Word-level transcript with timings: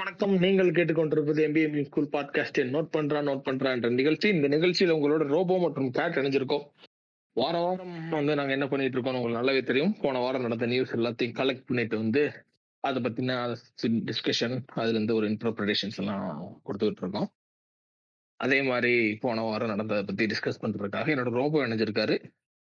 வணக்கம். 0.00 0.38
நீங்கள் 0.38 0.70
கேட்டுக்கொண்டிருப்பது 0.70 1.40
எம்பிஎம் 1.46 1.84
ஸ்கூல் 1.84 2.08
பாட்காஸ்டை 2.12 2.62
நோட் 2.74 2.88
பண்றா 2.96 3.18
நோட் 3.28 3.42
பண்றா 3.44 3.72
என்ற 3.74 3.88
நிகழ்ச்சி. 3.88 4.28
இந்த 4.28 4.48
நிகழ்ச்சியில் 4.48 4.94
உங்களோட 4.94 5.26
ரோபோ 5.26 5.58
மற்றும் 5.58 5.90
கேட் 5.90 6.16
இணைஞ்சிருக்கோம். 6.16 6.62
வார 7.32 7.58
வாரம் 7.58 8.08
வந்து 8.08 8.34
நாங்க 8.34 8.52
என்ன 8.52 8.66
பண்ணிட்டு 8.68 8.98
இருக்கோம் 8.98 9.20
உங்களுக்கு 9.20 9.40
நல்லாவே 9.40 9.62
தெரியும். 9.62 9.96
போன 10.00 10.18
வாரம் 10.18 10.40
நடந்த 10.40 10.66
நியூஸ் 10.66 10.94
எல்லாத்தையும் 10.96 11.36
கலெக்ட் 11.40 11.66
பண்ணிட்டு 11.66 11.96
வந்து 11.96 12.32
அதை 12.80 13.02
பத்தின 13.02 13.56
டிஸ்கஷன் 13.82 14.60
அதுல 14.66 14.92
இருந்து 14.92 15.14
ஒரு 15.14 15.28
இன்டர்பிரேஷன்ஸ் 15.28 15.98
எல்லாம் 15.98 16.60
கொடுத்துக்கிட்டு 16.64 17.02
இருக்கோம். 17.02 17.28
அதே 18.36 18.62
மாதிரி 18.62 19.16
போன 19.20 19.42
வாரம் 19.42 19.68
நடந்ததை 19.68 20.02
பத்தி 20.02 20.26
டிஸ்கஸ் 20.26 20.62
பண்றதுக்காக 20.64 21.12
என்னோட 21.14 21.30
ரோபோ 21.30 21.66
இணைஞ்சிருக்காரு. 21.66 22.18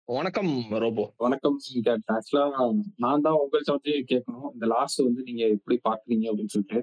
வணக்கம் 0.10 0.50
ரோபோ. 0.84 1.04
வணக்கம் 1.18 1.58
கேட் 1.86 2.10
ஆக்சுவலா 2.14 2.64
நான் 3.04 3.22
தான் 3.26 3.38
உங்கள்கிட்ட 3.38 3.72
வந்து 3.76 3.94
கேட்கணும். 4.10 4.48
இந்த 4.54 4.66
லாஸ்ட் 4.74 5.00
வந்து 5.06 5.22
நீங்க 5.28 5.44
எப்படி 5.56 5.76
பாக்குறீங்க 5.86 6.26
அப்படின்னு 6.30 6.54
சொல்லிட்டு 6.56 6.80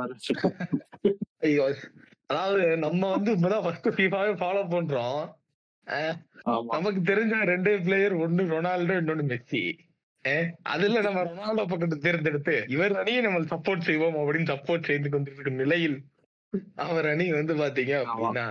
வேற 0.00 0.12
ஐயோ 1.46 1.64
அதாவது 2.30 2.62
நம்ம 2.84 3.02
வந்து 3.14 3.30
இப்பதான் 3.36 3.64
ஃபர்ஸ்ட் 3.64 3.88
ஃபீஃபாவே 3.96 4.32
ஃபாலோ 4.42 4.62
பண்றோம். 4.74 5.20
நமக்கு 6.74 7.02
தெரிஞ்ச 7.10 7.40
ரெண்டே 7.52 7.74
பிளேயர் 7.86 8.16
ஒன்னு 8.24 8.44
ரொனால்டோ 8.54 8.96
இன்னொன்னு 9.00 9.26
மெஸ்ஸி. 9.32 9.64
அதுல 10.74 11.02
நம்ம 11.08 11.22
ரொனால்டோ 11.30 11.66
பக்கத்தை 11.72 11.98
தேர்ந்தெடுத்து 12.06 12.56
இவர் 12.76 12.98
அணியை 13.02 13.22
நம்ம 13.22 13.44
சப்போர்ட் 13.54 13.88
செய்வோம் 13.90 14.18
அப்படின்னு 14.22 14.52
சப்போர்ட் 14.54 14.90
செய்து 14.90 15.10
கொண்டிருக்கும் 15.14 15.62
நிலையில் 15.64 15.98
அவர் 16.86 17.08
அணி 17.12 17.28
வந்து 17.32 17.56
பாத்தீங்க 17.62 17.94
அப்படின்னா 18.02 18.48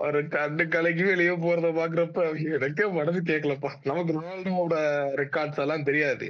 ஒரு 0.00 0.28
கண்டு 0.28 0.68
கலைக்கு 0.68 1.04
வெளியே 1.04 1.32
போறத 1.36 1.68
பாக்குறப்ப 1.78 2.20
எனக்கே 2.54 2.86
மனசு 2.90 3.20
கேட்கலப்பா 3.20 3.70
நமக்கு 3.82 4.14
ரொனால்டோவோட 4.16 4.76
ரெக்கார்ட்ஸ் 5.20 5.60
எல்லாம் 5.60 5.82
தெரியாது. 5.82 6.28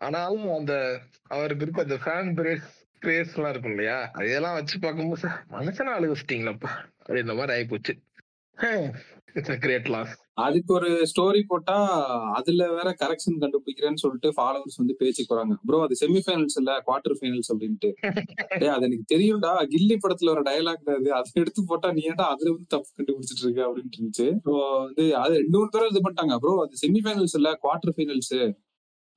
ஆனாலும் 0.00 0.54
அந்த 0.54 0.74
அவருக்கு 1.26 1.64
இருக்க 1.64 1.82
அந்த 1.82 1.98
ஃபேன் 2.04 2.30
பிரேஸ் 2.38 2.68
கிரேஸ் 2.98 3.34
எல்லாம் 3.34 3.50
இருக்கும் 3.50 3.70
இல்லையா? 3.70 3.98
அதெல்லாம் 4.12 4.54
வச்சு 4.54 4.78
பார்க்கும்போது 4.78 5.20
"சார், 5.20 5.38
மனுஷனா 5.50 5.92
அழுக 5.94 6.12
வச்சிட்டீங்களப்பா. 6.14 6.70
அப்படின்ற 7.00 7.34
மாதிரி 7.36 7.52
ஆயிப்போச்சு. 7.56 7.94
இட்ஸ் 9.34 9.50
அ 9.50 9.56
கிரேட் 9.56 9.88
லாஸ் 9.88 10.14
அதுக்கு 10.38 10.70
ஒரு 10.76 10.90
ஸ்டோரி 11.10 11.40
போட்டா 11.48 11.74
அதுல 12.38 12.66
வேற 12.76 12.88
கரெக்ஷன் 13.02 13.40
கண்டுபிடிக்கிறேன்னு 13.42 14.02
சொல்லிட்டு 14.02 14.28
ஃபாலோவர்ஸ் 14.36 14.78
வந்து 14.80 14.94
பேச்சுக்கு 15.00 15.34
வராங்க 15.34 15.54
ப்ரோ 15.68 15.78
அது 15.86 15.96
செமிஃபைனல்ஸ் 16.02 16.56
இல்ல 16.60 16.70
குவார்டர் 16.86 17.16
ஃபைனல்ஸ் 17.18 17.50
அப்படின்ட்டு. 17.52 17.90
டேய் 18.60 18.72
அது 18.74 18.86
எனக்கு 18.88 19.06
தெரியும்டா. 19.14 19.52
கில்லி 19.72 19.96
படத்துல 20.04 20.32
ஒரு 20.34 20.42
டயலாக் 20.48 20.90
அது 20.96 21.10
அதை 21.18 21.36
எடுத்து 21.42 21.62
போட்டா 21.70 21.90
நீ 21.96 22.02
ஏன்டா 22.10 22.26
அதுல 22.34 22.50
வந்து 22.54 22.68
தப்பு 22.74 22.88
கண்டுபிடிச்சிட்டு 22.98 23.44
இருக்க 23.46 23.62
அப்படின்னு 23.68 23.92
இருந்துச்சு. 23.96 24.28
வந்து 24.84 25.06
அது 25.22 25.34
ரெண்டு 25.42 25.56
மூணு 25.58 25.72
பேரும் 25.74 25.90
இது 25.92 26.02
பண்ணிட்டாங்க. 26.06 26.36
ப்ரோ 26.44 26.54
அது 26.64 26.80
செமிஃபைனல்ஸ் 26.84 27.36
இல்ல 27.40 27.50
குவார்டர் 27.64 27.94
ஃபைனல்ஸ் 27.96 28.36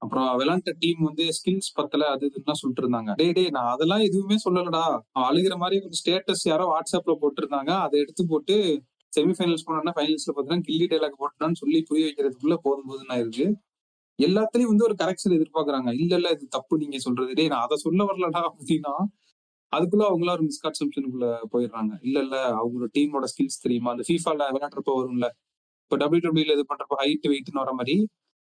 அப்புறம் 0.01 0.27
விளாண்ட 0.39 0.71
டீம் 0.81 1.01
வந்து 1.07 1.25
ஸ்கில்ஸ் 1.37 1.69
பத்தல 1.77 2.09
அது 2.15 2.25
இதுன்னு 2.29 2.59
சொல்லிட்டு 2.61 2.83
இருந்தாங்க. 2.83 3.11
டேய் 3.21 3.35
டே 3.37 3.43
நான் 3.55 3.69
அதெல்லாம் 3.75 4.03
எதுவுமே 4.07 4.37
சொல்லலடா. 4.45 4.83
அழுகிற 5.29 5.55
மாதிரி 5.61 5.77
ஒரு 5.85 5.95
ஸ்டேட்டஸ் 6.01 6.43
யாரோ 6.51 6.65
வாட்ஸ்அப்ல 6.73 7.15
போட்டிருந்தாங்க. 7.21 7.71
அதை 7.85 7.95
எடுத்து 8.03 8.25
போட்டு 8.33 8.57
செமிஃபைனல்ஸ் 9.17 9.65
போனா 9.67 9.91
ஃபைனல்ஸ்ல 9.97 10.31
பார்த்தீங்கன்னா 10.31 10.67
கில்லி 10.69 10.85
டைலாக் 10.91 11.21
போட்டான்னு 11.23 11.53
சொல்லி 11.53 11.81
புரிய 11.81 12.05
வைக்கிறதுக்குள்ள 12.07 12.55
போதும் 12.63 12.87
போதுன்னு 12.89 13.19
இருக்கு. 13.19 13.47
எல்லாத்துலயும் 14.19 14.71
வந்து 14.73 14.83
ஒரு 14.83 14.95
கரெக்ஷன் 15.03 15.35
எதிர்பார்க்கறாங்க. 15.37 15.89
இல்ல 15.93 16.15
இல்ல 16.15 16.29
இது 16.29 16.47
தப்பு 16.47 16.77
நீங்க 16.77 16.97
சொல்றது. 16.97 17.33
டேய் 17.33 17.47
நான் 17.47 17.61
அதை 17.61 17.77
சொல்ல 17.77 18.03
வரலடா 18.03 18.41
அப்படின்னா 18.51 18.93
அதுக்குள்ள 19.73 20.03
அவங்கள 20.11 20.29
ஒரு 20.31 20.43
மிஸ்கான்செப்ஷனுக்குள்ள 20.43 21.27
போயிடுறாங்க. 21.53 21.93
இல்ல 22.01 22.17
இல்ல 22.19 22.35
அவங்களோட 22.59 22.89
டீமோட 22.97 23.25
ஸ்கில்ஸ் 23.25 23.63
தெரியுமா? 23.63 23.91
அந்த 23.91 24.03
ஃபீஃபால 24.07 24.47
விளையாடுறப்ப 24.51 24.91
வரும்ல. 24.99 25.27
இப்ப 25.85 25.97
டபிள்யூ 25.97 26.23
டபிள்யூல 26.27 26.53
இது 26.53 26.65
பண்றப்ப 26.71 26.95
ஹைட் 27.03 27.27
வெயிட்னு 27.33 27.61
வர 27.63 27.73
மாதிரி 27.73 27.95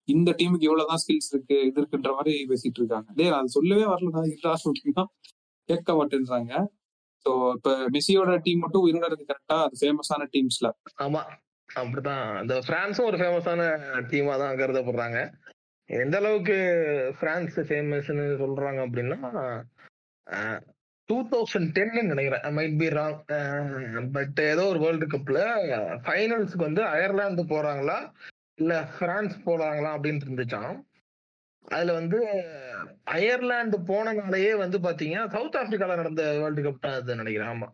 இந்த 0.09 0.31
டீமுக்கு 0.39 0.67
இவ்வளவுதான் 0.69 1.01
ஸ்கில்ஸ் 1.05 1.31
இருக்கு 1.33 1.57
இது 1.67 1.81
இருக்குன்ற 1.83 2.11
மாதிரி 2.15 2.47
பேசிட்டு 2.51 2.81
இருக்காங்க. 2.81 3.09
டே 3.15 3.25
அதை 3.29 3.39
அது 3.39 3.49
சொல்லவே 3.49 3.85
வரலடா 3.85 4.23
இல்லடா 4.31 4.53
அப்படின்னா 4.65 5.05
கேட்க 5.69 5.93
மாட்டேன்றாங்க. 5.95 6.53
ஸோ 7.27 7.33
இப்ப 7.57 7.71
மெஸ்ஸியோட 7.95 8.35
டீம் 8.43 8.59
மட்டும் 8.59 8.85
உயிரோட 8.85 9.07
இருக்கு 9.09 9.31
கரெக்டா 9.31 9.57
அது 9.65 9.77
ஃபேமஸான 9.81 10.27
டீம்ஸ்ல 10.35 10.69
ஆமா. 11.05 11.23
அப்படிதான். 11.69 12.25
இந்த 12.43 12.55
பிரான்ஸும் 12.69 13.09
ஒரு 13.11 13.19
ஃபேமஸான 13.21 13.61
டீமா 14.11 14.35
தான் 14.39 14.59
கருதப்படுறாங்க. 14.59 15.19
எந்த 15.91 16.17
அளவுக்கு 16.17 16.57
பிரான்ஸ் 17.21 17.57
ஃபேமஸ்னு 17.69 18.25
சொல்றாங்க 18.43 18.81
அப்படின்னா 18.87 19.19
டூ 21.09 21.17
தௌசண்ட் 21.31 21.73
டென்னு 21.77 22.03
நினைக்கிறேன். 22.03 22.45
மைட் 22.57 22.77
பி 22.83 22.89
ராங் 22.97 23.17
பட் 24.17 24.39
ஏதோ 24.53 24.65
ஒரு 24.73 24.79
வேர்ல்டு 24.79 25.07
கப்ல 25.07 25.39
ஃபைனல்ஸ்க்கு 26.05 26.69
வந்து 26.69 26.83
அயர்லாந்து 26.93 27.45
போறாங்களா? 27.55 27.99
இல்ல 28.61 28.73
பிரான்ஸ் 28.99 29.37
போறாங்களா 29.47 29.91
அப்படின்னு 29.97 30.25
இருந்துச்சான் 30.27 30.73
அதுல 31.65 31.93
வந்து 31.93 32.19
அயர்லாந்து 33.07 33.79
போனனாலேயே 33.91 34.53
வந்து 34.55 34.79
பாத்தீங்கன்னா 34.79 35.27
சவுத் 35.29 35.57
ஆப்பிரிக்கால 35.57 35.97
நடந்த 35.97 36.23
வேர்ல்டு 36.41 36.63
கப் 36.63 36.81
தான் 36.81 36.99
அது 36.99 37.17
நினைக்கிறேன். 37.17 37.51
ஆமா 37.51 37.69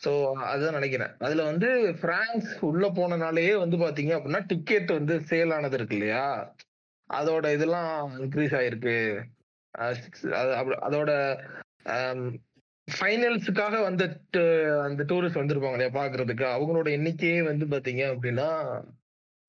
ஸோ 0.00 0.10
அதுதான் 0.44 0.74
நினைக்கிறேன். 0.74 1.12
அதுல 1.18 1.42
வந்து 1.44 1.68
பிரான்ஸ் 2.00 2.50
உள்ள 2.60 2.84
போனனாலேயே 2.88 3.54
வந்து 3.58 3.76
பாத்தீங்க 3.76 4.12
அப்படின்னா 4.16 4.40
டிக்கெட் 4.46 4.90
வந்து 4.92 5.14
சேல் 5.30 5.54
ஆனது 5.54 5.76
இருக்கு 5.76 5.94
இல்லையா? 5.94 6.24
அதோட 7.10 7.46
இதெல்லாம் 7.52 7.92
இன்க்ரீஸ் 8.18 8.54
ஆயிருக்கு. 8.54 8.96
அது 9.74 10.52
அதோட 10.82 11.10
ஃபைனல்ஸுக்காக 12.88 13.74
வந்த 13.82 14.04
அந்த 14.84 15.02
டூரிஸ்ட் 15.04 15.40
வந்திருப்பாங்க 15.42 15.76
இல்லையா 15.78 15.94
பாக்குறதுக்கு. 15.98 16.46
அவங்களோட 16.54 16.88
எண்ணிக்கையே 16.90 17.42
வந்து 17.42 17.66
பாத்தீங்க 17.66 18.02
அப்படின்னா 18.14 18.48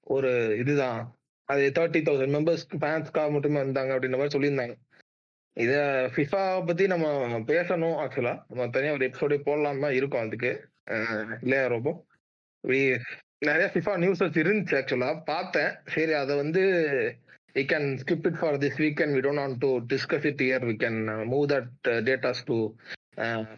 ஒரு 0.08 0.31
இதுதான். 0.58 1.02
அது 1.50 1.72
தேர்ட்டி 1.78 2.02
தௌசண்ட் 2.07 2.35
மெம்பர்ஸ் 2.38 2.66
ஃபேன்ஸ்க்காக 2.81 3.31
மட்டுமே 3.31 3.59
வந்தாங்க 3.63 3.94
அப்படின்ற 3.96 4.19
மாதிரி 4.19 4.35
சொல்லியிருந்தாங்க. 4.38 4.75
இதை 5.57 5.79
ஃபிஃபா 6.13 6.41
பற்றி 6.68 6.88
நம்ம 6.88 7.07
பேசணும் 7.53 7.97
ஆக்சுவலாக 8.03 8.38
நம்ம 8.50 8.68
தனியாக 8.75 8.97
ஒரு 8.97 9.07
எபிசோடே 9.09 9.38
போடலாம் 9.47 9.84
தான் 9.85 9.97
இருக்கும் 10.00 10.25
அதுக்கு. 10.25 10.52
இல்லையா 11.41 11.66
ரொம்ப 11.68 11.90
நிறைய 13.47 13.68
ஃபிஃபா 13.74 13.94
நியூஸஸ் 14.03 14.40
இருந்துச்சு 14.41 14.78
ஆக்சுவலா 14.79 15.12
பார்த்தேன். 15.25 15.72
சரி 15.96 16.13
அதை 16.13 16.35
வந்து 16.35 16.63
we 17.56 17.63
can 17.72 17.88
skip 18.02 18.28
it 18.28 18.38
for 18.40 18.58
this 18.58 18.78
week 18.81 19.02
and 19.03 19.16
we 19.16 19.22
don't 19.25 19.41
want 19.44 19.56
to 19.58 19.69
discuss 19.94 20.25
it 20.29 20.41
here 20.46 20.66
we 20.69 20.75
can 20.84 21.00
move 21.31 21.46
that 21.53 21.72
datas 22.09 22.44
to 22.50 22.58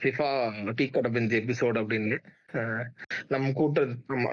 FIFA 0.04 0.30
tea 0.54 0.72
cut 0.72 0.80
tea 0.80 0.86
கடை 0.88 1.22
இந்த 1.22 1.36
எபிசோட் 1.36 1.78
அப்படின்னு. 1.82 2.18
நம்ம 3.28 3.52
கூட்ட 3.52 3.80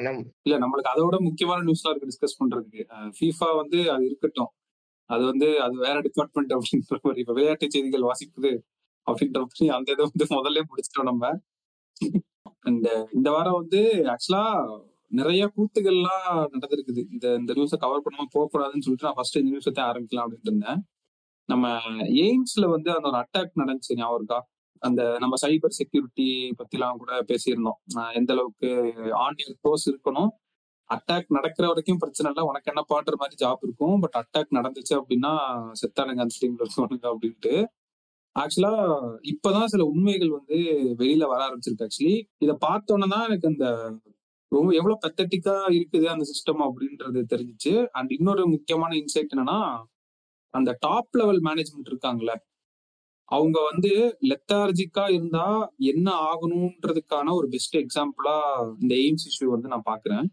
நம் 0.06 0.22
இல்ல 0.42 0.54
நம்மளுக்கு 0.58 0.92
அதோட 0.94 1.16
முக்கியமான 1.18 1.60
நியூஸ்லாம் 1.62 1.92
இருக்கு 1.92 2.10
டிஸ்கஸ் 2.10 2.38
பண்றதுக்கு. 2.40 2.82
ஃபீஃபா 3.16 3.48
வந்து 3.56 3.78
அது 3.92 4.04
இருக்கட்டும். 4.06 4.50
அது 5.10 5.24
வந்து 5.24 5.48
அது 5.60 5.74
வேற 5.78 6.00
டிபார்ட்மெண்ட் 6.00 6.52
அப்படின்ற 6.52 6.96
மாதிரி 7.02 7.20
இப்ப 7.20 7.32
விளையாட்டு 7.32 7.70
செய்திகள் 7.70 8.08
வாசிக்குது 8.10 8.52
அப்படின்ற 9.06 9.38
மாதிரி 9.44 9.68
அந்த 9.68 9.88
இதை 9.92 10.04
வந்து 10.10 10.26
முதல்ல 10.38 10.62
முடிச்சிட்டோம் 10.70 11.10
நம்ம. 11.10 11.24
அண்ட் 12.60 12.88
இந்த 13.12 13.28
வாரம் 13.30 13.58
வந்து 13.60 13.80
ஆக்சுவலா 14.12 14.44
நிறைய 15.10 15.42
கூத்துகள்லாம் 15.56 16.26
நடந்திருக்குது. 16.54 17.02
இந்த 17.12 17.26
இந்த 17.34 17.52
நியூஸை 17.52 17.76
கவர் 17.78 18.04
பண்ணாம 18.06 18.28
போகக்கூடாதுன்னு 18.34 18.84
சொல்லிட்டு 18.86 19.08
நான் 19.08 19.16
ஃபர்ஸ்ட் 19.16 19.38
இந்த 19.38 19.50
நியூஸை 19.54 19.72
ஆரம்பிக்கலாம் 19.90 20.24
அப்படின்ட்டு 20.26 20.50
இருந்தேன். 20.52 20.80
நம்ம 21.48 21.68
எய்ம்ஸ்ல 22.24 22.66
வந்து 22.68 22.90
அந்த 22.96 23.08
ஒரு 23.08 23.18
அட்டாக் 23.22 23.58
நடந்துச்சு 23.60 23.96
ஞாபகம் 23.96 24.18
இருக்கா? 24.18 24.38
அந்த 24.86 25.00
நம்ம 25.22 25.34
சைபர் 25.46 25.76
செக்யூரிட்டி 25.78 26.28
பத்திலாம் 26.60 27.00
கூட 27.02 27.12
பேசியிருந்தோம். 27.30 27.78
எந்த 28.18 28.30
அளவுக்கு 28.34 28.70
ஆன்லைன் 29.24 29.58
கோர்ஸ் 29.64 29.86
இருக்கணும். 29.90 30.30
அட்டாக் 30.90 31.34
நடக்கிற 31.36 31.64
வரைக்கும் 31.70 32.00
பிரச்சனை 32.02 32.28
இல்லை. 32.32 32.44
உனக்கு 32.50 32.70
என்ன 32.72 32.82
பாடுற 32.92 33.14
மாதிரி 33.22 33.36
ஜாப் 33.44 33.62
இருக்கும். 33.66 33.98
பட் 34.04 34.16
அட்டாக் 34.20 34.56
நடந்துச்சு 34.58 34.94
அப்படின்னா 35.00 35.32
செத்தானுங்க 35.80 36.24
அந்த 36.26 36.36
டீம்ல 36.42 36.64
இருக்கணுங்க 36.66 37.06
அப்படின்ட்டு. 37.12 37.54
ஆக்சுவலா 38.36 38.72
இப்பதான் 39.32 39.70
சில 39.72 39.84
உண்மைகள் 39.92 40.32
வந்து 40.38 40.58
வெளியில 41.00 41.24
வர 41.32 41.40
ஆரம்பிச்சிருக்கு 41.46 41.86
ஆக்சுவலி 41.86 42.14
இதை 42.44 42.54
பார்த்தோன்னே 42.66 43.08
தான் 43.14 43.26
எனக்கு 43.28 43.48
அந்த 43.52 43.66
ரொம்ப 44.52 44.68
எவ்வளவு 44.78 45.02
பெத்தட்டிக்கா 45.04 45.54
இருக்குது 45.78 46.06
அந்த 46.14 46.24
சிஸ்டம் 46.30 46.62
அப்படின்றது 46.66 47.20
தெரிஞ்சுச்சு. 47.32 47.72
அண்ட் 47.98 48.12
இன்னொரு 48.18 48.44
முக்கியமான 48.54 48.92
இன்சைட் 49.00 49.34
என்னன்னா 49.34 49.58
அந்த 50.54 50.70
டாப் 50.84 51.18
லெவல் 51.20 51.42
மேனேஜ்மெண்ட் 51.48 51.90
இருக்காங்கல்ல 51.90 52.32
அவங்க 53.30 53.58
வந்து 53.70 53.90
லெத்தார்ஜிக்கா 54.22 55.04
இருந்தா 55.10 55.46
என்ன 55.90 56.08
ஆகணும்ன்றதுக்கான 56.28 57.32
ஒரு 57.32 57.48
பெஸ்ட் 57.48 57.76
எக்ஸாம்பிளா 57.76 58.36
இந்த 58.80 58.94
எய்ம்ஸ் 58.94 59.26
இஷ்யூ 59.28 59.48
வந்து 59.54 59.68
நான் 59.68 59.88
பாக்குறேன். 59.90 60.26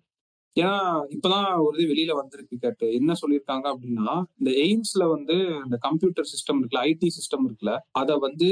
ஏன்னா 0.55 0.75
இப்பதான் 1.15 1.49
ஒரு 1.59 1.75
இது 1.77 1.93
வெளியில 1.93 2.13
வந்திருக்கு 2.15 2.55
கேட்டு. 2.57 2.85
என்ன 2.93 3.13
சொல்லியிருக்காங்க 3.13 3.67
அப்படின்னா 3.73 4.07
இந்த 4.37 4.51
எய்ம்ஸ்ல 4.63 5.07
வந்து 5.09 5.35
இந்த 5.63 5.77
கம்ப்யூட்டர் 5.79 6.29
சிஸ்டம் 6.33 6.59
இருக்குல்ல 6.59 6.81
ஐடி 6.89 7.09
சிஸ்டம் 7.17 7.45
இருக்குல்ல 7.47 7.73
அதை 7.91 8.15
வந்து 8.17 8.49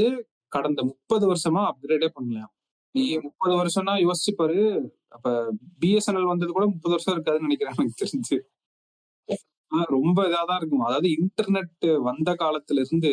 கடந்த 0.52 0.84
முப்பது 0.84 1.26
வருஷமா 1.32 1.64
அப்கிரேடே 1.70 2.10
பண்ணலாம் 2.14 2.52
நீ 2.96 3.04
முப்பது 3.18 3.54
வருஷம்னா 3.56 3.94
யோசிச்சு 4.04 4.34
பாரு 4.36 4.60
அப்ப 5.08 5.32
பிஎஸ்என்எல் 5.82 6.32
வந்தது 6.32 6.52
கூட 6.52 6.66
முப்பது 6.66 6.94
வருஷம் 6.96 7.16
இருக்காதுன்னு 7.16 7.48
நினைக்கிறேன் 7.48 7.76
எனக்கு 7.78 8.02
தெரிஞ்சு. 8.04 8.38
ரொம்ப 9.88 10.20
இதாதான் 10.28 10.56
இருக்கும். 10.56 10.80
அதாவது 10.80 11.08
இன்டர்நெட் 11.16 12.02
வந்த 12.02 12.30
காலத்துல 12.40 12.84
இருந்து 12.86 13.12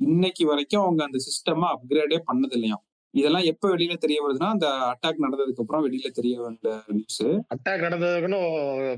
இன்னைக்கு 0.00 0.44
வரைக்கும் 0.46 0.84
அவங்க 0.84 1.02
அந்த 1.04 1.18
சிஸ்டமா 1.26 1.68
அப்கிரேடே 1.74 2.18
பண்ணது 2.26 2.56
இல்லையா 2.58 2.78
இதெல்லாம் 3.14 3.46
எப்ப 3.50 3.68
வெளியில 3.70 3.94
தெரிய 3.96 4.18
வருதுன்னா 4.22 4.48
அந்த 4.48 4.66
அட்டாக் 4.90 5.24
நடந்ததுக்கு 5.24 5.62
அப்புறம் 5.62 5.84
வெளியில 5.86 6.08
தெரிய 6.10 6.34
வந்த 6.40 6.68
நியூஸ் 6.88 7.22
அட்டாக் 7.50 7.84
நடந்ததுக்குன்னு 7.86 8.40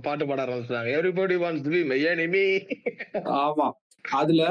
பாட்டு 0.02 0.26
பாட 0.26 0.40
ஆரம்பிச்சாங்க 0.44 0.90
everybody 0.96 1.36
wants 1.42 1.64
to 1.64 1.70
be 1.70 1.82
my 1.84 1.98
enemy 2.10 2.44
ஆமா. 3.40 3.68
அதுல 4.14 4.42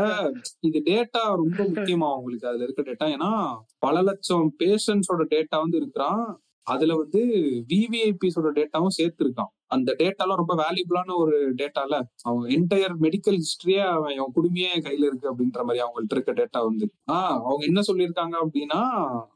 இது 0.61 0.79
டேட்டா 0.85 1.21
ரொம்ப 1.35 1.61
முக்கியமா 1.69 2.09
உங்களுக்கு 2.17 2.47
அதுல 2.47 2.63
இருக்க 2.63 2.81
டேட்டா 2.81 3.07
ஏன்னா 3.11 3.31
பல 3.79 4.01
லட்சம் 4.01 4.45
பேஷண்ட்ஸோட 4.59 5.23
டேட்டா 5.33 5.57
வந்து 5.59 5.77
இருக்கிறான். 5.77 6.23
அதுல 6.73 6.95
வந்து 6.95 7.21
விவிஐபிஸோட 7.69 8.49
டேட்டாவும் 8.55 8.97
சேர்த்து 8.97 9.23
இருக்கான் 9.25 9.51
அந்த 9.67 9.95
டேட்டாலாம் 9.99 10.39
ரொம்ப 10.39 10.53
வேல்யூபிளான 10.55 11.15
ஒரு 11.15 11.35
டேட்டால 11.57 11.93
அவன் 12.23 12.49
என்டையர் 12.49 12.95
மெடிக்கல் 13.01 13.37
ஹிஸ்டரியே 13.41 13.83
அவன் 13.89 14.33
குடுமையே 14.35 14.71
கையில 14.85 15.05
இருக்கு 15.05 15.31
அப்படின்ற 15.31 15.61
மாதிரி 15.61 15.83
அவங்கள்ட்ட 15.83 16.11
இருக்க 16.11 16.31
டேட்டா 16.31 16.59
வந்து. 16.63 16.85
ஆஹ் 17.11 17.37
அவங்க 17.41 17.63
என்ன 17.65 17.81
சொல்லியிருக்காங்க 17.87 18.35
அப்படின்னா 18.41 18.79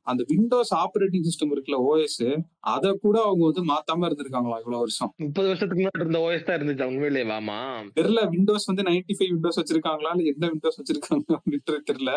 அந்த 0.03 0.23
விண்டோஸ் 0.27 0.73
ஆப்ரேட்டிங் 0.75 1.27
சிஸ்டம் 1.27 1.53
இருக்குல்ல 1.53 1.79
ஓஎஸ் 1.85 2.19
அத 2.67 2.93
கூட 3.01 3.17
அவங்க 3.21 3.43
வந்து 3.45 3.63
மாத்தாம 3.71 4.07
இருந்திருக்காங்களா 4.07 4.59
இவ்வளவு 4.59 4.79
வருஷம்? 4.79 5.11
முப்பது 5.17 5.47
வருஷத்துக்கு 5.47 5.81
முன்னாடி 5.81 6.03
இருந்த 6.03 6.19
ஓஎஸ் 6.19 6.43
தான் 6.43 6.57
இருந்துச்சு 6.57 6.85
உண்மையிலே 6.85 7.23
வாமா. 7.23 7.59
தெரியல 7.95 8.29
விண்டோஸ் 8.29 8.65
வந்து 8.65 8.83
நைன்டி 8.83 9.15
ஃபைவ் 9.17 9.31
விண்டோஸ் 9.31 9.61
வச்சிருக்காங்களா 9.61 10.11
இல்ல 10.13 10.31
எந்த 10.31 10.47
விண்டோஸ் 10.47 10.79
வச்சிருக்காங்க 10.81 11.27
அப்படின்றது 11.37 11.81
தெரியல. 11.91 12.13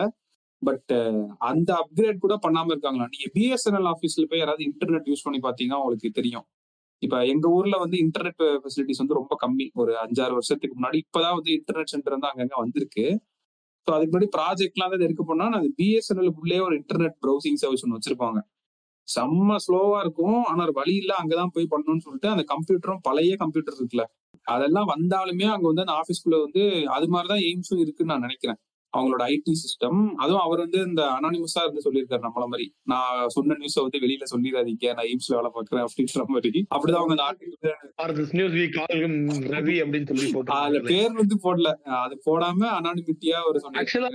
பட் 0.63 0.93
uh, 0.93 1.37
அந்த 1.39 1.83
அப்கிரேட் 1.83 2.19
கூட 2.19 2.39
பண்ணாம 2.43 2.67
இருக்காங்களா? 2.67 3.07
நீங்க 3.07 3.27
பிஎஸ்என்எல் 3.37 3.89
ஆஃபீஸ்ல 3.93 4.25
போய் 4.29 4.39
யாராவது 4.39 4.65
இன்டர்நெட் 4.65 5.07
யூஸ் 5.07 5.25
பண்ணி 5.25 5.39
பாத்தீங்கன்னா 5.39 5.75
உங்களுக்கு 5.75 6.11
தெரியும். 6.11 6.47
இப்ப 6.99 7.27
எங்க 7.27 7.49
ஊர்ல 7.49 7.77
வந்து 7.79 7.97
இன்டர்நெட் 7.99 8.43
ஃபெசிலிட்டிஸ் 8.63 8.99
வந்து 8.99 9.15
ரொம்ப 9.15 9.37
கம்மி. 9.47 9.71
ஒரு 9.73 9.93
அஞ்சாறு 9.97 10.31
வருஷத்துக்கு 10.31 10.77
முன்னாடி 10.81 10.99
இப்பதான் 11.05 11.35
வந்து 11.35 11.53
இன்டர்நெட் 11.53 11.87
சென்டர் 11.87 12.13
வந்து 12.13 12.31
அங்கங்க 12.33 12.57
வந்திருக்கு. 12.57 13.21
ஸோ 13.87 13.93
அதுக்கு 13.95 14.13
முன்னாடி 14.15 14.31
ப்ராஜெக்ட்லாம் 14.37 14.91
வந்து 14.91 15.05
இருக்க 15.05 15.23
போனா 15.25 15.51
அது 15.51 15.75
பிஎஸ்என்எல் 15.79 16.61
ஒரு 16.61 16.77
இன்டர்நெட் 16.77 17.17
ப்ரௌசிங் 17.27 17.55
சர்வீஸ் 17.55 17.85
ஒன்று 17.85 17.99
வச்சிருப்பாங்க. 17.99 18.41
செம்ம 19.17 19.57
ஸ்லோவா 19.67 20.01
இருக்கும். 20.01 20.45
ஆனா 20.45 20.63
ஒரு 20.63 20.73
வழி 20.73 20.95
இல்ல 20.95 21.15
அங்கதான் 21.23 21.53
போய் 21.53 21.71
பண்ணணும்னு 21.71 21.99
சொல்லிட்டு 21.99 22.29
அந்த 22.29 22.45
கம்ப்யூட்டரும் 22.49 23.03
பழைய 23.03 23.37
கம்ப்யூட்டர் 23.37 23.77
இருக்குல்ல. 23.79 24.05
அதெல்லாம் 24.43 24.89
வந்தாலுமே 24.89 25.45
அங்க 25.45 25.67
வந்து 25.67 25.85
அந்த 25.87 25.95
ஆபீஸ்க்குள்ள 26.03 26.39
வந்து 26.41 26.87
அது 26.87 27.09
மாதிரிதான் 27.09 27.39
எய்ம்ஸும் 27.39 27.79
இருக்குன்னு 27.79 28.13
நான் 28.13 28.21
நினைக்கிறேன். 28.21 28.59
அவங்களோட 28.93 29.23
ஐடி 29.29 29.53
சிஸ்டம் 29.63 30.01
அதுவும் 30.17 30.41
அவர் 30.41 30.59
வந்து 30.59 30.79
இந்த 30.81 31.03
அனானிமஸா 31.17 31.63
இருந்து 31.63 31.85
சொல்லியிருக்காரு 31.87 32.27
நம்மள 32.27 32.45
மாதிரி. 32.47 32.67
நான் 32.83 33.29
சொன்ன 33.29 33.57
நியூஸை 33.61 33.83
வந்து 33.83 33.99
வெளியில 33.99 34.27
சொல்லிடாதீங்க. 34.31 34.95
நான் 34.95 35.09
எய்ம்ஸ்ல 35.09 35.35
வேலை 35.35 35.51
பார்க்கறேன் 35.55 35.85
அப்படின்ற 35.87 36.25
மாதிரி. 36.29 36.61
அப்படிதான் 36.75 37.01
அவங்க 37.01 37.25
ஆர்டிகல் 37.25 37.57
ரவி 39.57 39.77
அப்படின்னு 39.83 40.09
சொல்லி 40.13 40.29
அதுல 40.59 40.81
பேர் 40.87 41.13
வந்து 41.13 41.39
போடல. 41.43 41.71
அது 41.99 42.21
போடாம 42.27 42.71
அனானிமிட்டியா 42.79 43.41
ஒரு 43.49 43.61
ஆக்சுவலா 43.83 44.11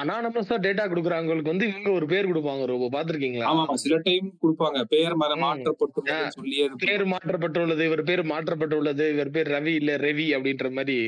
அனானமஸா 0.00 0.58
டேட்டா 0.66 0.86
கொடுக்குறவங்களுக்கு 0.90 1.52
வந்து 1.52 1.68
இவங்க 1.68 1.90
ஒரு 1.90 2.06
பேர் 2.06 2.30
கொடுப்பாங்க 2.30 2.64
ரொம்ப 2.66 2.88
பாத்திருக்கீங்களா 2.88 3.48
ஆமா 3.50 3.74
சில 3.74 3.98
டைம் 3.98 4.28
கொடுப்பாங்க. 4.42 4.78
பேர். 4.84 5.16
மாற்றப்பட்டு. 5.40 6.00
சொல்லி 6.30 6.56
பேர் 6.78 7.04
மாற்றப்பட்டுள்ளது 7.06 7.84
இவர் 7.84 8.02
பேர் 8.02 8.22
மாற்றப்பட்டுள்ளது 8.26 9.04
இவர் 9.10 9.30
பேர் 9.30 9.48
ரவி 9.48 9.74
இல்ல 9.74 9.96
ரவி 9.96 10.26
அப்படின்ற 10.36 10.70
மாதிரி. 10.70 10.98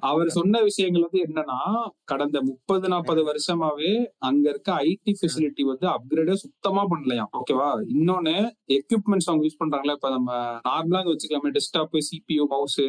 அவர் 0.00 0.28
சொன்ன 0.28 0.62
விஷயங்கள் 0.62 1.02
வந்து 1.02 1.20
என்னன்னா 1.20 1.58
கடந்த 2.04 2.42
முப்பது 2.42 2.88
நாற்பது 2.88 3.22
வருஷமாவே 3.24 4.06
அங்க 4.18 4.50
இருக்க 4.50 4.72
ஐடி 4.72 5.12
ஃபெசிலிட்டி 5.20 5.62
வந்து 5.62 5.86
அப்கிரேடே 5.86 6.32
சுத்தமா 6.32 6.82
பண்ணலையாம். 6.82 7.30
ஓகேவா 7.32 7.68
இன்னொன்னு 7.88 8.34
எக்யூப்மெண்ட்ஸ் 8.68 9.28
அவங்க 9.28 9.44
யூஸ் 9.44 9.60
பண்றாங்களா 9.60 9.90
இப்ப 9.90 10.10
நம்ம 10.10 10.60
நார்மலா 10.68 11.02
வச்சுக்கலாமே 11.06 11.50
டெஸ்க்டாப் 11.50 11.98
சிபியூ 12.10 12.46
மவுஸ் 12.46 12.80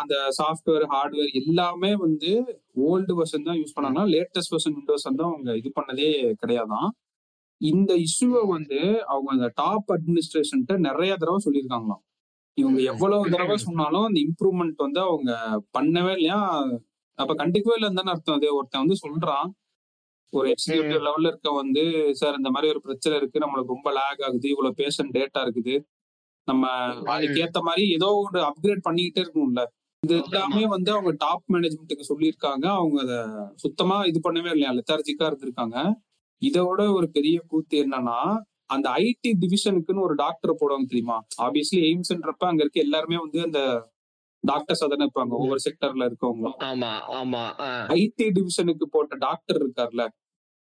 அந்த 0.00 0.14
சாஃப்ட்வேர் 0.42 0.86
ஹார்ட்வேர் 0.94 1.32
எல்லாமே 1.34 1.96
வந்து 1.96 2.32
ஓல்டு 2.88 3.14
வெர்ஷன் 3.20 3.42
தான் 3.42 3.56
யூஸ் 3.56 3.76
பண்ணாங்க 3.76 4.08
லேட்டஸ்ட் 4.08 4.52
வெர்ஷன் 4.52 4.74
விண்டோஸ் 4.74 5.02
வந்து 5.02 5.22
அவங்க 5.22 5.56
இது 5.56 5.72
பண்ணதே 5.80 6.34
கிடையாதான் 6.42 6.90
இந்த 7.60 7.94
இஷ்யூவை 7.94 8.48
வந்து 8.48 8.78
அவங்க 9.06 9.30
அந்த 9.32 9.48
டாப் 9.54 9.92
அட்மினிஸ்ட்ரேஷன்ட்ட 9.92 10.78
நிறைய 10.78 11.16
தடவை 11.16 11.38
சொல்லியிருக்காங்களாம். 11.44 12.02
இவங்க 12.54 12.80
எவ்வளவு 12.82 13.30
தடவை 13.30 13.56
சொன்னாலும் 13.56 14.04
அந்த 14.04 14.20
இம்ப்ரூவ்மெண்ட் 14.20 14.76
வந்து 14.76 15.00
அவங்க 15.00 15.32
பண்ணவே 15.78 16.10
இல்லையா? 16.10 16.38
அப்ப 17.18 17.34
கண்டிக்கவே 17.34 17.76
இல்லைன்னு 17.76 18.00
தானே 18.00 18.10
அர்த்தம். 18.10 18.34
அது 18.34 18.56
ஒருத்தன் 18.56 18.84
வந்து 18.86 18.98
சொல்றான். 19.04 19.48
ஒரு 20.32 20.46
எக்ஸிக்யூட்டிவ் 20.48 21.04
லெவல்ல 21.06 21.26
இருக்க 21.26 21.50
வந்து 21.52 22.14
சார் 22.14 22.36
இந்த 22.36 22.50
மாதிரி 22.50 22.70
ஒரு 22.72 22.80
பிரச்சனை 22.80 23.18
இருக்கு. 23.18 23.38
நம்மளுக்கு 23.38 23.74
ரொம்ப 23.76 23.90
லேக் 23.92 24.22
ஆகுது. 24.22 24.48
இவ்வளவு 24.48 24.74
பேஷண்ட் 24.78 25.12
டேட்டா 25.12 25.40
இருக்குது. 25.40 25.74
நம்ம 26.48 26.70
அதுக்கு 27.14 27.42
ஏத்த 27.42 27.60
மாதிரி 27.60 27.90
ஏதோ 27.90 28.06
ஒரு 28.06 28.40
அப்கிரேட் 28.40 28.86
பண்ணிக்கிட்டே 28.88 29.22
இருக்கணும்ல. 29.24 29.64
இது 30.02 30.22
எல்லாமே 30.22 30.66
வந்து 30.66 30.92
அவங்க 30.92 31.10
டாப் 31.10 31.44
மேனேஜ்மெண்ட்டுக்கு 31.52 32.08
சொல்லியிருக்காங்க. 32.08 32.64
அவங்க 32.78 33.00
அத 33.00 33.14
சுத்தமா 33.54 34.04
இது 34.04 34.20
பண்ணவே 34.24 34.50
இல்லையா? 34.50 34.70
லெத்தார்ஜிக்கா 34.70 35.28
இருந்திருக்காங்க. 35.30 35.92
இதோட 36.42 36.92
ஒரு 36.92 37.10
பெரிய 37.10 37.40
கூத்து 37.46 37.76
என்னன்னா 37.86 38.18
அந்த 38.74 38.86
ஐடி 39.04 39.30
டிவிஷனுக்குன்னு 39.42 40.06
ஒரு 40.08 40.14
டாக்டர் 40.14 40.58
போடுவாங்க 40.60 40.86
தெரியுமா? 40.86 41.16
ஆப்வியஸ்லி 41.42 41.80
எய்ம்ஸ்ன்றப்ப 41.88 42.50
அங்க 42.50 42.62
இருக்க 42.64 42.80
எல்லாருமே 42.80 43.16
வந்து 43.16 43.40
அந்த 43.42 43.60
டாக்டர்ஸ் 44.44 44.82
தானே 44.82 45.06
இருப்பாங்க. 45.06 45.32
ஒவ்வொரு 45.42 45.60
செக்டர்ல 45.66 46.06
ஆமா 46.70 46.92
ஆமா 47.20 47.42
ஐடி 47.98 48.26
டிவிஷனுக்கு 48.36 48.86
போட்ட 48.90 49.16
டாக்டர் 49.16 49.60
இருக்கார்ல. 49.62 50.04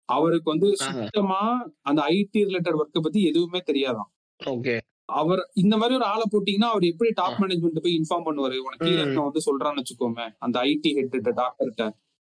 அவருக்கு 0.08 0.48
வந்து 0.50 0.68
சுத்தமா 0.76 1.40
அந்த 1.80 2.00
ஐடி 2.08 2.40
ரிலேட்டட் 2.48 2.78
ஒர்க்கை 2.80 3.02
பத்தி 3.02 3.20
எதுவுமே 3.24 3.60
தெரியாதாம் 3.70 4.10
ஓகே. 4.40 4.74
அவர் 5.20 5.40
இந்த 5.54 5.74
மாதிரி 5.76 5.94
ஒரு 5.94 6.06
ஆளை 6.12 6.24
போட்டீங்கன்னா 6.32 6.68
அவர் 6.74 6.84
எப்படி 6.84 7.10
டாப் 7.12 7.38
மேனேஜ்மெண்ட் 7.40 7.82
போய் 7.84 7.96
இன்ஃபார்ம் 7.98 8.26
பண்ணுவாரு? 8.26 8.56
உனக்கு 8.66 8.86
கீழே 8.86 9.04
வந்து 9.26 9.40
சொல்றான்னு 9.48 9.82
வச்சுக்கோமே. 9.82 10.26
அந்த 10.38 10.56
ஐடி 10.60 10.90
ஹெட் 10.98 11.16
டாக்டர்கிட்ட 11.40 11.84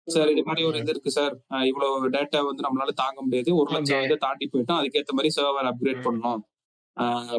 சார் 0.08 0.32
இது 0.34 0.44
மாதிரி 0.48 0.66
ஒரு 0.70 0.80
இது 0.82 0.92
இருக்கு 0.94 1.12
சார். 1.20 1.36
இவ்வளவு 1.70 2.10
டேட்டா 2.18 2.42
வந்து 2.50 2.66
நம்மளால 2.68 2.94
தாங்க 3.04 3.20
முடியாது. 3.28 3.54
ஒரு 3.62 3.70
லட்சம் 3.76 4.04
வந்து 4.04 4.24
தாண்டி 4.26 4.48
போயிட்டோம். 4.52 4.82
அதுக்கேற்ற 4.82 5.16
மாதிரி 5.20 5.38
சர்வர் 5.38 5.72
அப்கிரேட் 5.72 6.06
பண்ணணும். 6.08 6.44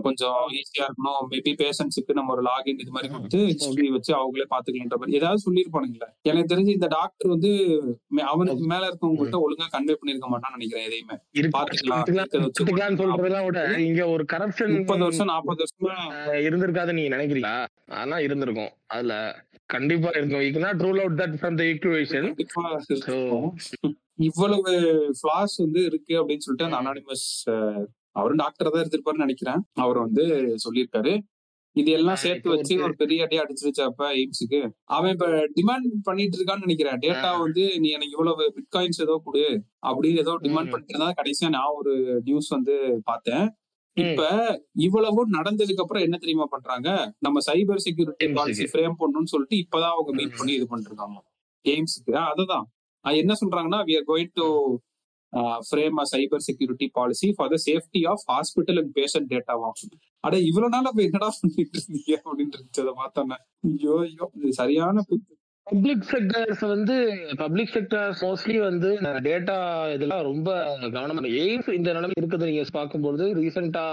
கொஞ்சம் 0.04 0.40
ஈஸியா 0.56 0.86
இருக்கணும். 0.86 1.20
மேபி 1.30 1.52
பேஷன்ஸுக்கு 1.60 2.16
நம்ம 2.16 2.32
ஒரு 2.34 2.42
லாகின் 2.48 2.80
இது 2.82 2.94
மாதிரி 2.96 3.08
கொடுத்து 3.12 3.38
ஹிஸ்டரி 3.50 3.86
வச்சு 3.94 4.12
அவங்களே 4.18 4.46
பாத்துக்கலான்ற 4.50 4.96
மாதிரி. 5.00 5.16
ஏதாவது 5.20 5.44
சொல்லிருப்பானுங்களே 5.44 6.08
எனக்கு 6.30 6.50
தெரிஞ்சு 6.52 6.74
இந்த 6.78 6.88
டாக்டர் 6.96 7.32
வந்து 7.34 7.52
அவனுக்கு 8.32 8.66
மேல 8.72 8.90
இருக்கவங்ககிட்ட 8.90 9.38
ஒழுங்கா 9.44 9.68
கன்வே 9.74 9.96
பண்ணிருக்க 10.00 10.28
மாட்டான்னு 10.32 10.58
நினைக்கிறேன் 10.58 10.86
எதையுமே. 10.88 11.16
பாத்துக்கலாம் 11.56 12.98
சொல்றதெல்லாம் 13.00 13.46
விட 13.48 13.62
இங்க 13.88 14.02
ஒரு 14.16 14.26
கரப்ஷன் 14.34 14.76
முப்பது 14.76 15.04
வருஷம் 15.06 15.32
நாற்பது 15.32 15.64
வருஷமா 15.64 15.94
இருந்திருக்காது 16.48 16.98
நீங்க 16.98 17.12
நினைக்கிறீங்களா? 17.16 17.56
அதெல்லாம் 17.96 18.24
இருந்திருக்கும். 18.26 18.72
அதுல 18.94 19.14
கண்டிப்பா 19.74 20.10
இருக்கும். 20.18 20.42
You 20.46 20.60
not 20.66 20.82
rule 20.86 21.00
out 21.02 21.18
that 21.20 21.36
from 21.38 21.56
the 21.60 21.64
equation 21.72 22.26
இவ்வளவு 24.28 24.72
ஃபிளாஸ் 25.18 25.54
வந்து 25.62 25.80
இருக்கு 25.90 26.14
அப்படின்னு 26.20 26.44
சொல்லிட்டு 26.44 26.68
அந்த 26.68 26.78
அனானிமஸ் 26.82 27.24
அவரும் 28.18 28.42
டாக்டர் 28.42 28.70
தான் 28.74 28.82
இருந்திருப்பாருன்னு 28.82 29.26
நினைக்கிறேன். 29.26 29.62
அவர் 29.84 29.98
வந்து 30.04 30.24
சொல்லியிருக்காரு. 30.64 31.12
இது 31.76 31.90
எல்லாம் 31.96 32.20
சேர்த்து 32.22 32.48
வச்சு 32.52 32.74
ஒரு 32.84 32.94
பெரிய 33.00 33.24
அடியா 33.24 33.42
அடிச்சிருச்சு 33.42 33.82
அப்ப 33.88 34.04
எய்ம்ஸுக்கு. 34.20 34.60
அவன் 34.96 35.12
இப்ப 35.14 35.26
டிமாண்ட் 35.58 35.88
பண்ணிட்டு 36.08 36.36
இருக்கான்னு 36.38 36.66
நினைக்கிறேன். 36.66 37.00
டேட்டா 37.04 37.30
வந்து 37.42 37.64
நீ 37.82 37.88
எனக்கு 37.96 38.16
இவ்வளவு 38.16 38.44
பிட்காயின்ஸ் 38.58 39.02
ஏதோ 39.06 39.16
கொடு 39.26 39.44
அப்படின்னு 39.88 40.22
ஏதோ 40.24 40.34
டிமாண்ட் 40.46 40.72
பண்ணிட்டு 40.72 40.94
இருந்தா 40.94 41.10
கடைசியா 41.20 41.50
நான் 41.56 41.76
ஒரு 41.80 41.94
நியூஸ் 42.28 42.48
வந்து 42.56 42.76
பார்த்தேன். 43.10 43.46
இப்ப 43.96 44.22
இவ்வளவு 44.86 45.20
நடந்ததுக்கு 45.36 45.82
அப்புறம் 45.84 46.04
என்ன 46.06 46.16
தெரியுமா 46.16 46.46
பண்றாங்க? 46.54 46.88
நம்ம 47.18 47.38
சைபர் 47.46 47.82
செக்யூரிட்டி 47.84 48.26
பாலிசி 48.32 48.64
ஃப்ரேம் 48.72 48.96
பண்ணணும்னு 49.00 49.32
சொல்லிட்டு 49.34 49.56
இப்பதான் 49.64 49.94
அவங்க 49.94 50.12
மீட் 50.18 50.36
பண்ணி 50.38 50.52
இது 50.52 50.66
பண்ணிருக்காங்க. 50.72 51.18
எய்ம்ஸுக்கு 51.64 52.14
அதுதான். 52.30 52.66
என்ன 53.04 53.32
சொல்றாங்கன்னா 53.40 53.80
we 53.88 53.94
are 53.98 54.08
going 54.08 54.34
to 54.34 54.46
frame 55.68 55.96
a 55.96 56.04
cyber 56.12 56.44
security 56.46 56.86
policy 56.94 57.28
for 57.36 57.50
the 57.52 57.58
safety 57.66 58.00
of 58.12 58.24
hospital 58.32 58.78
and 58.82 58.92
patient 58.98 59.28
data 59.32 59.54
அட 60.24 60.34
இவ்வளவு 60.48 60.72
நாள் 60.74 60.88
அப்ப 60.90 61.00
என்னடா 61.02 61.28
பண்ணிட்டு 61.34 61.76
இருந்தீங்க? 61.78 62.12
அப்படின்னு 62.22 62.54
இருந்துச்சு 62.56 62.82
அதை 62.84 62.94
பார்த்தோன்னே 63.00 63.36
ஐயோ 63.70 63.94
ஐயோ 64.04 64.26
இது 64.36 64.52
சரியான 64.52 65.04
பப்ளிக் 65.66 66.04
செக்டர்ஸ் 66.10 66.60
வந்து 66.66 66.96
பப்ளிக் 67.36 67.72
செக்டர்ஸ் 67.74 68.20
மோஸ்ட்லி 68.22 68.58
வந்து 68.60 68.90
டேட்டா 69.26 69.56
இதெல்லாம் 69.92 70.22
ரொம்ப 70.22 70.50
கவனமா 70.96 71.30
எய்ம்ஸ் 71.40 71.70
இந்த 71.72 71.92
நிலைமை 71.92 72.16
இருக்குது 72.20 72.48
நீங்க 72.50 72.64
பார்க்கும்போது 72.72 73.24
ரீசெண்டா 73.34 73.84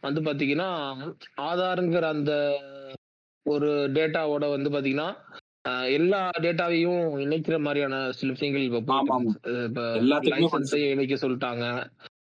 வந்து 0.00 0.20
பாத்தீங்கன்னா 0.20 0.68
ஆதாருங்கிற 1.48 2.06
அந்த 2.08 2.32
ஒரு 3.46 3.70
டேட்டாவோட 3.96 4.44
வந்து 4.50 4.70
பாத்தீங்கன்னா 4.70 5.08
எல்லா 5.96 6.20
டேட்டாவையும் 6.44 7.02
இணைக்கிற 7.24 7.56
மாதிரியான 7.58 7.96
சில 8.12 8.32
விஷயங்கள் 8.32 8.68
இப்ப 8.68 9.02
லைசன்ஸையும் 10.30 10.92
இணைக்க 10.94 11.14
சொல்லிட்டாங்க. 11.14 11.64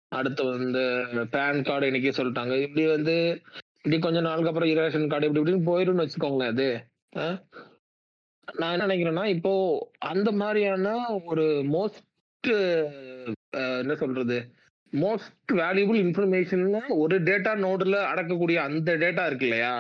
அடுத்து 0.10 0.44
வந்து 0.46 0.82
பேன் 1.34 1.66
கார்டு 1.68 1.90
இணைக்க 1.92 2.10
சொல்லிட்டாங்க. 2.20 2.54
இப்படி 2.66 2.86
வந்து 2.88 3.16
இப்படி 3.78 4.00
கொஞ்ச 4.06 4.20
நாளுக்கு 4.22 4.52
அப்புறம் 4.52 4.74
ரேஷன் 4.82 5.12
கார்டு 5.12 5.28
இப்படி 5.28 5.44
இப்படின்னு 5.44 5.70
போயிடும்னு 5.72 6.06
வச்சுக்கோங்களேன் 6.06 6.54
அது. 6.56 6.70
நான் 8.48 8.74
என்ன 8.74 8.86
நினைக்கிறேன்னா 8.86 9.26
இப்போ 9.36 9.52
அந்த 10.12 10.30
மாதிரியான 10.40 10.92
ஒரு 11.30 11.46
மோஸ்ட் 11.74 12.50
என்ன 13.80 13.94
சொல்றது? 13.96 14.38
மோஸ்ட் 14.94 15.32
வேல்யூபிள் 15.60 16.00
இன்ஃபர்மேஷன் 16.04 16.66
ஒரு 16.98 17.16
டேட்டா 17.28 17.52
நோடுல 17.64 17.98
அடக்கக்கூடிய 18.12 18.58
அந்த 18.68 18.90
டேட்டா 19.04 19.24
இருக்கு 19.26 19.48
இல்லையா? 19.48 19.74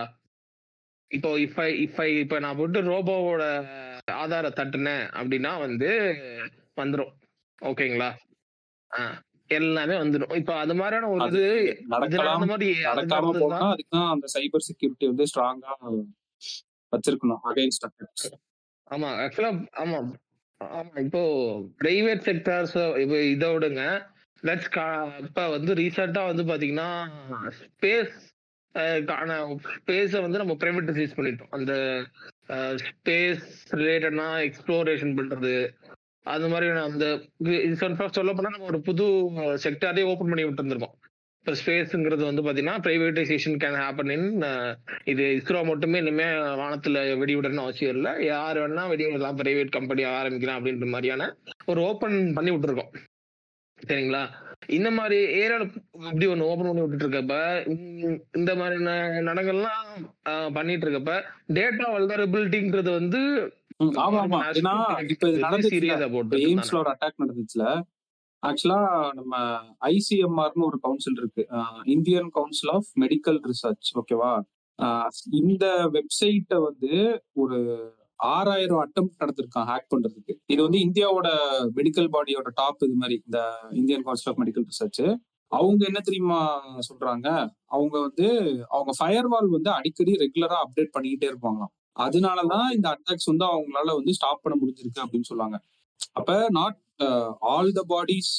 இப்போ 1.11 1.29
இஃப் 1.43 1.59
ஐ 1.59 1.69
இஃப் 1.83 1.99
ஐ 2.01 2.09
இப்போ 2.23 2.37
நான் 2.39 2.57
போட்டு 2.57 2.79
ரோபோவோட 2.89 3.43
ஆதார 4.15 4.49
தட்டுனேன் 4.57 5.05
அப்படின்னா 5.17 5.51
வந்து 5.65 5.89
வந்துடும் 6.77 7.13
ஓகேங்களா? 7.61 8.09
எல்லாமே 9.49 9.95
வந்துடும் 10.01 10.33
இப்போ 10.39 10.53
அது 10.63 10.73
மாதிரியான 10.75 11.09
ஒரு 11.11 11.27
இது 11.29 11.43
அந்த 11.99 12.47
மாதிரி 12.51 12.69
அதுக்கு 12.91 13.15
அந்த 14.13 14.27
சைபர் 14.35 14.67
செக்யூரிட்டி 14.67 15.07
வந்து 15.11 15.27
ஸ்ட்ராங்கா 15.31 15.73
வச்சிருக்கணும் 16.93 17.41
அகைன்ஸ்ட் 17.49 17.87
ஆமா 18.87 19.09
ஆக்சுவலா 19.23 19.51
ஆமா. 19.73 19.97
ஆமா 20.61 20.99
இப்போ 20.99 21.21
பிரைவேட் 21.79 22.23
செக்டார்ஸ் 22.25 22.77
இப்போ 22.97 23.17
இதை 23.25 23.49
விடுங்க. 23.53 23.83
லெட்ஸ் 24.43 24.69
இப்ப 25.25 25.47
வந்து 25.49 25.73
ரீசெண்டா 25.73 26.23
வந்து 26.25 26.43
பாத்தீங்கன்னா 26.43 26.89
ஸ்பேஸ் 27.59 28.15
ஸ்பேஸை 29.75 30.19
வந்து 30.21 30.37
நம்ம 30.37 30.53
பிரைவேட்டைஸ் 30.53 31.15
பண்ணிட்டோம். 31.15 31.51
அந்த 31.51 31.73
ஸ்பேஸ் 32.83 33.45
ரிலேட்டட்னா 33.73 34.27
எக்ஸ்ப்ளோரேஷன் 34.43 35.15
பண்றது 35.15 35.53
அது 36.25 36.47
மாதிரி 36.47 36.67
அந்த 36.81 37.05
சொல்ல 38.11 38.31
போனா 38.33 38.49
நம்ம 38.49 38.65
ஒரு 38.65 38.81
புது 38.81 39.05
செக்டாரே 39.63 40.03
ஓபன் 40.03 40.29
பண்ணி 40.29 40.45
விட்டு 40.45 40.61
இருந்திருக்கோம் 40.63 40.95
இப்போ 41.47 41.59
ஸ்பேஸுங்கிறது 41.59 42.23
வந்து 42.23 42.41
பாத்தீங்கன்னா 42.41 42.79
பிரைவேட்டைசேஷன் 42.81 43.53
கேன் 43.55 43.77
ஹேப்பன் 43.77 44.09
இன் 44.11 44.25
இது 45.05 45.23
இஸ்ரோ 45.35 45.59
மட்டுமே 45.65 45.97
இனிமே 45.97 46.25
வானத்துல 46.57 47.03
வெடிவிடணும்னு 47.21 47.63
அவசியம் 47.63 47.93
இல்லை. 47.95 48.11
யார் 48.25 48.57
வேணா 48.57 48.83
வெடிவிடலாம் 48.89 49.37
பிரைவேட் 49.37 49.69
கம்பெனி 49.69 50.03
ஆரம்பிக்கலாம் 50.11 50.57
அப்படின்ற 50.57 50.87
மாதிரியான 50.87 51.27
ஒரு 51.65 51.81
ஓப்பன் 51.81 52.17
பண்ணி 52.33 52.51
விட்டுருக்கோம். 52.51 52.91
சரிங்களா? 53.79 54.23
இந்த 54.69 54.91
மாதிரி 54.91 55.17
ஏரியால 55.37 55.67
இப்படி 56.03 56.27
ஒண்ணு 56.27 56.49
ஓபன் 56.49 56.67
பண்ணி 56.67 56.83
விட்டுட்டு 56.83 57.05
இருக்கப்ப 57.05 57.35
இந்த- 58.35 58.55
மாதிரி 58.55 58.77
நடங்கள்லாம் 59.25 59.87
பண்ணிட்டு 60.53 60.85
இருக்கப்ப 60.85 61.13
டேட்டா 61.53 61.87
வல்னரபிலிட்டிங்கிறது 61.93 62.91
வந்து 62.91 63.21
ஆமா 64.01 64.19
ஆமா. 64.21 64.41
ஏன்னா 64.53 64.75
இப்ப 65.07 66.09
போட்டு 66.11 66.43
எய்ம்ஸ்ல 66.45 66.79
ஒரு 66.79 66.91
அட்டாக் 66.91 67.21
நடந்துச்சுல 67.23 67.65
ஆக்சுவலா 68.43 68.79
நம்ம 69.13 69.35
ஐசிஎம்ஆர்னு 69.91 70.67
ஒரு 70.69 70.77
கவுன்சில் 70.79 71.17
இருக்கு. 71.17 71.43
Indian 71.95 72.29
council 72.29 72.71
of 72.77 72.89
medical 73.03 73.39
research 73.49 73.89
ஓகேவா 74.01 74.33
இந்த 75.41 75.65
வெப்சைட்டை 75.95 76.57
வந்து 76.67 76.91
ஒரு 77.41 77.57
ஆறாயிரம் 78.19 78.81
அட்டம் 78.83 79.09
நடந்திருக்கான் 79.21 79.67
ஹேக் 79.71 79.89
பண்றதுக்கு. 79.93 80.33
இது 80.53 80.59
வந்து 80.65 80.79
இந்தியாவோட 80.87 81.29
மெடிக்கல் 81.77 82.09
பாடியோட 82.15 82.49
டாப் 82.59 82.83
இது 82.87 82.97
மாதிரி 83.01 83.15
இந்த 83.25 83.39
Indian 83.79 84.05
council 84.07 84.31
of 84.31 84.39
medical 84.41 84.67
research 84.71 85.03
அவங்க 85.51 85.81
என்ன 85.89 85.99
தெரியுமா 86.07 86.39
சொல்றாங்க? 86.87 87.27
அவங்க 87.75 87.95
வந்து 88.07 88.27
அவங்க 88.73 88.91
ஃபயர்வால் 88.99 89.49
வந்து 89.57 89.69
அடிக்கடி 89.77 90.13
ரெகுலரா 90.23 90.57
அப்டேட் 90.63 90.93
பண்ணிக்கிட்டே 90.95 91.29
இருப்பாங்களாம். 91.31 91.73
அதனாலதான் 92.05 92.67
இந்த 92.77 92.87
அட்டாக்ஸ் 92.95 93.29
வந்து 93.31 93.45
அவங்களால 93.51 93.93
வந்து 93.99 94.15
ஸ்டாப் 94.17 94.43
பண்ண 94.43 94.55
முடிஞ்சிருக்கு 94.61 95.03
அப்படின்னு 95.05 95.29
சொல்லுவாங்க 95.31 95.57
அப்ப 96.19 96.31
நாட் 96.57 96.77
ஆல் 97.51 97.71
த 97.71 97.81
பாடிஸ் 97.89 98.33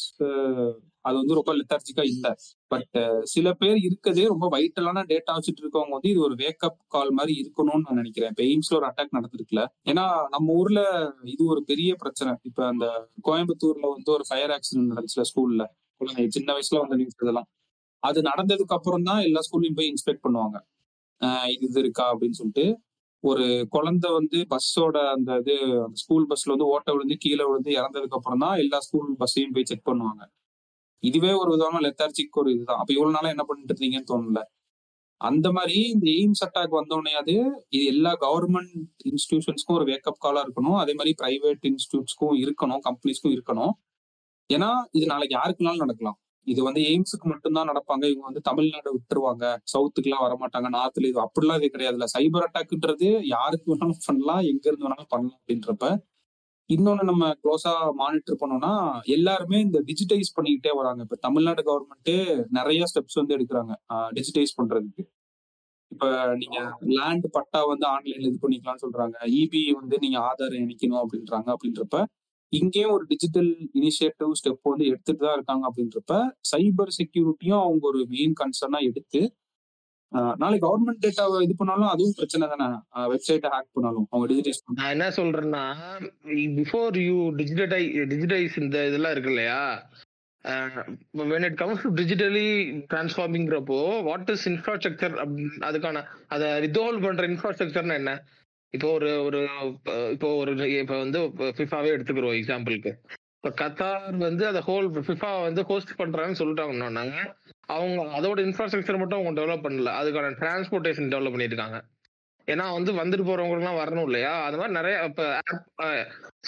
அது 1.05 1.17
வந்து 1.19 1.37
ரொம்ப 1.39 1.51
லெத்தார்ஜிக்கா 1.59 2.05
இல்ல. 2.05 2.27
பட் 2.71 2.97
சில 3.33 3.49
பேர் 3.55 3.79
இருக்கதே 3.85 4.25
ரொம்ப 4.27 4.47
வைட்டலான 4.55 5.05
டேட்டா 5.13 5.33
வச்சுட்டு 5.37 5.63
இருக்கவங்க 5.63 5.95
வந்து 5.97 6.11
இது 6.11 6.21
ஒரு 6.21 6.35
வேக்கப் 6.43 6.79
கால் 6.89 7.13
மாதிரி 7.13 7.35
இருக்கணும்னு 7.43 7.85
நான் 7.87 8.01
நினைக்கிறேன். 8.01 8.33
இப்ப 8.35 8.45
எய்ம்ஸ்ல 8.49 8.79
ஒரு 8.81 8.89
அட்டாக் 8.91 9.17
நடந்திருக்குல. 9.19 9.63
ஏன்னா 9.91 10.05
நம்ம 10.35 10.57
ஊர்ல 10.61 10.81
இது 11.35 11.43
ஒரு 11.47 11.63
பெரிய 11.65 11.93
பிரச்சனை. 12.03 12.35
இப்ப 12.43 12.67
அந்த 12.67 12.87
கோயம்புத்தூர்ல 13.29 13.87
வந்து 13.95 14.13
ஒரு 14.17 14.27
ஃபயர் 14.31 14.55
ஆக்சிடென்ட் 14.57 14.93
நடந்துச்சுல 14.93 15.27
ஸ்கூல்ல 15.31 15.65
குழந்தை 16.01 16.25
சின்ன 16.37 16.49
வயசுல 16.57 16.83
வந்த 16.83 16.97
நியூஸ் 17.01 17.19
இதெல்லாம். 17.19 17.49
அது 18.03 18.21
நடந்ததுக்கு 18.23 18.77
அப்புறம் 18.79 19.07
தான் 19.09 19.23
எல்லா 19.29 19.41
ஸ்கூல்லையும் 19.47 19.79
போய் 19.79 19.91
இன்ஸ்பெக்ட் 19.93 20.25
பண்ணுவாங்க. 20.27 20.59
இது 21.53 21.65
இது 21.69 21.81
இருக்கா 21.85 22.07
அப்படின்னு 22.13 22.39
சொல்லிட்டு. 22.41 22.65
ஒரு 23.25 23.45
குழந்தை 23.71 24.09
வந்து 24.13 24.39
பஸ்ஸோட 24.53 24.97
அந்த 25.15 25.31
இது 25.43 25.55
அந்த 25.85 25.97
ஸ்கூல் 26.03 26.27
பஸ்ல 26.31 26.53
வந்து 26.55 26.69
ஓட்ட 26.75 26.89
விழுந்து 26.93 27.17
கீழே 27.19 27.45
விழுந்து 27.49 27.71
இறந்ததுக்கு 27.71 28.19
அப்புறம் 28.19 28.39
தான் 28.39 28.57
எல்லா 28.57 28.79
ஸ்கூல் 28.81 29.09
பஸ்ஸையும் 29.23 29.55
போய் 29.57 29.69
செக் 29.71 29.89
பண்ணுவாங்க. 29.91 30.23
இதுவே 31.03 31.33
ஒரு 31.33 31.51
விதமான 31.55 31.81
லெத்தார்ஜிக் 31.87 32.39
ஒரு 32.43 32.51
இதுதான். 32.55 32.81
அப்ப 32.81 32.93
இவ்வளவு 32.93 33.17
நாளா 33.17 33.29
என்ன 33.29 33.45
பண்ணிட்டு 33.49 33.73
இருந்தீங்கன்னு 33.75 34.11
தோணல. 34.13 34.41
அந்த 35.21 35.47
மாதிரி 35.53 35.77
இந்த 35.95 36.07
எய்ம்ஸ் 36.19 36.43
அட்டாக் 36.47 36.79
வந்தோடனே 36.81 37.13
அது 37.21 37.35
இது 37.69 37.85
எல்லா 37.85 38.13
கவர்மெண்ட் 38.27 38.75
இன்ஸ்டிடியூஷன்ஸ்க்கும் 39.11 39.79
ஒரு 39.79 39.87
வேக்கப் 39.93 40.23
காலா 40.27 40.43
இருக்கணும். 40.47 40.79
அதே 40.83 40.95
மாதிரி 40.95 41.13
பிரைவேட் 41.23 41.65
இன்ஸ்டியூட்ஸ்க்கும் 41.73 42.37
இருக்கணும் 42.45 42.83
கம்பெனிஸ்க்கும் 42.89 43.35
இருக்கணும். 43.37 43.75
ஏன்னா 44.51 44.71
இது 44.93 45.07
நாளைக்கு 45.07 45.37
யாருக்குனாலும் 45.39 45.85
நடக்கலாம். 45.85 46.19
இது 46.47 46.61
வந்து 46.67 46.83
எய்ம்ஸுக்கு 46.91 47.27
மட்டும்தான் 47.33 47.69
நடப்பாங்க. 47.71 48.05
இவங்க 48.13 48.25
வந்து 48.31 48.43
தமிழ்நாடு 48.49 48.91
விட்டுருவாங்க. 48.95 49.45
சவுத்துக்குலாம் 49.73 50.25
வரமாட்டாங்க. 50.27 50.69
நார்த்ல 50.77 51.11
இது 51.13 51.21
அப்படிலாம் 51.27 51.59
இது 51.61 51.69
கிடையாதுல்ல. 51.75 52.07
சைபர் 52.17 52.47
அட்டாக்ன்றது 52.47 53.09
யாருக்கு 53.35 53.67
வேணாலும் 53.73 54.05
பண்ணலாம் 54.07 54.43
எங்க 54.53 54.65
இருந்து 54.71 54.87
வேணாலும் 54.87 55.11
பண்ணலாம் 55.15 55.39
அப்படின்றப்ப. 55.41 55.89
இன்னொன்னு 56.71 57.05
நம்ம 57.11 57.27
க்ளோஸா 57.43 57.73
மானிட்டர் 58.01 58.41
பண்ணோம்னா 58.41 58.73
எல்லாருமே 59.17 59.59
இந்த 59.67 59.79
டிஜிட்டைஸ் 59.91 60.35
பண்ணிக்கிட்டே 60.37 60.73
வராங்க. 60.81 61.01
இப்ப 61.07 61.19
தமிழ்நாடு 61.27 61.63
கவர்மெண்ட் 61.69 62.13
நிறைய 62.59 62.81
ஸ்டெப்ஸ் 62.91 63.21
வந்து 63.21 63.37
எடுக்கிறாங்க. 63.37 63.73
டிஜிட்டைஸ் 64.17 64.59
பண்றதுக்கு. 64.59 65.05
இப்ப 65.93 66.07
நீங்க 66.41 66.59
லேண்ட் 66.97 67.27
பட்டா 67.37 67.61
வந்து 67.65 67.87
ஆன்லைன்ல 67.93 68.27
இது 68.31 68.39
பண்ணிக்கலாம்னு 68.43 68.83
சொல்றாங்க. 68.85 69.17
இபி 69.43 69.63
வந்து 69.81 69.97
நீங்க 70.05 70.19
ஆதார் 70.31 70.57
இணைக்கணும் 70.63 71.03
அப்படின்றாங்க 71.05 71.49
அப்படின்றப்ப 71.55 71.99
இங்கேயும் 72.53 72.93
ஒரு 72.93 73.05
டிஜிட்டல் 73.09 73.51
இனிஷியேட்டிவ் 73.79 74.31
ஸ்டெப் 74.41 74.71
வந்து 74.71 74.87
எடுத்துட்டு 74.91 75.23
தான் 75.25 75.37
இருக்காங்க 75.39 75.65
அப்படின்றப்ப 75.69 76.15
சைபர் 76.51 76.95
செக்யூரிட்டியும் 76.99 77.63
அவங்க 77.63 77.85
ஒரு 77.91 78.01
மெயின் 78.15 78.35
கன்சர்னா 78.41 78.81
எடுத்து 78.91 79.21
நாளைக்கு 80.43 80.65
கவர்மெண்ட் 80.67 81.03
டேட்டாவை 81.05 81.39
இது 81.47 81.55
பண்ணாலும் 81.57 81.91
அதுவும் 81.91 82.15
பிரச்சனை 82.19 82.45
தானே. 82.49 82.67
வெப்சைட்டை 83.13 83.49
ஹேக் 83.55 83.75
பண்ணாலும் 83.75 84.07
அவங்க 84.13 84.27
டிஜிட்டைஸ் 84.31 84.61
நான் 84.79 84.93
என்ன 84.95 85.07
சொல்றேன்னா 85.19 85.65
பிஃபோர் 86.59 86.97
யூ 87.03 87.17
டிஜிட்டை 87.41 87.81
டிஜிட்டைஸ் 88.13 88.57
இந்த 88.63 88.87
இதெல்லாம் 88.91 89.15
இருக்கு 89.15 89.33
இல்லையா? 89.35 89.61
When 91.31 91.47
it 91.49 91.59
comes 91.63 91.85
to 91.85 91.91
digitally 92.01 92.47
டிரான்ஸ்ஃபார்மிங்கிறப்போ 92.91 93.79
what 94.09 94.31
is 94.35 94.47
infrastructure 94.53 95.15
அதுக்கான 95.69 96.03
அதை 96.35 96.49
ரிசால்வ் 96.67 97.07
பண்ற 97.07 97.25
இன்ஃப்ராஸ்ட்ரக்சர்னா 97.33 97.97
என்ன? 98.03 98.15
இப்போ 98.75 98.89
ஒரு 98.93 99.11
ஒரு 99.27 99.39
இப்போ 100.15 100.29
ஒரு 100.41 100.53
இப்போ 100.81 100.97
வந்து 101.05 101.21
ஃபிஃபாவே 101.57 101.93
எடுத்துக்கிறோம் 101.95 102.37
எக்ஸாம்பிளுக்கு 102.39 102.91
இப்போ 103.39 103.51
கத்தார் 103.61 104.17
வந்து 104.29 104.45
அதை 104.47 104.61
ஹோல் 104.69 104.89
ஃபிஃபா 105.07 105.31
வந்து 105.47 105.61
ஹோஸ்ட் 105.69 105.93
பண்றாங்கன்னு 106.01 106.41
சொல்லிட்டாங்கன்னா 106.41 107.05
அவங்க 107.75 108.03
அதோட 108.19 108.39
இன்ஃப்ராஸ்ட்ரக்சர் 108.47 109.01
மட்டும் 109.01 109.19
அவங்க 109.19 109.33
டெவலப் 109.41 109.65
பண்ணல. 109.67 109.91
அதுக்கான 110.01 110.33
டிரான்ஸ்போர்ட்டேஷன் 110.41 111.11
டெவலப் 111.13 111.35
பண்ணியிருக்காங்க. 111.35 111.79
ஏன்னா 112.49 112.67
வந்து 112.77 112.91
வந்துட்டு 113.01 113.25
போறவங்களுக்குலாம் 113.29 113.81
வரணும் 113.81 114.07
இல்லையா? 114.09 114.33
அது 114.47 114.59
மாதிரி 114.61 114.75
நிறைய 114.79 114.97
இப்போ 115.09 115.25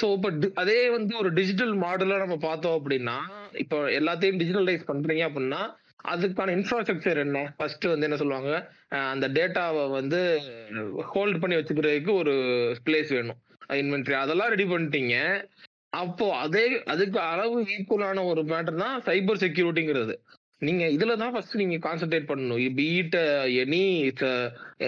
ஸோ 0.00 0.06
இப்போ 0.16 0.28
அதே 0.62 0.78
வந்து 0.96 1.12
ஒரு 1.22 1.30
டிஜிட்டல் 1.38 1.74
மாடலா 1.84 2.18
நம்ம 2.24 2.36
பார்த்தோம் 2.48 2.76
அப்படின்னா 2.78 3.16
இப்போ 3.62 3.78
எல்லாத்தையும் 3.98 4.40
டிஜிட்டலைஸ் 4.42 4.88
பண்றீங்க 4.90 5.24
அப்படின்னா 5.28 5.62
அதுக்கான 6.12 6.52
இன்ஃப்ராஸ்ட்ரக்சர் 6.56 7.18
என்ன? 7.24 7.38
ஃபர்ஸ்ட் 7.56 7.86
வந்து 7.92 8.06
என்ன 8.08 8.18
சொல்லுவாங்க? 8.20 8.52
அந்த 9.12 9.26
டேட்டாவை 9.38 9.84
வந்து 9.98 10.20
ஹோல்ட் 11.12 11.40
பண்ணி 11.42 11.58
வச்சுக்கிறதுக்கு 11.58 12.12
ஒரு 12.22 12.34
பிளேஸ் 12.86 13.10
வேணும். 13.16 13.40
இன்வென்ட்ரி 13.80 14.16
அதெல்லாம் 14.22 14.52
ரெடி 14.54 14.66
பண்ணிட்டீங்க. 14.72 15.16
அப்போ 16.02 16.26
அதே 16.44 16.64
அதுக்கு 16.92 17.18
அளவு 17.32 17.56
ஈக்குவலான 17.76 18.24
ஒரு 18.32 18.42
மேட்டர் 18.52 18.82
தான் 18.84 18.96
சைபர் 19.08 19.42
செக்யூரிட்டிங்கிறது 19.44 20.14
நீங்க 20.68 20.84
இதுல 20.96 21.16
தான் 21.22 21.32
ஃபர்ஸ்ட் 21.34 21.60
நீங்க 21.62 21.76
கான்சென்ட்ரேட் 21.88 22.30
பண்ணணும். 22.30 22.62
பீட் 22.78 23.16
எனி 23.62 23.84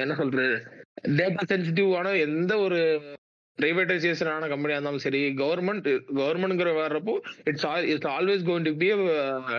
என்ன 0.03 0.15
சொல்றது? 0.21 0.57
டேட்டா 1.19 1.43
சென்சிட்டிவான 1.53 2.09
எந்த 2.27 2.53
ஒரு 2.59 2.81
பிரைவேடைசேஷன் 3.59 4.31
ஆன 4.35 4.49
கம்பெனியா 4.53 4.77
இருந்தாலும் 4.77 5.05
சரி 5.05 5.21
கவர்மெண்ட் 5.41 5.89
கவர்மெண்ட்ங்கிற 6.21 6.71
வர்றப்போ 6.79 7.15
it's 7.51 7.67
it's 7.93 8.09
always 8.15 8.47
going 8.49 8.67
to 8.69 8.73
be 8.83 8.89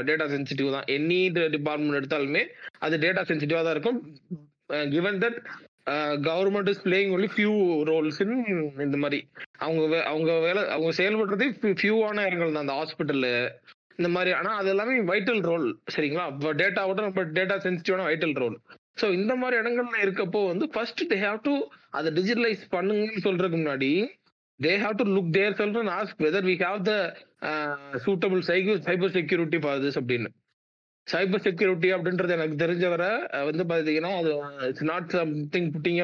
data 0.09 0.25
sensitive 0.33 0.73
தான். 0.75 0.88
எனி 0.95 1.19
டிபார்ட்மெண்ட் 1.57 2.00
எடுத்தாலுமே 2.00 2.43
அது 2.85 2.97
டேட்டா 3.05 3.23
சென்சிட்டிவா 3.31 3.62
தான் 3.67 3.75
இருக்கும். 3.77 4.00
Given 4.95 5.21
that 5.25 5.38
government 6.29 6.69
is 6.73 6.83
playing 6.88 7.13
only 7.15 7.29
few 7.35 7.53
roles 7.91 8.19
in 8.25 8.35
இந்த 8.88 8.97
மாதிரி. 9.03 9.19
அவங்க 9.65 9.81
அவங்க 10.12 10.31
வேலை 10.47 10.62
அவங்க 10.75 10.91
செயல்படுறதே 11.00 11.47
ஃபியூவான 11.81 12.25
இடங்கள் 12.29 12.55
தான். 12.55 12.65
அந்த 12.65 12.77
ஹாஸ்பிட்டல் 12.79 13.25
இந்த 14.00 14.09
மாதிரி. 14.15 14.31
ஆனா 14.39 14.51
அது 14.59 14.69
எல்லாமே 14.73 14.95
வைட்டல் 15.12 15.43
ரோல் 15.50 15.67
சரிங்களா? 15.95 16.25
டேட்டா 16.38 16.53
டேட்டாவோட 16.62 17.01
நம்ம 17.07 17.25
டேட்டா 17.39 17.57
சென்சிட்டிவான 17.65 18.05
வைட்டல் 18.09 18.39
ரோல் 18.43 18.57
ஸோ 18.97 19.05
இந்த 19.13 19.33
மாதிரி 19.35 19.55
இடங்கள்ல 19.62 19.97
இருக்கப்போ 20.03 20.41
வந்து 20.47 20.65
ஃபர்ஸ்ட் 20.73 21.03
தே 21.13 21.17
ஹாவ் 21.19 21.39
டு 21.43 21.53
அதை 21.89 22.09
டிஜிட்டலைஸ் 22.12 22.63
பண்ணுங்கன்னு 22.75 23.25
சொல்றதுக்கு 23.27 23.59
முன்னாடி 23.62 23.91
they 24.59 24.73
have 24.83 24.97
to 24.97 25.05
look 25.15 25.31
their 25.31 25.57
self 25.62 25.77
and 25.77 25.93
ask 26.00 26.21
whether 26.25 26.47
we 26.50 26.55
have 26.62 26.79
the 26.83 26.93
suitable 28.05 28.41
cyber 28.50 28.81
cyber 28.88 29.13
security 29.17 29.57
for 29.57 29.81
this 29.85 30.00
அப்படின்னு. 30.01 30.29
சைபர் 31.07 31.43
செக்யூரிட்டி 31.45 31.89
அப்படின்றது 31.93 32.35
எனக்கு 32.35 32.55
தெரிஞ்ச 32.55 32.85
வரை 32.89 33.09
வந்து 33.50 33.63
பார்த்தீங்கன்னா 33.71 34.12
அது 34.19 34.31
it's 34.67 34.85
not 34.91 35.09
something 35.15 35.69
putting 35.73 36.00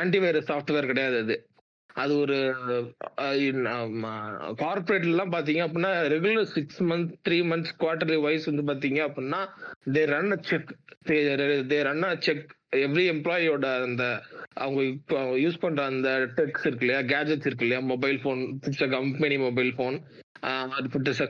antivirus 0.00 0.50
software 0.50 0.90
கிடையாது 0.92 1.16
அது. 1.24 1.36
அது 1.94 2.12
ஒரு 2.16 2.38
கார்பரேட்ல 4.62 5.12
எல்லாம் 5.14 5.34
பாத்தீங்க 5.34 5.62
அப்படின்னா 5.66 5.92
regular 6.06 6.52
six 6.54 6.80
month 6.82 7.12
three 7.22 7.42
months 7.42 7.76
quarterly 7.76 8.16
wise 8.16 8.48
வந்து 8.50 8.64
பாத்தீங்க 8.72 9.00
அப்படின்னா 9.08 9.42
they 9.92 10.04
run 10.06 10.32
a 10.32 10.40
check 10.42 10.72
they 11.68 11.78
run 11.82 12.04
a 12.04 12.14
check 12.20 12.46
every 12.78 13.04
எம்ப்ளாயோட 13.12 13.68
அந்த 13.82 14.04
அவங்க 14.54 14.80
இப்போ 14.82 15.20
யூஸ் 15.36 15.60
பண்ற 15.60 15.84
அந்த 15.84 16.08
டெக்ஸ் 16.36 16.66
இருக்கு 16.66 16.86
இல்லையா 16.86 17.00
கேஜெட்ஸ் 17.00 17.46
இருக்கு 17.46 17.64
இல்லையா 17.64 17.80
mobile 17.80 18.18
phone 18.18 18.42
company 18.92 19.36
mobile 19.36 19.72
phone 19.72 19.96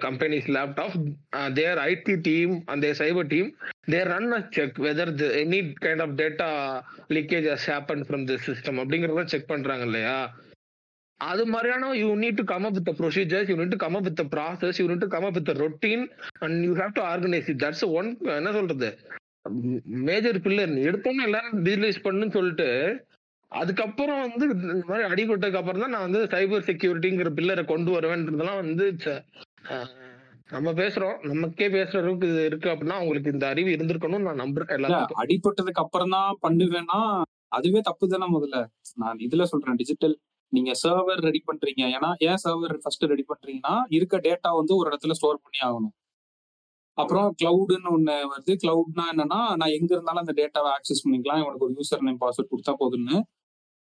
companies 0.00 0.48
laptop 0.50 0.96
their 1.54 1.78
IT 1.78 2.14
team 2.20 2.52
and 2.68 2.84
cyber 3.00 3.26
team 3.26 3.48
team 3.88 4.06
run 4.08 4.32
a 4.32 4.40
check 4.50 4.78
whether 4.78 5.12
whether 5.14 5.32
the, 5.44 5.62
kind 5.84 6.02
of 6.02 6.14
data 6.20 6.48
leakage 7.08 7.46
leakage 7.46 7.48
has 7.48 7.64
happened 7.64 8.04
from 8.06 8.22
அப்படிங்கறத 8.78 9.24
செக் 9.24 9.46
பண்றாங்க 9.46 9.84
இல்லையா. 9.84 10.16
அது 11.20 11.42
மாதிரியான 11.46 11.90
you 11.94 12.08
need 12.22 12.38
to 12.38 12.44
come 12.44 12.66
up 12.66 12.76
with 12.78 12.90
procedures 13.00 13.50
you 13.50 13.56
need 13.60 13.74
to 13.74 13.78
come 13.82 13.96
up 13.98 14.06
with 14.08 14.22
process 14.34 14.78
you 14.80 14.86
need 14.90 15.04
to 15.04 15.08
come 15.14 15.26
up 15.28 15.36
with 15.38 15.52
routine 15.62 16.04
and 16.44 16.58
you 16.66 16.72
have 16.80 16.94
to 16.98 17.02
organise 17.10 17.48
it 17.52 17.62
that's 17.64 17.84
one 17.98 18.08
என்ன 18.38 18.52
சொல்றது? 18.52 18.88
Major 20.08 20.38
pillar 20.44 20.74
எடுத்தோன்னே 20.88 21.26
எல்லாரும் 21.28 21.56
digitalise 21.58 22.04
பண்ணுன்னு 22.06 22.36
சொல்லிட்டு 22.38 22.68
அதுக்கப்புறம் 23.52 24.20
வந்து 24.24 24.44
இந்த 24.54 24.84
மாதிரி 24.90 25.04
அடிபட்டதுக்கு 25.12 25.60
அப்புறம் 25.60 25.82
தான் 25.84 25.94
நான் 25.94 26.06
வந்து 26.06 26.20
சைபர் 26.34 26.66
செக்யூரிட்டிங்கிற 26.68 27.30
பில்லரை 27.38 27.64
கொண்டு 27.70 27.90
வருவேன்றதெல்லாம் 27.96 28.60
வந்து 28.62 28.84
நம்ம 30.54 30.68
பேசுறோம். 30.78 31.16
நமக்கே 31.30 31.66
பேசுற 31.74 31.98
அளவுக்கு 32.02 32.28
இது 32.30 32.40
இருக்கு 32.44 32.68
அப்படின்னா 32.70 32.96
உங்களுக்கு 33.02 33.32
இந்த 33.34 33.46
அறிவு 33.52 33.70
இருந்திருக்கணும்னு 33.74 34.28
நான் 34.28 34.42
நம்புறேன் 34.42 34.72
எல்லாத்துக்கும். 34.76 35.20
அடிபட்டதுக்கு 35.22 35.82
அப்புறம் 35.84 36.14
தான் 36.16 36.38
பண்ணுவேன்னா 36.42 36.98
அதுவே 37.56 37.80
தப்பு 37.88 38.12
தானே 38.14 38.26
முதல்ல? 38.36 38.58
நான் 38.96 39.20
இதுல 39.26 39.44
சொல்றேன் 39.52 39.78
டிஜிட்டல் 39.82 40.16
நீங்க 40.52 40.70
சர்வர் 40.82 41.20
ரெடி 41.28 41.40
பண்றீங்க. 41.48 41.82
ஏன்னா 41.96 42.10
ஏன் 42.28 42.40
சர்வர் 42.44 42.74
ஃபர்ஸ்ட் 42.82 43.04
ரெடி 43.12 43.24
பண்றீங்கன்னா 43.32 43.74
இருக்க 43.96 44.16
டேட்டா 44.18 44.50
வந்து 44.60 44.72
ஒரு 44.76 44.86
இடத்துல 44.90 45.14
ஸ்டோர் 45.18 45.42
பண்ணி 45.44 45.60
ஆகணும். 45.68 45.94
அப்புறம் 46.98 47.28
கிளவுடுன்னு 47.42 47.90
ஒண்ணு 47.96 48.14
வருது. 48.32 48.52
கிளவுட்னா 48.62 49.04
என்னன்னா 49.12 49.40
நான் 49.60 49.74
எங்க 49.78 49.90
இருந்தாலும் 49.96 50.22
அந்த 50.24 50.34
டேட்டாவை 50.40 50.70
ஆக்சஸ் 50.76 51.02
பண்ணிக்கலாம். 51.04 51.40
இவனுக்கு 51.42 51.66
ஒரு 51.68 51.76
யூசர் 51.78 52.04
நேம் 52.08 52.20
பாஸ்வேர்ட் 52.24 52.52
கொடுத்தா 52.54 52.74
போதும்னு. 52.82 53.18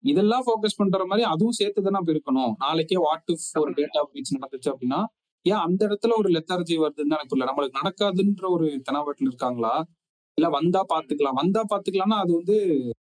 இதெல்லாம் 0.05 0.45
ஃபோக்கஸ் 0.47 0.77
பண்ற 0.77 1.07
மாதிரி 1.07 1.25
அதுவும் 1.33 1.57
சேர்த்து 1.61 1.81
தானே 1.83 1.99
அப்ப 2.01 2.13
இருக்கணும். 2.13 2.53
நாளைக்கே 2.65 2.99
வாட் 3.07 3.31
இஃப் 3.35 3.49
ஒரு 3.63 3.73
டேட்டா 3.81 4.01
பிரீச் 4.11 4.37
நடந்துச்சு 4.37 4.71
அப்படின்னா 4.73 5.01
ஏன் 5.47 5.63
அந்த 5.67 5.81
இடத்துல 5.89 6.13
ஒரு 6.17 6.29
லெத்தார்ஜி 6.29 6.75
வருதுன்னு 6.85 7.15
எனக்கு 7.17 7.33
புரியல 7.33 7.49
நம்மளுக்கு 7.51 7.79
நடக்காதுன்ற 7.81 8.47
ஒரு 8.57 8.67
தெனாவட்டில் 8.89 9.29
இருக்காங்களா? 9.31 9.75
இல்ல 10.39 10.49
வந்தா 10.59 10.81
பாத்துக்கலாம். 10.95 11.39
வந்தா 11.43 11.63
பாத்துக்கலாம்னா 11.73 12.19
அது 12.25 12.33
வந்து 12.35 12.57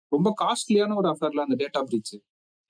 ரொம்ப 0.09 0.29
காஸ்ட்லியான 0.43 0.97
ஒரு 0.97 1.09
அஃபேர்ல 1.13 1.45
அந்த 1.47 1.57
டேட்டா 1.63 1.81
பிரீச் 1.89 2.15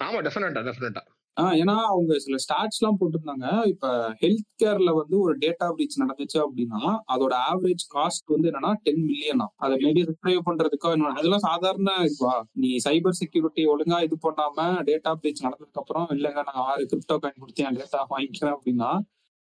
ஆமா 0.02 0.20
டெஃபினட்டா 0.20 0.62
டெஃபினட்டா 0.62 1.02
ஆஹ் 1.36 1.54
ஏன்னா 1.58 1.74
அவங்க 1.88 2.18
சில 2.18 2.36
ஸ்டாட்ஸ் 2.36 2.78
எல்லாம் 2.78 2.96
போட்டிருந்தாங்க. 2.98 3.46
இப்ப 3.64 3.86
ஹெல்த் 4.20 4.48
கேர்ல 4.62 4.90
வந்து 4.96 5.16
ஒரு 5.20 5.34
டேட்டா 5.38 5.66
பிரீச் 5.76 5.96
நடந்துச்சு 6.02 6.38
அப்படின்னா 6.42 6.80
அதோட 7.08 7.34
ஆவரேஜ் 7.46 7.84
காஸ்ட் 7.94 8.26
வந்து 8.26 8.48
என்னன்னா 8.50 8.72
டென் 8.82 9.02
மில்லியனா 9.06 9.46
அதை 9.56 9.76
மேபி 9.84 10.02
ரிட்ரைவ் 10.10 10.40
பண்றதுக்கோ 10.46 10.90
அதெல்லாம் 11.12 11.44
சாதாரண 11.46 11.92
இதுவா? 12.08 12.34
நீ 12.54 12.70
சைபர் 12.84 13.18
செக்யூரிட்டி 13.20 13.64
ஒழுங்கா 13.66 14.00
இது 14.02 14.18
பண்ணாம 14.22 14.58
டேட்டா 14.82 15.12
பிரீச் 15.20 15.44
நடந்ததுக்கு 15.44 15.80
அப்புறம் 15.80 16.08
இல்லைங்க 16.08 16.42
நான் 16.42 16.60
ஆறு 16.66 16.84
கிரிப்டோ 16.86 17.16
காயின் 17.22 17.40
கொடுத்து 17.40 17.64
என் 17.64 17.78
டேட்டா 17.80 18.00
வாங்கிக்கிறேன் 18.10 18.54
அப்படின்னா 18.56 18.90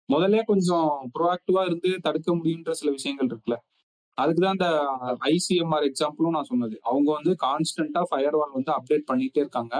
முதல்ல 0.09 0.39
கொஞ்சம் 0.43 0.87
ப்ரோஆக்டிவா 1.13 1.61
இருந்து 1.65 1.91
தடுக்க 2.01 2.29
முடியுன்ற 2.35 2.71
சில 2.71 2.91
விஷயங்கள் 2.91 3.27
இருக்குல்ல. 3.27 3.57
அதுக்குதான் 4.17 4.57
இந்த 4.57 4.69
ஐசிஎம்ஆர் 5.29 5.85
எக்ஸாம்பிளும் 5.89 6.35
நான் 6.37 6.49
சொன்னது. 6.49 6.75
அவங்க 6.83 7.09
வந்து 7.13 7.31
கான்ஸ்டன்டா 7.45 8.01
ஃபயர் 8.09 8.35
வால் 8.35 8.55
வந்து 8.55 8.71
அப்டேட் 8.71 9.07
பண்ணிட்டே 9.11 9.39
இருக்காங்க. 9.39 9.75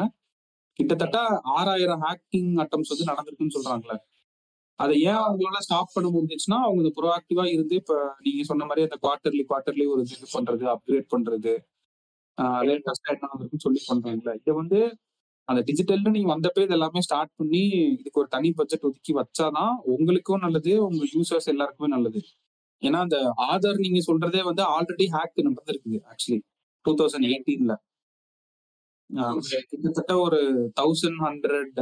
கிட்டத்தட்ட 0.79 1.17
ஆறாயிரம் 1.57 2.03
ஹேக்கிங் 2.05 2.51
அட்டம்ஸ் 2.63 2.91
வந்து 2.93 3.09
நடந்திருக்குன்னு 3.11 3.55
சொல்றாங்களே. 3.57 3.97
அதை 4.79 4.95
ஏன் 5.09 5.21
அவங்களால 5.25 5.59
ஸ்டாப் 5.59 5.93
பண்ண 5.95 6.07
முடிஞ்சிச்சுன்னா 6.15 6.57
அவங்க 6.65 6.79
இந்த 6.83 6.93
ப்ரோஆக்டிவா 6.99 7.43
இருந்து 7.55 7.75
இப்ப 7.81 7.95
நீங்க 8.25 8.43
சொன்ன 8.43 8.65
மாதிரி 8.65 8.85
அந்த 8.87 8.97
குவார்டர்லி 9.03 9.43
குவார்டர்லி 9.49 9.85
ஒரு 9.93 10.01
இது 10.07 10.27
பண்றது 10.35 10.65
அப்கிரேட் 10.73 11.07
பண்றது 11.15 11.53
லேட்டஸ்டா 12.67 13.09
என்ன 13.13 13.25
நடந்திருக்குன்னு 13.25 13.65
சொல்லி 13.67 13.81
பண்றாங்களே. 13.89 14.33
இதை 14.41 14.53
வந்து 14.61 14.79
அந்த 15.47 15.61
டிஜிட்டல்னு 15.69 16.13
நீங்க 16.15 16.29
வந்தப்பே 16.33 16.63
இது 16.65 16.75
எல்லாமே 16.77 17.01
ஸ்டார்ட் 17.07 17.33
பண்ணி 17.39 17.61
இதுக்கு 17.93 18.21
ஒரு 18.21 18.29
தனி 18.35 18.49
பட்ஜெட் 18.59 18.87
ஒதுக்கி 18.89 19.13
வச்சாதான் 19.13 19.73
உங்களுக்கும் 19.95 20.43
நல்லது 20.45 20.73
உங்க 20.87 21.03
யூசர்ஸ் 21.15 21.49
எல்லாருக்குமே 21.53 21.89
நல்லது. 21.95 22.21
ஏன்னா 22.81 22.99
அந்த 23.05 23.17
ஆதார் 23.51 23.83
நீங்க 23.85 23.99
சொல்றதே 24.09 24.41
வந்து 24.49 24.63
ஆல்ரெடி 24.75 25.05
ஹேக் 25.15 25.47
நடந்திருக்குது 25.49 25.99
ஆக்சுவலி 26.11 26.39
டூ 26.85 26.93
தௌசண்ட் 27.01 27.27
எயிட்டீன்ல 27.31 27.73
கிட்டத்தட்ட 29.71 30.13
ஒரு 30.25 30.39
தௌசண்ட் 30.79 31.19
ஹண்ட்ரட் 31.25 31.79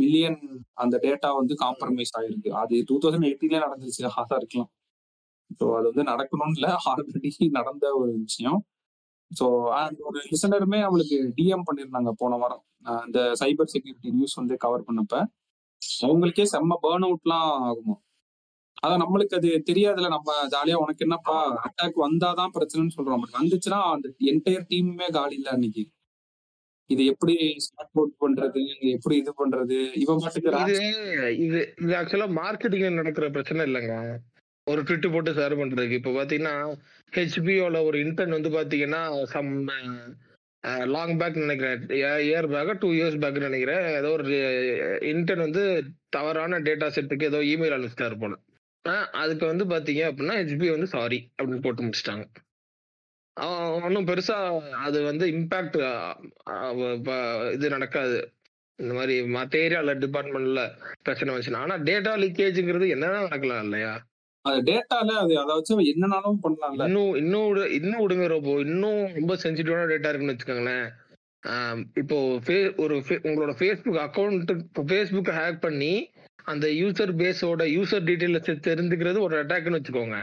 மில்லியன் 0.00 0.38
அந்த 0.74 0.96
டேட்டா 1.04 1.28
வந்து 1.40 1.54
காம்ப்ரமைஸ் 1.64 2.12
ஆயிருக்கு. 2.18 2.50
அது 2.62 2.74
டூ 2.88 2.96
தௌசண்ட் 3.04 3.28
எயிட்டீன்ல 3.30 3.60
நடந்துருச்சு. 3.66 4.04
ஆதாருக்குலாம் 4.22 4.70
ஸோ 5.58 5.64
அது 5.78 5.86
வந்து 5.90 6.04
நடக்கணும்னு 6.12 6.56
இல்லை. 6.58 6.72
ஆல்ரெடி 6.90 7.30
நடந்த 7.58 7.86
ஒரு 8.00 8.12
விஷயம். 8.26 8.58
ஸோ 9.30 9.46
அந்த 9.82 10.00
ஒரு 10.08 10.18
லிசனருமே 10.32 10.80
அவளுக்கு 10.88 11.16
டிஎம் 11.38 11.66
பண்ணியிருந்தாங்க 11.68 12.10
போன 12.22 12.36
வாரம். 12.42 12.62
இந்த 13.06 13.20
சைபர் 13.40 13.72
செக்யூரிட்டி 13.74 14.10
நியூஸ் 14.16 14.38
வந்து 14.40 14.56
கவர் 14.64 14.86
பண்ணப்ப. 14.88 15.14
அவங்களுக்கே 16.06 16.44
செம்ம 16.52 16.76
பேர்ன் 16.84 17.06
அவுட்லாம் 17.08 17.48
ஆகுமா? 17.70 17.96
அதான் 18.84 19.02
நம்மளுக்கு 19.04 19.34
அது 19.38 19.50
தெரியாதுல 19.70 20.08
நம்ம 20.14 20.30
ஜாலியா 20.54 20.76
உனக்கு 20.84 21.04
என்னப்பா? 21.06 21.36
அட்டாக் 21.66 21.98
வந்தாதான் 22.06 22.54
பிரச்சனைன்னு 22.56 22.96
சொல்றோம். 22.96 23.22
பட் 23.24 23.38
வந்துச்சுன்னா 23.40 23.80
அந்த 23.94 24.08
என்டையர் 24.32 24.66
டீமுமே 24.72 25.08
காலி 25.18 25.36
இல்ல 25.40 25.50
அன்னைக்கு. 25.50 25.84
இது 26.92 27.02
எப்படி 27.12 27.34
ஸ்டார்ட் 27.64 27.98
அவுட் 27.98 28.16
பண்றது? 28.24 28.60
எப்படி 28.94 29.14
இது 29.22 29.32
பண்றது? 29.40 29.76
இவன் 30.02 30.20
பாட்டுக்கு 30.22 30.76
இது 31.44 31.60
இது 31.84 31.92
ஆக்சுவலா 32.00 32.28
மார்க்கெட்டிங் 32.40 32.98
நடக்கிற 33.00 33.28
பிரச்சனை 33.36 33.66
இல்லைங்க. 33.68 33.94
ஒரு 34.66 34.80
ட்விட் 34.86 35.12
போட்டு 35.14 35.36
ஷேர் 35.38 35.58
பண்றதுக்கு. 35.60 35.98
இப்போ 36.00 36.12
பாத்தீங்கன்னா 36.18 36.54
ஹெச்பிஓல 37.16 37.80
ஒரு 37.88 37.96
இன்டர்ன் 38.04 38.36
வந்து 38.36 38.52
பாத்தீங்கன்னா 38.58 39.02
சம் 39.34 39.50
லாங் 40.94 41.12
பேக் 41.18 41.42
நினைக்கிறேன். 41.42 41.82
இயர் 42.28 42.48
பேக்கா 42.54 42.72
டூ 42.82 42.88
இயர்ஸ் 42.94 43.20
பேக் 43.24 43.44
நினைக்கிறேன். 43.48 43.84
ஏதோ 43.98 44.08
ஒரு 44.16 44.38
இன்டர்ன் 45.12 45.44
வந்து 45.46 45.64
தவறான 46.16 46.58
டேட்டா 46.68 46.88
செட்டுக்கு 46.96 47.28
ஏதோ 47.30 47.40
இமெயில் 47.52 47.76
அனுப்பிச்சிட்டாரு 47.76 48.18
போல. 48.22 48.34
அதுக்கு 49.22 49.44
வந்து 49.50 49.64
பாத்தீங்க 49.74 50.02
அப்படின்னா 50.08 50.34
ஹெச்பி 50.40 50.68
வந்து 50.74 50.88
சாரி 50.96 51.18
அப்படின்னு 51.36 51.64
போட்டு 51.66 51.84
முடிச்சிட்டாங்க. 51.86 52.26
ஒன்றும் 53.86 54.08
பெருசா 54.08 54.36
அது 54.86 54.98
வந்து 55.08 55.24
இம்பாக்ட் 55.32 55.76
இது 57.56 57.66
நடக்காது. 57.76 58.18
இந்த 58.78 58.92
மாதிரி 58.98 59.14
மற்ற 59.36 59.58
ஏரியால 59.64 59.92
டிபார்ட்மெண்ட்ல 60.04 60.62
பிரச்சனை 61.04 61.28
வந்துச்சுன்னா 61.32 61.62
ஆனா 61.64 61.76
டேட்டா 61.88 62.12
லீக்கேஜ்ங்கிறது 62.22 62.86
என்னன்னா 62.94 63.20
நடக்கலாம் 63.26 63.64
இல்லையா? 63.66 63.92
அது 64.44 64.58
டேட்டால 64.68 65.14
அது 65.22 65.32
அதை 65.42 65.52
வச்சு 65.58 65.76
என்னனாலும் 65.92 66.42
பண்ணலாம்ல. 66.44 66.86
இன்னும் 66.88 67.14
இன்னும் 67.22 67.70
இன்னும் 67.78 68.02
விடுங்க 68.02 68.26
ரோபோ 68.32 68.54
இன்னும் 68.66 69.00
ரொம்ப 69.18 69.34
சென்சிட்டிவான 69.44 69.88
டேட்டா 69.92 70.10
இருக்குன்னு 70.10 70.34
வச்சுக்கோங்களேன். 70.34 70.86
இப்போ 72.02 72.18
ஒரு 72.84 72.94
உங்களோட 73.28 73.52
ஃபேஸ்புக் 73.60 74.00
அக்கௌண்ட் 74.06 74.52
ஃபேஸ்புக் 74.90 75.32
ஹேக் 75.38 75.64
பண்ணி 75.66 75.92
அந்த 76.52 76.66
யூசர் 76.82 77.12
பேஸோட 77.20 77.62
யூசர் 77.76 78.06
டீடைல்ஸ் 78.08 78.66
தெரிஞ்சுக்கிறது 78.68 79.18
ஒரு 79.26 79.36
அட்டாக்னு 79.42 79.78
வச்சுக்கோங்க. 79.78 80.18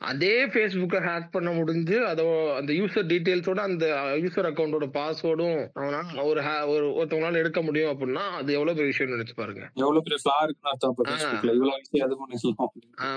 அதே 0.00 0.46
ஃபேஸ்புக்கை 0.46 0.98
ஹேக் 1.06 1.30
பண்ண 1.30 1.52
முடிஞ்சு 1.52 2.06
அதோ 2.06 2.54
அந்த 2.56 2.72
யூசர் 2.72 3.06
டீடைல்ஸோட 3.12 3.58
அந்த 3.58 3.86
யூசர் 4.14 4.48
அக்கௌண்டோட 4.50 4.86
பாஸ்வேர்டும் 4.96 5.60
அவனால 5.74 6.24
ஒரு 6.24 6.40
ஒரு 6.68 6.86
ஒருத்தவங்களால 6.98 7.34
எடுக்க 7.34 7.62
முடியும் 7.62 7.90
அப்படின்னா 7.92 8.24
அது 8.30 8.52
எவ்வளவு 8.52 8.76
பெரிய 8.76 8.86
விஷயம் 8.86 9.12
நினைச்சு 9.12 9.34
பாருங்க. 9.34 9.62
எவ்வளவு 9.74 10.02
பெரிய 10.02 10.18
ஃபிளா 10.22 10.42
இருக்குன்னு 10.42 10.72
அர்த்தம் 10.72 10.94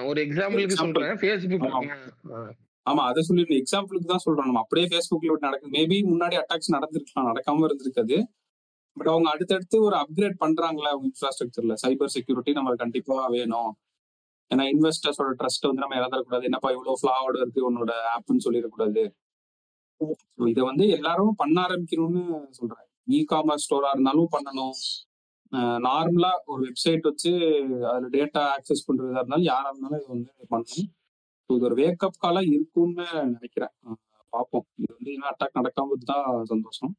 ஒரு 0.07 0.21
எக்ஸாம்பிளுக்கு. 0.25 0.79
சொல்றேன். 0.83 1.13
ஃபேஸ்புக் 1.21 1.65
ஆமா. 2.85 3.03
அதை 3.09 3.21
சொல்லி 3.21 3.43
எக்ஸாம்பிளுக்கு 3.61 4.11
தான் 4.13 4.23
சொல்றோம் 4.25 4.47
நம்ம. 4.49 4.59
அப்படியே 4.59 4.87
ஃபேஸ்புக்ல 4.87 5.37
நடக்குது 5.39 5.73
மேபி 5.77 5.97
முன்னாடி 6.11 6.37
அட்டாக்ஸ் 6.41 6.75
நடந்திருக்கலாம் 6.75 7.29
நடக்காம 7.31 7.65
இருந்திருக்காது. 7.69 8.17
பட் 8.97 9.07
அவங்க 9.07 9.29
அடுத்தடுத்து 9.29 9.83
ஒரு 9.83 9.95
அப்கிரேட் 9.95 10.41
பண்றாங்களா 10.45 10.89
அவங்க 10.93 11.07
இன்ஃப்ராஸ்ட்ரக்சர்ல 11.11 11.73
சைபர் 11.83 12.13
செக்யூரிட்டி 12.15 12.51
நம்மளுக்கு 12.51 12.75
கண்டிப்பா 12.75 13.27
வேணும். 13.27 13.71
ஏன்னா 14.51 14.63
இன்வெஸ்டர்ஸோட 14.73 15.31
ட்ரஸ்ட் 15.39 15.67
வந்து 15.69 15.83
நம்ம 15.83 15.97
இழந்துடக்கூடாது 15.99 16.47
என்னப்பா 16.49 16.69
இவ்வளவு 16.75 16.99
ஃபிளாவோட 17.01 17.35
இருக்கு? 17.41 17.61
உன்னோட 17.69 17.91
ஆப்னு 18.15 18.45
சொல்லிடக்கூடாது 18.45 19.03
இதை 20.51 20.61
வந்து 20.69 20.85
எல்லாரும் 20.97 21.39
பண்ண 21.41 21.55
ஆரம்பிக்கணும்னு 21.65 22.23
சொல்றேன். 22.57 22.85
இ 23.07 23.19
காமர்ஸ் 23.31 23.65
ஸ்டோரா 23.65 23.89
இருந்தாலும் 23.95 24.29
பண்ணணும். 24.35 24.75
நார்மலா 25.87 26.31
ஒரு 26.51 26.61
வெப்சைட் 26.67 27.07
வச்சு 27.09 27.31
அதுல 27.91 28.09
டேட்டா 28.17 28.41
ஆக்சஸ் 28.55 28.85
பண்றதா 28.87 29.19
இருந்தாலும் 29.21 29.49
யாரா 29.51 29.69
இருந்தாலும் 29.71 29.99
இது 30.01 30.13
வந்து 30.15 30.31
பண்ணணும். 30.53 30.87
இது 31.49 31.65
ஒரு 31.69 31.75
வேக்கப் 31.81 32.21
காலா 32.23 32.41
இருக்கும்னு 32.53 33.05
நினைக்கிறேன். 33.33 33.73
பார்ப்போம். 34.33 34.65
இது 34.81 34.91
வந்து 34.97 35.11
இன்னும் 35.15 35.31
அட்டாக் 35.31 35.57
நடக்காம 35.59 35.97
தான் 36.11 36.25
சந்தோஷம். 36.51 36.91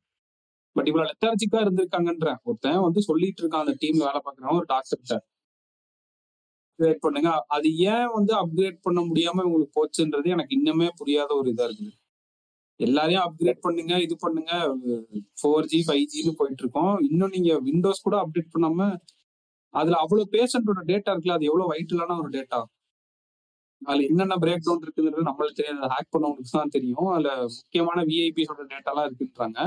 பட் 0.77 0.89
இவ்வளவு 0.91 1.09
லெத்தார்ஜிக்கா 1.11 1.59
இருந்திருக்காங்கன்ற 1.65 2.31
ஒருத்தன் 2.49 2.85
வந்து 2.87 3.01
சொல்லிட்டு 3.11 3.43
இருக்கான். 3.43 3.65
அந்த 3.67 3.77
டீம்ல 3.83 4.03
வேலை 4.09 4.21
பார்க்கறவன் 4.27 4.61
ஒரு 4.61 4.69
டாக்டர்கிட்ட 4.75 5.17
அப்கிரேட் 6.81 7.05
பண்ணுங்க. 7.05 7.31
அது 7.55 7.69
ஏன் 7.93 8.11
வந்து 8.17 8.33
அப்கிரேட் 8.43 8.79
பண்ண 8.87 9.01
முடியாம 9.09 9.45
உங்களுக்கு 9.49 9.75
போச்சுன்றது 9.79 10.29
எனக்கு 10.37 10.53
இன்னுமே 10.59 10.89
புரியாத 11.01 11.31
ஒரு 11.41 11.49
இதா 11.55 11.65
இருக்குது. 11.69 11.93
எல்லாரையும் 12.81 13.25
அப்கிரேட் 13.27 13.65
பண்ணுங்க 13.67 13.95
இது 14.07 14.15
பண்ணுங்க. 14.25 14.53
ஃபோர் 15.41 15.69
ஜி 15.73 15.79
ஃபைவ் 15.89 16.05
ஜின்னு 16.13 16.33
போயிட்டு 16.39 16.63
இருக்கோம் 16.65 16.95
இன்னும் 17.09 17.35
நீங்க 17.37 17.53
விண்டோஸ் 17.69 18.05
கூட 18.07 18.17
அப்டேட் 18.25 18.53
பண்ணாம 18.55 18.89
அதுல 19.75 19.99
அவ்வளவு 20.05 20.33
பேஷண்டோட 20.37 20.81
டேட்டா 20.91 21.11
இருக்குல்ல 21.13 21.37
அது 21.39 21.49
எவ்வளவு 21.51 21.73
வைட்டலான 21.73 22.17
ஒரு 22.23 22.31
டேட்டா 22.37 22.61
அதுல 23.83 24.07
என்னென்ன 24.11 24.35
பிரேக் 24.45 24.65
டவுன் 24.65 24.83
இருக்குங்கிறது 24.87 25.29
நம்மளுக்கு 25.29 25.59
தெரியாது. 25.61 25.91
ஹேக் 25.95 26.13
பண்ணவங்களுக்கு 26.15 26.55
தான் 26.57 26.75
தெரியும். 26.77 27.07
அதுல 27.15 27.31
முக்கியமான 27.55 28.03
விஐபிஸோட 28.11 28.65
டேட்டாலாம் 28.73 29.07
இருக்குன்றாங்க. 29.09 29.59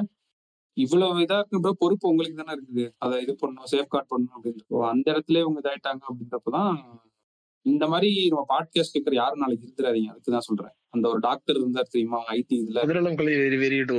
இவ்வளவு 0.74 1.14
இதா 1.14 1.38
இருக்கிற 1.38 1.74
பொறுப்பு 1.78 2.10
உங்களுக்கு 2.10 2.44
தானே 2.44 2.60
இருக்குது. 2.60 2.90
அதை 2.98 3.22
இது 3.22 3.36
பண்ணணும் 3.42 3.68
சேஃப் 3.72 3.88
கார்ட் 3.88 4.10
பண்ணணும் 4.12 4.36
அப்படின்ட்டு. 4.38 4.90
அந்த 4.90 5.12
இடத்துல 5.12 5.40
இவங்க 5.40 5.60
இதாயிட்டாங்க 5.64 6.04
அப்படின்றப்பதான் 6.08 6.78
இந்த 7.66 7.88
மாதிரி 7.88 8.28
நம்ம 8.28 8.46
பாட்காஸ்ட் 8.50 8.96
கேட்கற 8.98 9.14
யாரும் 9.14 9.40
நாளைக்கு 9.40 9.68
இருந்துடாதீங்க 9.68 10.06
அதுக்கு 10.06 10.32
தான் 10.32 10.40
சொல்றேன். 10.40 10.74
அந்த 10.90 11.10
ஒரு 11.10 11.20
டாக்டர் 11.20 11.56
இருந்தார் 11.56 11.88
தெரியுமா? 11.90 12.20
ஐடி 12.26 12.54
இதுல. 12.54 12.80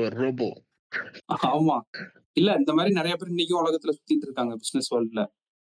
ரோபோ 0.08 0.62
ஆமா. 1.42 1.80
இல்ல 2.32 2.54
இந்த 2.58 2.72
மாதிரி 2.72 2.94
நிறைய 2.94 3.16
பேர் 3.16 3.30
இன்னைக்கும் 3.30 3.62
உலகத்துல 3.64 3.90
சுத்திட்டு 3.90 4.24
இருக்காங்க 4.28 4.56
பிசினஸ் 4.56 4.94
வேர்ல்ட்ல 4.94 5.26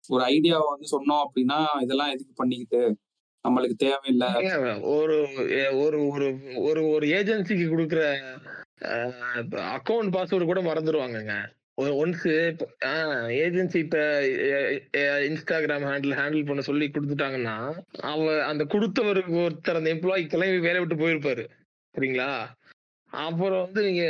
ஒரு 0.07 0.23
ஐடியாவை 0.25 0.65
வந்து 0.69 0.87
சொன்னோம் 0.91 1.23
அப்படின்னா 1.25 1.81
இதெல்லாம் 1.81 2.09
எதுக்கு 2.09 2.33
பண்ணிக்கிட்டு? 2.33 2.97
நம்மளுக்கு 3.47 3.73
தேவையில்லை. 3.73 4.27
ஒரு 4.81 5.17
ஒரு 5.73 5.99
ஒரு 6.57 6.87
ஒரு 6.87 7.07
ஏஜென்சிக்கு 7.07 7.65
கொடுக்குற 7.71 8.01
அக்கௌண்ட் 8.81 10.13
பாஸ்வேர்டு 10.15 10.45
கூட 10.45 10.61
மறந்துடுவாங்கங்க 10.61 11.35
ஒன்ஸ் 11.77 12.23
ஏஜென்சி 13.43 13.75
இப்ப 13.75 13.97
இன்ஸ்டாகிராம் 15.27 15.85
ஹேண்டில் 15.89 16.15
ஹேண்டில் 16.19 16.45
பண்ண 16.45 16.61
சொல்லி 16.61 16.85
கொடுத்துட்டாங்கன்னா 16.87 17.55
அவ 18.01 18.43
அந்த 18.45 18.63
கொடுத்தவருக்கு 18.63 19.35
ஒருத்தர் 19.43 19.75
அந்த 19.75 19.93
எம்ப்ளாயி 19.93 20.27
கிளம்பி 20.27 20.59
வேலையை 20.59 20.85
விட்டு 20.85 21.01
போயிருப்பாரு. 21.03 21.43
சரிங்களா? 21.95 22.29
அப்புறம் 23.13 23.61
வந்து 23.61 23.83
நீங்க 23.83 24.03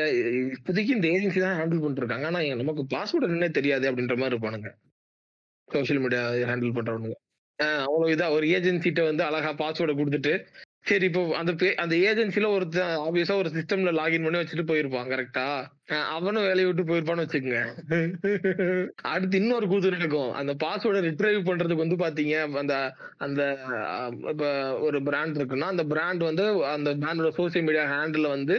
இப்போதைக்கு 0.56 0.96
இந்த 0.98 1.08
ஏஜென்சி 1.08 1.40
தான் 1.40 1.60
ஹேண்டில் 1.60 1.84
பண்ணிருக்காங்க 1.84 2.26
ஆனா 2.26 2.56
நமக்கு 2.56 2.86
பாஸ்வேர்டு 2.96 3.36
என்ன 3.38 3.50
தெரியாது 3.50 3.92
அப்படின்ற 3.92 4.18
மாதிரி 4.18 4.36
இருப்பானுங்க. 4.36 4.72
சோஷியல் 5.70 6.02
மீடியா 6.02 6.24
ஹேண்டில் 6.52 6.76
பண்றவனுங்க. 6.78 7.18
ஆஹ் 7.60 7.84
அவ்வளவு 7.88 8.14
இதா 8.16 8.32
ஒரு 8.32 8.48
ஏஜென்சிட்ட 8.48 9.04
வந்து 9.04 9.24
அழகா 9.24 9.54
பாஸ்வேர்டை 9.54 9.96
கொடுத்துட்டு 10.00 10.34
சரி 10.88 11.06
இப்போ 11.06 11.36
அந்த 11.38 11.52
பே- 11.54 11.76
அந்த 11.76 11.96
ஏஜென்சில 12.04 12.48
ஒருத்தன் 12.48 12.92
ஆப்வியஸா 12.98 13.36
ஒரு 13.36 13.50
சிஸ்டம்ல 13.50 13.92
லாகின் 13.92 14.24
பண்ணி 14.24 14.40
வச்சுட்டு 14.40 14.66
போயிருப்பான் 14.68 15.10
கரெக்டா 15.10 15.46
அவனும் 16.10 16.44
வேலையை 16.44 16.66
விட்டு 16.66 16.84
போயிருப்பான்னு 16.84 17.26
வச்சுக்கோங்க. 17.26 17.60
அடுத்து 19.08 19.38
இன்னொரு 19.38 19.68
கூத்து 19.68 19.92
நடக்கும். 19.92 20.32
அந்த 20.34 20.54
பாஸ்வேர்டை 20.56 21.02
ரிட்ரைவ் 21.06 21.40
பண்றதுக்கு 21.46 21.86
வந்து 21.86 21.96
பாத்தீங்க 21.96 22.34
அந்த 22.58 22.76
அந்த 23.18 23.42
இப்ப 24.30 24.46
ஒரு 24.80 25.04
பிராண்ட் 25.04 25.38
இருக்குன்னா 25.38 25.70
அந்த 25.70 25.84
பிராண்ட் 25.86 26.24
வந்து 26.24 26.46
அந்த 26.68 26.96
பிராண்டோட 26.96 27.32
சோசியல் 27.38 27.64
மீடியா 27.64 27.86
ஹேண்டில் 27.94 28.28
வந்து 28.28 28.58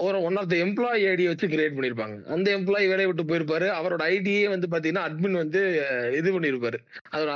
ஒரு 0.00 0.22
ஒன் 0.22 0.36
ஆஃப் 0.36 0.48
த 0.48 0.56
எம்ப்ளாயி 0.56 1.02
ஐடியை 1.08 1.26
வச்சு 1.26 1.46
கிரியேட் 1.46 1.76
பண்ணியிருப்பாங்க 1.76 2.16
அந்த 2.28 2.56
எம்ப்ளாயி 2.56 2.86
வேலையை 2.86 3.06
விட்டு 3.06 3.24
போயிருப்பாரு. 3.24 3.66
அவரோட 3.78 4.02
ஐடியே 4.10 4.48
வந்து 4.48 4.66
பாத்தீங்கன்னா 4.66 5.04
அட்மின் 5.06 5.40
வந்து 5.42 5.60
இது 6.16 6.28
பண்ணியிருப்பாரு 6.32 6.78
அதோட 7.12 7.30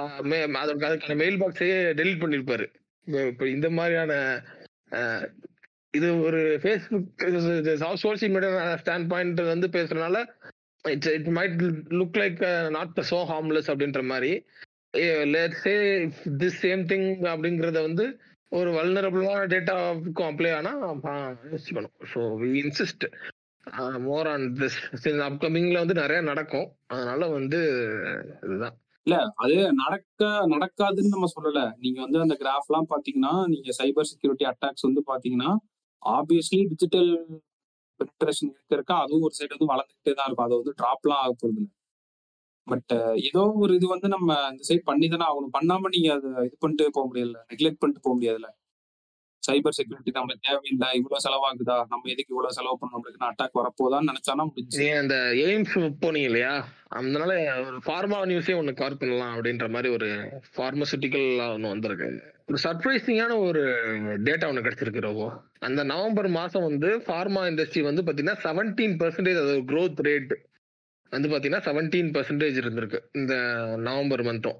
அதோட 0.56 0.82
அதுக்கான 0.82 1.16
மெயில் 1.16 1.40
பாக்ஸையே 1.40 1.78
டெலிட் 1.94 2.22
பண்ணியிருப்பாரு 2.22 2.66
இப்ப 3.30 3.48
இந்த 3.48 3.68
மாதிரியான 3.70 4.12
இது 5.90 6.08
ஒரு 6.20 6.40
Facebook 6.62 7.22
social 8.04 8.32
media 8.34 8.64
stand 8.82 9.10
point 9.12 9.40
வந்து 9.54 9.68
பேசுறதுனால 9.76 10.18
it's 10.84 11.12
it 11.18 11.30
might 11.38 11.62
look 12.00 12.18
like 12.22 12.40
not 12.76 13.00
so 13.12 13.18
harmless 13.30 13.70
அப்படின்ற 13.72 14.02
மாதிரி. 14.12 14.32
சே 15.62 15.72
திஸ் 16.42 16.60
சேம் 16.64 16.84
திங் 16.92 17.08
அப்படிங்கறத 17.32 17.80
வந்து 17.88 18.04
ஒரு 18.52 18.70
வல்னரபிளான 18.76 19.40
டேட்டாவுக்கும் 19.54 20.28
அப்ளை 20.30 20.52
ஆனா 20.58 20.70
யோசிச்சு 21.50 21.74
பண்ணும். 21.76 21.96
So 22.12 22.20
we 22.42 22.50
insist 22.64 23.06
more 24.06 24.28
on 24.34 24.46
this 24.60 24.78
அப்கமிங்ல 25.28 25.82
வந்து 25.84 25.96
நிறைய 26.02 26.20
நடக்கும். 26.30 26.68
அதனால 26.86 27.26
வந்து 27.28 27.60
இதுதான். 28.46 28.76
இல்ல 29.08 29.18
அது 29.42 29.54
நடக்க 29.80 30.22
நடக்காதுன்னு 30.52 31.12
நம்ம 31.14 31.28
சொல்லல. 31.34 31.60
நீங்க 31.78 31.98
வந்து 32.04 32.18
அந்த 32.24 32.34
கிராஃப் 32.40 32.68
எல்லாம் 32.70 32.88
பாத்தீங்கன்னா 32.90 33.34
நீங்க 33.52 33.70
சைபர் 33.78 34.08
செக்யூரிட்டி 34.10 34.46
அட்டாக்ஸ் 34.50 34.86
வந்து 34.88 35.02
பாத்தீங்கன்னா 35.08 35.50
ஆப்வியஸ்லி 36.02 36.60
டிஜிட்டல் 36.72 37.10
பெனிட்ரேஷன் 38.00 38.50
இருக்க 38.50 38.72
இருக்க 38.74 38.92
அதுவும் 39.04 39.24
ஒரு 39.28 39.34
சைடு 39.38 39.54
வந்து 39.56 39.70
வளர்ந்துகிட்டே 39.72 40.14
தான் 40.18 40.28
இருக்கும். 40.28 40.46
அது 40.48 40.58
வந்து 40.60 40.74
ட்ராப்லாம் 40.80 41.22
ஆக 41.24 41.32
போறது 41.34 41.58
இல்லை. 41.58 41.72
பட் 42.66 42.92
ஏதோ 43.28 43.42
ஒரு 43.64 43.72
இது 43.78 43.86
வந்து 43.94 44.08
நம்ம 44.14 44.30
இந்த 44.52 44.62
சைட் 44.70 44.88
பண்ணி 44.90 45.06
தானே 45.08 45.26
ஆகணும். 45.30 45.54
பண்ணாம 45.58 45.90
நீங்க 45.96 46.10
அதை 46.16 46.30
இது 46.48 46.56
பண்ணிட்டு 46.64 46.86
போக 46.96 47.06
முடியல 47.10 47.40
நெக்லெக்ட் 47.52 47.80
பண்ணிட்டு 47.82 48.04
போக 48.06 48.14
முடியாதுல்ல. 48.18 48.50
சைபர் 49.50 49.76
செக்யூரிட்டி 49.78 50.12
நம்மளுக்கு 50.18 50.46
தேவையில்லை. 50.48 50.88
இவ்வளவு 51.00 51.24
செலவாகுதா? 51.26 51.76
நம்ம 51.88 52.08
எதுக்கு 52.14 52.34
இவ்வளவு 52.34 52.56
செலவு 52.58 52.78
பண்ண 52.80 52.94
நம்மளுக்கு 52.96 53.28
அட்டாக் 53.30 53.58
வரப்போதான்னு 53.60 54.10
நினைச்சானா 54.12 54.44
முடிஞ்சு 54.48 54.88
அந்த 55.02 55.16
எய்ம்ஸ் 55.44 55.76
போனீங்க 56.04 56.30
இல்லையா? 56.30 56.54
அதனால 56.98 57.32
ஒரு 57.66 57.78
ஃபார்மா 57.86 58.18
நியூஸே 58.30 58.56
ஒன்று 58.56 58.74
கவர் 58.74 58.96
பண்ணலாம் 58.96 59.32
அப்படின்ற 59.36 59.66
மாதிரி 59.68 59.88
ஒரு 59.92 60.08
ஃபார்மசூட்டிக்கல் 60.56 61.28
ஒன்று 61.52 61.72
வந்திருக்கு. 61.74 62.08
ஒரு 62.48 62.58
சர்ப்ரைசிங்கான 62.64 63.32
ஒரு 63.38 63.62
டேட்டா 64.26 64.46
ஒன்று 64.46 64.62
கிடைச்சிருக்கு 64.62 65.06
ரோபோ 65.06 65.26
அந்த 65.58 65.80
நவம்பர் 65.84 66.28
மாதம் 66.28 66.62
வந்து 66.62 66.90
ஃபார்மா 67.06 67.42
இண்டஸ்ட்ரி 67.50 67.82
வந்து 67.82 68.02
பார்த்தீங்கன்னா 68.02 68.36
செவன்டீன் 68.44 68.96
பர்சன்டேஜ் 69.02 69.40
அது 69.42 69.56
க்ரோத் 69.72 70.00
ரேட் 70.08 70.32
வந்து 71.12 71.28
பார்த்தீங்கன்னா 71.28 71.60
செவன்டீன் 71.66 72.10
பர்சன்டேஜ் 72.14 72.56
இருந்திருக்கு. 72.62 72.98
இந்த 73.12 73.34
நவம்பர் 73.76 74.22
மந்த்தும் 74.22 74.58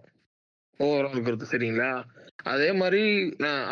ஓவரால் 0.81 1.25
பொறுத்து 1.27 1.47
சரிங்களா? 1.53 1.91
அதே 2.53 2.69
மாதிரி 2.81 3.03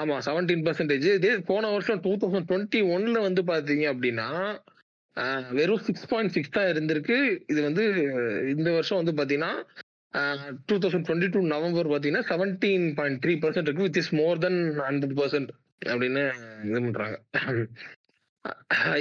ஆமா 0.00 0.14
செவன்டீன் 0.26 0.64
பர்சன்டேஜ் 0.66 1.06
இதே 1.18 1.32
போன 1.50 1.68
வருஷம் 1.74 2.00
டூ 2.06 2.12
தௌசண்ட் 2.22 2.48
டுவெண்ட்டி 2.50 2.80
ஒன்ல 2.94 3.18
வந்து 3.26 3.42
பாத்தீங்க 3.50 3.84
அப்படின்னா 3.92 4.28
வெறும் 5.58 5.84
சிக்ஸ் 5.86 6.08
பாயிண்ட் 6.10 6.34
சிக்ஸ் 6.36 6.54
தான் 6.56 6.70
இருந்திருக்கு. 6.72 7.18
இது 7.52 7.60
வந்து 7.68 7.84
இந்த 8.54 8.68
வருஷம் 8.78 9.00
வந்து 9.00 9.14
பாத்தீங்கன்னா 9.18 9.52
two 10.68 10.76
thousand 10.82 11.06
twenty 11.06 11.28
two 11.34 11.40
November 11.54 11.90
பார்த்தீங்கன்னா 11.92 12.26
செவன்டீன் 12.32 12.86
பாயிண்ட் 12.98 13.20
த்ரீ 13.24 13.34
பர்சன்ட் 13.44 13.68
இருக்கு 13.68 13.86
with 13.88 14.00
is 14.02 14.12
more 14.20 14.42
than 14.44 14.60
hundred 14.88 15.16
percent 15.20 15.50
அப்படின்னு 15.92 16.24
இது 16.68 16.80
பண்றாங்க. 16.86 17.16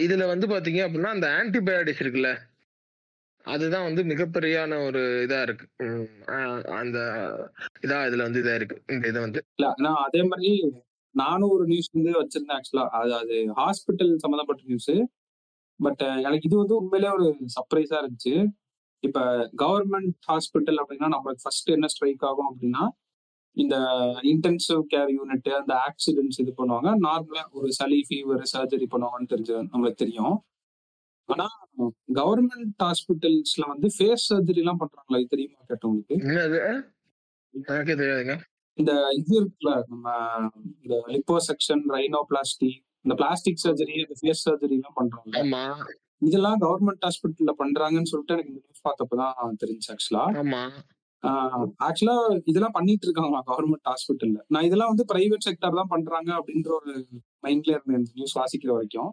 இதுல 0.06 0.24
வந்து 0.34 0.48
பாத்தீங்க 0.54 0.80
அப்படின்னா 0.86 1.12
அந்த 1.16 1.28
ஆன்டிபயோட்டிக்ஸ் 1.42 2.04
இருக்குல்ல 2.04 2.32
அதுதான் 3.54 3.86
வந்து 3.88 4.02
மிகப்பெரியான 4.12 4.78
ஒரு 4.88 5.02
இதா 5.26 5.40
இருக்கு. 5.48 5.66
அந்த 6.80 6.98
இதா 7.86 7.98
இதுல 8.08 8.26
வந்து 8.28 8.42
இதா 8.44 8.56
இருக்கு 8.60 8.78
இந்த 8.96 9.06
இதை 9.12 9.20
வந்து. 9.26 9.42
இல்ல 9.58 9.68
நான் 9.86 10.02
அதே 10.08 10.22
மாதிரி 10.32 10.52
நானும் 11.16 11.54
ஒரு 11.56 11.66
நியூஸ் 11.72 11.90
வந்து 11.98 12.14
வச்சிருந்தேன் 12.22 12.58
ஆக்சுவலா 12.58 12.86
அது 13.00 13.12
அது 13.22 13.36
ஹாஸ்பிட்டல் 13.62 14.12
சம்மந்தப்பட்ட 14.24 14.64
நியூஸ் 14.72 14.96
பட் 15.80 16.04
எனக்கு 16.26 16.48
இது 16.50 16.56
வந்து 16.62 16.76
உண்மையிலே 16.82 17.10
ஒரு 17.18 17.26
சர்ப்ரைஸா 17.56 17.98
இருந்துச்சு. 18.02 18.34
இப்ப 19.04 19.20
கவர்மெண்ட் 19.64 20.14
ஹாஸ்பிட்டல் 20.30 20.80
அப்படின்னா 20.82 21.08
நம்மளுக்கு 21.14 21.44
ஃபர்ஸ்ட் 21.46 21.70
என்ன 21.76 21.90
ஸ்ட்ரைக் 21.94 22.26
ஆகும் 22.30 22.50
அப்படின்னா 22.52 22.84
இந்த 23.58 23.76
இன்டென்சிவ் 24.32 24.82
கேர் 24.94 25.12
யூனிட் 25.18 25.50
அந்த 25.60 25.74
ஆக்சிடென்ட்ஸ் 25.90 26.40
இது 26.44 26.52
பண்ணுவாங்க. 26.58 26.90
நார்மலா 27.08 27.44
ஒரு 27.58 27.70
சளி 27.80 28.00
ஃபீவர் 28.08 28.44
சர்ஜரி 28.54 28.88
பண்ணுவாங்கன்னு 28.94 29.32
தெரிஞ்சு 29.34 29.56
நம்மளுக்கு 29.72 30.02
தெரியும். 30.04 30.36
ஆனா 31.30 31.46
கவர்மெண்ட் 32.14 32.76
ஹாஸ்பிட்டல்ஸ்ல 32.84 33.64
வந்து 33.68 33.88
ஃபேஸ் 33.96 34.26
சர்ஜரி 34.30 34.56
எல்லாம் 34.56 34.80
பண்றாங்களா? 34.80 35.20
இது 35.20 35.28
தெரியுமா? 35.28 35.60
கேட்டவங்களுக்கு. 35.70 36.16
என்னது 36.26 36.60
எனக்கே 37.54 37.94
தெரியாதுங்க. 37.94 38.36
இந்த 38.78 38.92
இது 39.18 39.34
இருக்குல்ல 39.42 39.72
நம்ம 39.88 40.08
இந்த 40.82 40.96
லிப்போசெக்ஷன் 41.08 41.84
ரைனோபிளாஸ்டி 41.96 42.70
இந்த 43.06 43.16
பிளாஸ்டிக் 43.16 43.62
சர்ஜரி 43.64 43.96
இந்த 44.04 44.16
ஃபேஸ் 44.22 44.44
சர்ஜரி 44.46 44.76
எல்லாம் 44.78 44.94
பண்றாங்க. 44.94 45.34
இதெல்லாம் 46.22 46.60
கவர்மெண்ட் 46.62 47.06
ஹாஸ்பிட்டல்ல 47.06 47.52
பண்றாங்கன்னு 47.60 48.04
சொல்லிட்டு 48.04 48.34
எனக்கு 48.34 48.52
இந்த 48.52 48.62
நியூஸ் 48.64 48.86
பார்த்தப்பதான் 48.88 49.34
தெரிஞ்சு 49.58 49.88
ஆக்சுவலா 49.94 50.24
ஆமா. 51.24 51.64
ஆக்சுவலா 51.88 52.16
இதெல்லாம் 52.46 52.72
பண்ணிட்டு 52.72 53.06
இருக்காங்களா 53.08 53.42
கவர்மெண்ட் 53.48 53.88
ஹாஸ்பிட்டல்ல 53.90 54.40
நான் 54.48 54.64
இதெல்லாம் 54.64 54.88
வந்து 54.88 55.06
பிரைவேட் 55.14 55.46
செக்டர் 55.48 55.80
தான் 55.80 55.88
பண்றாங்க 55.88 56.30
அப்படின்ற 56.40 56.70
ஒரு 56.80 56.94
மைண்ட்ல 57.44 57.74
இருந்தேன் 57.76 58.00
இந்த 58.00 58.12
நியூஸ் 58.14 58.38
வாசிக்கிற 58.38 58.72
வரைக்கும். 58.72 59.12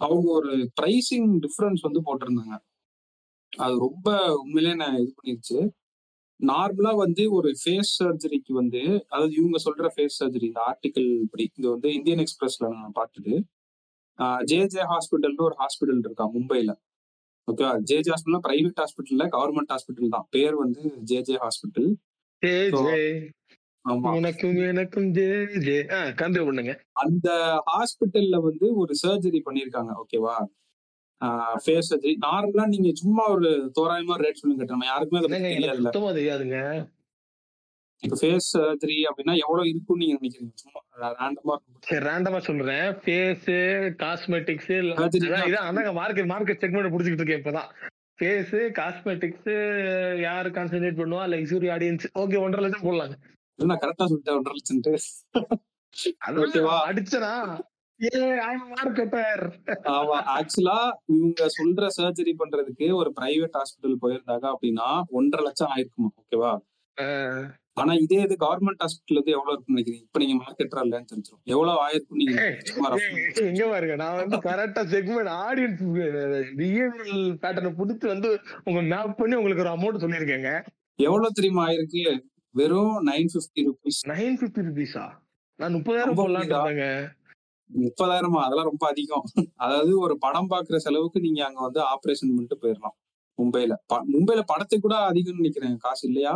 அவங்க 0.00 0.28
ஒரு 0.38 0.52
பிரைசிங் 0.80 1.28
டிஃபரன்ஸ் 1.44 1.82
வந்து 1.86 2.00
போட்டிருந்தாங்க. 2.06 2.56
அது 3.52 3.74
ரொம்ப 3.86 4.08
உண்மையிலே 4.42 4.72
நான் 4.82 4.96
இது 5.02 5.12
பண்ணிருச்சு. 5.18 5.58
நார்மலா 6.40 6.90
வந்து 7.02 7.22
ஒரு 7.36 7.50
ஃபேஸ் 7.60 7.90
சர்ஜரிக்கு 8.00 8.52
வந்து 8.60 8.80
அதாவது 9.12 9.32
இவங்க 9.40 9.58
சொல்ற 9.66 9.90
ஃபேஸ் 9.94 10.18
சர்ஜரி 10.20 10.46
இந்த 10.50 10.62
ஆர்டிக்கல் 10.70 11.08
படி 11.32 11.44
இது 11.58 11.68
வந்து 11.74 11.90
இந்தியன் 11.98 12.22
எக்ஸ்பிரஸ்ல 12.24 12.68
நான் 12.74 12.96
பார்த்தது. 12.98 13.34
ஜே 14.50 14.58
ஜே 14.74 14.82
ஹாஸ்பிட்டல்னு 14.92 15.46
ஒரு 15.48 15.56
ஹாஸ்பிட்டல் 15.62 16.02
இருக்கா 16.06 16.26
மும்பைல. 16.36 16.72
Okay 17.48 17.66
J 17.88 17.96
J 18.04 18.12
hospital 18.14 18.44
private 18.48 18.82
ஹாஸ்பிட்டல்ல 18.82 19.24
கவர்மெண்ட் 19.36 19.72
ஹாஸ்பிட்டல் 19.74 20.14
தான். 20.16 20.28
பேர் 20.36 20.54
வந்து 20.62 20.82
ஜே 21.10 21.18
ஜே 21.28 21.36
ஹாஸ்பிட்டல் 21.44 21.90
ஆமா. 23.86 24.10
உனக்கும் 24.18 24.56
எனக்கும் 24.70 25.08
ஜே 25.16 25.26
ஜே. 25.66 25.76
கண்டினியூ 26.20 26.44
பண்ணுங்க 26.48 26.72
அந்த 27.04 27.28
ஹாஸ்பிட்டல்ல 27.72 28.38
வந்து 28.48 28.68
ஒரு 28.82 28.94
சர்ஜரி 29.02 29.40
பண்ணிருக்காங்க. 29.48 29.92
ஓகேவா? 30.02 30.36
Face 31.64 31.88
surgery. 31.90 32.14
நார்மலா 32.24 32.64
நீங்க 32.72 32.90
சும்மா 33.02 33.24
ஒரு 33.34 33.50
தோராயமா 33.78 34.16
ரேட் 34.22 34.40
சொல்லுங்க 34.40 34.64
நம்ம 34.72 34.86
யாருக்குமே 34.92 35.22
சுத்தமா 35.78 36.10
தெரியாதுங்க. 36.18 36.58
இப்ப 38.02 38.16
ஃபேஸ் 38.20 38.48
சர்ஜரி 38.54 38.96
அப்படின்னா 39.10 39.34
எவ்வளவு 39.42 39.68
இருக்கும்னு 39.68 40.02
நீங்க 40.02 40.16
நினைக்கிறீங்க? 40.18 40.52
சும்மா 40.62 40.80
ரேண்டமா 41.20 41.54
சரி 41.86 42.02
ரேண்டமா 42.08 42.40
சொல்றேன். 42.48 42.88
Face 43.04 43.48
cosmetics. 44.02 44.74
இதான் 45.20 45.68
அதாங்க 45.68 45.94
மார்க்கெட் 46.00 46.30
மார்க்கெட் 46.34 46.62
செக்மெண்ட் 46.64 46.92
புடிச்சிட்டு 46.96 47.22
இருக்கேன் 47.22 47.40
இப்பதான். 47.42 47.70
ஃபேஸ் 48.18 48.52
காஸ்மெட்டிக்ஸ் 48.80 49.48
யாரு 50.26 50.50
கான்சென்ட்ரேட் 50.58 51.00
பண்ணுவா? 51.00 51.24
லக்ஸுரி 51.34 51.70
ஆடியன்ஸ் 51.76 52.06
ஓகே 52.24 52.38
ஒன்றரை 52.44 52.64
லட்சம் 52.66 52.86
போடலாங்க. 52.88 53.16
நான் 53.58 53.80
கரெக்டா 53.82 54.06
சொல்லிட்டேன் 54.10 54.38
ஒன்றரை 54.38 54.56
லட்சம்ட்டு 54.58 54.92
அது 56.26 56.40
ஓகேவா? 56.42 56.76
அடிச்சனா? 56.88 57.32
ஆக்சுவலா 60.36 60.78
இவங்க 61.12 61.46
சொல்ற 61.58 61.86
சர்ஜரி 61.98 62.32
பண்றதுக்கு 62.40 62.86
ஒரு 63.00 63.10
பிரைவேட் 63.18 63.56
ஹாஸ்பிட்டல் 63.58 64.02
போயிருந்தாங்க 64.02 64.46
அப்படின்னா 64.54 64.88
ஒன்றரை 65.18 65.44
லட்சம் 65.46 65.72
ஆயிருக்குமா? 65.74 66.10
ஓகேவா 66.22 66.52
ஆனா 67.80 67.92
இதே 68.02 68.18
இது 68.26 68.34
கவர்மெண்ட் 68.42 68.82
ஹாஸ்பிட்டல் 68.82 69.18
வந்து 69.20 69.32
எவ்வளவு 69.36 69.54
இருக்குன்னு 69.54 69.76
நினைக்கிறீங்க? 69.76 70.04
இப்ப 70.06 70.20
நீங்க 70.22 70.36
மார்க்கெட்டா 70.42 70.82
இல்லைன்னு 70.84 71.10
தெரிஞ்சிடும் 71.10 71.42
எவ்வளவு 71.54 71.80
ஆயிருக்கும் 71.86 72.20
நீங்க 72.22 72.36
எங்க 73.48 73.64
பாருங்க. 73.72 73.96
நான் 74.02 74.20
வந்து 74.20 74.36
கரெக்டா 74.46 74.82
செக்மெண்ட் 74.92 75.32
ஆடியன்ஸ் 75.46 75.82
பிஹேவியரல் 76.60 77.26
பேட்டர்னை 77.42 77.72
புடிச்சு 77.80 78.06
வந்து 78.14 78.30
உங்க 78.68 78.80
மேப் 78.92 79.18
பண்ணி 79.20 79.36
உங்களுக்கு 79.40 79.64
ஒரு 79.66 79.74
அமௌண்ட் 79.76 80.02
சொல்லியிருக்கேங்க. 80.04 80.52
எவ்வளவு 81.08 81.36
தெரியுமா 81.38 81.64
ஆயிருக்கு? 81.68 82.04
வெறும் 82.56 82.96
nine 83.08 83.30
fifty 83.34 83.62
rupees 83.68 84.00
nine 84.10 84.36
fifty 84.40 84.60
ருபீஸா 84.60 85.04
நான் 85.58 85.74
முப்பதாயிரம்? 85.76 86.16
இருந்தேங்க. 86.32 86.86
முப்பதாயிரமா? 87.70 88.40
அதெல்லாம் 88.44 88.68
ரொம்ப 88.68 88.84
அதிகம். 88.88 89.24
அதாவது 89.64 89.92
ஒரு 89.98 90.14
படம் 90.18 90.50
பாக்குற 90.50 90.76
செலவுக்கு 90.76 91.18
நீங்க 91.20 91.40
அங்க 91.44 91.60
வந்து 91.60 91.80
ஆபரேஷன் 91.84 92.32
பண்ணிட்டு 92.32 92.58
போயிடலாம் 92.62 92.96
மும்பைல. 93.38 93.72
மும்பைல 94.12 94.42
படத்துக்கு 94.46 94.84
கூட 94.86 94.96
அதிகம்னு 95.08 95.40
நினைக்கிறேன். 95.40 95.76
காசு 95.78 96.04
இல்லையா? 96.08 96.34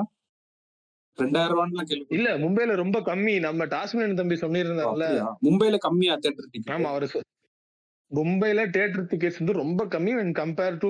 ரெண்டாயிரம் 1.19 1.55
ரூபான்னு 1.55 1.87
கேள்வி 1.91 2.17
இல்ல 2.17 2.29
மும்பைல 2.39 2.75
ரொம்ப 2.75 2.99
கம்மி. 3.01 3.35
நம்ம 3.41 3.67
டாஸ்மேன் 3.67 4.19
தம்பி 4.21 4.37
சொல்லியிருந்தார்ல. 4.37 5.07
மும்பைல 5.43 5.79
கம்மியா 5.79 6.15
தேட்டர் 6.17 6.51
டிக்கெட் 6.53 6.75
ஆமா 6.77 6.91
அவரு 6.95 7.09
மும்பைல 8.11 8.61
தியேட்டர் 8.71 9.09
டிக்கெட்ஸ் 9.11 9.41
வந்து 9.41 9.55
ரொம்ப 9.55 9.83
கம்மி 9.87 10.13
when 10.15 10.31
கம்பேர் 10.39 10.79
டு 10.79 10.89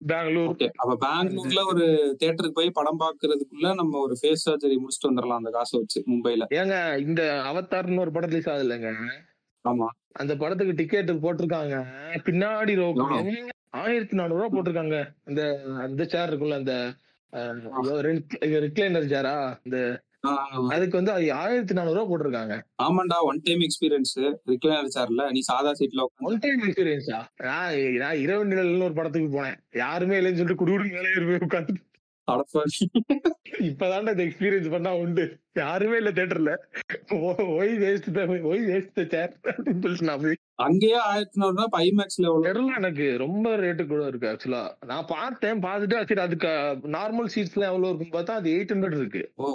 பெங்களூர். 0.00 0.50
அப்ப 0.82 0.94
பெங்களூர்ல 1.04 1.60
ஒரு 1.72 1.84
தியேட்டருக்கு 2.20 2.58
போய் 2.58 2.76
படம் 2.78 3.00
பாக்குறதுக்குள்ள 3.00 3.68
நம்ம 3.74 3.98
ஒரு 3.98 4.14
ஃபேஸ் 4.20 4.44
சர்ஜரி 4.46 4.76
முடிச்சுட்டு 4.80 5.10
வந்துடலாம் 5.10 5.40
அந்த 5.42 5.52
காசை 5.56 5.74
வச்சு 5.80 6.00
மும்பைல. 6.10 6.46
ஏங்க 6.60 6.76
இந்த 7.06 7.22
அவதார்னு 7.50 8.04
ஒரு 8.04 8.14
படம் 8.16 8.32
ரிலீஸ் 8.32 8.50
ஆகுது 8.52 8.66
இல்லைங்க 8.66 8.90
ஆமா. 9.64 9.86
அந்த 10.22 10.32
படத்துக்கு 10.36 10.78
டிக்கெட் 10.80 11.10
போட்டிருக்காங்க. 11.24 11.76
பின்னாடி? 12.26 12.74
ஆயிரத்தி 13.80 14.16
நானூறு 14.18 14.38
ரூபா 14.38 14.48
போட்டிருக்காங்க. 14.52 14.98
இந்த 15.30 15.42
அந்த 15.84 16.02
சேர் 16.12 16.30
இருக்குல்ல 16.30 16.60
அந்த 16.62 16.74
ரிக்ளைனர் 18.66 19.12
சேரா 19.12 19.34
இந்த 19.66 19.78
அதுக்கு 20.74 20.98
வந்து 20.98 21.12
அது 21.12 21.26
ஆயிரத்தி 21.40 21.74
நானூறு 21.74 21.96
ரூபா 21.96 22.08
போட்டிருக்காங்க. 22.10 22.54
ஆமாண்டா 22.86 23.18
ஒன் 23.28 23.40
டைம் 23.44 23.64
எக்ஸ்பீரியன்ஸ் 23.66 24.14
ரிக்ளைனர் 24.52 24.94
சேர்ல 24.96 25.24
நீ 25.30 25.40
சாதா 25.50 25.72
சீட்ல 25.80 26.04
ஒன் 26.28 26.40
டைம் 26.44 26.62
எக்ஸ்பீரியன்ஸா 26.68 27.20
நான் 27.48 27.74
நான் 28.02 28.22
இரவு 28.24 28.50
நிழல்னு 28.52 28.88
ஒரு 28.88 28.98
படத்துக்கு 29.00 29.30
போனேன். 29.36 29.58
யாருமே 29.84 30.18
இல்லைன்னு 30.20 30.40
சொல்லிட்டு 30.40 30.62
குடுகுடு 30.62 30.94
மேலே 30.96 31.12
ஏறி 31.16 31.44
உட்காந்து 31.48 31.82
இப்பதான்டா 33.66 34.12
இந்த 34.14 34.24
எக்ஸ்பீரியன்ஸ் 34.24 34.72
பண்ணா 34.72 34.92
உண்டு. 35.02 35.24
யாருமே 35.60 35.98
இல்ல 36.00 36.10
தியேட்டர்ல 36.16 36.52
why 37.58 37.74
waste 37.82 38.08
why 38.48 38.64
waste 38.70 38.98
chair 39.12 39.36
போய். 40.24 40.38
அங்கேயே 40.64 40.98
ஆயிரத்தி 41.10 41.38
நானூறு 41.40 41.56
ரூபாய் 41.60 41.86
ஐமேக்ஸ்ல 41.86 42.28
எவ்வளவு? 42.30 42.64
எனக்கு 42.80 43.06
ரொம்ப 43.24 43.54
ரேட்டு 43.62 43.86
கூட 43.92 44.02
இருக்கு 44.06 44.30
ஆக்சுவலா 44.32 44.62
நான் 44.90 45.10
பார்த்தேன் 45.14 45.62
பார்த்துட்டு 45.66 46.02
சரி 46.10 46.24
அதுக்கு 46.26 46.50
நார்மல் 46.96 47.32
சீட்ஸ் 47.34 47.56
எல்லாம் 47.56 47.72
எவ்வளவு 47.72 47.90
இருக்குன்னு 47.90 48.16
பார்த்தா 48.18 48.38
அது 48.40 48.50
எயிட் 48.56 48.74
ஹண்ட்ரட் 48.74 48.98
இருக்கு. 49.00 49.22
ஓ. 49.36 49.46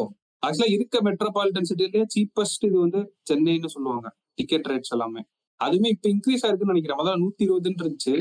ஆக்சுவலா 0.46 0.70
இருக்க 0.76 1.02
மெட்ரோபாலிட்டன் 1.08 1.70
சிட்டிலேயே 1.72 2.06
சீப்பஸ்ட் 2.16 2.66
இது 2.68 2.78
வந்து 2.86 3.02
சென்னைன்னு 3.30 3.76
சொல்லுவாங்க. 3.76 4.08
டிக்கெட் 4.40 4.68
ரேட்ஸ் 4.72 4.96
எல்லாமே. 4.98 5.22
அதுவுமே 5.60 5.90
இப்ப 5.94 6.10
இன்க்ரீஸ் 6.10 6.44
ஆயிருக்குன்னு 6.46 6.72
நினைக்கிறேன். 6.72 7.00
முதல்ல 7.00 7.20
நூத்தி 7.24 7.44
இருபதுன்னு 7.48 7.82
இருந்துச்சு 7.82 8.14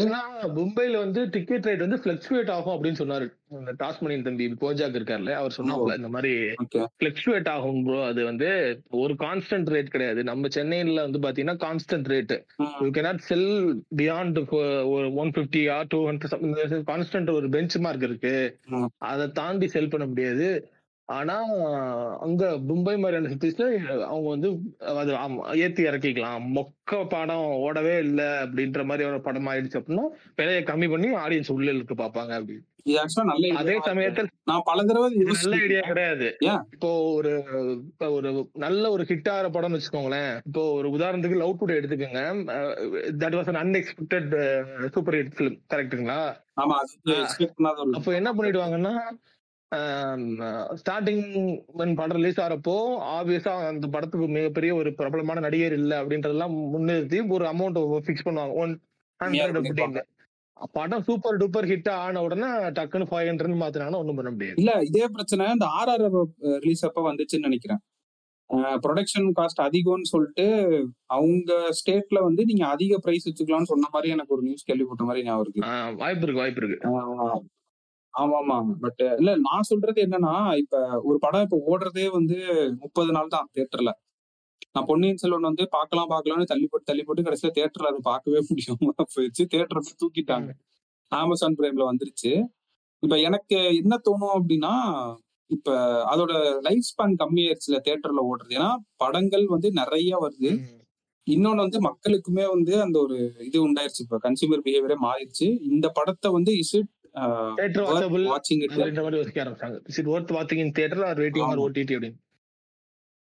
மும்பைல 0.57 0.97
வந்து 1.05 1.21
டிக்கெட் 1.35 1.67
ரேட் 1.69 1.83
வந்து 1.85 1.99
பிளக்சுவேட் 2.07 2.51
ஆகும் 2.57 2.75
அப்படின்னு 2.75 3.01
சொன்னாரு. 3.03 3.27
இந்த 3.61 3.73
டாஸ்மனியன் 3.83 4.25
தம்பி 4.27 4.47
கோஜாக் 4.65 4.97
இருக்காருல்ல 4.99 5.35
அவர் 5.41 5.55
சொன்னாப்ல 5.59 5.97
இந்த 6.01 6.11
மாதிரி 6.15 6.33
பிளக்சுவேட் 7.03 7.49
ஆகும் 7.55 7.81
ப்ரோ 7.85 8.01
அது 8.07 8.25
வந்து 8.25 8.49
ஒரு 9.03 9.15
கான்ஸ்டன்ட் 9.23 9.73
ரேட் 9.75 9.93
கிடையாது. 9.95 10.25
நம்ம 10.31 10.51
சென்னையில 10.57 11.07
வந்து 11.07 11.23
பாத்தீங்கன்னா 11.27 11.57
constant 11.65 12.11
rate 12.15 12.35
you 12.83 12.91
cannot 12.99 13.25
sell 13.31 13.49
beyond 14.01 14.41
one 15.23 15.33
fifty 15.39 15.63
or 15.77 15.89
two 15.95 16.01
hundred 16.11 16.85
constant 16.93 17.33
ஒரு 17.39 17.49
பெஞ்ச் 17.57 17.79
மார்க் 17.87 18.07
இருக்கு. 18.11 18.35
அதை 19.13 19.29
தாண்டி 19.41 19.69
செல் 19.77 19.93
பண்ண 19.95 20.07
முடியாது. 20.13 20.51
ஆனா 21.11 21.37
அங்க 22.27 22.45
மும்பை 22.69 22.95
மாதிரியான 23.03 23.31
சிட்டிஸ்ல 23.33 23.67
அவங்க 24.11 24.29
வந்து 24.29 24.49
அது 25.01 25.13
ஏத்தி 25.65 25.83
இறக்கிக்கலாம். 25.85 26.43
மொக்க 26.57 27.01
படம் 27.09 27.47
ஓடவே 27.67 27.95
இல்லை 27.99 28.29
அப்படின்ற 28.45 28.85
மாதிரி 28.85 29.09
ஒரு 29.11 29.21
படம் 29.21 29.49
ஆயிடுச்சு 29.49 29.81
அப்படின்னா 29.81 30.05
விலையை 30.37 30.63
கம்மி 30.63 30.89
பண்ணி 30.91 31.09
ஆடியன்ஸ் 31.25 31.55
உள்ள 31.57 31.73
இருக்கு 31.73 31.97
பாப்பாங்க 32.03 32.35
அப்படி 32.41 32.57
இது 32.85 32.99
ஆக்சுவலா 33.01 33.31
நல்ல 33.31 33.45
idea. 33.47 33.59
அதே. 33.61 33.75
சமயத்தில் 33.85 34.29
நான் 34.51 34.63
பல 34.65 34.85
தடவை 34.85 35.09
நல்ல. 35.31 35.57
ஐடியா 35.65 35.81
கிடையாது? 35.87 36.29
இப்போ 36.75 36.91
ஒரு 37.17 37.33
ஒரு 38.19 38.31
நல்ல 38.65 38.85
ஒரு 38.91 39.03
ஹிட் 39.09 39.29
ஆகிற 39.33 39.49
படம்னு 39.49 39.79
வச்சுக்கோங்களேன். 39.79 40.33
இப்போ 40.47 40.63
ஒரு 40.79 40.89
உதாரணத்துக்கு 40.89 41.41
லவ் 41.43 41.59
டுடே 41.61 41.77
எடுத்துக்கோங்க. 41.81 42.23
That 43.23 43.37
was 43.39 43.51
an 43.53 43.61
unexpected 43.65 44.31
super 44.95 45.19
hit 45.19 45.35
film 45.39 45.59
கரெக்ட்டுங்களா 45.75 46.21
அப்போ 47.99 48.11
என்ன 48.21 48.33
பண்ணிடுவாங்கன்னா 48.33 48.95
ஸ்டார்டிங் 50.81 51.27
படம் 51.99 52.17
ரிலீஸ் 52.19 52.41
ஆகிறப்போ 52.45 52.77
ஆப்வியஸா 53.17 53.53
அந்த 53.73 53.89
படத்துக்கு 53.95 54.27
மிகப்பெரிய 54.37 54.71
ஒரு 54.81 54.91
பிரபலமான 55.01 55.43
நடிகர் 55.47 55.77
இல்ல 55.81 55.93
அப்படின்றதெல்லாம் 56.03 56.55
முன்னிறுத்தி 56.73 57.21
ஒரு 57.37 57.47
அமௌண்ட் 57.53 57.79
ஃபிக்ஸ் 58.07 58.27
பண்ணுவாங்க. 58.29 58.55
ஒன் 58.63 58.73
ஹண்ட்ரட் 59.21 60.01
படம் 60.77 61.05
சூப்பர் 61.09 61.39
டூப்பர் 61.41 61.69
ஹிட் 61.71 61.91
ஆன 61.99 62.23
உடனே 62.27 62.49
டக்குன்னு 62.79 63.11
ஃபைவ் 63.11 63.29
ஹண்ட்ரட் 63.31 63.61
மாத்தினாங்கன்னா 63.63 64.01
ஒண்ணும் 64.03 64.19
பண்ண 64.19 64.31
முடியாது. 64.35 64.59
இல்ல 64.63 64.73
இதே 64.89 65.07
பிரச்சனை 65.15 65.47
இந்த 65.57 65.69
ஆர்ஆர் 65.79 66.05
ரிலீஸ் 66.65 66.85
அப்ப 66.89 67.05
வந்துச்சுன்னு 67.11 67.49
நினைக்கிறேன். 67.49 67.81
ப்ரொடக்ஷன் 68.85 69.29
காஸ்ட் 69.39 69.65
அதிகம்னு 69.67 70.11
சொல்லிட்டு 70.13 70.47
அவங்க 71.17 71.53
ஸ்டேட்ல 71.79 72.21
வந்து 72.27 72.45
நீங்க 72.51 72.65
அதிக 72.75 72.99
பிரைஸ் 73.05 73.29
வச்சுக்கலாம்னு 73.29 73.71
சொன்ன 73.73 73.91
மாதிரி 73.93 74.15
எனக்கு 74.17 74.35
ஒரு 74.37 74.45
நியூஸ் 74.49 74.69
கேள்விப்பட்ட 74.71 75.05
மாதிரி 75.11 75.25
ஞாபகம் 75.29 75.45
இருக்கு. 75.47 75.63
வாய்ப்பு 76.03 76.27
இருக்கு 76.27 76.43
வாய்ப்பு 76.43 76.63
இருக்கு. 76.63 76.79
ஆமா 78.15 78.37
ஆமா 78.41 78.57
பட் 78.83 79.03
இல்ல 79.19 79.31
நான் 79.45 79.69
சொல்றது 79.71 79.99
என்னன்னா 80.07 80.33
இப்ப 80.63 80.77
ஒரு 81.09 81.19
படம் 81.25 81.45
இப்ப 81.47 81.59
ஓடுறதே 81.69 82.07
வந்து 82.15 82.37
முப்பது 82.83 83.11
நாள் 83.17 83.35
தான் 83.35 83.49
தியேட்டர்ல 83.55 83.93
நான் 84.75 84.89
பொன்னியின் 84.89 85.21
செல்வன் 85.23 85.49
வந்து 85.49 85.65
பார்க்கலாம் 85.75 86.11
பார்க்கலாம்னு 86.13 86.51
தள்ளி 86.51 86.67
போட்டு 86.67 86.89
தள்ளி 86.91 87.03
போட்டு 87.05 87.25
கடைசியில 87.27 87.53
தியேட்டர்ல 87.57 87.91
அதை 87.93 88.01
பார்க்கவே 88.05 88.41
முடியும் 88.51 88.81
போயிடுச்சு. 89.09 89.45
தியேட்டர் 89.53 89.81
போய் 89.81 90.01
தூக்கிட்டாங்க. 90.03 90.51
அமேசான் 91.13 91.57
பிரைம்ல 91.59 91.85
வந்துருச்சு. 91.91 92.33
இப்ப 93.03 93.17
எனக்கு 93.29 93.59
என்ன 93.81 93.95
தோணும் 94.07 94.35
அப்படின்னா 94.37 94.75
இப்ப 95.51 95.71
அதோட 96.13 96.33
லைஃப் 96.67 96.89
ஸ்பேன் 96.91 97.17
கம்மியாயிருச்சுல 97.23 97.79
தியேட்டர்ல 97.87 98.23
ஓடுறது. 98.31 98.55
ஏன்னா 98.59 98.71
படங்கள் 99.03 99.47
வந்து 99.55 99.71
நிறைய 99.81 100.13
வருது. 100.25 100.53
இன்னொன்னு 101.27 101.65
வந்து 101.67 101.81
மக்களுக்குமே 101.89 102.47
வந்து 102.55 102.75
அந்த 102.87 102.97
ஒரு 103.01 103.19
இது 103.49 103.59
உண்டாயிருச்சு. 103.67 104.05
இப்ப 104.07 104.21
கன்சியூமர் 104.27 104.65
பிஹேவியரே 104.67 104.99
மாறிடுச்சு. 105.07 105.49
இந்த 105.73 105.89
படத்தை 105.99 106.31
வந்து 106.39 106.55
இஸ் 106.63 106.75
இட் 106.81 106.91
தேட்டர் 107.59 107.85
வாட்சபிள் 107.87 108.25
வாட்சிங் 108.33 108.63
இட் 108.65 108.75
அப்படின்ற 108.75 109.03
மாதிரி 109.05 109.21
யோசிக்க 109.21 109.45
ஆரம்பிச்சாங்க. 109.45 109.79
இட் 110.01 110.11
ஒர்த் 110.15 110.35
வாட்சிங் 110.37 110.63
in 110.65 110.75
theatre 110.79 111.05
or 111.09 111.21
waiting 111.25 111.49
or. 111.51 111.63
OTT 111.67 111.95
அப்படின்னு? 111.97 112.19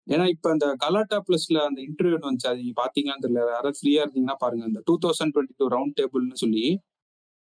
ஏன்னா 0.07 0.25
இப்ப 0.35 0.53
இந்த 0.55 0.69
கலாட்டா 0.85 1.19
பிளஸ்ல 1.27 1.59
அந்த 1.69 1.81
இன்டர்வியூ 1.89 2.19
வந்துச்சு. 2.29 2.49
அது 2.51 2.61
நீங்க 2.63 2.77
பாத்தீங்களான்னு 2.83 3.25
தெரியல. 3.25 3.43
யாராவது 3.57 3.79
ஃப்ரீயா 3.81 4.01
இருந்தீங்கன்னா 4.05 4.39
பாருங்க. 4.45 4.65
இந்த 4.71 4.81
two 4.89 4.95
thousand 5.05 5.35
twenty 5.35 5.57
two 5.63 5.69
round 5.77 5.97
டேபிள்னு 6.01 6.41
சொல்லி 6.45 6.65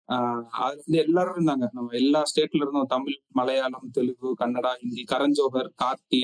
அதுல 0.08 0.76
வந்து 0.82 0.98
எல்லாரும் 1.04 1.36
இருந்தாங்க. 1.36 1.66
நம்ம 1.76 1.94
எல்லா 2.00 2.20
ஸ்டேட்ல 2.30 2.62
இருந்தோம் 2.64 2.92
தமிழ் 2.92 3.16
மலையாளம் 3.38 3.90
தெலுங்கு 3.96 4.30
கன்னடா 4.42 4.70
ஹிந்தி 4.82 5.02
கரஞ்சோகர் 5.12 5.70
கார்த்தி. 5.82 6.20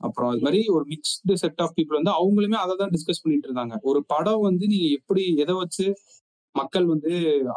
அப்புறம் 0.00 0.30
இது 0.34 0.44
மாதிரி 0.46 0.60
ஒரு 0.76 0.84
மிக்ஸ்டு 0.92 1.34
செட் 1.42 1.60
ஆஃப் 1.64 1.74
பீப்புள் 1.76 1.98
வந்து 1.98 2.14
அவங்களுமே 2.20 2.58
அதை 2.62 2.74
தான் 2.80 2.92
டிஸ்கஸ் 2.94 3.22
பண்ணிட்டு 3.22 3.48
இருந்தாங்க. 3.48 3.74
ஒரு 3.90 4.00
படம் 4.12 4.46
வந்து 4.48 4.64
நீங்க 4.72 4.88
எப்படி 4.98 5.22
எதை 5.44 5.54
வச்சு 5.62 5.86
மக்கள் 6.56 6.86
வந்து 6.86 7.12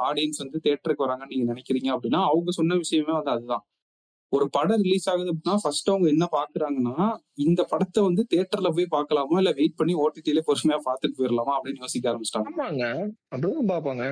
ஆடியன்ஸ் 0.08 0.42
வந்து 0.44 0.60
தேட்டருக்கு 0.64 1.06
வராங்கன்னு 1.06 1.34
நீங்க 1.34 1.48
நினைக்கிறீங்க 1.54 1.90
அப்படின்னா 1.96 2.22
அவங்க 2.30 2.52
சொன்ன 2.52 2.76
விஷயமே 2.76 3.14
வந்து 3.14 3.32
அதுதான். 3.32 3.64
ஒரு 4.32 4.46
படம் 4.50 4.82
ரிலீஸ் 4.82 5.08
ஆகுது 5.10 5.32
அப்படின்னா 5.34 5.56
ஃபர்ஸ்ட் 5.62 5.90
அவங்க 5.90 6.08
என்ன 6.10 6.26
பாக்குறாங்கன்னா 6.32 6.96
இந்த 7.46 7.62
படத்தை 7.64 8.00
வந்து 8.04 8.24
தேட்டர்ல 8.34 8.70
போய் 8.76 8.94
பார்க்கலாமா? 8.96 9.38
இல்ல 9.38 9.52
வெயிட் 9.52 9.76
பண்ணி 9.76 9.94
ஓடிடில 9.96 10.42
பொறுமையா 10.48 10.80
பார்த்துட்டு 10.88 11.18
போயிடலாமா 11.20 11.54
அப்படின்னு 11.56 11.84
யோசிக்க 11.84 12.12
ஆரம்பிச்சிட்டாங்க. 12.12 12.52
ஆமாங்க. 12.52 12.84
அப்படிதான் 13.32 13.72
பாப்பாங்க 13.74 14.04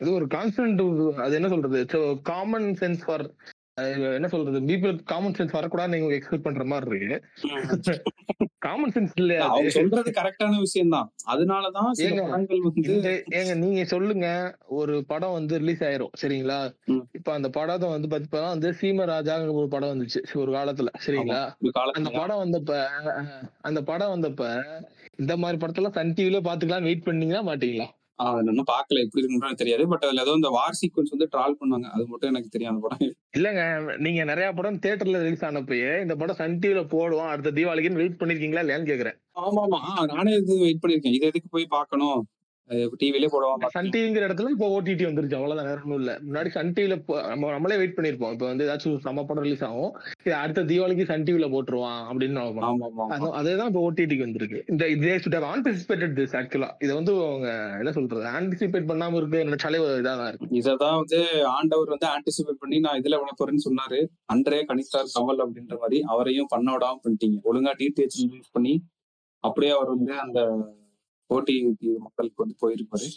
இது 0.00 0.10
ஒரு 0.12 0.26
கான்ஸ்டன்ட் 0.26 0.82
அது 1.20 1.34
என்ன 1.34 1.48
சொல்றது? 1.48 1.78
காமன் 2.22 2.68
சென்ஸ் 2.80 3.02
ஃபார் 3.06 3.24
என்ன 4.16 4.28
சொல்றது? 4.32 4.58
பீப்புள் 4.68 4.92
காமன் 5.10 5.34
சென்ஸ் 5.36 5.56
வரக்கூடாது 5.56 5.90
நீங்க 5.94 6.14
எக்ஸ்பெக்ட் 6.16 6.46
பண்ற 6.46 6.64
மாதிரி 6.64 6.98
இருக்கு. 7.00 7.94
காமன் 8.62 8.92
சென்ஸ் 8.94 9.12
இல்லையா 9.16 9.40
அது? 9.40 9.50
அவங்க 9.52 9.70
சொல்றது 9.70 10.10
கரெக்டான 10.18 10.60
விஷயம் 10.62 10.92
தான் 10.94 11.08
அதனாலதான் 11.26 11.90
ஏங்க, 13.34 13.54
நீங்க 13.62 13.82
சொல்லுங்க. 13.84 14.28
ஒரு 14.78 14.94
படம் 15.10 15.36
வந்து 15.36 15.60
ரிலீஸ் 15.62 15.84
ஆயிரும் 15.88 16.14
சரிங்களா. 16.22 16.58
இப்ப 17.18 17.28
அந்த 17.32 17.50
படத்தை 17.50 17.90
வந்து 17.90 18.10
பாத்தீங்கன்னா 18.12 18.54
வந்து 18.54 18.70
சீமராஜாங்கிற 18.80 19.52
ஒரு 19.62 19.68
படம் 19.68 19.92
வந்துச்சு 19.94 20.22
ஒரு 20.44 20.52
காலத்துல 20.56 20.92
சரிங்களா? 21.06 21.42
அந்த 21.98 22.12
படம் 22.18 22.42
வந்தப்ப 22.44 22.80
அந்த 23.62 23.82
படம் 23.90 24.14
வந்தப்ப 24.14 24.42
இந்த 25.18 25.34
மாதிரி 25.36 25.60
படத்தெல்லாம் 25.60 25.98
சன் 25.98 26.16
டிவில 26.16 26.40
பாத்துக்கலாம் 26.48 26.88
வெயிட் 26.88 27.06
பண்ணீங்களா 27.06 27.42
மாட்டீங்களா? 27.46 27.88
அது 28.18 28.50
இன்னும் 28.52 28.70
பார்க்கல 28.70 29.02
எப்படி 29.04 29.20
இருக்குன்னு 29.20 29.60
தெரியாது. 29.62 29.84
பட் 29.88 30.04
அதுல 30.06 30.22
ஏதோ 30.22 30.32
இந்த 30.32 30.48
வார் 30.48 30.78
சீக்வன்ஸ் 30.80 31.12
வந்து 31.14 31.28
ட்ரால் 31.32 31.58
பண்ணாங்க 31.60 31.88
அது 31.94 32.04
மட்டும் 32.06 32.30
எனக்கு 32.30 32.48
தெரியும் 32.48 32.72
அந்த 32.72 32.82
படம் 32.84 33.02
இல்லங்க 33.34 33.62
நீங்க 33.96 34.24
நிறைய 34.24 34.48
படம் 34.52 34.78
தியேட்டர்ல 34.78 35.20
ரிலீஸ் 35.22 35.44
ஆனப்பயே 35.44 35.90
இந்த 36.02 36.16
படம் 36.16 36.38
சன் 36.40 36.60
டிவில 36.62 36.82
போடுவோம் 36.94 37.30
அடுத்த 37.32 37.54
தீபாவளிக்குன்னு 37.58 38.02
வெயிட் 38.02 38.20
பண்ணிருக்கீங்களா 38.20 38.62
இல்லையான்னு 38.64 38.90
கேக்குறேன். 38.92 39.18
ஆமா 39.40 39.62
ஆமா 39.66 39.80
நானே 40.12 40.32
இது 40.36 40.56
வெயிட் 40.60 40.82
பண்ணிருக்கேன். 40.84 41.16
இது 41.18 41.26
எதுக்கு 41.26 41.48
போய் 41.48 41.74
பார்க்கணும்? 41.76 42.18
டிவிலே 43.00 43.28
போடுவாங்க 43.32 43.68
சன் 43.74 43.90
டிவிங்கிற 43.94 44.26
இடத்துல 44.28 44.52
இப்போ 44.54 44.68
ஓடிடி 44.76 45.04
வந்துருச்சு. 45.08 45.36
அவ்வளவுதான் 45.38 45.68
வேற 45.70 45.80
ஒன்றும் 45.84 46.00
இல்ல. 46.02 46.12
முன்னாடி 46.26 46.50
சன் 46.54 46.72
டிவில 46.76 46.94
நம்ம 47.32 47.50
நம்மளே 47.54 47.76
வெயிட் 47.80 47.94
பண்ணிருப்போம். 47.96 48.32
இப்போ 48.36 48.46
வந்து 48.50 48.64
ஏதாச்சும் 48.66 48.96
நம்ம 49.08 49.24
படம் 49.28 49.44
ரிலீஸ் 49.46 49.64
ஆகும். 49.68 49.92
இது 50.24 50.34
அடுத்த 50.42 50.64
தீபாவளிக்கு 50.70 51.06
சன் 51.10 51.26
டிவில 51.28 51.48
போட்டுருவான் 51.52 52.00
அப்படின்னு 52.10 52.42
அதுதான் 53.40 53.70
இப்போ 53.70 53.82
ஓடிடிக்கு 53.88 54.26
வந்திருக்கு. 54.26 54.60
இந்த 54.72 54.84
இதே 54.94 55.14
சுட் 55.24 55.38
ஆன்டிசிபேட்டட் 55.52 56.16
திஸ் 56.18 56.34
ஆக்சுவலா 56.40 56.70
இதை 56.84 56.92
வந்து 57.00 57.12
அவங்க 57.28 57.48
என்ன 57.80 57.92
சொல்றது 57.98 58.24
ஆன்டிசிபேட் 58.38 58.88
பண்ணாம 58.90 59.16
இருக்கு 59.20 59.44
நினைச்சாலே 59.50 59.80
இதாக 60.00 60.16
தான் 60.22 60.30
இருக்கு. 60.32 60.50
இததான் 60.60 60.98
வந்து 61.02 61.20
ஆண்டவர் 61.56 61.92
வந்து 61.94 62.08
ஆன்டிசிபேட் 62.14 62.62
பண்ணி 62.64 62.80
நான் 62.86 62.98
இதுல 63.02 63.20
விட 63.20 63.34
போறேன்னு 63.40 63.66
சொன்னாரு. 63.68 64.00
அன்றே 64.34 64.60
கணித்தார் 64.70 65.14
கமல் 65.18 65.44
அப்படின்ற 65.44 65.76
மாதிரி 65.84 66.00
அவரையும் 66.14 66.50
பண்ண 66.54 66.68
விடாம 66.76 67.00
பண்ணிட்டீங்க. 67.04 67.38
ஒழுங்கா 67.50 67.74
டிடிஹெச் 67.82 68.18
ரிலீஸ் 68.24 68.54
பண்ணி 68.58 68.74
அப்படியே 69.44 69.72
அவர் 69.76 69.94
வந்து 69.94 70.12
அந்த 70.24 70.40
ஓடி 71.26 71.76
மக்களுக்கு 71.98 72.46
வந்து 72.46 72.56
போயிருப்பாரு. 72.62 73.08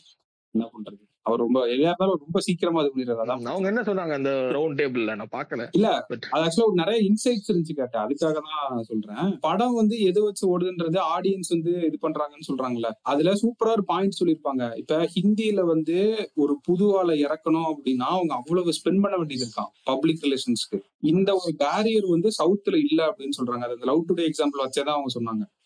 என்ன 0.52 0.70
பண்றது? 0.74 1.08
அவர் 1.22 1.40
ரொம்ப 1.40 1.60
எல்லா 1.62 1.76
இருந்தாலும் 1.76 2.20
ரொம்ப 2.20 2.40
சீக்கிரமா 2.40 2.82
பண்ணிடுறாரு 2.82 3.22
அதான். 3.24 3.44
அவங்க 3.46 3.68
என்ன 3.68 3.82
சொன்னாங்க 3.82 4.14
அந்த 4.14 4.30
ரவுண்ட் 4.30 4.78
டேபிள்ல 4.80 5.16
நான் 5.16 5.30
பார்க்கல. 5.32 5.68
இல்ல 5.72 6.06
அது 6.06 6.20
ஆக்சுவலா 6.32 6.74
நிறைய 6.74 7.10
இன்சைட்ஸ் 7.10 7.52
இருந்துச்சு 7.52 7.74
கேட்டேன். 7.74 8.02
அதுக்காக 8.02 8.38
தான் 8.40 8.82
சொல்றேன். 8.82 9.40
படம் 9.40 9.74
வந்து 9.74 10.00
எது 10.00 10.24
வச்சு 10.24 10.60
ஓடுதுன்றது 10.60 11.00
ஆடியன்ஸ் 11.20 11.50
வந்து 11.50 11.72
இது 11.72 11.98
பண்றாங்கன்னு 12.02 12.48
சொல்றாங்கல்ல. 12.48 12.92
அதுல 13.02 13.34
சூப்பரா 13.34 13.72
ஒரு 13.72 13.84
பாயிண்ட் 13.84 14.18
சொல்லியிருப்பாங்க. 14.20 14.78
இப்ப 14.78 15.10
ஹிந்தியில 15.16 15.62
வந்து 15.62 16.30
ஒரு 16.36 16.60
புது 16.64 16.98
ஆளை 16.98 17.26
இறக்கணும் 17.26 17.74
அப்படின்னா 17.74 18.08
அவங்க 18.16 18.34
அவ்வளவு 18.34 18.70
ஸ்பெண்ட் 18.70 19.02
பண்ண 19.02 19.18
வேண்டியது 19.18 19.50
இருக்கான் 19.50 19.72
பப்ளிக் 19.84 20.24
ரிலேஷன்ஸ்க்கு 20.24 20.80
இந்த 21.00 21.34
ஒரு 21.34 21.56
பேரியர் 21.60 22.10
வந்து 22.10 22.30
சவுத்துல 22.44 22.84
இல்ல 22.90 23.12
அப்படின்னு 23.12 23.38
சொல்றாங்க. 23.42 23.64
அது 23.64 23.74
அந்த 23.74 23.86
லவ் 23.86 24.06
டுடே 24.08 24.22
எக்ஸாம்பிள் 24.22 24.66
வச்சேதான் 24.66 24.98
அவங்க 24.98 25.08
சொன்னாங்க. 25.20 25.58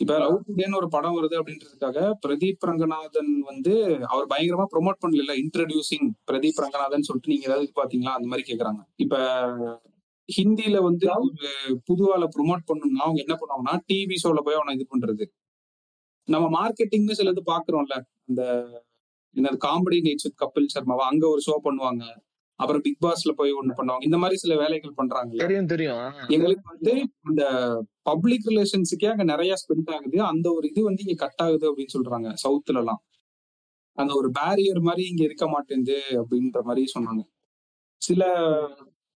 இப்ப 0.00 0.18
லவ் 0.18 0.36
டுடேன்னு 0.48 0.76
ஒரு 0.76 0.88
படம் 0.88 1.16
வருது 1.18 1.36
அப்படின்றதுக்காக 1.38 1.98
பிரதீப் 2.26 2.66
ரங்கநாதன் 2.66 3.32
வந்து 3.42 3.72
அவர் 4.06 4.26
பயங்கரமா 4.26 4.66
ப்ரோமோட் 4.74 5.00
பண்ணல 5.02 5.34
இன்ட்ரடியூசிங் 5.42 6.06
பிரதீப் 6.30 6.60
ரங்கநாதன் 6.60 7.02
சொல்லிட்டு 7.02 7.32
நீங்க 7.32 7.46
ஏதாவது 7.46 7.72
பாத்தீங்களா 7.80 8.12
அந்த 8.12 8.28
மாதிரி 8.28 8.44
கேக்குறாங்க. 8.50 8.80
இப்ப 8.96 9.16
ஹிந்தில 10.28 10.78
வந்து 10.82 11.06
ஒரு 11.18 11.50
புது 11.84 12.04
ஆளை 12.12 12.28
ப்ரோமோட் 12.36 12.64
பண்ணணும்னா 12.68 13.04
அவங்க 13.06 13.20
என்ன 13.20 13.34
பண்ணுவாங்கன்னா 13.34 13.74
டிவி 13.88 14.16
ஷோல 14.22 14.40
போய் 14.44 14.54
அவனை 14.54 14.74
இது 14.74 14.86
பண்றது. 14.90 15.24
நம்ம 16.28 16.46
மார்க்கெட்டிங்னு 16.58 17.18
சிலது 17.18 17.42
பாக்குறோம்ல 17.46 17.96
இந்த 18.26 18.42
என்னது 19.36 19.58
காமெடி 19.64 19.98
நைட்ஸ் 20.02 20.26
வித் 20.26 20.40
கபில் 20.44 20.72
சர்மாவா 20.74 21.04
அங்க 21.06 21.24
ஒரு 21.28 21.42
ஷோ 21.46 21.54
பண்ணுவாங்க. 21.64 22.04
அப்புறம் 22.60 22.82
பிக் 22.82 23.02
பாஸ்ல 23.06 23.32
போய் 23.32 23.52
ஒண்ணு 23.52 23.72
பண்ணுவாங்க. 23.78 24.04
இந்த 24.04 24.18
மாதிரி 24.18 24.36
சில 24.36 24.54
வேலைகள் 24.56 24.96
பண்றாங்கல்ல. 24.96 25.42
தெரியும் 25.42 25.66
தெரியும். 25.66 26.00
எங்களுக்கு 26.28 26.64
வந்து 26.70 26.92
இந்த 27.30 27.42
பப்ளிக் 28.08 28.48
ரிலேஷன்ஸுக்கே 28.50 29.08
அங்க 29.12 29.24
நிறைய 29.32 29.52
ஸ்பெண்ட் 29.62 29.90
ஆகுது. 29.96 30.18
அந்த 30.32 30.46
ஒரு 30.56 30.64
இது 30.72 30.80
வந்து 30.88 31.04
இங்க 31.04 31.16
கட் 31.24 31.42
ஆகுது 31.46 31.66
அப்படின்னு 31.70 31.94
சொல்றாங்க 31.96 32.28
சவுத்துல 32.44 32.80
எல்லாம் 32.82 33.00
அந்த 33.98 34.12
ஒரு 34.20 34.28
பேரியர் 34.38 34.80
மாதிரி 34.88 35.04
இங்க 35.12 35.22
இருக்க 35.28 35.44
மாட்டேங்குது 35.54 35.98
அப்படின்ற 36.20 36.58
மாதிரி 36.68 36.82
சொன்னாங்க. 36.94 37.22
சில 38.02 38.22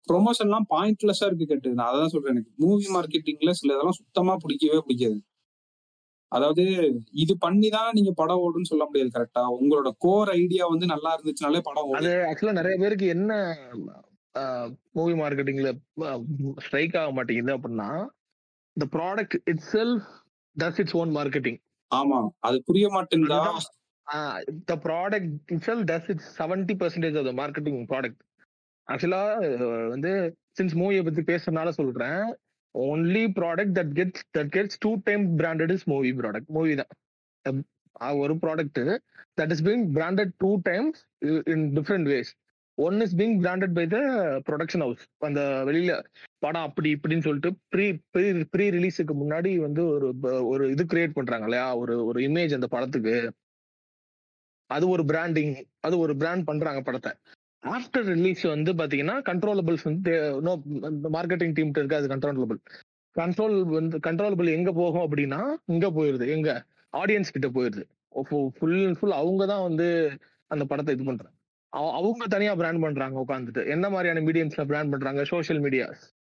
ப்ரொமோஷன் 0.08 0.48
எல்லாம் 0.48 0.66
பாயிண்ட்லெஸ்ஸா 0.72 1.26
இருக்கு 1.28 1.46
கேட்டு. 1.50 1.70
நான் 1.78 1.90
அதான் 1.90 2.12
சொல்றேன் 2.14 2.34
எனக்கு. 2.34 2.50
மூவி 2.64 2.86
மார்க்கெட்டிங்ல 2.94 3.52
சில 3.58 3.70
இதெல்லாம் 3.74 3.98
சுத்தமா 3.98 4.32
பிடிக்கவே 4.44 4.78
பிடிக்காது. 4.86 5.18
அதாவது 6.32 6.64
இது 7.22 7.34
பண்ணி 7.44 7.68
தான் 7.76 7.94
நீங்க 7.96 8.12
படம் 8.20 8.42
ஓடுன்னு 8.44 8.70
சொல்ல 8.70 8.84
முடியாது 8.88 9.10
கரெக்டா 9.16 9.42
உங்களோட 9.58 9.88
கோர் 10.04 10.30
ஐடியா 10.40 10.64
வந்து 10.72 10.86
நல்லா 10.92 11.10
இருந்துச்சுனாலே 11.16 11.60
படம் 11.68 11.86
ஓடும். 11.88 11.98
அது 12.00 12.12
ஆக்சுவலா 12.28 12.58
நிறைய 12.60 12.76
பேருக்கு 12.82 13.06
என்ன 13.16 13.32
மூவி 14.98 15.14
மார்க்கெட்டிங்ல 15.20 15.70
ஸ்ட்ரைக் 16.66 16.98
ஆக 17.02 17.10
மாட்டேங்குது 17.18 17.56
அப்படின்னா 17.56 17.90
இந்த 18.76 18.86
product 18.94 19.36
itself 19.72 20.06
does 20.56 20.80
its 20.82 20.96
own 21.00 21.12
marketing 21.18 21.58
ஆமா 21.90 22.18
அது 22.46 22.58
புரிய 22.68 22.86
மாட்டேங்குதா 22.94 23.40
the 24.70 24.74
product 24.86 25.34
itself 25.66 25.82
does 25.90 26.08
its 26.12 26.30
seventy 26.38 26.74
percentage 26.80 27.18
of 27.20 27.28
the 27.28 27.34
marketing 27.42 27.80
product 27.92 28.20
ஆக்சுவலா 28.88 29.22
வந்து 29.92 30.12
சின்ஸ் 30.58 30.74
மூவியை 30.80 31.02
பத்தி 31.04 31.22
பேசுறதுனால 31.28 31.68
சொல்றேன். 31.76 32.22
Only 32.74 33.22
product 33.38 33.74
that 33.78 33.92
gets 33.98 34.24
that 34.36 34.50
gets 34.56 34.78
two 34.84 34.90
time 35.08 35.24
branded 35.40 35.72
is 35.74 35.86
movie 35.92 36.10
product 36.20 36.50
movie 36.56 36.74
தான். 36.80 36.90
ஒரு 38.22 38.34
product 38.44 38.80
that 39.38 39.52
is 39.54 39.64
being 39.68 39.84
branded 39.96 40.32
two 40.42 40.50
times 40.70 41.00
in 41.54 41.64
different 41.78 42.08
ways 42.12 42.30
one 42.78 42.96
is 43.06 43.16
being 43.20 43.36
branded 43.42 43.74
by 43.78 43.84
the 43.94 43.98
production 44.48 44.84
house 44.86 45.02
அந்த 45.28 45.40
வெளியில 45.68 45.94
படம் 46.44 46.66
அப்படி 46.68 46.88
இப்படின்னு 46.96 47.26
சொல்லிட்டு 47.26 47.50
pre 47.72 47.86
pre 48.14 48.24
pre 48.54 48.64
ரிலீஸுக்கு 48.76 49.14
முன்னாடி 49.22 49.50
வந்து 49.66 49.82
ஒரு 49.94 50.08
ஒரு 50.52 50.64
இது 50.74 50.84
கிரியேட் 50.92 51.16
பண்றாங்க 51.18 51.46
இல்லையா? 51.48 51.66
ஒரு 51.82 51.94
ஒரு 52.08 52.20
இமேஜ் 52.28 52.56
அந்த 52.58 52.68
படத்துக்கு. 52.74 53.14
அது 54.70 54.84
ஒரு 54.94 55.02
பிராண்டிங் 55.10 55.54
அது 55.86 55.94
ஒரு 56.04 56.12
பிராண்ட் 56.20 56.48
பண்றாங்க 56.50 56.80
படத்தை. 56.88 57.12
ஆஃப்டர் 57.64 58.06
ரிலீஸ் 58.14 58.42
வந்து 58.54 58.70
பாத்தீங்கன்னா 58.80 59.16
கண்ட்ரோலபிள்ஸ் 59.30 59.84
வந்து 59.88 60.12
நோ 60.46 60.52
மார்க்கெட்டிங் 61.16 61.54
டீம் 61.58 61.74
இருக்கு 61.80 61.98
அது 62.00 62.08
கண்ட்ரோலபிள் 62.14 62.60
கண்ட்ரோல் 63.16 63.56
வந்து 63.76 63.96
கண்ட்ரோலபிள் 64.06 64.48
எங்க 64.58 64.70
போகும் 64.78 65.04
அப்படின்னா 65.06 65.40
இங்க 65.74 65.86
போயிருது 65.96 66.26
எங்க? 66.36 66.50
ஆடியன்ஸ் 66.94 67.34
கிட்ட 67.34 67.48
போயிருது. 67.56 67.84
ஃபுல் 68.58 68.78
அண்ட் 68.86 68.98
ஃபுல் 68.98 69.18
அவங்க 69.20 69.42
தான் 69.52 69.64
வந்து 69.68 69.86
அந்த 70.50 70.64
படத்தை 70.70 70.94
இது 70.96 71.04
பண்றாங்க. 71.08 71.36
அவங்க 71.98 72.24
தனியா 72.34 72.52
பிராண்ட் 72.60 72.82
பண்றாங்க 72.84 73.16
உட்காந்துட்டு 73.24 73.62
என்ன 73.74 73.86
மாதிரியான 73.94 74.22
மீடியம்ஸ்ல 74.28 74.64
பிராண்ட் 74.70 74.92
பண்றாங்க? 74.94 75.22
சோஷியல் 75.32 75.62
மீடியா 75.66 75.86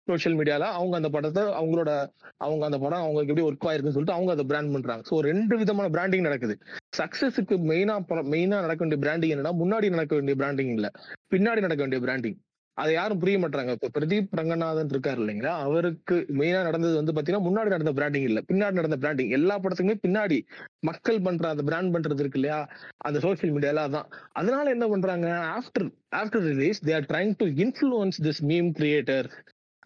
சோஷியல் 0.08 0.38
மீடியால 0.38 0.68
அவங்க 0.78 0.96
அந்த 0.96 1.10
படத்தை 1.10 1.42
அவங்களோட 1.60 1.92
அவங்க 2.38 2.64
அந்த 2.66 2.78
படம் 2.78 3.04
அவங்களுக்கு 3.04 3.34
எப்படி 3.34 3.48
ஒர்க் 3.48 3.68
ஆயிருக்குன்னு 3.70 3.96
சொல்லிட்டு 3.98 4.18
அவங்க 4.18 4.32
அதை 4.32 4.46
பிராண்ட் 4.46 4.74
பண்றாங்க. 4.74 5.04
ஸோ 5.10 5.18
ரெண்டு 5.30 5.58
விதமான 5.58 5.90
பிராண்டிங் 5.90 6.28
நடக்குது. 6.28 6.56
சக்சஸுக்கு 6.98 7.58
மெயினா 7.72 7.98
மெயினா 8.34 8.60
நடக்க 8.62 8.82
வேண்டிய 8.86 9.02
பிராண்டிங் 9.06 9.34
என்னன்னா 9.36 9.54
முன்னாடி 9.64 9.90
நடக்க 9.90 10.16
வேண்டிய 10.16 10.36
பிராண்டிங் 10.36 10.74
இல்ல. 10.78 10.88
பின்னாடி 11.36 11.62
நடக்க 11.62 11.84
வேண்டிய 11.86 12.02
பிராண்டிங் 12.06 12.40
அதை 12.78 12.92
யாரும் 12.94 13.20
புரிய 13.22 13.38
மாட்டாங்க 13.40 13.72
இப்போ 13.72 13.88
பிரதீப் 13.96 14.36
ரங்கநாதன் 14.40 14.92
இருக்காரு 14.94 15.20
இல்லைங்களா? 15.22 15.54
அவருக்கு 15.66 16.16
மெயினா 16.40 16.64
நடந்தது 16.64 16.96
வந்து 16.96 17.14
பாத்தீங்கன்னா 17.14 17.46
முன்னாடி 17.48 17.70
நடந்த 17.70 17.92
பிராண்டிங் 17.92 18.28
இல்ல. 18.30 18.40
பின்னாடி 18.42 18.72
நடந்த 18.72 18.98
பிராண்டிங் 18.98 19.30
எல்லா 19.30 19.56
படத்துக்குமே 19.60 19.98
பின்னாடி 20.06 20.38
மக்கள் 20.80 21.20
பண்ற 21.22 21.50
அந்த 21.50 21.64
பிராண்ட் 21.64 21.94
பண்றது 21.96 22.20
இருக்கு 22.20 22.40
இல்லையா? 22.40 22.60
அந்த 22.98 23.20
சோசியல் 23.20 23.54
மீடியால 23.56 23.84
அதான். 23.88 24.08
அதனால 24.32 24.70
என்ன 24.70 24.88
பண்றாங்க? 24.88 25.28
After 25.58 25.88
after 26.16 26.46
release 26.52 26.82
they 26.88 26.94
are 26.94 27.10
trying 27.14 27.34
to 27.38 27.46
influence 27.66 28.20
this 28.28 28.42
meme 28.44 28.72
creator 28.72 29.30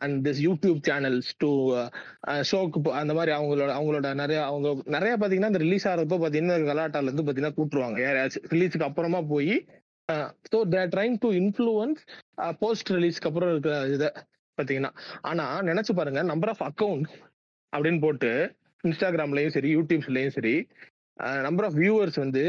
and 0.01 0.27
this 0.27 0.41
YouTube 0.47 0.79
channels 0.87 1.29
to 1.37 1.49
ஷோக்கு 2.41 2.91
அந்த 2.91 3.13
மாதிரி 3.13 3.31
அவங்களோட 3.37 3.71
அவங்களோட 3.77 4.07
நிறைய 4.13 4.39
அவங்க 4.45 4.67
நிறைய 4.87 5.13
பாத்தீங்கன்னா 5.17 5.51
இந்த 5.53 5.57
ரிலீஸ் 5.57 5.87
ஆகிறப்போ 5.87 6.17
பாத்தீங்கன்னா 6.23 6.57
கலாட்டால 6.71 7.09
இருந்து 7.09 7.25
பாத்தீங்கன்னா 7.27 7.57
கூட்டுருவாங்க. 7.59 7.99
யாராச்சும் 7.99 8.47
ரிலீஸுக்கு 8.49 8.87
அப்புறமா 8.89 9.21
போய் 9.23 9.55
so 10.51 10.57
they're 10.69 10.89
trying 10.89 11.17
to 11.21 11.31
influence 11.33 12.01
post 12.59 12.91
ரிலீஸ்க்கு 12.91 13.29
அப்புறம் 13.29 13.51
இருக்கிற 13.51 13.75
இதை 13.87 14.09
பாத்தீங்கன்னா 14.57 14.91
ஆனா 15.21 15.45
நினைச்சு 15.61 15.93
பாருங்க 15.93 16.21
நம்பர் 16.23 16.49
ஆஃப் 16.49 16.63
அக்கௌண்ட் 16.63 17.07
அப்படின்னு 17.73 17.99
போட்டு 17.99 18.31
இன்ஸ்டாகிராம்லயும் 18.83 19.47
சரி 19.47 19.69
யூடியூப்ஸ்லயும் 19.75 20.29
சரி 20.29 20.55
நம்பர் 21.41 21.65
ஆஃப் 21.65 21.77
வியூவர்ஸ் 21.77 22.19
வந்து 22.19 22.43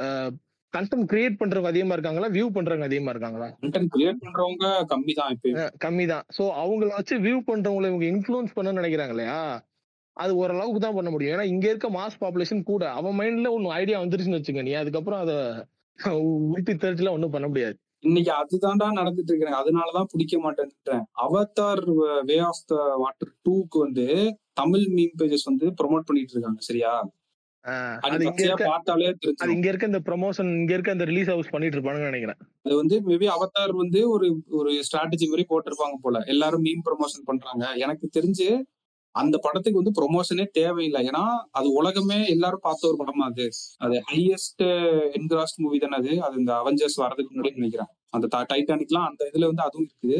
uh, 0.00 0.30
கண்டென்ட் 0.74 1.08
கிரியேட் 1.12 1.38
பண்றவங்க 1.40 1.70
அதிகமா 1.72 1.94
இருக்காங்களா? 1.96 2.28
வியூ 2.36 2.46
பண்றவங்க 2.56 2.86
அதிகமா 2.88 3.12
இருக்காங்களா? 3.14 3.48
கண்டென்ட் 3.64 3.92
கிரியேட் 3.94 4.22
பண்றவங்க 4.24 4.66
கம்மி 4.92 5.14
தான் 5.20 5.36
கம்மி 5.84 6.06
தான் 6.12 6.24
ஸோ 6.38 6.44
அவங்கள 6.62 6.90
வச்சு 6.98 7.16
வியூ 7.26 7.38
பண்றவங்களை 7.50 7.88
இவங்க 7.92 8.06
இன்ஃப்ளூயன்ஸ் 8.12 8.56
பண்ண 8.58 8.74
நினைக்கிறாங்க 8.80 9.14
இல்லையா? 9.16 9.38
அது 10.16 10.32
ஓரளவுக்கு 10.40 10.80
தான் 10.84 10.98
பண்ண 10.98 11.10
முடியும். 11.14 11.34
ஏன்னா 11.36 11.46
இங்க 11.52 11.66
இருக்க 11.72 11.88
மாஸ் 11.98 12.20
பாப்புலேஷன் 12.22 12.68
கூட 12.72 12.84
அவன் 12.98 13.16
மைண்ட்ல 13.20 13.50
ஒன்னு 13.56 13.76
ஐடியா 13.80 14.00
வந்துருச்சுன்னு 14.02 14.38
வச்சுக்க 14.38 14.68
நீ 14.68 14.74
அதுக்கப்புறம் 14.82 15.22
அதை 15.24 15.38
உருட்டி 16.50 16.72
தெரிச்சுலாம் 16.82 17.16
ஒன்றும் 17.16 17.34
பண்ண 17.34 17.46
முடியாது. 17.50 17.76
இன்னைக்கு 18.08 18.30
அதுதான்டா 18.40 18.86
நடந்துட்டு 18.98 19.30
இருக்கிறேன். 19.32 19.58
அதனாலதான் 19.60 20.08
பிடிக்க 20.12 20.36
மாட்டேன்ட்டேன் 20.44 21.04
Avatar 21.24 21.82
way 22.30 22.36
of 22.48 22.64
the 22.72 22.76
water 23.02 23.32
டூக்கு 23.46 23.78
வந்து 23.84 24.06
தமிழ் 24.60 24.86
மீம் 24.96 25.14
பேஜஸ் 25.20 25.48
வந்து 25.50 25.68
ப்ரோமோட் 25.80 26.08
பண்ணிட்டு 26.08 26.34
இருக்காங்க. 26.36 26.60
சரியா? 26.68 26.92
அது 28.06 28.24
இங்க 28.24 28.42
இருக்க 28.42 28.64
அது 29.42 29.52
இங்க 29.52 29.68
இருக்க 29.68 29.86
இந்த 29.86 30.00
ப்ரமோஷன் 30.04 30.50
இங்க 30.60 30.72
இருக்க 30.72 30.90
அந்த 30.90 31.04
ரிலீஸ் 31.04 31.28
ஹவுஸ் 31.28 31.50
பண்ணிட்டு 31.50 31.76
இருப்பானுன்னு 31.76 32.10
நினைக்கிறேன். 32.10 32.38
அது 32.64 32.76
வந்து 32.76 32.96
மேபி 33.00 33.26
அவதார் 33.36 33.72
வந்து 33.72 34.10
ஒரு 34.10 34.28
ஒரு 34.50 34.72
ஸ்ட்ராட்டஜி 34.88 35.28
மாதிரி 35.28 35.46
போட்டிருப்பாங்க 35.48 35.98
போல. 36.02 36.18
எல்லாரும் 36.26 36.64
மீம் 36.64 36.84
ப்ரொமோஷன் 36.84 37.26
பண்றாங்க. 37.26 37.72
எனக்கு 37.76 38.08
தெரிஞ்சு 38.18 38.48
அந்த 39.14 39.38
படத்துக்கு 39.42 39.80
வந்து 39.82 39.96
ப்ரொமோஷனே 40.00 40.46
தேவையில்லை. 40.52 41.00
ஏன்னா 41.08 41.24
அது 41.50 41.72
உலகமே 41.72 42.26
எல்லாரும் 42.26 42.62
பார்த்த 42.62 42.88
ஒரு 42.88 42.98
படமா 43.02 43.24
அது. 43.24 43.48
அது 43.78 44.02
ஹையஸ்ட் 44.12 44.64
என்கிராஸ்ட் 45.18 45.56
மூவி 45.56 45.78
தானே 45.78 45.96
அது. 45.96 46.22
அது 46.22 46.36
இந்த 46.38 46.52
அவெஞ்சர்ஸ் 46.54 47.02
வரதுக்கு 47.02 47.32
முன்னாடி 47.34 47.54
நினைக்கிறேன். 47.54 47.90
அந்த 48.10 48.44
டைட்டானிக்லாம் 48.50 49.08
அந்த 49.08 49.30
இதுல 49.32 49.46
வந்து 49.46 49.62
அதுவும் 49.62 49.88
இருக்குது. 49.90 50.18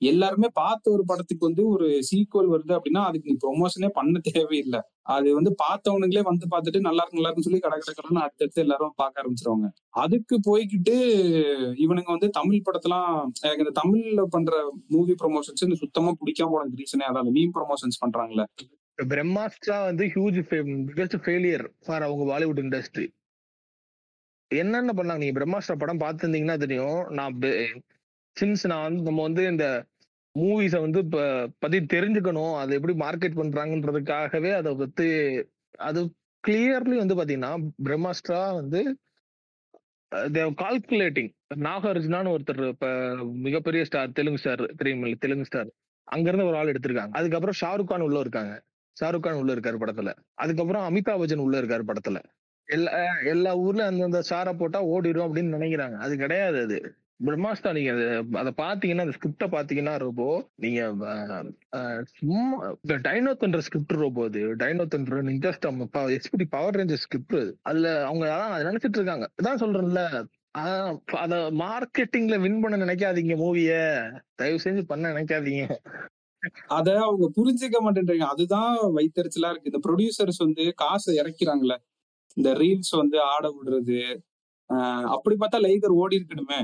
எல்லாருமே 0.00 0.48
பார்த்த 0.60 0.92
ஒரு 0.94 1.02
படத்துக்கு 1.08 1.44
வந்து 1.48 1.62
ஒரு 1.68 1.86
சீக்வல் 2.08 2.50
வருது 2.52 2.72
அப்படின்னா 2.76 3.02
அதுக்கு 3.08 3.30
நீ 3.30 3.34
ப்ரொமோஷனே 3.44 3.88
பண்ண 3.98 4.20
தேவையில்லை. 4.28 4.80
அது 5.14 5.28
வந்து 5.38 5.50
பார்த்தவனுங்களே 5.62 6.22
வந்து 6.28 6.46
பார்த்துட்டு 6.52 6.80
நல்லா 6.86 7.02
இருக்கு 7.02 7.18
நல்லா 7.18 7.28
இருக்குன்னு 7.28 7.48
சொல்லி 7.48 7.60
கடை 7.64 7.76
கடை 7.78 7.92
கடைன்னு 7.94 8.24
அடுத்தடுத்து 8.24 8.64
எல்லாரும் 8.64 8.94
பார்க்க 9.02 9.22
ஆரம்பிச்சிருவாங்க. 9.22 9.68
அதுக்கு 10.04 10.36
போய்கிட்டு 10.48 10.96
இவனுங்க 11.84 12.10
வந்து 12.16 12.30
தமிழ் 12.38 12.64
படத்தெல்லாம் 12.68 13.12
எனக்கு 13.44 13.64
இந்த 13.66 13.74
தமிழ்ல 13.82 14.24
பண்ற 14.36 14.62
மூவி 14.96 15.16
ப்ரொமோஷன்ஸ் 15.22 15.80
சுத்தமா 15.84 16.12
பிடிக்காம 16.22 16.52
போனது 16.56 16.82
ரீசனே 16.82 17.06
அதான் 17.10 17.34
மீம் 17.38 17.54
ப்ரொமோஷன்ஸ் 17.58 18.02
பண்றாங்கல்ல. 18.04 18.44
பிரம்மாஸ்ட்ரா 18.98 19.76
வந்து 19.90 20.04
ஹியூஜ் 20.14 20.40
பிகஸ்ட் 20.88 21.20
ஃபெயிலியர் 21.26 21.66
ஃபார் 21.84 22.06
அவங்க 22.08 22.24
பாலிவுட் 22.32 22.62
இண்டஸ்ட்ரி 22.64 23.06
என்னென்ன 24.50 24.92
பண்ணாங்க? 24.98 25.22
நீங்க 25.22 25.36
பிரம்மாஸ்திர 25.38 25.74
படம் 25.80 26.02
பார்த்துருந்தீங்கன்னா 26.02 26.56
தெரியும். 26.62 27.00
நான் 27.18 27.34
சின்ஸ் 28.36 28.64
நான் 28.66 28.84
வந்து 28.86 29.02
நம்ம 29.02 29.22
வந்து 29.22 29.42
இந்த 29.46 29.66
மூவிஸை 30.34 30.80
வந்து 30.80 30.98
இப்போ 30.98 31.22
பற்றி 31.58 31.78
தெரிஞ்சுக்கணும். 31.94 32.54
அதை 32.60 32.72
எப்படி 32.78 32.94
மார்க்கெட் 33.04 33.38
பண்ணுறாங்கன்றதுக்காகவே 33.40 34.50
அதை 34.60 34.74
பற்றி 34.74 35.08
அது 35.88 36.00
கிளியர்லி 36.44 36.96
வந்து 37.02 37.16
பார்த்தீங்கன்னா 37.18 37.52
பிரம்மாஸ்ட்ரா 37.84 38.42
வந்து 38.54 38.80
தேவ் 40.36 40.52
கால்குலேட்டிங் 40.62 41.30
நாகார்ஜுனான்னு 41.66 42.32
ஒருத்தர் 42.36 42.62
இப்போ 42.68 42.90
மிகப்பெரிய 43.46 43.82
ஸ்டார் 43.84 44.16
தெலுங்கு 44.18 44.40
ஸ்டார் 44.40 44.62
தெரியுமில்ல 44.80 45.18
தெலுங்கு 45.18 45.44
ஸ்டார் 45.44 45.70
அங்கேருந்து 46.08 46.46
ஒரு 46.46 46.56
ஆள் 46.56 46.72
எடுத்திருக்காங்க. 46.72 47.14
அதுக்கப்புறம் 47.18 47.58
ஷாருக் 47.60 47.90
கான் 47.90 48.06
உள்ள 48.06 48.18
இருக்காங்க. 48.20 48.54
ஷாருக் 48.96 49.24
கான் 49.24 49.40
உள்ள 49.40 49.50
இருக்காரு 49.54 49.78
படத்துல. 49.82 50.10
அதுக்கப்புறம் 50.34 50.84
அமிதாப் 50.88 51.20
பச்சன் 51.22 51.44
உள்ள 51.46 51.56
இருக்காரு 51.62 51.84
படத்துல. 51.90 52.18
எல்லா 52.68 52.92
எல்லா 53.24 53.52
ஊர்ல 53.56 53.86
அந்தந்த 53.86 54.22
ஸ்டாரை 54.28 54.52
போட்டா 54.58 54.80
ஓடிடும் 54.86 55.26
அப்படின்னு 55.26 55.54
நினைக்கிறாங்க. 55.56 55.96
அது 56.04 56.14
கிடையாது 56.16 56.58
அது. 56.62 56.78
பிரம்மாஸ்தா 57.20 57.70
நீங்க 57.76 57.92
அதை 58.40 58.50
பாத்தீங்கன்னா 58.62 59.04
அந்த 59.06 59.14
ஸ்கிரிப்ட 59.16 59.46
பாத்தீங்கன்னா 59.54 59.94
ரோபோ 60.04 60.26
நீங்க 60.64 60.80
சும்மா 62.18 62.58
இந்த 62.84 62.94
டைனோத்தன்ற 63.06 63.60
ஸ்கிரிப்ட் 63.66 63.94
ரோபோ 64.02 64.22
அது. 64.28 64.42
டைனோத்தன்ற 64.62 65.22
ninja storm 65.30 65.80
SPD 66.18 66.46
power 66.56 66.78
ranger 66.80 67.02
script 67.04 67.38
அதுல 67.70 67.88
அவங்க 68.08 68.24
அதான் 68.36 68.54
அதை 68.54 68.64
நினைச்சிட்டு 68.70 69.00
இருக்காங்க. 69.00 69.28
அதான் 69.40 69.60
சொல்றேன்ல. 69.64 70.04
அத 71.24 71.34
மார்க்கெட்டிங்ல 71.64 72.36
வின் 72.44 72.62
பண்ண 72.62 72.78
நினைக்காதீங்க 72.84 73.34
மூவிய 73.42 73.74
தயவு 74.40 74.64
செஞ்சு 74.64 74.82
பண்ண 74.92 75.12
நினைக்காதீங்க. 75.12 75.64
அத 76.78 76.88
அவங்க 77.06 77.26
புரிஞ்சுக்க 77.38 77.78
மாட்டேன்றீங்க. 77.84 78.26
அதுதான் 78.34 78.74
வைத்தறிச்சலா 78.98 79.50
இருக்கு. 79.52 79.70
இந்த 79.72 79.80
ப்ரொடியூசர்ஸ் 79.86 80.40
வந்து 80.46 80.64
காசு 80.82 81.10
இறக்கிறாங்கல்ல 81.22 81.76
இந்த 82.36 82.50
ரீல்ஸ் 82.62 82.92
வந்து 83.02 83.16
ஆட 83.32 83.46
விடுறது. 83.56 84.00
அப்படி 85.14 85.34
பார்த்தா 85.36 85.58
லைகர் 85.68 85.98
ஓடி 86.02 86.18
இருக்கணுமே. 86.20 86.60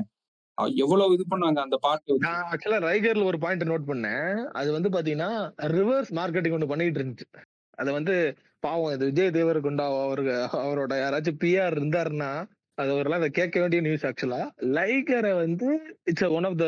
எவ்வளவு 0.82 1.14
இது 1.14 1.24
பண்ணாங்க 1.30 1.58
அந்த 1.58 1.76
பாட்டு 1.76 2.18
நான் 2.18 2.46
ஆக்சுவலா 2.52 2.80
ரைகர்ல 2.88 3.24
ஒரு 3.24 3.38
பாயிண்ட் 3.38 3.62
நோட் 3.62 3.88
பண்ணேன். 3.88 4.44
அது 4.50 4.72
வந்து 4.72 4.88
பாத்தீங்கன்னா 4.88 5.30
ரிவர்ஸ் 5.76 6.10
மார்க்கெட்டிங் 6.18 6.52
ஒன்று 6.52 6.66
பண்ணிட்டு 6.66 7.00
இருந்துச்சு. 7.00 7.26
அது 7.70 7.92
வந்து 7.92 8.14
பாவம் 8.60 8.92
இது 8.92 9.04
விஜய் 9.04 9.34
தேவரகுண்டா 9.38 9.86
அவருக்கு 10.04 10.36
அவரோட 10.64 10.94
யாராச்சும் 11.02 11.40
பிஆர் 11.44 11.76
இருந்தாருன்னா 11.76 12.30
அது 12.74 12.90
அவரெல்லாம் 12.90 13.20
அதை 13.20 13.30
கேட்க 13.30 13.60
வேண்டிய 13.60 13.82
நியூஸ் 13.82 14.06
ஆக்சுவலா 14.06 14.40
லைகரை 14.76 15.34
வந்து 15.36 15.68
இட்ஸ் 16.04 16.24
ஒன் 16.28 16.44
ஆஃப் 16.44 16.58
த 16.58 16.66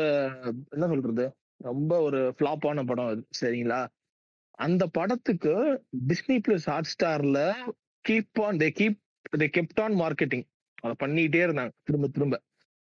என்ன 0.69 0.87
சொல்றது? 0.87 1.25
ரொம்ப 1.57 1.99
ஒரு 1.99 2.33
ஃபிளாப்பான 2.35 2.85
படம் 2.85 3.05
அது. 3.05 3.27
சரிங்களா? 3.41 3.87
அந்த 4.51 4.87
படத்துக்கு 4.87 5.53
டிஸ்னி 6.07 6.37
பிளஸ் 6.47 6.65
ஹாட் 6.65 6.91
ஸ்டார்ல 6.93 7.39
keep 8.09 8.41
on 8.41 8.57
they 8.57 8.69
keep 8.79 8.99
they 9.37 9.49
kept 9.57 9.81
on 9.81 9.93
marketing 9.93 10.45
அதை 10.81 10.95
பண்ணிட்டே 11.03 11.41
இருந்தாங்க. 11.47 11.73
திரும்ப 11.83 12.07
திரும்ப. 12.07 12.37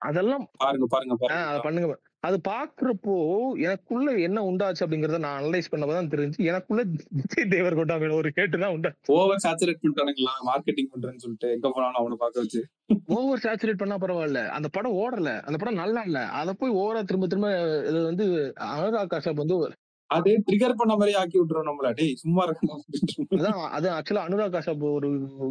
அதெல்லாம் 0.01 0.45
பாருங்க 0.57 0.85
பாருங்க 0.91 1.35
அதை 1.49 1.59
பண்ணுங்க. 1.61 1.97
அது 2.23 2.37
பாக்குறப்போ 2.47 3.13
எனக்குள்ள 3.57 4.11
என்ன 4.19 4.39
உண்டாச்சு 4.41 4.83
அப்படிங்கறத 4.85 5.17
நான் 5.17 5.37
அனலைஸ் 5.39 5.69
பண்ணப்பதான் 5.71 6.09
தெரிஞ்சு 6.09 6.45
எனக்குள்ள 6.45 6.81
விஜய் 7.11 7.49
தேவர் 7.49 7.75
கொண்டா 7.75 7.95
ஒரு 8.11 8.31
கேட்டு 8.31 8.57
தான் 8.57 8.73
உண்டா 8.73 8.89
ஓவர் 9.15 9.41
சாச்சுரேட் 9.43 9.81
பண்ணிட்டானுங்களா? 9.81 10.33
மார்க்கெட்டிங் 10.49 10.91
பண்றேன்னு 10.91 11.15
சொல்லிட்டு 11.15 11.49
எங்க 11.51 11.69
போனாலும் 11.69 11.99
அவனை 12.01 12.17
பார்க்க 12.19 12.43
வச்சு. 12.43 12.61
ஓவர் 13.15 13.43
சேச்சுரேட் 13.45 13.81
பண்ணா 13.81 13.97
பரவாயில்ல. 13.97 14.41
அந்த 14.49 14.67
படம் 14.67 14.97
ஓடல. 15.01 15.31
அந்த 15.41 15.57
படம் 15.57 15.81
நல்லா 15.83 16.03
இல்ல. 16.03 16.19
அத 16.31 16.53
போய் 16.53 16.77
ஓவரா 16.81 17.03
திரும்ப 17.03 17.27
திரும்ப 17.27 17.49
இது 17.89 18.01
வந்து 18.03 18.27
அனுராக் 18.71 19.13
காஷப் 19.13 19.43
வந்து 19.43 19.57
அதே 20.11 20.43
ட்ரிகர் 20.47 20.77
பண்ண 20.77 20.95
மாதிரி 20.95 21.17
ஆக்கி 21.17 21.37
விட்டுரும் 21.39 21.69
நம்மள. 21.69 21.89
டேய் 21.93 22.15
சும்மா 22.15 22.41
இருக்கணும் 22.47 22.81
அதான் 23.35 23.59
அது 23.69 23.87
ஆக்சுவலா 23.89 24.23
அனுராக் 24.23 24.55
காஷப் 24.55 24.91
ஒரு 24.91 25.09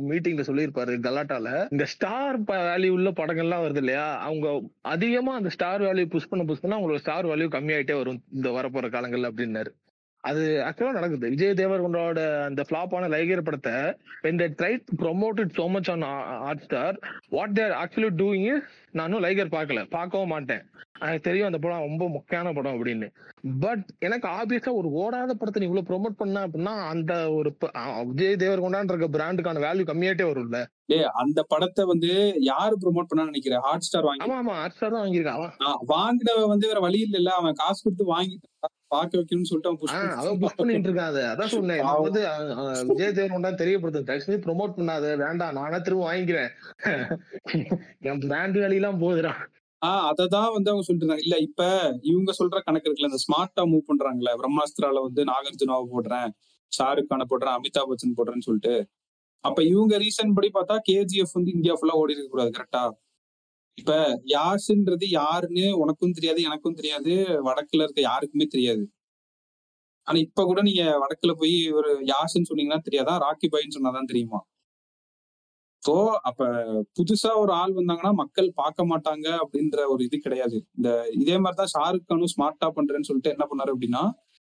மீட்டிங்ல 0.08 0.44
சொல்லியிருப்பாரு 0.48 0.94
கலாட்டால. 1.06 1.48
இந்த 1.70 1.84
ஸ்டார் 1.84 2.42
வேல்யூ 2.42 2.88
உள்ள 2.88 3.10
படங்கள்லாம் 3.10 3.64
வருது 3.66 3.76
இல்லையா? 3.76 4.06
அவங்க 4.20 4.46
அதிகமா 4.86 5.34
அந்த 5.34 5.48
ஸ்டார் 5.48 5.82
வேல்யூ 5.82 6.06
புஷ் 6.06 6.28
பண்ண 6.28 6.44
புஷ் 6.44 6.60
பண்ண 6.60 6.78
அவங்களோட 6.78 6.96
ஸ்டார் 6.96 7.26
வேல்யூ 7.26 7.48
கம்மியாயிட்டே 7.56 7.96
வரும் 7.96 8.22
இந்த 8.32 8.50
வரப்போற 8.50 8.88
காலங்கள்ல 8.88 9.30
அப்படின்னாரு. 9.32 9.72
அது 10.24 10.40
ஆக்சுவலா 10.66 10.96
நடக்குது. 10.96 11.30
விஜய் 11.34 11.58
தேவர்கொண்டோட 11.60 12.22
அந்த 12.48 12.62
ஃபிளாப்பான 12.68 13.08
லைகர் 13.14 13.46
படத்தை 13.46 13.76
they 14.40 14.48
try 14.60 14.72
to 14.88 14.94
promote 15.02 15.38
it 15.44 15.50
so 15.58 15.64
much 15.74 15.88
on 15.94 16.02
hot 16.44 16.64
star 16.64 16.96
what 17.36 17.54
they're 17.58 17.72
actually 17.82 18.10
doing 18.20 18.46
is 18.54 18.66
நானும் 19.00 19.22
லைகர் 19.26 19.54
பார்க்கல. 19.56 19.80
பார்க்கவும் 19.96 20.32
மாட்டேன். 20.34 20.62
எனக்கு 21.04 21.26
தெரியும் 21.26 21.48
அந்த 21.48 21.58
படம் 21.64 21.86
ரொம்ப 21.88 22.04
முக்கியமான 22.16 22.52
படம் 22.56 22.74
அப்படின்னு. 22.76 23.06
பட் 23.64 23.84
எனக்கு 24.06 24.26
ஆப்வியஸா 24.38 24.72
ஒரு 24.80 24.88
ஓடாத 25.02 25.34
படத்தை 25.40 25.60
நீ 25.60 25.68
இவ்வளவு 25.68 25.88
ப்ரோமோட் 25.90 26.18
பண்ண 26.22 26.42
அப்படின்னா 26.46 26.74
அந்த 26.92 27.12
ஒரு 27.36 27.50
விஜய் 28.10 28.40
தேவர்கொண்டான்ற 28.44 28.94
இருக்க 28.94 29.08
பிராண்டுக்கான 29.16 29.62
வேல்யூ 29.66 29.86
கம்மியாயிட்டே 29.90 30.26
வரும்ல. 30.30 30.60
டேய் 30.92 31.08
அந்த 31.22 31.40
படத்தை 31.52 31.84
வந்து 31.92 32.10
யாரு 32.50 32.76
ப்ரோமோட் 32.84 33.10
பண்ணா 33.10 33.28
நினைக்கிறேன் 33.30 33.64
ஹாட் 33.68 33.86
ஸ்டார் 33.88 34.08
வாங்கி 34.08 34.24
ஆமா 34.26 34.38
ஆமா 34.42 34.56
ஹாட் 34.60 34.76
ஸ்டார் 34.76 34.94
தான் 34.96 35.04
வாங்கியிருக்கான். 35.04 35.56
வாங்கினவன் 35.94 36.52
வந்து 36.54 36.70
வேற 36.72 36.82
வழி 36.86 37.00
இல்ல 37.20 37.32
அவன் 37.40 37.58
காசு 37.62 37.80
கொடுத்து 37.86 38.12
வாங்கி 38.14 38.36
பார்க்க 38.90 39.18
வைக்கணும்னு 39.18 39.48
சொல்லிட்டு 39.50 39.70
அவன் 39.70 40.16
அவன் 40.20 40.38
புஷ் 40.38 40.56
பண்ணிட்டு 40.56 40.88
இருக்கான் 40.88 41.10
அதை. 41.12 41.22
அதான் 41.32 41.52
சொன்னேன் 41.54 41.82
நான் 41.86 42.04
வந்து 42.06 42.22
விஜய் 42.90 43.14
தேவர்கொண்டா 43.18 43.50
தெரியப்படுத்து 43.62 44.08
தயவுசெய்து 44.08 44.44
ப்ரோமோட் 44.46 44.76
பண்ணாத. 44.78 45.16
வேண்டாம். 45.22 45.56
நானே 45.60 45.80
திரும்ப 45.80 46.04
வாங்கிக்கிறேன். 46.08 46.50
என் 48.10 48.22
பிராண்ட் 48.26 48.58
வேலையெல்லாம் 48.62 49.00
போகுதுடா. 49.02 49.32
ஆஹ் 49.82 50.04
அததான் 50.10 50.52
வந்து 50.52 50.70
அவங்க 50.70 50.84
சொல்லிட்டு 50.86 51.22
இல்ல 51.22 51.36
இப்ப 51.38 51.60
இவங்க 52.02 52.30
சொல்ற 52.38 52.58
கணக்கு 52.64 52.88
இருக்குல்ல 52.88 53.10
இந்த 53.10 53.22
ஸ்மார்ட்டா 53.26 53.62
மூவ் 53.72 53.88
பண்றாங்கல்ல 53.90 54.32
பிரம்மாஸ்திரால 54.40 55.02
வந்து 55.02 55.24
நாகார்ஜுனாவை 55.24 55.86
போடுறேன் 55.94 56.30
ஷாருக் 56.72 57.10
கானை 57.10 57.26
போடுறேன் 57.30 57.56
அமிதாப் 57.56 57.88
பச்சன் 57.90 58.16
போடுறேன்னு 58.16 58.46
சொல்லிட்டு. 58.48 58.74
அப்ப 59.44 59.62
இவங்க 59.64 59.94
ரீசன் 59.98 60.34
படி 60.34 60.50
பார்த்தா 60.54 60.76
கேஜிஎஃப் 60.88 61.32
வந்து 61.32 61.52
இந்தியா 61.52 61.74
ஃபுல்லா 61.74 61.96
ஓடி 62.00 62.12
இருக்க 62.12 62.30
கூடாது 62.30 62.50
கரெக்டா 62.58 62.82
இப்ப 63.78 63.92
யாஸ்ன்றது 64.28 65.06
யாருன்னு 65.12 65.66
உனக்கும் 65.78 66.12
தெரியாது 66.12 66.40
எனக்கும் 66.42 66.74
தெரியாது. 66.74 67.12
வடக்குல 67.44 67.84
இருக்க 67.84 68.00
யாருக்குமே 68.02 68.46
தெரியாது. 68.46 68.82
ஆனா 70.06 70.18
இப்ப 70.18 70.44
கூட 70.44 70.60
நீங்க 70.62 70.82
வடக்குல 71.02 71.32
போய் 71.34 71.56
ஒரு 71.70 71.90
யாஸ்ன்னு 72.04 72.48
சொன்னீங்கன்னா 72.50 72.80
தெரியாதா? 72.80 73.14
ராக்கி 73.18 73.48
பாய்ன்னு 73.48 73.76
சொன்னாதான் 73.78 74.10
தெரியுமா? 74.10 74.40
சோ 75.82 75.92
அப்ப 76.20 76.40
புதுசா 76.96 77.30
ஒரு 77.36 77.52
ஆள் 77.52 77.74
வந்தாங்கன்னா 77.74 78.12
மக்கள் 78.14 78.48
பார்க்க 78.54 78.84
மாட்டாங்க 78.84 79.26
அப்படின்ற 79.42 79.78
ஒரு 79.88 80.02
இது 80.04 80.16
கிடையாது. 80.18 80.56
இந்த 80.76 80.88
இதே 81.14 81.36
மாதிரிதான் 81.38 81.72
ஷாருக் 81.74 82.08
கானும் 82.08 82.32
ஸ்மார்ட்டா 82.34 82.68
பண்றேன்னு 82.76 83.08
சொல்லிட்டு 83.08 83.30
என்ன 83.30 83.46
பண்ணாரு 83.50 83.72
அப்படின்னா 83.74 84.02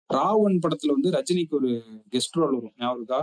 ராவன் 0.09 0.57
படத்துல 0.63 0.95
வந்து 0.95 1.11
ரஜினிக்கு 1.11 1.55
ஒரு 1.55 1.71
கெஸ்ட் 2.11 2.39
ரோல் 2.39 2.55
வரும். 2.55 2.75
ஞாபகம் 2.77 2.99
இருக்கா? 2.99 3.21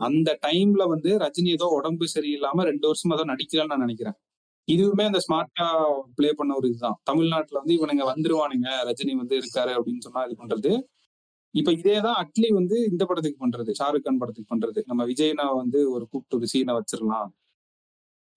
அந்த 0.00 0.30
டைம்ல 0.46 0.82
வந்து 0.88 1.10
ரஜினி 1.18 1.50
ஏதோ 1.50 1.66
உடம்பு 1.72 2.06
சரியில்லாம 2.14 2.64
ரெண்டு 2.64 2.86
வருஷம் 2.86 3.12
ஏதோ 3.12 3.24
நடிக்கலாம்னு 3.24 3.72
நான் 3.72 3.84
நினைக்கிறேன். 3.86 4.16
இதுவுமே 4.68 5.04
அந்த 5.04 5.20
ஸ்மார்ட்டா 5.26 5.66
ப்ளே 6.16 6.30
பண்ண 6.32 6.52
ஒரு 6.54 6.68
இதுதான். 6.68 6.98
தமிழ்நாட்டுல 7.04 7.60
வந்து 7.60 7.76
இவனுங்க 7.78 8.04
வந்துருவானுங்க 8.12 8.68
ரஜினி 8.90 9.14
வந்து 9.16 9.36
இருக்காரு 9.42 9.72
அப்படின்னு 9.78 10.04
சொன்னா 10.06 10.22
இது 10.26 10.36
பண்றது. 10.42 10.72
இப்ப 11.54 11.70
இதேதான் 11.72 12.18
அட்லி 12.22 12.48
வந்து 12.52 12.76
இந்த 12.90 13.04
படத்துக்கு 13.06 13.42
பண்றது 13.44 13.72
ஷாருக் 13.80 14.06
கான் 14.06 14.18
படத்துக்கு 14.18 14.52
பண்றது. 14.54 14.80
நம்ம 14.86 15.02
விஜய்னா 15.06 15.46
வந்து 15.56 15.80
ஒரு 15.92 16.04
கூப்பிட்டு 16.10 16.38
ஒரு 16.38 16.48
சீனை 16.54 16.74
வச்சிடலாம். 16.78 17.30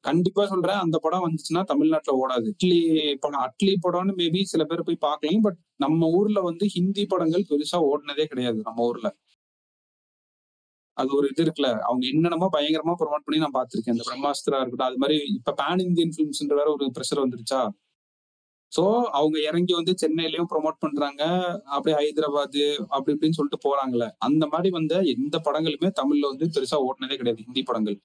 கண்டிப்பா 0.04 0.44
சொல்றேன் 0.48 0.82
அந்த 0.82 0.98
படம் 0.98 1.26
வந்துச்சுன்னா 1.26 1.62
தமிழ்நாட்டுல 1.66 2.14
ஓடாது. 2.22 2.48
அட்லி 2.54 2.80
படம் 3.20 3.44
அட்லி 3.46 3.74
படம்னு 3.86 4.14
மேபி 4.18 4.42
சில 4.46 4.64
பேர் 4.64 4.84
போய் 4.84 5.04
பார்க்கலாம் 5.08 5.42
பட் 5.42 5.60
நம்ம 5.78 6.10
ஊர்ல 6.18 6.42
வந்து 6.42 6.68
ஹிந்தி 6.76 7.06
படங்கள் 7.06 7.48
பெருசா 7.50 7.80
ஓடினதே 7.92 8.26
கிடையாது 8.26 8.60
நம்ம 8.64 8.84
ஊர்ல. 8.86 9.10
அது 10.98 11.10
ஒரு 11.16 11.28
இது 11.32 11.44
இருக்குல்ல. 11.46 11.70
அவங்க 11.88 12.04
என்னென்னமோ 12.14 12.48
பயங்கரமா 12.54 12.94
ப்ரொமோட் 13.02 13.26
பண்ணி 13.26 13.40
நான் 13.44 13.58
பார்த்துருக்கேன். 13.58 13.96
இந்த 13.98 14.06
பிரம்மாஸ்திரா 14.10 14.60
இருக்கட்டும் 14.62 14.90
அது 14.90 15.02
மாதிரி 15.04 15.18
இப்ப 15.40 15.54
பேன் 15.62 15.84
இந்தியன் 15.88 16.14
ஃபிலிம்ஸ்ன்ற 16.16 16.56
வேற 16.62 16.70
ஒரு 16.72 16.86
ப்ரெஷர் 16.98 17.24
வந்துருச்சா? 17.24 17.62
ஸோ 18.72 18.84
அவங்க 19.12 19.38
இறங்கி 19.50 19.74
வந்து 19.74 19.94
சென்னையிலயும் 20.04 20.50
ப்ரொமோட் 20.54 20.82
பண்றாங்க. 20.86 21.24
அப்படியே 21.66 21.96
ஹைதராபாத் 22.00 22.60
அப்படி 22.96 23.14
இப்படின்னு 23.16 23.38
சொல்லிட்டு 23.40 23.60
போறாங்களே 23.68 24.10
அந்த 24.20 24.44
மாதிரி 24.48 24.70
வந்த 24.70 24.96
எந்த 25.16 25.36
படங்களுமே 25.48 25.90
தமிழ்ல 26.02 26.32
வந்து 26.34 26.48
பெருசா 26.56 26.80
ஓட்டினதே 26.88 27.18
கிடையாது. 27.18 27.46
ஹிந்தி 27.48 27.64
படங்கள். 27.64 27.98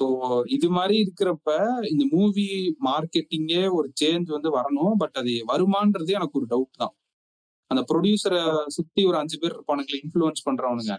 ஸோ 0.00 0.06
இது 0.46 0.68
மாதிரி 0.70 0.96
இருக்கிறப்ப 1.04 1.50
இந்த 1.92 2.04
மூவி 2.14 2.46
மார்க்கெட்டிங்கே 2.88 3.62
ஒரு 3.78 3.88
சேஞ்ச் 4.00 4.28
வந்து 4.36 4.50
வரணும். 4.58 4.94
பட் 4.96 5.16
அது 5.20 5.32
வருமானது 5.52 6.12
எனக்கு 6.12 6.38
ஒரு 6.40 6.48
டவுட் 6.54 6.80
தான். 6.82 6.94
அந்த 7.70 7.82
ப்ரொடியூசரை 7.90 8.42
சுத்தி 8.68 9.02
ஒரு 9.04 9.16
அஞ்சு 9.22 9.36
பேர் 9.42 9.54
இருப்பானுங்களே 9.56 10.00
இன்ஃபுளுன்ஸ் 10.04 10.46
பண்றவனுங்க. 10.48 10.94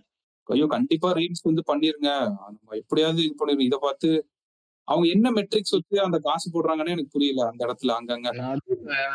ஐயோ 0.47 0.65
கண்டிப்பா 0.67 1.09
ரீல்ஸ் 1.13 1.43
வந்து 1.43 1.63
பண்ணிருங்க. 1.67 2.09
நம்ம 2.47 2.75
எப்படியாவது 2.75 3.23
இது 3.23 3.35
பண்ணிருங்க 3.39 3.61
இதை 3.61 3.79
பார்த்து 3.81 4.09
அவங்க 4.87 5.07
என்ன 5.07 5.31
மெட்ரிக்ஸ் 5.31 5.75
வச்சு 5.75 6.01
அந்த 6.03 6.17
காசு 6.19 6.47
போடுறாங்கன்னு 6.51 6.89
எனக்கு 6.89 7.09
புரியல 7.09 7.47
அந்த 7.47 7.61
இடத்துல 7.65 7.93
அங்கங்க. 7.93 8.29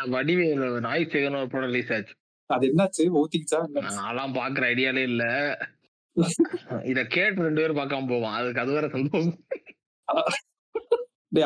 வடிவேல 0.07 0.79
நாய் 0.79 1.09
சேகன் 1.11 1.39
ஒரு 1.39 1.49
படம் 1.49 1.69
ரிலீஸ் 1.69 1.93
ஆச்சு. 1.93 2.13
அது 2.49 2.67
என்னாச்சு? 2.67 3.03
ஊத்திக்கிச்சா 3.19 3.59
நான்லாம் 3.97 4.35
பாக்குற 4.37 4.63
ஐடியாலே 4.71 5.03
இல்ல. 5.03 5.23
இத 6.83 6.99
கேட்டு 7.05 7.41
ரெண்டு 7.41 7.61
பேரும் 7.61 7.77
பார்க்காம 7.77 8.09
போவான் 8.09 8.35
அதுக்கு 8.39 8.59
அது 8.59 8.71
வேற 8.71 8.87
சந்தோஷம் 8.89 9.39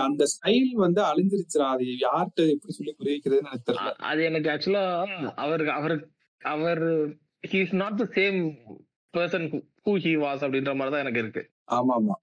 அந்த 0.01 0.23
ஸ்டைல் 0.31 0.71
வந்து 0.75 1.01
அழிஞ்சிருச்சுடா. 1.01 1.67
அது 1.67 1.83
யார்கிட்ட 2.05 2.49
எப்படி 2.49 2.73
சொல்லி 2.73 2.93
புரிய 2.93 3.13
வைக்கிறதுன்னு 3.13 3.45
எனக்கு 3.45 3.67
தெரியல. 3.67 3.85
அ- 3.87 3.99
அது 4.07 4.23
எனக்கு 4.23 4.49
ஆக்சுவலா 4.49 4.83
அவருக்கு 5.37 5.71
அவர் 5.71 5.95
அவர் 6.41 6.83
he 7.47 7.57
is 7.61 7.75
not 7.75 7.97
the 7.97 8.07
same 8.15 8.39
person 9.13 9.47
who 9.87 9.93
he 10.03 10.11
was 10.21 10.41
அப்படின்ற 10.45 10.71
மாதிரி 10.77 10.93
தான் 10.93 11.03
எனக்கு 11.03 11.21
இருக்கு. 11.23 11.41
ஆமா 11.75 11.93
ஆமா 11.97 12.13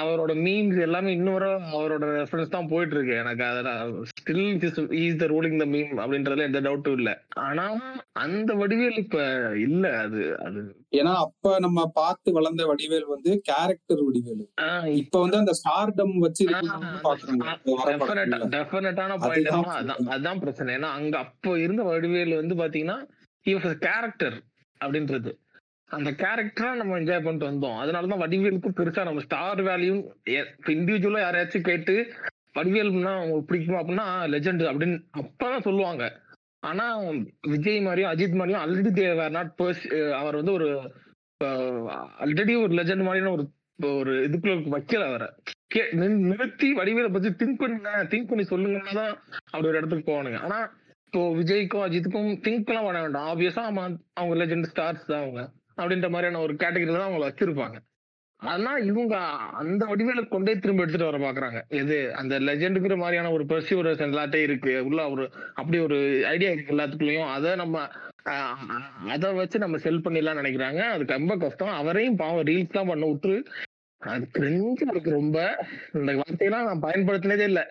அவரோட 0.00 0.32
மீம்ஸ் 0.44 0.78
எல்லாமே 0.84 1.10
இன்னும் 1.16 1.34
வரை 1.34 1.48
அவரோட 1.72 2.04
ரெஃபரன்ஸ் 2.12 2.52
தான் 2.54 2.68
போயிட்டு 2.70 2.94
இருக்கு 2.96 3.14
எனக்கு 3.16 3.42
அதுல 3.48 3.70
still 4.12 4.40
is 5.00 5.18
the 5.20 5.26
ruling 5.32 5.58
the 5.62 5.66
meme 5.72 5.92
அப்படின்றதுல 6.02 6.46
எந்த 6.48 6.60
டவுட்டும் 6.66 6.96
இல்ல. 6.98 7.10
ஆனா 7.44 7.64
அந்த 8.24 8.50
வடிவேல் 8.60 9.00
இப்ப 9.02 9.18
இல்ல. 9.66 9.84
அது 10.04 10.20
அது 10.46 10.60
ஏன்னா 10.98 11.12
அப்ப 11.24 11.54
நம்ம 11.66 11.84
பார்த்து 11.98 12.36
வளர்ந்த 12.38 12.64
வடிவேல் 12.70 13.08
வந்து 13.14 13.32
கேரக்டர் 13.50 14.02
வடிவேல். 14.06 14.44
இப்ப 15.00 15.20
வந்து 15.24 15.40
அந்த 15.42 15.54
ஸ்டார்டம் 15.60 16.14
வச்சு. 16.26 16.46
டெஃபினட்டான 18.56 19.18
பாயிண்ட் 19.22 19.50
அதான் 19.74 20.12
அதான் 20.16 20.42
பிரச்சனை. 20.44 20.70
ஏன்னா 20.78 20.92
அங்க 20.98 21.16
அப்போ 21.26 21.52
இருந்த 21.66 21.84
வடிவேல் 21.90 22.40
வந்து 22.42 22.56
பாத்தீங்கன்னா 22.62 22.98
கேரக்டர் 23.80 24.38
அப்படின்றது. 24.80 25.30
அந்த 25.88 26.10
கேரக்டரா 26.10 26.74
நம்ம 26.74 26.98
என்ஜாய் 26.98 27.24
பண்ணிட்டு 27.24 27.50
வந்தோம். 27.50 27.70
அதனாலதான் 27.70 28.22
வடிவேலுக்கும் 28.22 28.72
பெருசா 28.76 29.04
நம்ம 29.04 29.20
ஸ்டார் 29.20 29.62
வேல்யூ 29.62 30.04
இண்டிவிஜுவலா 30.66 31.20
யாரையாச்சும் 31.20 31.60
கேட்டு 31.60 32.12
வடிவேல்னா 32.54 33.14
அவங்களுக்கு 33.14 33.54
பிடிக்குமா 33.54 33.76
அப்படின்னா 33.76 34.34
லெஜெண்ட் 34.34 34.68
அப்படின்னு 34.68 35.04
அப்பதான் 35.18 35.60
சொல்லுவாங்க. 35.60 36.20
ஆனா 36.58 37.00
விஜய் 37.40 37.80
மாதிரியும் 37.80 38.10
அஜித் 38.10 38.34
மாதிரியும் 38.34 38.62
already 38.64 38.90
they were 38.90 39.30
not 39.30 39.52
first 39.62 40.12
அவர் 40.12 40.34
வந்து 40.34 40.52
ஒரு 40.52 40.94
ஆல்ரெடி 42.20 42.62
ஒரு 42.62 42.74
லெஜெண்ட் 42.74 43.02
மாதிரியான 43.02 43.30
ஒரு 43.30 43.50
ஒரு 43.82 44.28
இதுக்குள்ள 44.28 44.62
வைக்கல 44.70 45.06
அவரை. 45.06 45.28
கே- 45.74 45.92
நிறுத்தி 46.08 46.74
வடிவேலை 46.74 47.12
பத்தி 47.12 47.28
திங்க் 47.28 47.58
பண்ணுங்க 47.58 48.06
திங்க் 48.10 48.26
பண்ணி 48.26 48.44
சொல்லுங்கன்னா 48.44 48.94
தான் 48.94 49.22
அப்படி 49.44 49.66
ஒரு 49.66 49.76
இடத்துக்கு 49.76 50.12
போவானுங்க. 50.12 50.38
ஆனா 50.38 50.76
இப்போ 51.04 51.34
விஜய்க்கும் 51.34 51.90
அஜித்துக்கும் 51.90 52.40
திங்க் 52.40 52.64
எல்லாம் 52.64 52.84
பண்ண 52.84 53.00
வேண்டாம். 53.00 53.38
ஆப்வியஸா 53.38 53.96
அவங்க 54.12 54.46
லெஜெண்ட் 54.46 54.64
ஸ்டார்ஸ் 54.74 55.06
தான் 55.06 55.20
அவங்க. 55.20 55.50
அப்படின்ற 55.78 56.08
மாதிரியான 56.08 56.42
ஒரு 56.46 56.54
கேட்டகரியில 56.54 56.98
தான் 56.98 57.10
அவங்கள 57.10 57.28
வச்சிருப்பாங்க. 57.30 57.78
ஆனா 58.42 58.72
இவங்க 58.90 59.14
அந்த 59.60 59.82
வடிவேல 59.86 60.20
கொண்டே 60.28 60.52
திரும்ப 60.58 60.82
எடுத்துட்டு 60.82 61.10
வர 61.10 61.18
பாக்குறாங்க. 61.24 61.60
எது 61.80 61.96
அந்த 62.14 62.34
லெஜெண்டுங்கிற 62.40 62.96
மாதிரியான 62.96 63.30
ஒரு 63.30 63.44
பெர்சிவரன்ஸ் 63.44 64.04
எல்லாத்தையும் 64.08 64.46
இருக்கு. 64.48 64.74
உள்ள 64.88 65.00
ஒரு 65.10 65.24
அப்படி 65.54 65.78
ஒரு 65.78 65.98
ஐடியா 66.26 66.50
இருக்கு 66.50 66.76
எல்லாத்துக்குள்ளயும். 66.76 67.30
அதை 67.36 67.54
நம்ம 67.54 67.86
அதை 69.14 69.28
வச்சு 69.32 69.58
நம்ம 69.58 69.76
செல் 69.86 70.04
பண்ணிடலாம் 70.04 70.40
நினைக்கிறாங்க. 70.42 70.80
அது 70.94 71.04
ரொம்ப 71.06 71.36
கஷ்டம். 71.36 71.74
அவரையும் 71.80 72.16
பாவம் 72.16 72.46
ரீல்ஸ் 72.46 72.76
தான் 72.78 72.90
பண்ண 72.92 73.06
விட்டு 73.06 73.34
அது 74.02 74.24
கிரிஞ்சு 74.38 74.84
இருக்கு 74.90 75.10
ரொம்ப. 75.10 75.38
இந்த 75.92 76.12
வார்த்தையெல்லாம் 76.20 76.68
நான் 76.68 76.84
பயன்படுத்தினதே 76.86 77.46
இல்லை. 77.52 77.64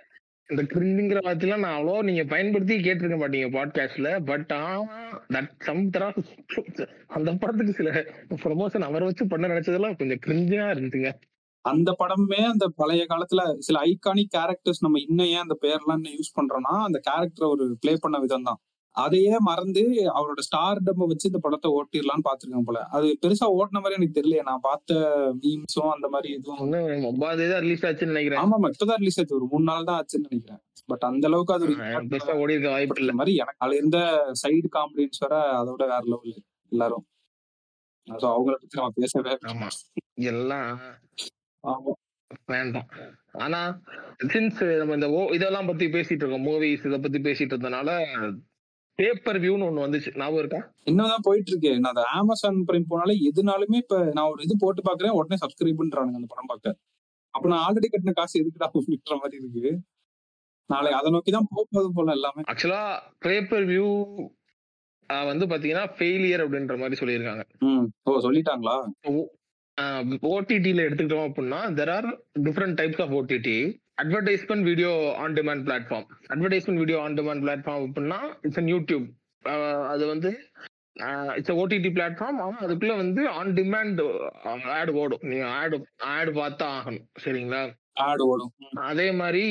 இந்த 0.50 0.64
கிரிஞ்சுங்கிற 0.64 1.24
வார்த்தையெல்லாம் 1.24 1.70
நான் 1.70 1.82
அவ்வளோ 1.82 2.04
நீங்க 2.04 2.24
பயன்படுத்தி 2.24 2.76
கேட்டிருக்க 2.78 3.18
மாட்டீங்க 3.20 3.48
பாட்காஸ்ட்ல 3.50 4.26
பட் 4.26 4.52
ஆனா 4.52 5.24
தட் 5.34 5.50
சம் 5.60 5.91
அந்த 7.08 7.32
படத்துக்கு 7.34 7.74
சில 7.74 7.91
ப்ரொமோஷன் 8.30 8.82
அவரை 8.82 9.08
வச்சு 9.08 9.28
பண்ண 9.28 9.48
நினைச்சதெல்லாம் 9.48 9.98
கொஞ்சம் 9.98 10.20
கிரிஞ்சா 10.26 10.78
இருந்துச்சுங்க. 10.78 11.12
அந்த 11.62 11.95
படமே 12.00 12.41
அந்த 12.45 12.72
பழைய 12.76 13.06
காலத்துல 13.10 13.58
சில 13.58 13.80
ஐகானிக் 13.80 14.36
கேரக்டர்ஸ் 14.38 14.80
நம்ம 14.80 15.00
இன்னும் 15.00 15.26
ஏன் 15.26 15.38
அந்த 15.38 15.58
பேர்லாம் 15.62 16.10
யூஸ் 16.10 16.39
பண்றோம்னா 16.39 16.84
அந்த 16.84 17.00
கேரக்டர் 17.00 17.48
ஒரு 17.48 17.78
ப்ளே 17.80 17.95
பண்ண 18.00 18.20
விதம் 18.20 18.43
தான் 18.43 18.60
அதையே 18.98 19.36
மறந்து 19.48 19.82
அவரோட 20.16 20.41
ஸ்டார் 20.45 20.80
டம்ம 20.86 21.08
வச்சு 21.10 21.30
இந்த 21.30 21.39
படத்தை 21.43 21.70
ஓட்டிடலாம்னு 21.78 22.26
பாத்துருக்கேன் 22.28 22.68
போல. 22.70 22.80
அது 22.95 23.08
பெருசா 23.24 23.48
ஓட்டின 23.58 23.82
மாதிரி 23.84 23.98
எனக்கு 24.00 24.18
தெரியல 24.20 24.45
நான் 24.50 24.64
பார்த்த 24.68 24.93
மீம்ஸும் 25.41 25.91
அந்த 25.95 26.08
மாதிரி 26.14 26.30
எதுவும் 26.38 26.62
இன்னும் 26.66 27.06
ஒன்பது 27.10 27.50
தான் 27.52 27.64
ரிலீஸ் 27.66 27.86
ஆச்சுன்னு 27.89 28.14
நினைக்கிறேன். 28.14 28.41
ஆமா 28.43 28.58
ஆமா 28.60 28.72
இப்பதான் 28.74 29.02
ரிலீஸ் 29.04 29.20
ஆச்சு. 29.22 29.38
ஒரு 29.39 29.48
மூணு 29.52 29.68
நாள் 29.72 29.88
தான் 29.89 30.00
ஆச்சுன்னு 30.02 30.30
நினைக்கிறேன். 30.30 30.62
பட் 30.91 31.06
அந்த 31.10 31.26
அளவுக்கு 31.30 31.56
அது 31.58 31.68
ஓடி 32.41 32.56
இருக்க 32.56 32.72
வாய்ப்பு 32.76 33.02
இல்ல. 33.04 33.14
மாதிரி 33.20 33.34
எனக்கு 33.43 33.64
அதுல 33.66 33.80
இருந்த 33.82 34.00
சைடு 34.43 34.68
காமெடியன்ஸ் 34.78 35.24
வர 35.26 35.36
அதோட 35.62 35.82
வேற 35.93 36.04
லெவல் 36.14 36.36
எல்லாரும். 36.72 37.06
அவங்கள 38.30 38.56
பத்தி 38.60 38.78
நம்ம 38.80 38.93
பேசவே 39.00 39.32
எல்லாம் 40.32 40.70
ஆமா. 41.64 41.93
வேண்டாம். 42.52 42.89
ஆனா 43.43 43.60
சின்ஸ் 44.32 44.62
நம்ம 44.80 44.95
இந்த 44.98 45.08
ஓ 45.18 45.20
இதெல்லாம் 45.38 45.70
பத்தி 45.70 45.86
பேசிட்டு 45.95 46.24
இருக்கோம். 46.24 46.48
மூவிஸ் 46.48 46.86
இத 46.88 46.98
பத்தி 47.04 47.20
பேசிட்டு 47.28 47.54
இருந்தனால 47.56 47.89
பேப்பர் 49.00 49.38
வியூன்னு 49.41 49.66
ஒண்ணு 49.66 49.84
வந்துச்சு 49.84 50.12
ஞாபகம் 50.16 50.41
இருக்கா 50.41 50.62
இன்னும் 50.84 51.26
போயிட்டு 51.26 51.52
இருக்கு 51.52 51.72
நான் 51.76 51.91
அந்த 51.93 52.04
அமேசான் 52.14 52.64
பிரைம் 52.68 52.88
போனாலே 52.89 53.16
எதுனாலுமே 53.28 53.80
இப்ப 53.84 53.98
நான் 54.16 54.30
ஒரு 54.30 54.41
இது 54.43 54.56
போட்டு 54.58 54.82
பாக்குறேன் 54.82 55.18
உடனே 55.18 55.38
சப்ஸ்கிரைப் 55.41 55.82
பண்றானுங்க 55.82 56.20
அந்த 56.20 56.30
படம் 56.32 56.50
பார்க்க 56.52 56.76
அப்ப 57.34 57.45
நான் 57.48 57.64
ஆல்ரெடி 57.66 57.88
கட்டின 57.88 58.16
காசு 58.18 58.41
எதுக்குடா 58.41 58.70
அப்படின்ற 58.70 59.16
மாதிரி 59.22 59.41
இருக்கு 59.41 59.74
நாளை 60.70 60.89
அதை 60.91 61.10
நோக்கி 61.12 61.32
தான் 61.32 61.50
போகுது 61.52 61.89
போல 61.91 62.16
எல்லாமே 62.18 62.48
ஆக்சுவலா 62.50 62.82
பேப்பர் 63.26 63.68
வியூ 63.70 63.88
வந்து 65.26 65.45
பாத்தீங்கன்னா 65.45 65.86
ஃபெயிலியர் 65.93 66.43
அப்படின்ற 66.43 66.76
மாதிரி 66.78 67.00
சொல்லியிருக்காங்க 67.02 67.43
ஓ 68.04 68.20
சொல்லிட்டாங்களா 68.26 68.78
ஓடிடில 70.30 70.86
எடுத்துக்கிட்டோம் 70.86 71.28
அப்படின்னா 71.28 71.60
there 71.78 71.91
are 71.91 72.08
different 72.45 72.78
types 72.80 73.04
of 73.04 73.16
OTT 73.16 73.58
advertisement 74.02 74.66
video 74.70 74.91
on 75.24 75.36
demand 75.38 75.64
platform 75.68 76.08
advertisement 76.34 76.82
video 76.84 77.00
on 77.06 77.18
demand 77.20 77.43
platform 77.45 77.86
அப்படின்னா 77.88 78.20
இட்ஸ் 78.48 78.68
யூடியூப் 78.74 79.08
அது 79.93 80.04
வந்து 80.14 80.32
இட்ஸ் 81.38 81.58
ஓடிடி 81.62 81.89
பிளாட்ஃபார்ம் 81.98 82.39
ஆனால் 82.43 82.64
அதுக்குள்ள 82.66 82.93
வந்து 83.02 83.22
ஆன் 83.39 83.52
டிமாண்ட் 83.58 84.00
ஆட் 84.78 84.91
ஓடும். 85.02 85.26
நீங்க 85.32 85.48
ஆட் 85.60 85.76
ஆட் 86.14 86.32
பார்த்தா 86.39 86.68
ஆகணும். 86.78 87.06
சரிங்களா? 87.24 87.62
ஆடு 88.06 88.24
ஓடும். 88.32 88.52
அதே 88.91 89.06
மாதிரி 89.20 89.43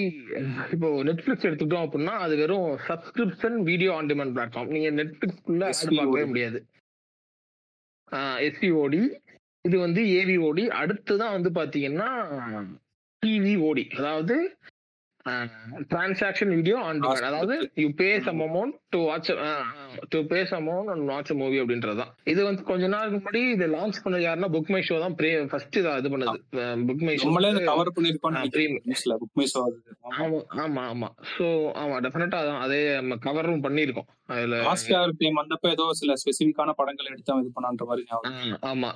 இப்போ 0.75 0.89
நெட்ஃபிளிக்ஸ் 1.09 1.47
எடுத்துக்கிட்டோம் 1.49 1.87
அப்படின்னா 1.87 2.15
அது 2.25 2.35
வெறும் 2.43 2.67
subscription 2.89 3.57
video 3.71 3.93
on 3.99 4.11
demand 4.13 4.35
platform 4.37 4.73
நீங்க 4.77 4.91
நெட்ஃபிளிக்ஸ்க்குள்ள 5.01 5.65
ஆட். 5.71 5.95
பார்க்கவே 5.99 6.25
முடியாது. 6.33 6.61
எஸ்விஓடி 8.49 9.03
இது 9.65 9.77
வந்து 9.85 10.03
ஏவிஓடி 10.19 10.65
அடுத்துதான் 10.81 11.37
வந்து 11.37 11.51
பாத்தீங்கன்னா 11.61 12.11
டிவிஓடி 13.23 13.87
அதாவது 13.99 14.37
டிரான்சாக்ஷன் 15.91 16.51
வீடியோ 16.57 16.77
ஆன் 16.81 16.99
டிமாண்ட் 16.99 17.25
அதாவது 17.29 17.55
you 17.83 17.87
pay 18.01 18.09
some 18.27 18.41
amount 18.45 18.75
to 18.93 18.99
watch 19.07 19.31
to 20.12 20.19
pay 20.31 20.41
some 20.51 20.61
amount 20.64 20.91
and 20.93 21.11
watch 21.11 21.33
movie 21.41 21.57
அப்படின்றது 21.62 21.99
தான். 22.01 22.12
இது 22.33 22.41
வந்து 22.45 22.62
கொஞ்ச 22.69 22.85
நாளுக்கு 22.93 23.17
முன்னாடி 23.17 23.41
இது 23.55 23.67
லான்ச் 23.73 23.99
பண்ணது 24.05 24.25
யாருன்னா 24.27 24.51
புக் 24.55 24.71
மை 24.75 24.83
ஷோ 24.89 24.99
தான் 25.05 25.17
ஃபர்ஸ்ட் 25.51 25.79
இதை 25.81 25.95
இது 26.01 26.12
பண்ணது. 26.14 26.37
புக் 26.89 27.03
மை 27.09 27.14
ஷோ 27.17 27.27
நம்மளே 27.27 27.51
கவர். 27.71 27.91
நியூஸ்ல 28.85 29.17
புக் 29.23 29.35
மை 29.41 29.47
ஷோ 29.47 29.62
ஆமா. 30.17 30.39
ஆமா 30.64 30.85
ஆமா 30.93 31.09
சோ 31.35 31.47
ஆமா 31.83 31.99
டெஃபினட்டா 32.07 32.41
அதான். 32.43 32.62
அதே 32.67 32.81
நம்ம 32.99 33.19
கவரும் 33.27 33.64
பண்ணிருக்கோம் 33.67 34.09
அதுல 34.31 34.62
ஆஸ்கார் 34.73 35.19
டைம் 35.21 35.41
வந்தப்ப 35.43 35.75
ஏதோ 35.77 35.87
சில 36.01 36.14
ஸ்பெசிபிக்கான 36.23 36.77
படங்கள் 36.79 37.12
எடுத்து 37.12 37.41
இது 37.43 37.57
பண்ணான்ற 37.59 37.87
மாதிரி 37.87 38.07
ஆமா. 38.71 38.93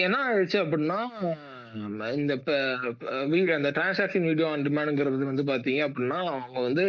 என்ன 0.00 0.16
ஆயிடுச்சு 0.24 0.58
அப்படின்னா 0.62 0.98
இந்த 2.20 2.34
வீடியோ 3.32 3.56
அந்த 3.58 3.70
டிரான்சாக்ஷன் 3.76 4.28
வீடியோ 4.30 4.46
ஆன் 4.52 4.66
டிமாண்டுங்கிறது 4.68 5.30
வந்து 5.30 5.44
பாத்தீங்க 5.50 5.82
அப்படின்னா 5.88 6.18
அவங்க 6.34 6.60
வந்து 6.68 6.84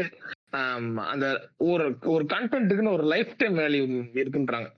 அந்த 1.14 1.26
ஒரு 1.72 1.86
ஒரு 2.14 2.24
கண்டென்ட்டுக்குன்னு 2.34 2.96
ஒரு 2.98 3.06
லைஃப் 3.14 3.34
டைம் 3.42 3.58
வேல்யூ 3.64 3.84
இருக்குன்றாங்க 4.22 4.70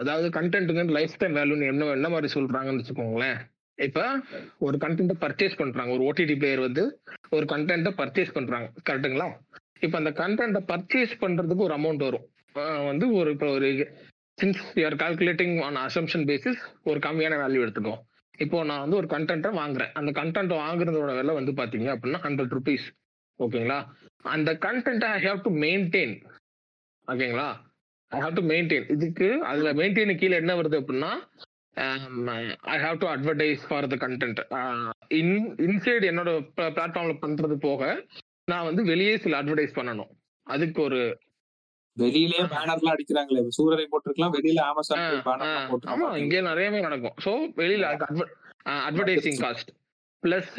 அதாவது 0.00 0.28
கண்டென்ட்டுக்குன்னு 0.36 0.96
லைஃப் 0.98 1.18
டைம் 1.20 1.36
வேல்யூன்னு 1.38 1.68
என்ன 1.72 1.90
என்ன 1.98 2.08
மாதிரி 2.14 2.28
சொல்றாங்கன்னு 2.36 2.80
வச்சுக்கோங்களேன். 2.82 3.38
இப்போ 3.78 4.04
ஒரு 4.66 4.76
கண்டென்ட்டை 4.84 5.16
பர்ச்சேஸ் 5.24 5.60
பண்றாங்க. 5.60 5.90
ஒரு 5.96 6.04
ஓடிடி 6.08 6.34
பிளேயர் 6.40 6.66
வந்து 6.66 6.84
ஒரு 7.36 7.46
கண்டென்ட்டை 7.52 7.92
பர்ச்சேஸ் 8.00 8.34
பண்றாங்க. 8.36 8.68
கரெக்ட்டுங்களா 8.88 9.28
இப்போ 9.86 9.96
அந்த 10.00 10.12
கண்டென்ட்டை 10.22 10.62
பர்ச்சேஸ் 10.72 11.14
பண்றதுக்கு 11.22 11.66
ஒரு 11.68 11.76
அமௌண்ட் 11.78 12.06
வரும். 12.08 12.26
வந்து 12.90 13.06
ஒரு 13.18 13.30
இப்போ 13.34 13.48
ஒரு 13.56 13.68
since 14.38 14.62
you're 14.80 15.00
calculating 15.02 15.56
on 15.66 15.78
assumption 15.86 16.24
basis 16.30 16.62
ஒரு 16.90 16.98
கம்மியான 17.06 17.38
வேல்யூ 17.42 17.62
எடுத்துக்கோம் 17.64 18.00
இப்போ 18.44 18.56
நான் 18.70 18.82
வந்து 18.84 18.98
ஒரு 19.00 19.08
கண்டென்ட்டை 19.12 19.50
வாங்குறேன். 19.60 19.92
அந்த 19.98 20.10
கண்டென்ட் 20.20 20.52
வாங்குறதோட 20.62 21.12
விலை 21.18 21.34
வந்து 21.38 21.52
பாத்தீங்க 21.60 21.88
அப்படின்னா 21.94 22.20
ஹண்ட்ரட் 22.26 22.54
ருபீஸ் 22.56 22.86
ஓகேங்களா? 23.38 23.78
அந்த 24.34 24.50
கண்டென்ட்டை 24.66 25.08
ஐ 25.16 25.20
ஹாவ் 25.26 25.40
டு 25.46 25.52
மெயின்டைன் 25.64 26.14
ஓகேங்களா? 27.08 27.48
ஐ 28.12 28.18
ஹாவ் 28.24 28.38
டு 28.38 28.44
மெயின்டைன் 28.52 28.86
இதுக்கு 28.94 29.28
அதுல 29.50 29.72
மெயின்டைன் 29.80 30.20
கீழே 30.22 30.36
என்ன 30.42 30.54
வருது 30.60 30.80
அப்படின்னா 30.82 31.12
I 32.74 32.76
have 32.84 33.00
to 33.02 33.06
advertise 33.14 33.64
for 33.68 33.88
the 33.94 33.96
content 34.04 34.40
in 35.20 35.34
inside 35.66 36.06
என்னோட 36.12 36.30
பிளாட்ஃபார்ம்ல 36.76 37.16
பண்றது 37.24 37.56
போக 37.66 37.82
நான் 38.52 38.68
வந்து 38.68 38.82
வெளியே 38.92 39.14
சில 39.24 39.38
அட்வர்டைஸ் 39.42 39.78
பண்ணணும். 39.78 40.10
அதுக்கு 40.46 40.80
ஒரு 40.88 41.00
வெளியிலே 41.96 42.40
பேனர்லாம் 42.50 42.92
அடிக்கிறாங்களே 42.92 43.42
சூரரை 43.56 43.86
போட்டிருக்கலாம் 43.86 44.34
வெளியில 44.36 44.60
அமேசான் 44.66 45.02
பேனர் 45.26 45.46
ஆ, 45.46 45.52
ஆமா 45.86 46.06
போட்டு 46.06 46.20
இங்க 46.22 46.40
நிறையவே 46.48 46.80
நடக்கும். 46.80 47.16
சோ 47.24 47.32
வெளியில 47.60 47.86
advertising 48.86 49.40
cost 49.42 49.70
plus 50.22 50.56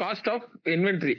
cost 0.00 0.28
of 0.32 0.46
inventory 0.74 1.16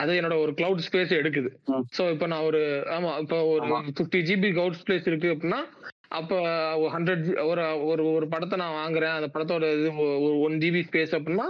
அது 0.00 0.12
என்னோட 0.18 0.36
ஒரு 0.44 0.52
கிளவுட் 0.58 0.84
ஸ்பேஸ் 0.86 1.12
எடுக்குது. 1.18 1.50
சோ 1.96 2.02
இப்போ 2.12 2.26
நான் 2.26 2.46
ஒரு 2.46 2.60
ஆமா 2.94 3.10
இப்போ 3.22 3.38
ஒரு. 3.50 3.66
ஃபிஃப்டி 3.90 4.20
ஜிபி 4.28 4.48
கிளவுட் 4.52 4.80
ஸ்பேஸ் 4.80 5.08
இருக்கு 5.08 5.28
அப்படின்னா 5.34 5.60
அப்போ 6.12 6.38
ஹண்ட்ரட் 6.94 7.22
ஒரு 7.44 7.62
ஒரு 7.90 8.02
ஒரு 8.12 8.26
படத்தை 8.32 8.56
நான் 8.58 8.78
வாங்குறேன். 8.78 9.14
அந்த 9.18 9.28
படத்தோட 9.28 9.66
இது 9.76 9.90
ஒரு 10.24 10.36
ஒன் 10.46 10.56
ஜிபி 10.62 10.82
ஸ்பேஸ் 10.88 11.14
அப்படின்னா 11.18 11.46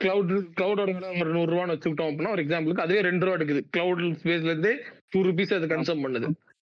கிளவுட் 0.00 0.30
கிளவுடோட 0.56 0.90
ஒரு 1.20 1.30
நூறு 1.34 1.50
ரூபான்னு 1.52 1.74
வச்சுக்கிட்டோம் 1.74 2.10
அப்படின்னா 2.10 2.34
ஒரு 2.34 2.44
எக்ஸாம்பிளுக்கு 2.44 2.84
அதுவே 2.84 3.00
ரெண்டு 3.02 3.24
ரூபா 3.24 3.36
எடுக்குது. 3.38 3.62
கிளவுட் 3.74 4.02
ஸ்பேஸ்ல 4.20 4.52
இருந்து 4.52 4.72
டூ 5.16 5.22
ருபீஸ் 5.28 5.56
அது 5.58 5.72
கன்சூம் 5.74 6.04
பண்ணுது. 6.06 6.28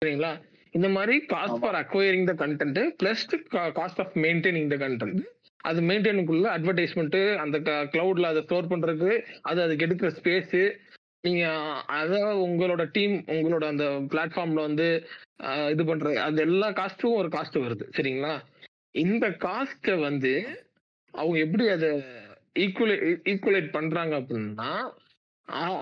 சரிங்களா? 0.02 0.32
இந்த 0.74 0.88
மாதிரி 0.96 1.14
cost. 1.32 1.60
For 1.62 1.76
acquiring 1.84 2.26
the 2.30 2.34
content 2.42 2.80
plus 3.00 3.22
cost 3.78 4.00
of 4.04 4.14
maintaining 4.24 4.68
the 4.72 4.76
content 4.84 5.22
அது 5.68 5.80
மெயின்டைனுக்குள்ள 5.90 6.46
அட்வர்டைஸ்மெண்ட் 6.56 7.16
அந்த 7.44 7.58
கிளவுட்ல 7.94 8.28
அதை 8.32 8.42
ஸ்டோர் 8.44 8.70
பண்றதுக்கு 8.72 9.14
அது 9.50 9.62
அதுக்கு 9.64 9.86
எடுக்கிற 9.86 10.10
ஸ்பேஸ் 10.18 10.54
நீங்க 11.26 11.44
அத 12.00 12.20
உங்களோட 12.44 12.82
டீம் 12.96 13.16
உங்களோட 13.36 13.64
அந்த 13.72 13.86
பிளாட்ஃபார்ம்ல 14.12 14.60
வந்து 14.68 14.86
இது 15.72 15.84
பண்ற 15.88 16.12
அந்த 16.26 16.38
எல்லா 16.48 16.68
காஸ்ட்டும் 16.80 17.18
ஒரு 17.20 17.28
காஸ்ட் 17.36 17.58
வருது. 17.64 17.84
சரிங்களா? 17.96 18.34
இந்த 19.04 19.26
காஸ்ட்டை 19.46 19.96
வந்து 20.06 20.32
அவங்க 21.14 21.36
எப்படி 21.46 21.64
அதை 21.76 21.90
ஈக்குவலே 22.64 22.96
ஈக்குவலேட் 23.32 23.74
பண்றாங்க 23.78 24.14
அப்படின்னா 24.20 24.70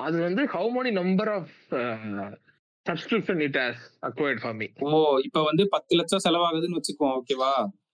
அது 0.06 0.16
வந்து 0.26 0.42
how 0.54 0.68
many 0.74 0.90
number 1.00 1.30
of 1.36 1.54
subscription 2.86 3.40
it 3.42 3.58
has 3.60 3.82
acquired 4.02 4.42
for 4.42 4.56
me 4.56 4.68
ஓ 4.88 4.90
இப்ப 5.24 5.42
வந்து 5.42 5.64
பத்து 5.72 5.96
லட்சம் 5.96 6.24
செலவாகுதுன்னு 6.26 6.78
வச்சுக்குவோம் 6.78 7.16
ஓகேவா 7.18 7.52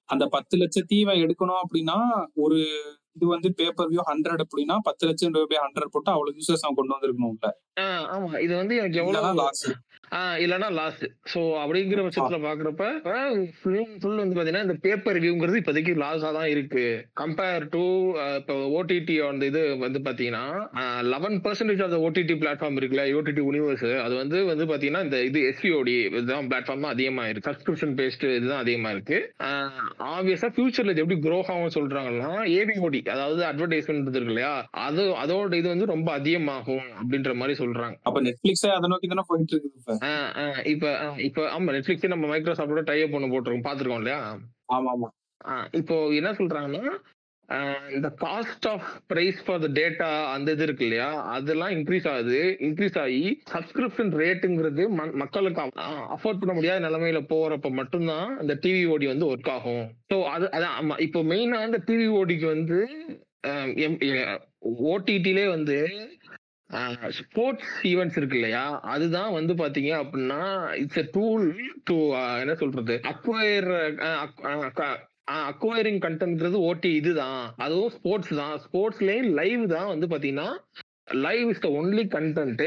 அந்த 0.08 0.24
பத்து 0.30 0.54
லட்சத்தையும் 0.56 1.22
எடுக்கணும் 1.22 1.62
அப்படின்னா 1.62 1.98
ஒரு 2.36 2.58
இது 3.16 3.26
வந்து 3.28 3.48
பேப்பர் 3.56 3.88
வியூ 3.90 4.02
ஹண்ட்ரட் 4.08 4.42
அப்படின்னா 4.44 4.76
பத்து 4.86 5.04
லட்சம் 5.08 5.34
ரூபாய் 5.36 5.62
ஹண்ட்ரட் 5.62 5.92
போட்டு 5.92 6.10
அவ்வளவு 6.12 6.36
யூசர்ஸ் 6.38 6.64
அவன் 6.64 6.78
கொண்டு 6.78 6.94
வந்திருக்கணும் 6.94 7.32
உள்ள 7.32 7.48
ஆமா. 8.14 8.30
இது 8.38 8.52
வந்து 8.56 8.74
எனக்கு 8.76 9.00
எவ்வளவு 9.02 9.30
லாஸ் 9.40 9.64
இல்லைன்னா 10.42 10.68
லாஸ் 10.76 11.02
ஸோ 11.32 11.40
அப்படிங்கிற 11.60 12.00
பட்சத்துல 12.04 12.38
பாக்குறப்ப 12.44 12.84
ஃபுல் 13.58 14.18
வந்து 14.20 14.36
பாத்தீங்கன்னா 14.36 14.64
இந்த 14.66 14.76
பேப்பர் 14.84 15.16
ரிவ்யூங்கிறது 15.16 15.60
இப்போதைக்கு 15.60 15.92
லாஸா 16.02 16.30
தான் 16.36 16.50
இருக்கு. 16.52 16.84
கம்பேர் 17.20 17.64
டு 17.74 17.82
இப்போ 18.38 18.54
ஓடிடி 18.76 19.16
அந்த 19.28 19.46
இது 19.50 19.62
வந்து 19.84 20.00
பாத்தீங்கன்னா 20.06 20.44
eleven 21.12 21.36
percentage 21.44 21.82
of 21.86 21.96
OTT 22.06 22.36
platform 22.42 22.78
இருக்குல்ல 22.80 23.06
ஓடிடி 23.18 23.42
யூனிவர்ஸ் 23.46 23.86
அது 24.04 24.14
வந்து 24.20 24.38
வந்து 24.50 24.66
பாத்தீங்கன்னா 24.72 25.04
இந்த 25.06 25.20
இது 25.28 25.40
எஸ்பிஓடி 25.50 25.96
இதுதான் 26.10 26.48
பிளாட்ஃபார்ம் 26.50 26.84
தான் 26.86 26.94
அதிகமா 26.96 27.24
இருக்கு 27.28 27.48
சப்ஸ்கிரிப்ஷன் 27.50 27.94
பேஸ்ட் 28.00 28.26
இதுதான் 28.32 28.62
அதிகமா 28.64 28.92
இருக்கு 28.96 29.18
ஆப்வியஸா 30.12 30.50
ஃபியூச்சர்ல 30.54 30.94
இது 30.94 31.04
எப்படி 31.04 31.18
க்ரோ 31.24 31.40
ஆகும் 31.46 31.74
சொல்றாங்கன்னா 31.76 32.30
ஏபிஓடி 32.56 33.02
அதாவது 33.14 33.42
அட்வர்டைஸ்மெண்ட் 33.50 33.90
இருக்கு 34.12 34.32
இல்லையா? 34.32 34.52
அது 34.86 35.02
அதோட 35.22 35.54
இது 35.60 35.68
வந்து 35.68 35.92
ரொம்ப 35.92 36.08
அதிகமாகும் 36.18 36.86
அப்படின்ற 36.98 37.32
மாதிரி 37.40 37.54
சொல்றாங்க. 37.60 37.96
அப்ப 38.08 38.18
நெட்ஃபிளிக்ஸே 38.26 38.70
அதை 38.76 38.86
நோக்கி 38.92 39.06
தானே 39.08 39.24
போயிட்டு 39.28 39.54
இருக்குது 39.56 39.98
இப்ப 40.72 40.84
இப்ப 41.20 41.48
ஆமா 41.50 41.72
நெட்ஃபிளிக்ஸ் 41.74 42.12
நம்ம 42.12 42.28
மைக்ரோசாஃப்டோட 42.32 42.82
டைப் 42.88 43.16
ஒன்று 43.16 43.32
போட்டிருக்கோம். 43.32 43.66
பார்த்திருக்கோம் 43.66 44.02
இல்லையா? 44.02 44.20
ஆமா 44.76 44.92
ஆமா 44.96 45.10
இப்போ 45.80 45.96
என்ன 46.18 46.30
சொல்றாங்கன்னா 46.38 46.84
இந்த 47.92 48.08
cost 48.20 48.66
of 48.70 48.86
price 49.06 49.40
for 49.44 49.62
the 49.64 49.68
data 49.78 50.06
அந்த 50.34 50.52
இது 50.54 50.64
இருக்கு 50.66 50.84
இல்லையா? 50.86 51.08
அதெல்லாம் 51.34 51.72
இன்க்ரீஸ் 51.76 52.06
ஆகுது. 52.12 52.38
இன்க்ரீஸ் 52.66 52.96
ஆகி 53.02 53.22
சப்ஸ்கிரிப்ஷன் 53.52 54.12
ரேட்டுங்கிறது 54.20 54.84
மக்களுக்கு 55.22 55.60
அஃபோர்ட் 56.16 56.40
பண்ண 56.42 56.54
முடியாத 56.58 56.84
நிலைமையில 56.86 57.20
போறப்ப 57.32 57.72
மட்டும்தான் 57.80 58.30
இந்த 58.42 58.56
டிவி 58.64 58.84
ஓடி 58.94 59.08
வந்து 59.12 59.28
ஒர்க் 59.32 59.52
ஆகும். 59.56 59.84
ஸோ 60.12 60.18
அது 60.34 60.48
அதான் 60.56 60.76
ஆமா 60.80 60.96
இப்போ 61.06 61.22
மெயினா 61.32 61.60
இந்த 61.68 61.80
டிவி 61.88 62.08
ஓடிக்கு 62.20 62.48
வந்து 62.56 62.78
ஓடிடிலே 64.88 65.46
வந்து 65.56 65.78
ஸ்போர்ட்ஸ் 67.10 67.72
ஈவெண்ட்ஸ் 67.82 68.16
இருக்கு 68.16 68.36
இல்லையா? 68.36 68.80
அதுதான் 68.80 69.32
வந்து 69.32 69.52
பாத்தீங்க 69.54 69.90
அப்படின்னா 70.02 70.40
இட்ஸ் 70.76 70.98
எ 70.98 71.06
டூல் 71.12 71.46
டு 71.84 71.96
என்ன 72.42 72.54
சொல்றது? 72.54 73.00
அக்வயர் 73.12 73.70
அக்வயரிங் 75.50 76.00
கண்டென்ட்ங்கிறது 76.04 76.58
ஓட்டி 76.68 76.90
இதுதான். 76.94 77.42
அதுவும் 77.56 77.90
ஸ்போர்ட்ஸ் 77.90 78.32
தான். 78.34 78.54
ஸ்போர்ட்ஸ்லயும் 78.64 79.30
லைவ் 79.40 79.68
தான் 79.68 79.86
வந்து 79.86 80.06
பாத்தீங்கன்னா 80.06 80.48
live 81.08 81.48
is 81.52 81.62
the 81.64 81.68
only 81.78 82.04
content 82.14 82.62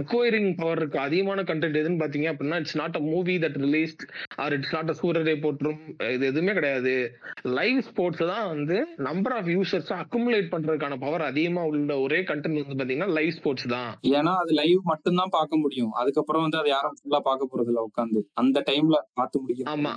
acquiring 0.00 0.50
power 0.60 0.78
இருக்கு. 0.78 0.98
அதிகமான 0.98 1.40
கண்டென்ட் 1.42 1.78
எதுன்னு 1.80 2.00
பாத்தீங்க 2.02 2.28
அப்படின்னா 2.32 2.58
it's 2.62 2.76
not 2.76 2.96
a 2.96 3.02
movie 3.08 3.34
that 3.38 3.58
released 3.64 4.02
or 4.42 4.52
it's 4.52 4.74
not 4.74 4.90
a 4.90 4.96
Soorarai 5.00 5.34
Pottru 5.40 5.80
இது 6.14 6.24
எதுவுமே 6.26 6.52
கிடையாது. 6.52 6.94
லைவ் 7.58 7.80
ஸ்போர்ட்ஸ் 7.80 8.24
தான் 8.32 8.46
வந்து 8.48 8.78
நம்பர் 9.08 9.32
ஆஃப் 9.32 9.50
யூசர்ஸ் 9.56 9.92
அக்குமுலேட் 9.98 10.52
பண்றதுக்கான 10.54 10.98
பவர் 10.98 11.28
அதிகமா 11.30 11.64
உள்ள 11.72 11.98
ஒரே 12.00 12.20
கண்டென்ட் 12.22 12.60
வந்து 12.62 12.80
பாத்தீங்கன்னா 12.82 13.12
லைவ் 13.18 13.32
ஸ்போர்ட்ஸ் 13.38 13.68
தான். 13.76 13.90
ஏன்னா 14.16 14.34
அது 14.34 14.52
லைவ் 14.52 14.82
மட்டும்தான் 14.84 15.34
பார்க்க 15.38 15.62
முடியும். 15.64 15.92
அதுக்கப்புறம் 15.92 16.44
வந்து 16.46 16.60
அதை 16.62 16.70
யாரும் 16.70 16.98
ஃபுல்லா 17.00 17.20
பார்க்க 17.20 17.52
போறது 17.52 17.72
இல்ல 17.74 17.82
உட்காந்து 17.90 18.22
அந்த 18.34 18.64
டைம்ல 18.70 18.98
பார்த்து 19.14 19.40
முடியும் 19.40 19.70
ஆமா. 19.74 19.94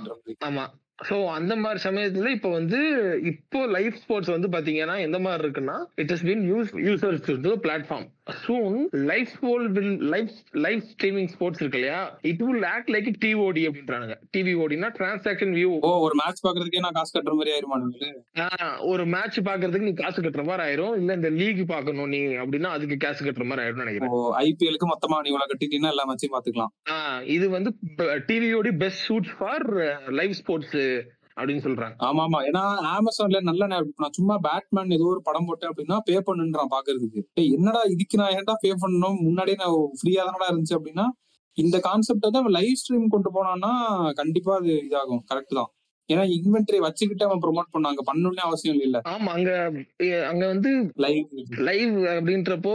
ஆமா. 0.50 0.66
ஸோ 0.98 1.26
அந்த 1.28 1.56
மாதிரி 1.56 1.80
சமயத்துல 1.82 2.28
இப்போ 2.28 2.50
வந்து 2.50 2.80
இப்போ 3.22 3.66
லைஃப் 3.66 3.96
ஸ்போர்ட்ஸ் 3.96 4.30
வந்து 4.30 4.48
பாத்தீங்கன்னா 4.48 5.00
எந்த 5.00 5.18
மாதிரி 5.18 5.42
இருக்குன்னா 5.44 5.76
it 5.94 6.10
is 6.10 6.24
been 6.26 6.44
use 6.50 6.70
users 6.76 7.42
to 7.42 7.54
platform 7.56 8.06
soon 8.26 8.76
live 9.08 9.26
sport 9.32 9.66
will 9.76 9.96
live 10.12 10.28
live 10.64 10.80
streaming 10.90 11.28
sports 11.32 11.60
இருக்கு 11.62 11.78
இல்லையா? 11.78 11.98
It 12.30 12.42
will 12.46 12.66
act 12.74 12.90
like 12.94 13.08
TOD 13.24 13.62
அப்படின்றாங்க 13.68 14.14
டிவிஓடினா 14.36 14.88
டிரான்சாக்ஷன் 14.98 15.52
வியூ 15.58 15.70
ஓ 15.88 15.90
ஒரு 16.04 16.14
மேட்ச் 16.20 16.40
பாக்குறதுக்கே 16.46 16.82
நான் 16.84 16.96
காசு 16.98 17.12
கட்டுற 17.16 17.34
மாதிரி 17.38 17.52
ஆயிருமானுங்களே 17.54 18.10
ஒரு 18.92 19.04
மேட்ச் 19.14 19.38
பாக்குறதுக்கு 19.48 19.88
நீ 19.90 19.94
காசு 20.02 20.22
கட்டுற 20.22 20.44
மாதிரி 20.50 20.64
ஆயிரும். 20.66 20.94
இல்ல 21.00 21.18
இந்த 21.18 21.30
லீக் 21.40 21.62
பாக்கணும் 21.72 22.12
நீ 22.14 22.20
அப்படின்னா 22.44 22.70
அதுக்கு 22.76 22.96
காசு 22.96 23.24
கட்டுற 23.24 23.46
மாதிரி 23.50 23.64
ஆயிரும் 23.66 23.82
நினைக்கிறேன். 23.84 24.14
ஐபிஎலுக்கு 24.44 24.88
மொத்தமா 24.92 25.18
நீ 25.22 25.30
இவ்வளவு 25.32 25.50
கட்டிட்டீங்கன்னா 25.52 25.92
எல்லா 25.94 26.06
மேட்சையும் 26.10 26.36
பாத்துக்கலாம் 26.36 26.72
இது 27.36 27.48
வந்து 27.56 27.72
டிவியோட 28.30 28.72
best 28.84 29.04
shoot 29.08 29.30
for 29.38 29.66
live 30.20 30.34
sports 30.40 30.78
அப்படின்னு 31.36 31.62
சொல்றாங்க. 31.64 31.94
ஆமா 31.98 32.22
ஆமா 32.22 32.38
ஏன்னா 32.46 32.62
அமேசான்ல 32.90 33.38
நல்ல 33.40 33.66
நேரம் 33.66 33.94
நான் 33.96 34.16
சும்மா 34.18 34.34
பேட்மேன் 34.38 34.94
ஏதோ 34.98 35.06
ஒரு 35.12 35.22
படம் 35.22 35.46
போட்டேன் 35.46 35.70
அப்படின்னா 35.70 35.96
பே 36.00 36.16
பண்ணுன்றான் 36.26 36.72
பாக்குறதுக்கு. 36.74 37.20
என்னடா 37.56 37.80
இதுக்கு 37.88 38.16
நான் 38.16 38.34
ஏன்டா 38.36 38.54
பே 38.60 38.70
பண்ணணும்? 38.82 39.18
முன்னாடியே 39.20 39.56
நான் 39.56 39.76
ஃப்ரீயா 40.00 40.24
தானடா 40.24 40.48
இருந்துச்சு 40.50 40.78
அப்படின்னா 40.78 41.06
இந்த 41.58 41.76
கான்செப்ட் 41.80 42.28
வந்து 42.28 42.54
லைவ் 42.58 42.78
ஸ்ட்ரீம் 42.80 43.08
கொண்டு 43.08 43.30
போனான்னா 43.34 43.72
கண்டிப்பா 44.14 44.52
அது 44.56 44.72
இதாகும். 44.86 45.24
கரெக்ட் 45.30 45.54
தான். 45.54 45.70
ஏன்னா 46.08 46.24
இன்வென்டரி 46.36 46.78
வச்சுக்கிட்டு 46.78 47.26
அவன் 47.26 47.42
ப்ரொமோட் 47.44 47.74
பண்ணாங்க 47.74 48.00
பண்ணணும்னே 48.06 48.42
அவசியம் 48.44 48.80
இல்ல. 48.80 48.96
ஆமா 49.04 49.30
அங்க 49.32 49.50
அங்க 50.30 50.44
வந்து 50.46 50.70
லைவ் 50.96 51.28
லைவ் 51.60 51.94
அப்படின்றப்போ 52.14 52.74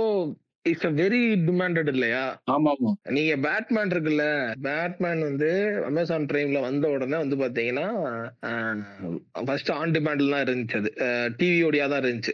இட்ஸ் 0.65 0.85
அ 0.85 0.91
வெரி 0.95 1.19
டிமாண்டட் 1.47 1.89
இல்லையா? 1.93 2.23
ஆமா 2.45 2.69
ஆமா 2.73 2.91
நீங்க 3.09 3.33
பேட்மேன் 3.37 3.91
இருக்குல்ல 3.91 4.25
பேட்மேன் 4.61 5.21
வந்து 5.21 5.49
அமேசான் 5.85 6.27
பிரைம்ல 6.27 6.59
வந்த 6.59 6.89
உடனே 6.89 7.17
வந்து 7.17 7.37
பாத்தீங்கன்னா 7.37 7.85
ஃபர்ஸ்ட் 9.47 9.71
ஆன் 9.71 9.95
டிமாண்ட்லாம் 9.95 10.43
இருந்துச்சு 10.45 10.79
அது. 10.81 10.91
டிவியோடயா 11.39 11.87
தான் 11.89 12.01
இருந்துச்சு. 12.03 12.33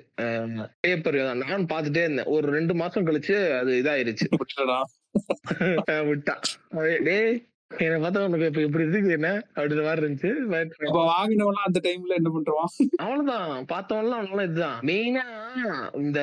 பேப்பர் 0.81 1.19
தான். 1.21 1.43
நான் 1.45 1.69
பார்த்துட்டே 1.73 2.05
இருந்தேன். 2.05 2.31
ஒரு 2.35 2.47
ரெண்டு 2.51 2.75
மாசம் 2.75 3.07
கழிச்சு 3.07 3.35
அது 3.59 3.73
இதாயிருச்சு. 3.81 4.27
விட்டான் 6.09 6.43
டேய். 7.09 7.35
என்னை 7.77 7.97
பார்த்தா 8.01 8.25
உனக்கு 8.25 8.45
இப்ப 8.45 8.61
இப்படி 8.61 8.83
இருக்கு 8.83 9.11
என்ன? 9.11 9.29
அப்படின்ற 9.55 9.83
மாதிரி 9.83 10.01
இருந்துச்சு. 10.01 10.31
But 10.51 10.69
அப்ப 10.87 11.01
வாங்கினவெல்லாம் 11.11 11.67
அந்த 11.69 11.79
டைம்ல 11.83 12.17
என்ன 12.19 12.29
பண்றான்? 12.29 12.71
அவ்வளவுதான். 12.97 13.65
பார்த்தவன்லாம் 13.73 14.21
அவனால 14.21 14.43
இதுதான். 14.43 14.79
மெயினா 14.89 15.25
இந்த 16.03 16.21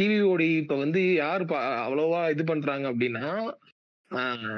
டிவியோடி 0.00 0.48
இப்ப 0.56 0.76
வந்து 0.76 1.02
யாரு 1.14 1.46
அவ்வளவா 1.84 2.22
இது 2.30 2.44
பண்றாங்க 2.44 2.86
அப்படின்னா 2.92 3.26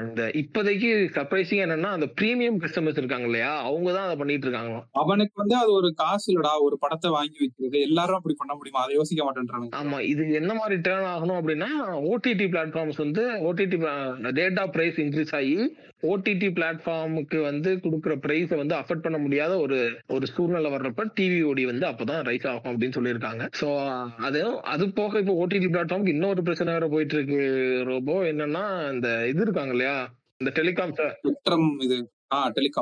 இந்த 0.03 0.21
இப்போதைக்கு 0.33 0.87
சர்ப்ரைசிங் 1.15 1.63
என்னன்னா 1.63 1.89
அந்த 1.95 2.07
பிரீமியம் 2.19 2.57
கஸ்டமர்ஸ் 2.61 2.99
இருக்காங்க 3.01 3.25
இல்லையா? 3.25 3.51
அவங்க 3.59 3.89
தான் 3.91 4.05
அதை 4.05 4.15
பண்ணிட்டு 4.15 4.47
இருக்காங்களாம். 4.47 4.85
அவனுக்கு 4.91 5.35
வந்து 5.35 5.55
அது 5.57 5.71
ஒரு 5.71 5.93
காசு 5.93 6.27
இல்லடா 6.33 6.53
ஒரு 6.67 6.77
படத்தை 6.79 7.09
வாங்கி 7.11 7.37
வைக்கிறது. 7.39 7.79
எல்லாரும் 7.81 8.15
அப்படி 8.15 8.35
பண்ண 8.37 8.55
முடியுமா? 8.55 8.83
அதை 8.85 8.95
யோசிக்க 8.95 9.23
மாட்டேன்றானுங்க. 9.23 9.75
ஆமா 9.81 9.99
இது 10.11 10.23
என்ன 10.41 10.53
மாதிரி 10.53 10.77
டேர்ன் 10.87 11.11
ஆகணும் 11.13 11.39
அப்படின்னா 11.39 11.69
ஓடிடி 12.11 12.47
பிளாட்ஃபார்ம்ஸ் 12.55 13.03
வந்து 13.05 13.25
ஓடிடி 13.49 13.79
டேட்டா 14.41 14.65
பிரைஸ் 14.67 14.99
இன்க்ரீஸ் 15.05 15.35
ஆகி 15.41 15.55
ஓடிடி 16.03 16.47
பிளாட்ஃபார்முக்கு 16.57 17.37
வந்து 17.41 17.69
கொடுக்குற 17.83 18.13
பிரைஸை 18.25 18.57
வந்து 18.61 18.75
அஃபோர்ட் 18.79 19.03
பண்ண 19.05 19.17
முடியாத 19.17 19.53
ஒரு 19.59 19.77
ஒரு 20.15 20.25
சூழ்நிலை 20.33 20.71
வர்றப்ப 20.73 21.05
டிவி 21.19 21.39
ஓடி 21.49 21.63
வந்து 21.65 21.85
அப்பதான் 21.91 22.25
ரைஸ் 22.29 22.47
ஆகும் 22.51 22.71
அப்படின்னு 22.71 22.97
சொல்லியிருக்காங்க. 22.97 23.45
ஸோ 23.61 23.67
அது 24.27 24.41
அது 24.73 24.85
போக 24.99 25.19
இப்போ 25.23 25.35
ஓடிடி 25.43 25.69
பிளாட்ஃபார்முக்கு 25.69 26.15
இன்னொரு 26.15 26.43
பிரச்சனை 26.49 26.73
வேற 26.73 26.87
போயிட்டு 26.95 27.15
இருக்கு 27.17 27.39
ரோபோ. 27.91 28.17
என்னன்னா 28.31 28.65
இந்த 28.95 29.09
இது 29.31 29.41
இருக்காங்க 29.47 29.75
இல்லையா? 29.77 29.97
இந்த 30.41 30.51
டெலிகாம் 30.59 30.93
இது. 31.87 31.99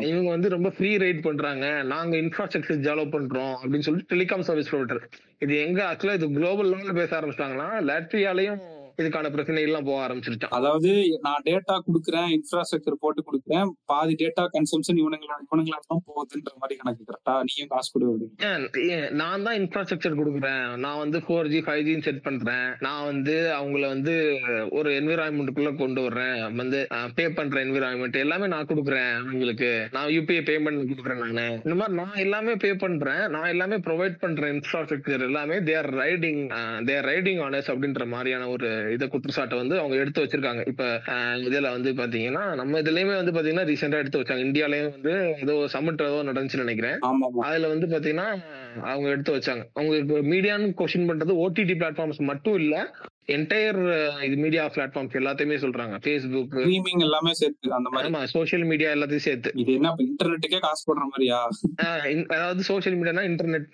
இவங்க 0.10 0.30
வந்து 0.36 0.50
ரொம்ப 0.56 0.70
ஃப்ரீ 0.76 0.92
ரைட் 1.04 1.26
பண்றாங்க. 1.26 1.66
நாங்க 1.94 2.14
இன்ஃப்ராஸ்ட்ரக்சர் 2.24 2.86
டெவலப் 2.86 3.16
பண்றோம் 3.16 3.56
அப்படின்னு 3.62 3.88
சொல்லிட்டு 3.88 4.14
டெலிகாம் 4.14 4.46
சர்வீஸ் 4.50 4.72
ப்ரொவைடர் 4.72 5.02
இது 5.46 5.54
எங்க 5.66 5.80
ஆக்சுவலா 5.90 6.18
இது 6.20 6.30
குளோபல் 6.38 6.72
லெவல்ல 6.74 6.94
பேச 7.00 7.12
ஆரம்பிச்சிட்டாங்கன்னா 7.18 7.70
லாட்வியாலையும் 7.90 8.62
இதுக்கான 9.00 9.32
பிரச்சனை 9.36 9.66
எல்லாம் 9.70 9.88
போக 9.90 10.00
ஆரம்பிச்சிருச்சான் 10.06 10.56
அதாவது 10.60 10.92
நான் 11.28 11.46
டேட்டா 11.50 11.78
குடுக்குறேன் 11.88 12.30
இன்ஃப்ராஸ்ட்ரக்சர் 12.38 13.02
போட்டு 13.04 13.22
கொடுக்குறேன் 13.28 13.70
பாதி 13.92 14.16
டேட்டா 14.24 14.46
கன்சம்ஷன் 14.58 15.02
இவனுங்களா 15.04 15.38
இவனுங்களா 15.46 15.80
தான் 15.88 16.04
போகுதுன்ற 16.10 16.54
மாதிரி 16.62 16.80
கணக்கு 16.82 17.10
கரெக்டா 17.10 17.36
நீயும் 17.50 17.72
காசு 17.74 17.92
கொடு 17.94 18.10
நான் 19.22 19.46
தான் 19.48 19.58
இன்ஃப்ராஸ்ட்ரக்சர் 19.62 20.20
கொடுக்குறேன். 20.20 20.66
நான் 20.84 21.02
வந்து 21.04 21.18
ஃபோர் 21.26 21.50
ஜி 21.54 21.60
ஃபைவ் 21.66 21.84
ஜின்னு 21.88 22.06
செட் 22.08 22.24
பண்றேன். 22.28 22.68
நான் 22.86 23.06
வந்து 23.12 23.36
அவங்கள 23.58 23.84
வந்து 23.94 24.14
ஒரு 24.78 24.90
என்விரான்மெண்ட்டுக்குள்ள 25.00 25.72
கொண்டு 25.82 26.02
வர்றேன். 26.08 26.40
வந்து 26.62 26.80
பே 27.18 27.26
பண்ற 27.40 27.58
என்விரான்மெண்ட் 27.66 28.18
எல்லாமே 28.24 28.48
நான் 28.56 28.70
கொடுக்குறேன் 28.72 29.12
அவங்களுக்கு. 29.22 29.72
நான் 29.96 30.10
யூபிஐ 30.16 30.42
பேமெண்ட் 30.50 30.92
கொடுக்குறேன் 30.92 31.24
நானு. 31.26 31.46
இந்த 31.66 31.76
மாதிரி 31.82 31.98
நான் 32.02 32.22
எல்லாமே 32.26 32.56
பே 32.64 32.72
பண்றேன். 32.86 33.24
நான் 33.36 33.52
எல்லாமே 33.54 33.80
ப்ரொவைட் 33.88 34.18
பண்ற 34.24 34.50
இன்ஃப்ராஸ்ட்ரக்சர் 34.56 35.26
எல்லாமே 35.30 35.58
they're 35.70 35.90
riding 36.02 36.44
they're 36.90 37.08
riding 37.12 37.42
on us 37.48 37.72
அப்படின்ற 37.74 38.06
மாதிரியான 38.16 38.50
ஒரு 38.56 38.72
இதை 38.96 39.06
குற்றச்சாட்டை 39.08 39.58
வந்து 39.58 39.76
அவங்க 39.80 39.96
எடுத்து 39.96 40.24
வச்சிருக்காங்க. 40.24 40.64
இப்ப 40.68 40.84
இதுல 41.48 41.70
வந்து 41.76 41.92
பாத்தீங்கன்னா 42.02 42.44
நம்ம 42.62 42.82
இதுலயுமே 42.82 43.16
வந்து 43.22 43.36
பாத்தீங்கன்னா 43.38 43.68
ரீசெண்டா 43.72 44.02
எடுத்து 44.04 44.22
வச்சாங்க. 44.22 44.46
இந்தியாலயும் 44.48 44.92
வந்து 44.98 45.14
ஏதோ 45.42 45.56
சமிட் 45.74 46.06
ஏதோ 46.10 46.20
நடந்துச்சுன்னு 46.30 46.66
நினைக்கிறேன். 46.66 46.98
அதுல 47.50 47.72
வந்து 47.74 47.88
பாத்தீங்கன்னா 47.94 48.28
அவங்க 48.94 49.08
எடுத்து 49.10 49.38
வச்சாங்க. 49.38 49.64
அவங்க 49.74 50.22
மீடியான்னு 50.34 50.78
கொஸ்டின் 50.82 51.10
பண்றது 51.12 51.36
ஓடிடி 51.44 51.76
பிளாட்ஃபார்ம்ஸ் 51.82 52.22
மட்டும் 52.32 52.60
இல்ல 52.64 52.76
என்டையர் 53.28 54.24
இது 54.24 54.36
மீடியா 54.36 54.66
பிளாட்ஃபார்ம்ஸ் 54.66 55.14
எல்லாத்தையுமே 55.14 55.56
சொல்றாங்க. 55.58 55.98
ஃபேஸ்புக் 56.04 56.46
ஸ்ட்ரீமிங் 56.52 57.00
எல்லாமே 57.00 57.34
சேர்த்து 57.34 57.74
அந்த 57.74 57.90
மாதிரி. 57.90 58.14
ஆமா 58.14 58.24
சோஷியல் 58.24 58.66
மீடியா 58.66 58.92
எல்லாத்தையும் 58.92 59.16
சேர்த்து. 59.16 59.52
இது 59.56 59.74
என்ன 59.74 59.96
இன்டர்நெட்டுக்கே 59.98 60.60
காசு 60.60 60.94
போடுற 60.94 60.98
மாதிரியா? 60.98 61.50
அதாவது 62.28 62.64
சோஷியல் 62.64 63.00
மீடியானா 63.00 63.20
இன்டர்நெட் 63.20 63.66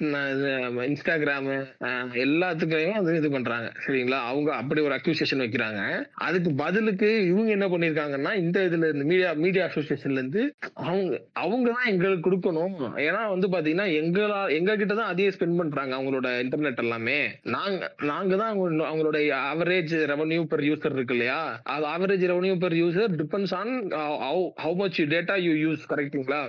இன்ஸ்டாகிராம் 0.87 1.65
எல்லாத்துக்குமே 2.13 2.91
அது 2.91 3.15
இது 3.15 3.31
பண்றாங்க. 3.31 3.71
சரிங்களா? 3.87 4.19
அவங்க 4.19 4.55
அப்படி 4.55 4.81
ஒரு 4.81 4.95
அக்யூசியேஷன் 4.95 5.35
வைக்கிறாங்க. 5.35 6.05
அதுக்கு 6.13 6.53
பதிலுக்கு 6.53 7.25
இவங்க 7.25 7.51
என்ன 7.51 7.67
பண்ணிருக்காங்கன்னா 7.67 8.35
இந்த 8.35 8.59
இதுல 8.59 8.77
இருந்து 8.77 9.05
மீடியா 9.05 9.33
மீடியா 9.33 9.65
அசோசியேஷன்ல 9.65 10.11
இருந்து 10.11 10.55
அவங்க 10.73 11.21
அவங்க 11.33 11.71
தான் 11.71 11.91
எங்களுக்கு 11.91 12.31
கொடுக்கணும். 12.31 12.75
ஏன்னா 12.79 13.37
வந்து 13.37 13.47
பாத்தீங்கன்னா 13.47 13.85
எங்களா 13.85 14.51
எங்க 14.51 14.75
கிட்ட 14.75 14.93
தான் 14.93 15.07
அதிக 15.07 15.29
ஸ்பெண்ட் 15.29 15.57
பண்றாங்க 15.57 15.95
அவங்களோட 15.95 16.23
இன்டர்நெட் 16.23 16.77
எல்லாமே. 16.77 17.27
நாங்க 17.43 17.95
நாங்க 18.01 18.35
தான் 18.35 18.49
அவங்க- 18.49 18.85
அவங்களோட 18.87 19.35
ஆவரேஜ் 19.43 19.93
ரெவன்யூ 20.11 20.41
பெர் 20.45 20.63
யூசர் 20.63 20.95
இருக்கு 20.95 21.15
இல்லையா 21.15 21.39
அது 21.65 21.85
average 21.87 22.25
revenue 22.25 22.55
per 22.57 22.75
user 22.75 23.13
depends 23.15 23.53
on 23.53 23.73
how 24.57 24.75
much 24.75 24.99
data 25.09 25.37
you 25.45 25.53
use 25.65 25.83
கரெக்ட்டுங்களா 25.89 26.41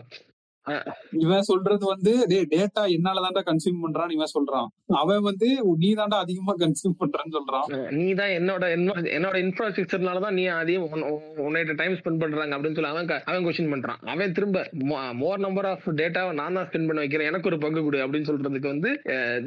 இவன் 1.11 1.43
சொல்றது 1.43 1.87
வந்து 1.87 2.25
டே 2.29 2.47
டேட்டா 2.51 2.89
என்னால 2.89 3.21
தான்டா 3.21 3.49
கன்சியூம் 3.49 3.87
பண்றான்னு 3.87 4.11
இவன் 4.11 4.27
சொல்றான். 4.41 4.67
அவன் 4.87 5.21
வந்து 5.21 5.59
நீ 5.79 5.95
தான்டா 5.95 6.19
அதிகமா 6.19 6.55
கன்சியூம் 6.57 7.01
பண்றான்னு 7.01 7.37
சொல்றான். 7.37 7.91
நீ 7.91 8.13
தான் 8.13 8.29
என்னோட 8.29 8.63
என்னோட- 8.63 9.11
என்னோட 9.19 9.37
இன்ஃப்ராஸ்ட்ரக்சர்னால 9.39 10.21
தான் 10.21 10.35
நீ 10.35 10.47
அதையும் 10.47 10.85
உன்னைட்ட 11.37 11.75
டைம் 11.75 11.93
ஸ்பெண்ட் 11.93 12.19
பண்றாங்க. 12.19 12.57
அப்படின்னு 12.57 12.75
சொல்லி 12.75 12.85
அவன் 12.85 13.09
அவன் 13.25 13.45
கொஸ்டின் 13.45 13.73
பண்றான். 13.73 14.07
அவன் 14.07 14.33
திரும்ப 14.33 14.69
மோர் 15.13 15.39
நம்பர் 15.39 15.67
ஆஃப் 15.67 15.89
டேட்டாவை 15.89 16.33
நான் 16.33 16.55
தான் 16.55 16.67
ஸ்பெண்ட் 16.67 16.87
பண்ண 16.87 16.93
வைக்கிறேன். 16.93 17.27
எனக்கு 17.27 17.49
ஒரு 17.49 17.59
பங்கு 17.59 17.83
கொடு. 17.83 18.07
அப்படின்னு 18.07 18.11
சொல்றதுக்கு 18.11 18.67
வந்து 18.67 19.01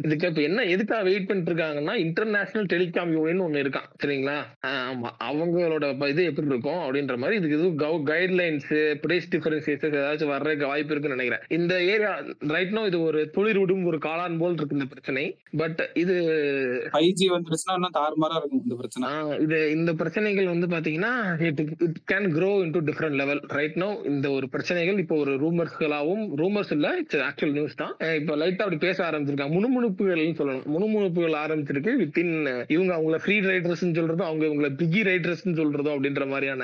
இதுக்கு 0.04 0.28
இப்ப 0.28 0.42
என்ன 0.42 0.64
எதுக்காக 0.64 1.04
வெயிட் 1.04 1.28
பண்ணிட்டு 1.28 1.54
இருக்காங்கன்னா 1.54 1.94
இன்டர்நேஷனல் 1.94 2.66
டெலிகாம் 2.66 3.12
யூனியன் 3.12 3.42
ஒண்ணு 3.42 3.66
இருக்கான். 3.66 4.06
சரிங்களா? 4.06 4.40
ஆமா. 4.68 5.10
அவங்களோட 5.24 6.08
இது 6.08 6.24
எப்படி 6.24 6.48
இருக்கும் 6.48 6.74
அப்படின்ற 6.74 7.18
மாதிரி 7.18 7.38
இதுக்கு 7.38 7.58
எதுவும் 7.58 8.06
கைட்லைன்ஸ் 8.06 8.94
பிரைஸ் 8.94 9.36
டிஃபரன்சியேஷன் 9.36 9.90
ஏதாச்சும் 9.92 10.28
வர்றதுக்கு 10.28 10.68
வாய்ப்பு 10.68 10.96
இருக்கு 10.96 11.10
இருக்குன்னு 11.12 11.18
நினைக்கிறேன். 11.18 11.46
இந்த 11.58 11.74
ஏரியா 11.94 12.12
ரைட் 12.56 12.76
நோ 12.78 12.84
இது 12.90 12.98
ஒரு 13.10 13.20
துளிர் 13.36 13.60
விடும் 13.62 13.86
ஒரு 13.92 13.98
காளான் 14.08 14.40
போல் 14.42 14.58
இருக்கு 14.58 14.78
இந்த 14.78 14.88
பிரச்சனை. 14.94 15.24
பட் 15.62 15.82
இது 16.02 16.16
ஃபைவ் 16.94 17.12
ஜி 17.20 17.28
வந்துருச்சுன்னா 17.36 17.76
இன்னும் 17.80 17.98
தாறுமாறா 18.00 18.38
இருக்கும் 18.40 18.64
இந்த 18.66 18.76
பிரச்சனை. 18.82 19.10
இது 19.46 19.58
இந்த 19.78 19.92
பிரச்சனைகள் 20.02 20.52
வந்து 20.54 20.68
பாத்தீங்கன்னா 20.76 21.14
it 21.50 21.62
it 21.88 22.00
can 22.12 22.30
grow 22.38 22.54
into 22.66 22.82
different 22.90 23.20
level 23.22 23.42
right 23.58 23.78
no 23.84 23.90
இந்த 24.12 24.28
ஒரு 24.38 24.46
பிரச்சனைகள் 24.54 25.00
இப்போ 25.04 25.16
ஒரு 25.24 25.34
ரூமர்ஸ்களாவும் 25.44 26.24
ரூமர்ஸ் 26.42 26.74
இல்ல 26.78 26.90
இட்ஸ் 27.02 27.24
ஆக்சுவல் 27.30 27.56
நியூஸ் 27.58 27.80
தான். 27.82 27.94
இப்போ 28.20 28.34
லைட்டா 28.42 28.66
அப்படி 28.66 28.80
பேச 28.88 28.98
ஆரம்பிச்சிருக்காங்க 29.08 29.56
முணுமுணுப்புகள்னு 29.58 30.38
சொல்லணும். 30.42 30.68
முணுமுணுப்புகள் 30.76 31.38
ஆரம்பிச்சிருக்கு 31.44 31.94
வித்தின் 32.02 32.34
இவங்க 32.76 32.92
அவங்கள 32.98 33.20
ஃப்ரீ 33.26 33.38
ரைடர்ஸ் 33.50 33.86
சொல்றதும் 34.00 34.28
அவங்க 34.30 34.44
இவங்கள 34.50 34.70
பிகி 34.82 35.02
ரைடர்ஸ் 35.10 35.46
சொல்றதும் 35.62 35.94
அப்படின்ற 35.96 36.26
மாதிரியான 36.34 36.64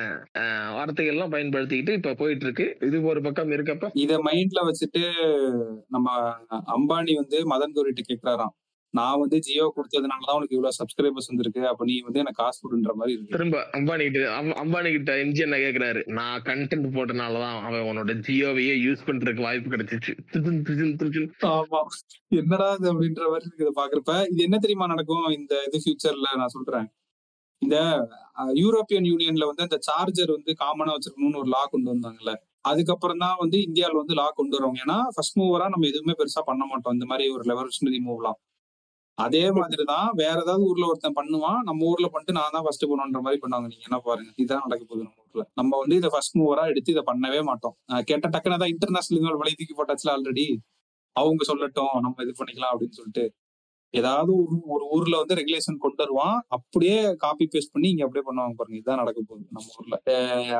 வார்த்தைகள்லாம் 0.77 1.33
பயன்படுத்திக்கிட்டு 1.35 1.95
இப்ப 1.99 2.13
போயிட்டு 2.21 2.45
இருக்கு. 2.47 2.65
இது 2.87 2.97
ஒரு 3.11 3.21
பக்கம் 3.27 3.53
இருக்கப்ப 3.55 3.89
இத 4.03 4.17
மைண்ட்ல 4.37 4.71
வச்சுட்டு 4.71 5.11
நம்ம 5.87 6.29
அம்பானி 6.49 7.15
வந்து 7.15 7.49
மதன் 7.49 7.71
கௌரிட்ட 7.75 7.99
கேக்குறாராம். 8.07 8.65
நான் 8.89 9.19
வந்து 9.19 9.39
ஜியோ 9.39 9.73
கொடுத்ததுனாலதான் 9.75 10.35
உனக்கு 10.35 10.55
இவ்வளவு 10.55 10.71
சப்ஸ்கிரைபர்ஸ் 10.71 11.27
வந்திருக்கு. 11.27 11.67
அப்ப 11.67 11.85
நீ 11.85 11.99
வந்து 11.99 12.19
எனக்கு 12.19 12.43
காசு 12.43 12.59
கொடுன்ற 12.61 12.95
மாதிரி 12.95 13.17
இருக்கு. 13.17 13.37
திரும்ப 13.37 13.67
அம்பானி 13.71 14.01
கிட்ட 14.01 14.41
அம்- 14.41 14.65
அம்பானி 14.65 14.91
கிட்ட 14.91 15.15
எம்ஜி 15.15 15.35
என்ன 15.35 15.57
கேக்குறாரு. 15.57 16.11
நான் 16.11 16.41
கண்டென்ட் 16.41 16.91
போட்டனாலதான் 16.91 17.59
அவன் 17.59 17.81
உன்னோட 17.81 18.09
ஜியோவையே 18.09 18.75
யூஸ் 18.75 18.97
பண்றதுக்கு 19.05 19.41
வாய்ப்பு 19.41 19.69
கிடைச்சிச்சு. 19.69 20.17
ஆமா. 21.41 21.81
என்னடா 22.27 22.73
இது 22.73 22.93
அப்படின்ற 22.93 23.27
மாதிரி 23.27 23.45
இருக்கு 23.45 23.71
இதை 23.71 23.83
பாக்குறப்ப 23.83 24.31
இது 24.31 24.43
என்ன 24.43 24.57
தெரியுமா 24.57 24.87
நடக்கும்? 24.87 25.27
இந்த 25.27 25.69
இது 25.71 25.79
ஃபியூச்சர்ல 25.85 26.37
நான் 26.37 26.47
சொல்றேன். 26.47 26.87
இந்த 27.57 28.07
யூரோப்பியன் 28.37 29.05
யூனியன்ல 29.05 29.45
வந்து 29.45 29.63
அந்த 29.63 29.77
சார்ஜர் 29.79 30.31
வந்து 30.31 30.55
காமனா 30.59 30.89
வச்சிருக்கணும்னு 30.89 31.37
ஒரு 31.37 31.47
லா 31.47 31.65
கொண்டு 31.65 31.95
வந்தாங்கல்ல. 31.95 32.33
அதுக்கப்புறம் 32.69 33.21
தான் 33.23 33.37
வந்து 33.43 33.57
இந்தியாவில் 33.67 33.99
வந்து 34.01 34.15
லா 34.19 34.25
கொண்டு 34.39 34.55
வருவாங்க 34.57 34.79
ஏன்னா 34.85 34.97
ஃபர்ஸ்ட் 35.15 35.39
மூவரா 35.41 35.65
நம்ம 35.73 35.87
எதுவுமே 35.91 36.13
பெருசா 36.19 36.41
பண்ண 36.49 36.63
மாட்டோம். 36.71 36.95
இந்த 36.97 37.07
மாதிரி 37.11 37.25
ஒரு 37.35 37.43
ரெவல்யூஷனரி 37.51 37.99
மூவ்லாம் 38.09 38.39
அதே 39.17 39.43
மாதிரி 39.57 39.83
தான் 39.91 40.09
வேற 40.21 40.35
ஏதாவது 40.43 40.63
ஊர்ல 40.69 40.87
ஒருத்தன் 40.91 41.15
பண்ணுவான். 41.19 41.59
நம்ம 41.67 41.85
ஊர்ல 41.91 42.07
பண்ணிட்டு 42.13 42.35
நான் 42.37 42.53
தான் 42.55 42.65
ஃபர்ஸ்ட் 42.65 42.85
பண்ணுன்ற 42.91 43.19
மாதிரி 43.27 43.39
பண்ணுவாங்க. 43.43 43.67
நீங்க 43.71 43.85
என்ன 43.89 43.97
பாருங்க? 44.07 44.31
இதுதான் 44.41 44.65
நடக்க 44.65 44.83
போகுது 44.89 45.03
நம்ம 45.07 45.23
ஊர்ல. 45.27 45.43
நம்ம 45.59 45.71
வந்து 45.83 45.95
இதை 46.01 46.09
ஃபர்ஸ்ட் 46.15 46.37
மூவரா 46.41 46.63
எடுத்து 46.71 46.93
இதை 46.95 47.03
பண்ணவே 47.11 47.39
மாட்டோம். 47.49 47.75
கேட்ட 48.09 48.27
டக்குனு 48.35 48.61
தான் 48.63 48.73
இன்டர்நேஷனல் 48.75 49.39
வலை 49.41 49.53
தூக்கி 49.61 49.75
போட்டாச்சுல 49.79 50.13
ஆல்ரெடி 50.15 50.45
அவங்க 51.15 51.43
சொல்லட்டும் 51.51 51.93
நம்ம 52.05 52.23
இது 52.25 52.33
பண்ணிக்கலாம் 52.41 52.73
அப்படின்னு 52.73 52.97
சொல்லிட்டு. 52.99 53.25
ஏதாவது 53.93 54.31
ஒரு 54.35 54.55
ஒரு 54.65 54.85
ஊர்ல 54.89 55.17
வந்து 55.17 55.35
ரெகுலேஷன் 55.35 55.77
கொண்டு 55.77 55.95
வருவான். 55.97 56.45
அப்படியே 56.47 57.13
காப்பி 57.15 57.47
பேஸ்ட் 57.51 57.71
பண்ணி 57.71 57.89
இங்க 57.89 58.03
அப்படியே 58.05 58.25
பண்ணுவாங்க 58.27 58.55
பாருங்க. 58.55 58.75
இதுதான் 58.75 58.97
நடக்க 58.97 59.21
போகுது 59.21 59.47
நம்ம 59.49 59.69
ஊர்ல. 59.77 59.97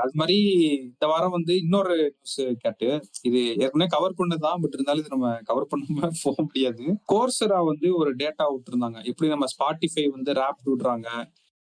அது 0.02 0.12
மாதிரி 0.14 0.38
இந்த 0.78 1.08
வாரம் 1.08 1.32
வந்து 1.32 1.58
இன்னொரு 1.58 1.96
நியூஸ் 1.96 2.58
கேட்டு 2.60 2.90
இது 3.22 3.42
ஏற்கனவே 3.58 3.90
கவர் 3.90 4.18
பண்ணதுதான் 4.18 4.62
பட் 4.62 4.74
இருந்தாலும் 4.74 5.02
இது 5.02 5.14
நம்ம 5.18 5.38
கவர் 5.44 5.68
பண்ணாம 5.76 6.12
போக 6.24 6.42
முடியாது. 6.42 6.86
கோர்சரா 7.14 7.66
வந்து 7.66 7.96
ஒரு 7.96 8.16
டேட்டா 8.16 8.46
விட்டுருந்தாங்க. 8.54 9.04
எப்படி 9.04 9.30
நம்ம 9.30 9.46
ஸ்பாட்டிஃபை 9.56 10.06
வந்து 10.10 10.34
ரேப் 10.34 10.64
விடுறாங்க? 10.66 11.08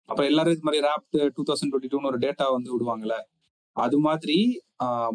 அப்புறம் 0.09 0.31
எல்லாரும் 0.31 0.53
இது 0.53 0.63
மாதிரி 0.63 0.87
ரேப் 0.87 1.31
டூ 1.35 1.43
தௌசண்ட் 1.43 1.73
டுவெண்ட்டி 1.73 1.93
டூன்னு 1.93 2.07
ஒரு 2.07 2.19
டேட்டா 2.19 2.53
வந்து 2.53 2.71
விடுவாங்கல்ல? 2.75 3.17
அது 3.77 3.97
மாதிரி 4.07 4.39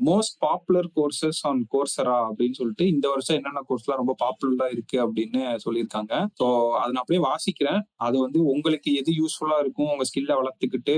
most 0.08 0.36
popular 0.46 0.88
courses 0.98 1.40
on 1.50 1.62
Coursera 1.74 2.16
அப்படின்னு 2.28 2.58
சொல்லிட்டு 2.60 2.86
இந்த 2.94 3.06
வருஷம் 3.14 3.38
என்னென்ன 3.40 3.62
கோர்ஸ்லாம் 3.70 4.02
ரொம்ப 4.02 4.14
பாப்புலரா 4.24 4.68
இருக்கு 4.76 4.98
அப்படின்னு 5.06 5.42
சொல்லியிருக்காங்க. 5.66 6.14
ஸோ 6.40 6.46
அதை 6.80 6.90
நான் 6.94 7.04
அப்படியே 7.04 7.22
வாசிக்கிறேன். 7.30 7.82
அது 8.08 8.18
வந்து 8.26 8.40
உங்களுக்கு 8.54 8.92
எது 9.02 9.14
யூஸ்ஃபுல்லா 9.22 9.58
இருக்கும் 9.64 9.92
உங்க 9.94 10.06
ஸ்கில்ல 10.10 10.38
வளர்த்துக்கிட்டு 10.42 10.96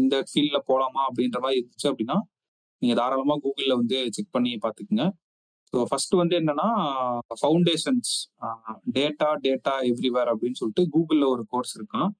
இந்த 0.00 0.14
ஃபீல்ட்ல 0.30 0.58
போலாமா 0.70 1.02
அப்படின்ற 1.08 1.38
மாதிரி 1.44 1.58
இருந்துச்சு 1.60 1.88
அப்படின்னா 1.92 2.18
நீங்க 2.82 2.94
தாராளமா 3.00 3.36
கூகுள்ல 3.44 3.74
வந்து 3.80 3.98
செக் 4.16 4.34
பண்ணி 4.36 4.52
பாத்துக்குங்க 4.64 5.04
ஸோ 5.72 5.80
ஃபர்ஸ்ட் 5.90 6.14
வந்து 6.20 6.34
என்னன்னா 6.40 6.68
ஃபவுண்டேஷன்ஸ் 7.40 8.12
டேட்டா 8.96 9.30
டேட்டா 9.46 9.74
எவ்ரிவேர் 9.90 10.30
அப்படின்னு 10.32 10.60
சொல்லிட்டு 10.60 10.84
கூகுளில் 10.94 11.32
ஒரு 11.34 11.44
கோர்ஸ் 11.52 11.74
இருக்கான். 11.78 12.10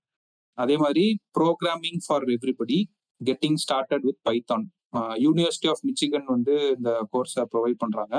அதே 0.58 0.76
மாதிரி 0.76 1.04
programming 1.38 2.00
for 2.06 2.26
everybody 2.36 2.78
getting 3.24 3.58
started 3.64 4.04
with 4.04 4.20
Python 4.28 4.64
University 5.18 5.68
of 5.68 5.82
Michigan 5.84 6.26
வந்து 6.26 6.54
இந்த 6.76 6.90
கோர்ஸை 7.12 7.44
ப்ரொவைட் 7.52 7.78
பண்ணுறாங்க 7.84 8.16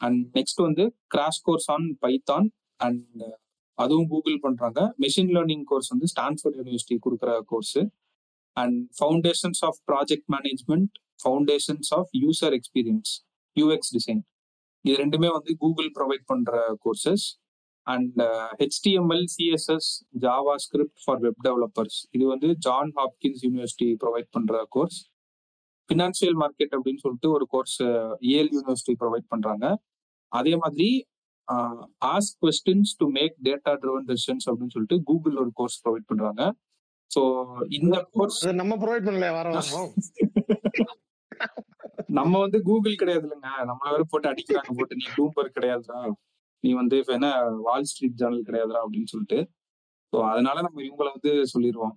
அண்ட் 0.00 0.20
நெக்ஸ்ட் 0.36 0.60
வந்து 0.60 0.84
crash 1.10 1.42
course 1.42 1.68
on 1.70 1.86
Python 2.02 2.46
and 2.80 3.24
அதுவும் 3.78 4.08
கூகுள் 4.08 4.38
பண்ணுறாங்க 4.44 4.80
மெஷின் 4.98 5.32
லேர்னிங் 5.36 5.64
கோர்ஸ் 5.64 5.90
வந்து 5.92 6.08
ஸ்டான்ஃபோர்ட் 6.12 6.56
யூனிவர்சிட்டி 6.56 6.96
கொடுக்குற 6.98 7.32
course 7.50 7.82
and 8.56 8.78
foundations 8.98 9.62
of 9.68 9.78
project 9.90 10.28
management 10.34 10.90
foundations 11.22 11.90
of 11.98 12.10
user 12.22 12.54
experience 12.58 13.12
UX 13.56 13.92
design 13.94 14.22
இது 14.84 14.96
ரெண்டுமே 14.96 15.28
வந்து 15.28 15.52
கூகுள் 15.56 15.90
ப்ரொவைட் 15.96 16.24
பண்ணுற 16.30 16.54
courses 16.84 17.26
and 17.86 18.18
HTML 18.60 19.26
CSS 19.34 19.88
JavaScript 20.56 21.00
for 21.04 21.20
web 21.20 21.40
developers 21.48 21.98
இது 22.10 22.24
வந்து 22.26 22.48
ஜான் 22.66 22.92
ஹாப்கின்ஸ் 22.98 23.42
யூனிவர்சிட்டி 23.46 23.88
ப்ரொவைட் 24.02 24.28
பண்ற 24.30 24.64
course 24.68 24.98
financial 25.88 26.36
market 26.42 26.74
அப்படின்னு 26.76 27.02
சொல்லிட்டு 27.04 27.30
ஒரு 27.30 27.46
கோர்ஸ் 27.54 27.78
ஏஎல் 28.32 28.52
யூனிவர்சிட்டி 28.56 28.94
ப்ரொவைட் 29.02 29.26
பண்றாங்க. 29.28 29.64
அதே 30.32 30.54
மாதிரி 30.56 30.88
ask 32.12 32.36
questions 32.42 32.92
to 33.00 33.06
make 33.10 33.34
data 33.48 33.72
driven 33.82 34.06
decisions 34.10 34.46
அப்படின்னு 34.48 34.74
சொல்லிட்டு 34.76 34.98
கூகுள் 35.02 35.40
ஒரு 35.42 35.50
கோர்ஸ் 35.54 35.78
ப்ரொவைட் 35.84 36.08
பண்றாங்க. 36.10 36.42
ஸோ 37.10 37.22
இந்த 37.78 37.96
கோர்ஸ் 38.12 38.40
நம்ம 38.60 38.76
ப்ரொவைட் 38.84 39.08
பண்ணல 39.08 39.28
நம்ம 42.18 42.32
வந்து 42.38 42.58
கூகுள் 42.62 42.98
கிடையாது 43.00 43.24
இல்லைங்க 43.26 43.50
நம்மள 43.68 43.86
வேற 43.94 44.04
போட்டு 44.10 44.28
அடிக்கிறாங்க 44.30 44.72
போட்டு. 44.78 44.98
நீ 45.00 45.06
ப்ளூம்பர்க் 45.14 45.56
கிடையாதுடா. 45.56 45.98
நீ 46.64 46.70
வந்து 46.72 46.96
இப்ப 47.02 47.12
என்ன 47.18 47.28
வால் 47.66 47.88
ஸ்ட்ரீட் 47.90 48.18
ஜேர்னல் 48.20 48.46
கிடையாதுடா 48.48 48.80
அப்படின்னு 48.84 49.12
சொல்லிட்டு. 49.14 49.38
ஸோ 50.12 50.18
அதனால 50.32 50.56
நம்ம 50.66 50.80
இவங்களை 50.88 51.10
வந்து 51.16 51.32
சொல்லிடுவோம் 51.52 51.94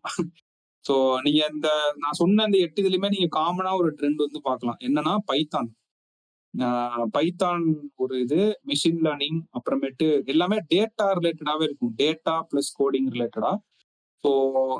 ஸோ 0.85 0.95
நீங்க 1.25 1.41
இந்த 1.53 1.69
நான் 2.03 2.19
சொன்ன 2.21 2.45
இந்த 2.49 2.57
எட்டு 2.65 2.81
இதுலையுமே 2.83 3.09
நீங்க 3.15 3.29
காமனா 3.39 3.71
ஒரு 3.81 3.89
ட்ரெண்ட் 3.99 4.25
வந்து 4.25 4.41
பார்க்கலாம். 4.49 4.79
என்னன்னா 4.87 5.13
பைத்தான் 5.31 5.69
பைத்தான் 7.15 7.63
ஒரு 8.03 8.15
இது 8.25 8.39
மிஷின் 8.69 9.01
லேர்னிங் 9.05 9.39
அப்புறமேட்டு 9.57 10.07
எல்லாமே 10.33 10.57
டேட்டா 10.73 11.07
ரிலேட்டடாவே 11.19 11.63
இருக்கும். 11.67 11.93
டேட்டா 12.01 12.35
பிளஸ் 12.51 12.71
கோடிங் 12.79 13.09
ரிலேட்டடா 13.15 13.51
ஸோ 14.23 14.31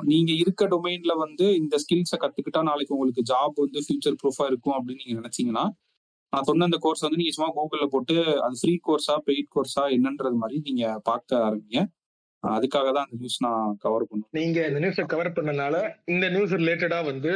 நீங்க 0.02 0.30
இருக்க 0.42 0.62
டொமைன்ல 0.66 1.12
வந்து 1.24 1.46
இந்த 1.60 1.74
ஸ்கில்ஸை 1.82 2.16
கத்துக்கிட்டா 2.22 2.60
நாளைக்கு 2.70 2.94
உங்களுக்கு 2.96 3.22
ஜாப் 3.32 3.58
வந்து 3.64 3.80
ஃபியூச்சர் 3.84 4.16
ப்ரூஃபா 4.22 4.46
இருக்கும் 4.50 4.76
அப்படின்னு 4.78 5.02
நீங்க 5.02 5.16
நினைச்சீங்கன்னா 5.20 5.64
நான் 6.32 6.42
சொன்ன 6.42 6.64
அந்த 6.64 6.78
கோர்ஸ் 6.80 7.04
வந்து 7.04 7.16
நீங்க 7.16 7.34
சும்மா 7.34 7.50
கூகுள்ல 7.52 7.86
போட்டு 7.86 8.14
அது 8.40 8.56
ஃப்ரீ 8.60 8.74
கோர்ஸா 8.88 9.14
பெய்ட் 9.26 9.52
கோர்ஸா 9.54 9.84
என்னன்றது 9.96 10.36
மாதிரி 10.36 10.58
நீங்க 10.60 11.00
பார்க்க 11.02 11.38
ஆரம்பிங்க. 11.46 11.80
அதுக்காக 12.42 12.88
தான் 12.92 13.06
அந்த 13.06 13.16
நியூஸ் 13.16 13.38
நான் 13.42 13.76
கவர் 13.78 14.08
பண்ணுவேன் 14.08 14.36
நீங்க 14.40 14.58
இந்த 14.66 14.80
நியூஸை 14.80 15.04
கவர் 15.06 15.30
பண்ணனால 15.32 15.76
இந்த 16.04 16.26
நியூஸ் 16.28 16.52
ரிலேட்டடா 16.52 16.98
வந்து 17.04 17.32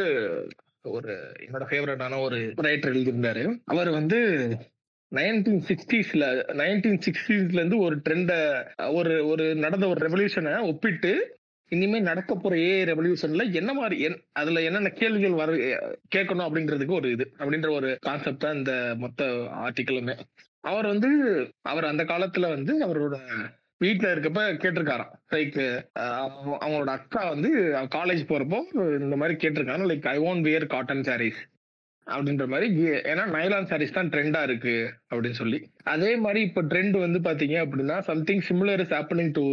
ஒரு 0.88 1.12
என்னோட 1.47 1.64
ஃபேவரட்டான 1.70 2.20
ஒரு 2.20 2.38
ரைட்டர் 2.62 2.93
எழுதியிருந்தாரு. 2.93 3.43
அவர் 3.64 3.91
வந்து 3.91 4.18
நைன்டீன் 5.12 5.62
சிக்ஸ்டீஸ்ல 5.68 6.24
நைன்டீன் 6.55 7.01
சிக்ஸ்டீஸ்ல 7.07 7.59
இருந்து 7.59 7.78
ஒரு 7.78 7.97
ட்ரெண்ட 7.97 8.32
ஒரு 8.93 9.14
ஒரு 9.26 9.55
நடந்த 9.55 9.88
ஒரு 9.88 10.01
ரெவல்யூஷனை 10.07 10.55
ஒப்பிட்டு 10.68 11.12
இனிமே 11.70 11.98
நடக்க 12.00 12.34
போற 12.34 12.54
ஏ 12.58 12.70
ரெவல்யூஷன்ல 12.84 13.44
என்ன 13.52 13.70
மாதிரி 13.74 13.96
அதுல 14.32 14.62
என்னென்ன 14.68 14.90
கேள்விகள் 15.00 15.40
வர 15.40 15.50
கேட்கணும் 16.16 16.46
அப்படின்றதுக்கு 16.48 16.98
ஒரு 17.00 17.10
இது 17.10 17.26
அப்படின்ற 17.38 17.70
ஒரு 17.70 17.90
கான்செப்ட் 18.00 18.44
தான் 18.44 18.58
இந்த 18.60 18.72
மொத்த 18.98 19.28
ஆர்டிக்கலுமே 19.66 20.16
அவர் 20.70 20.86
வந்து 20.86 21.10
அவர் 21.72 21.90
அந்த 21.92 22.04
காலத்துல 22.04 22.48
வந்து 22.48 22.72
அவரோட 22.86 23.16
வீட்ல 23.78 24.06
இருக்கப்ப 24.14 24.40
கேட்டிருக்காராம். 24.62 25.12
லைக் 25.34 25.60
அவங்களோட 26.64 26.90
அக்கா 26.96 27.22
வந்து 27.28 27.50
காலேஜ் 27.96 28.22
போறப்போ 28.30 28.58
இந்த 29.00 29.16
மாதிரி 29.16 29.34
கேட்டிருக்காங்க. 29.42 29.86
Like 29.90 30.08
I 30.14 30.18
won't 30.20 30.44
wear 30.48 30.66
cotton 30.66 31.02
saris 31.02 31.40
அப்படின்ற 32.11 32.46
மாதிரி 32.46 32.66
ஏன்னா 33.11 33.24
நைலான் 33.34 33.68
சாரீஸ் 33.70 33.96
தான் 33.96 34.11
ட்ரெண்டா 34.12 34.42
இருக்கு 34.42 34.74
அப்படின்னு 35.11 35.38
சொல்லி. 35.40 35.58
அதே 35.84 36.11
மாதிரி 36.16 36.40
இப்ப 36.40 36.62
ட்ரெண்ட் 36.62 36.96
வந்து 36.98 37.18
பாத்தீங்க 37.20 37.56
அப்படின்னா 37.64 37.96
something 38.08 38.44
similar 38.48 38.82
is 38.84 38.94
happening 38.94 39.32
to 39.38 39.44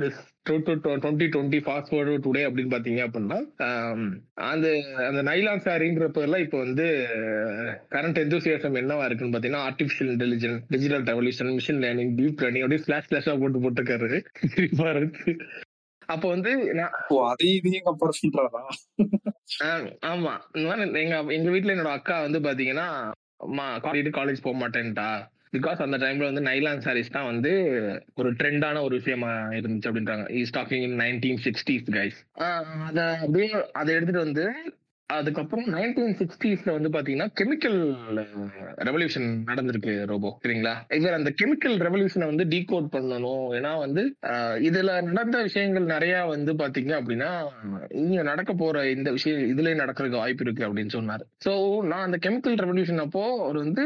this 0.00 0.20
twenty 0.48 1.26
twenty 1.34 1.60
fast 1.64 1.90
forward 1.90 2.24
today 2.26 2.42
அப்படின்னு 2.46 2.74
பாத்தீங்க 2.74 3.00
அப்படின்னா 3.06 3.38
அந்த 4.50 4.66
அந்த 5.08 5.22
நைலான் 5.22 5.64
சாரிங்கிறப்ப 5.66 6.20
எல்லாம் 6.20 6.44
இப்போ 6.46 6.58
வந்து 6.58 6.86
கரண்ட் 7.90 8.22
எந்தூசியாசம் 8.24 8.80
என்னவா 8.82 9.06
இருக்குன்னு 9.08 9.36
பாத்தீங்கன்னா 9.36 9.64
artificial 9.68 10.12
intelligence 10.12 10.62
digital 10.68 11.04
revolution 11.04 11.54
machine 11.54 11.82
learning 11.84 12.14
deep 12.20 12.44
learning 12.44 12.66
அப்படியே 12.66 12.84
ஸ்லாஷ் 12.84 13.08
ஸ்லாஷா 13.10 13.34
போட்டு 13.38 13.60
போட்டுருக்காரு. 13.60 14.20
அப்போ 16.10 16.26
வந்து 16.28 16.50
நான் 16.72 16.94
அதையும் 17.28 17.58
இதையும் 17.58 17.86
கம்பேர் 17.88 18.18
பண்றாரா? 18.18 18.62
ஆமா. 20.10 20.32
இந்த 20.54 20.64
மாதிரி 20.68 21.02
எங்க 21.02 21.16
எங்க 21.32 21.50
வீட்ல 21.50 21.74
என்னோட 21.74 21.92
அக்கா 21.92 22.16
வந்து 22.20 22.40
பாத்தீங்கன்னா 22.40 22.86
அம்மா 23.38 23.66
காலேஜ் 23.78 24.16
காலேஜ் 24.16 24.42
போக 24.42 24.56
மாட்டேன்ட்டா. 24.58 25.10
பிகாஸ் 25.52 25.80
அந்த 25.82 25.96
டைம்ல 25.98 26.28
வந்து 26.28 26.40
நைலான் 26.40 26.82
சாரீஸ் 26.84 27.14
தான் 27.14 27.26
வந்து 27.26 27.52
ஒரு 28.14 28.28
ட்ரெண்டான 28.32 28.82
ஒரு 28.82 28.94
விஷயமா 28.96 29.30
இருந்துச்சு 29.58 29.88
அப்படின்றாங்க. 29.90 30.26
Is 30.32 30.54
talking 30.56 30.84
in 30.88 30.98
nineteen 31.00 31.40
sixties 31.46 31.88
guys 31.90 32.18
அதை 32.88 33.06
அப்படியே 33.16 33.48
அதை 33.72 33.90
எடுத்துட்டு 33.94 34.24
வந்து 34.24 34.44
அதுக்கப்புறம் 35.16 35.66
நைன்டீன் 35.74 36.16
சிக்ஸ்டீஸ்ல 36.20 36.70
வந்து 36.76 36.90
பாத்தீங்கன்னா 36.94 37.28
கெமிக்கல் 37.40 37.78
ரெவல்யூஷன் 38.88 39.28
நடந்திருக்கு 39.50 39.92
ரோபோ. 40.10 40.30
சரிங்களா? 40.44 40.74
இவர் 40.98 41.16
அந்த 41.18 41.30
கெமிக்கல் 41.40 41.76
ரெவல்யூஷனை 41.86 42.26
வந்து 42.32 42.44
டீகோட் 42.54 42.88
பண்ணணும். 42.96 43.46
ஏன்னா 43.58 43.72
வந்து 43.84 44.04
இதுல 44.68 44.92
நடந்த 45.08 45.38
விஷயங்கள் 45.48 45.90
நிறைய 45.94 46.14
வந்து 46.34 46.54
பாத்தீங்க 46.62 46.92
அப்படின்னா 47.00 47.30
இங்க 48.02 48.22
நடக்க 48.30 48.52
போற 48.62 48.84
இந்த 48.96 49.10
விஷயம் 49.18 49.42
இதுலயே 49.52 49.80
நடக்கிறதுக்கு 49.82 50.22
வாய்ப்பு 50.22 50.46
இருக்கு 50.46 50.66
அப்படின்னு 50.68 50.94
சொன்னாரு. 50.98 51.26
சோ 51.46 51.54
நான் 51.92 52.06
அந்த 52.08 52.20
கெமிக்கல் 52.26 52.60
ரெவல்யூஷன் 52.64 53.04
அப்போ 53.06 53.24
அவர் 53.46 53.58
வந்து 53.64 53.84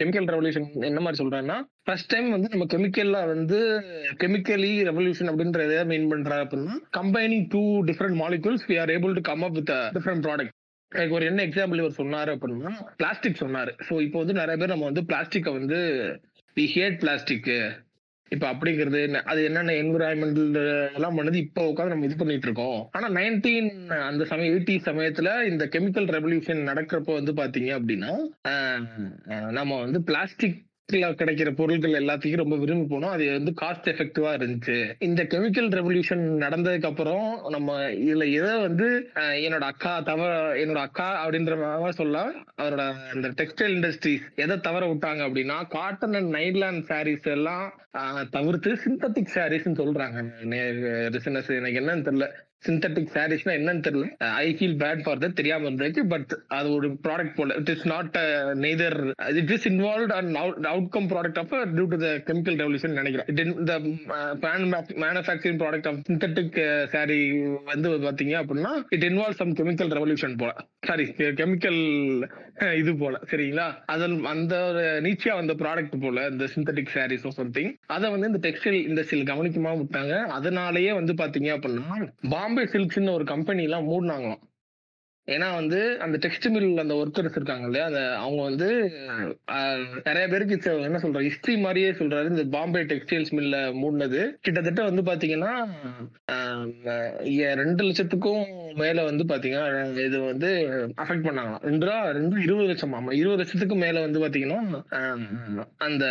கெமிக்கல் 0.00 0.28
ரெவல்யூஷன் 0.34 0.68
என்ன 0.90 1.00
மாதிரி 1.06 1.22
சொல்றேன்னா 1.22 1.58
ஃபர்ஸ்ட் 1.88 2.10
டைம் 2.12 2.28
வந்து 2.34 2.50
நம்ம 2.52 2.66
கெமிக்கல்ல 2.74 3.18
வந்து 3.34 3.58
கெமிக்கலி 4.22 4.72
ரெவல்யூஷன் 4.90 5.30
அப்படின்ற 5.32 5.62
எதை 5.68 5.84
மீன் 5.90 6.10
பண்றாரு 6.12 6.44
அப்படின்னா 6.44 6.76
combining 6.98 7.46
two 7.54 7.62
different 7.90 8.18
molecules 8.24 8.66
we 8.70 8.76
are 8.82 8.92
able 8.98 9.16
to 9.18 9.24
come 9.30 9.46
up 9.48 9.56
with 9.60 9.72
different 9.96 10.24
product 10.26 10.54
எனக்கு 10.94 11.14
ஒரு 11.14 11.24
என்ன 11.26 11.46
எக்ஸாம்பிள் 11.46 11.76
இவர் 11.76 11.98
சொன்னாரு 11.98 12.30
அப்படின்னா 12.34 12.72
பிளாஸ்டிக் 12.96 13.40
சொன்னாரு. 13.40 13.72
ஸோ 13.88 14.00
இப்போ 14.00 14.18
வந்து 14.18 14.32
நிறைய 14.32 14.56
பேர் 14.56 14.68
நம்ம 14.68 14.84
வந்து 14.84 15.04
பிளாஸ்டிக்கை 15.04 15.52
வந்து 15.52 15.78
வி 16.56 16.66
ஹேட் 16.74 16.98
பிளாஸ்டிக் 16.98 17.50
இப்போ 18.32 18.52
அப்படிங்கிறது 18.52 19.02
என்ன- 19.02 19.22
அது 19.22 19.44
என்னென்ன 19.44 19.72
என்விரான்மெண்டல் 19.72 20.54
எல்லாம் 20.94 21.18
பண்ணது 21.18 21.34
இப்போ 21.36 21.62
உட்காந்து 21.64 21.86
நம்ம 21.86 22.04
இது 22.04 22.16
பண்ணிட்டு 22.16 22.46
இருக்கோம். 22.46 22.78
ஆனா 22.92 23.08
நைன்டீன் 23.10 23.68
அந்த 24.02 24.24
சமயம் 24.24 24.54
எயிட்டி 24.54 24.74
சமயத்துல 24.84 25.46
இந்த 25.46 25.64
கெமிக்கல் 25.66 26.08
ரெவல்யூஷன் 26.10 26.62
நடக்கிறப்போ 26.68 27.12
வந்து 27.12 27.32
பாத்தீங்க 27.32 27.70
அப்படின்னா 27.78 28.12
நம்ம 29.50 29.80
வந்து 29.80 30.02
பிளாஸ்டிக் 30.02 30.58
கிடைக்கிற 30.92 31.50
பொருட்கள் 31.56 31.92
எல்லாத்தையும் 31.92 32.36
ரொம்ப 32.36 32.56
விரும்பி 32.56 32.94
போனோம். 32.94 33.14
அது 33.16 33.24
வந்து 33.32 33.52
காஸ்ட் 33.60 33.88
எஃபெக்டிவா 33.92 34.30
இருந்துச்சு. 34.38 34.76
இந்த 34.98 35.22
கெமிக்கல் 35.22 35.70
ரெவல்யூஷன் 35.78 36.24
நடந்ததுக்கு 36.44 36.86
அப்புறம் 36.86 37.46
நம்ம 37.48 37.78
இதுல 37.90 38.26
எதை 38.32 38.60
வந்து 38.60 38.88
என்னோட 39.16 39.66
அக்கா 39.72 40.00
தவற 40.00 40.32
என்னோட 40.64 40.80
அக்கா 40.88 41.08
அப்படின்ற 41.24 41.56
மாதிரி 41.60 41.96
சொல்ல 42.00 42.24
அவரோட 42.62 42.84
அந்த 43.14 43.28
டெக்ஸ்டைல் 43.28 43.74
இண்டஸ்ட்ரீஸ் 43.76 44.26
எதை 44.34 44.60
தவற 44.60 44.86
விட்டாங்க 44.92 45.22
அப்படின்னா 45.28 45.58
காட்டன் 45.68 46.14
அண்ட் 46.14 46.34
நைட்லாண்ட் 46.34 46.82
சாரீஸ் 46.90 47.28
எல்லாம் 47.36 47.66
தவிர்த்து 48.30 48.70
சிந்தட்டிக் 48.84 49.34
சாரீஸ்னு 49.34 49.80
சொல்றாங்க. 49.82 50.18
ரிசனஸ் 51.16 51.50
எனக்கு 51.58 51.80
என்னன்னு 51.80 52.06
தெரியல. 52.08 52.28
சிந்தட்டிக் 52.68 53.12
சாரீஸ்னா 53.16 53.52
என்னன்னு 53.58 53.84
தெரியல. 53.86 54.06
I 54.44 54.46
feel 54.58 54.76
bad 54.82 55.02
for 55.04 55.20
that 55.24 55.38
தெரியாம 55.40 55.68
இருந்துச்சு 55.70 56.02
பட் 56.14 56.32
அது 56.58 56.68
ஒரு 56.78 56.88
ப்ராடக்ட் 57.06 57.36
போல. 57.38 57.54
It 57.60 57.72
is 57.74 57.86
not 57.92 58.16
neither 58.64 58.98
it 59.40 59.52
is 59.56 59.68
involve 59.72 60.14
and 60.18 60.66
outcome 60.74 61.08
product 61.12 61.40
of 61.42 61.54
due 61.76 61.86
to 61.94 61.98
the 62.04 62.10
chemical 62.28 62.58
revolution 62.62 62.98
நினைக்கிறேன். 63.00 63.28
இட் 63.32 63.42
இந்த 63.46 63.74
manufacturing 65.04 65.60
product 65.64 65.88
of 65.90 66.00
synthetic 66.10 66.58
sari 66.94 67.18
வந்து 67.72 67.90
பாத்தீங்க 68.06 68.34
அப்படின்னா 68.42 68.74
it 68.96 69.06
involve 69.10 69.40
some 69.42 69.56
chemical 69.60 69.94
revolution 69.98 70.38
போல. 70.42 70.52
சாரி 70.88 71.04
கெமிக்கல் 71.40 71.78
இது 72.80 72.92
போல 73.00 73.14
சரிங்களா? 73.30 73.66
அதன் 73.94 74.16
அந்த 74.32 74.54
ஒரு 74.68 74.82
நீச்சியா 75.06 75.34
வந்த 75.40 75.54
ப்ராடக்ட் 75.62 75.96
போல 76.04 76.26
இந்த 76.32 76.46
சிந்தட்டிக் 76.54 76.92
சாரீஸ் 76.94 77.26
சம்திங் 77.38 77.70
அதை 77.96 78.10
வந்து 78.14 78.28
இந்த 78.30 78.40
டெக்ஸ்டைல் 78.46 78.78
இண்டஸ்ட்ரியில் 78.88 79.30
கவனிக்கமா 79.32 79.72
விட்டாங்க. 79.80 80.14
அதனாலயே 80.38 80.92
வந்து 81.00 81.14
பாத்தீங்க 81.22 81.50
அப்படின்னா 81.56 81.96
பாம்பே 82.34 82.64
சில்க்ஸ்னு 82.74 83.16
ஒரு 83.18 83.26
கம்பெனி 83.34 83.64
எல்லாம் 83.68 83.88
மூடினாங்களாம். 83.92 84.42
ஏன்னா 85.28 85.46
வந்து 85.58 85.78
அந்த 86.04 86.16
டெக்ஸ்ட் 86.24 86.46
மில் 86.54 86.82
அந்த 86.82 86.94
ஒர்க்கர்ஸ் 87.02 87.36
இருக்காங்க 87.38 87.66
இல்லையா? 87.68 87.84
அந்த 87.90 88.00
அவங்க 88.24 88.40
வந்து 88.48 88.66
நிறைய 90.08 90.24
பேருக்கு 90.32 90.56
என்ன 90.88 90.98
சொல்ற 91.04 91.22
ஹிஸ்டரி 91.26 91.54
மாதிரியே 91.62 91.90
சொல்றாரு. 92.00 92.26
இந்த 92.32 92.44
பாம்பே 92.56 92.82
டெக்ஸ்டைல்ஸ் 92.90 93.32
மில்ல 93.38 93.58
மூடினது. 93.82 94.20
கிட்டத்தட்ட 94.46 94.82
வந்து 94.90 95.04
பாத்தீங்கன்னா 95.10 95.52
ரெண்டு 97.62 97.82
லட்சத்துக்கும் 97.88 98.44
மேல 98.82 99.04
வந்து 99.10 99.24
பாத்தீங்கன்னா 99.30 99.66
இது 100.08 100.18
வந்து 100.30 100.50
அஃபெக்ட் 101.02 101.26
பண்ணாங்க 101.28 101.54
ரெண்டு 101.70 101.86
ரூபா 101.88 101.98
ரெண்டு 102.18 102.42
இருபது 102.46 102.68
லட்சம்? 102.70 102.96
ஆமா 102.98 103.14
இருபது 103.20 103.40
லட்சத்துக்கு 103.42 103.78
மேல 103.84 104.02
வந்து 104.06 104.22
பாத்தீங்கன்னா 104.24 104.60
அந்த 105.86 106.04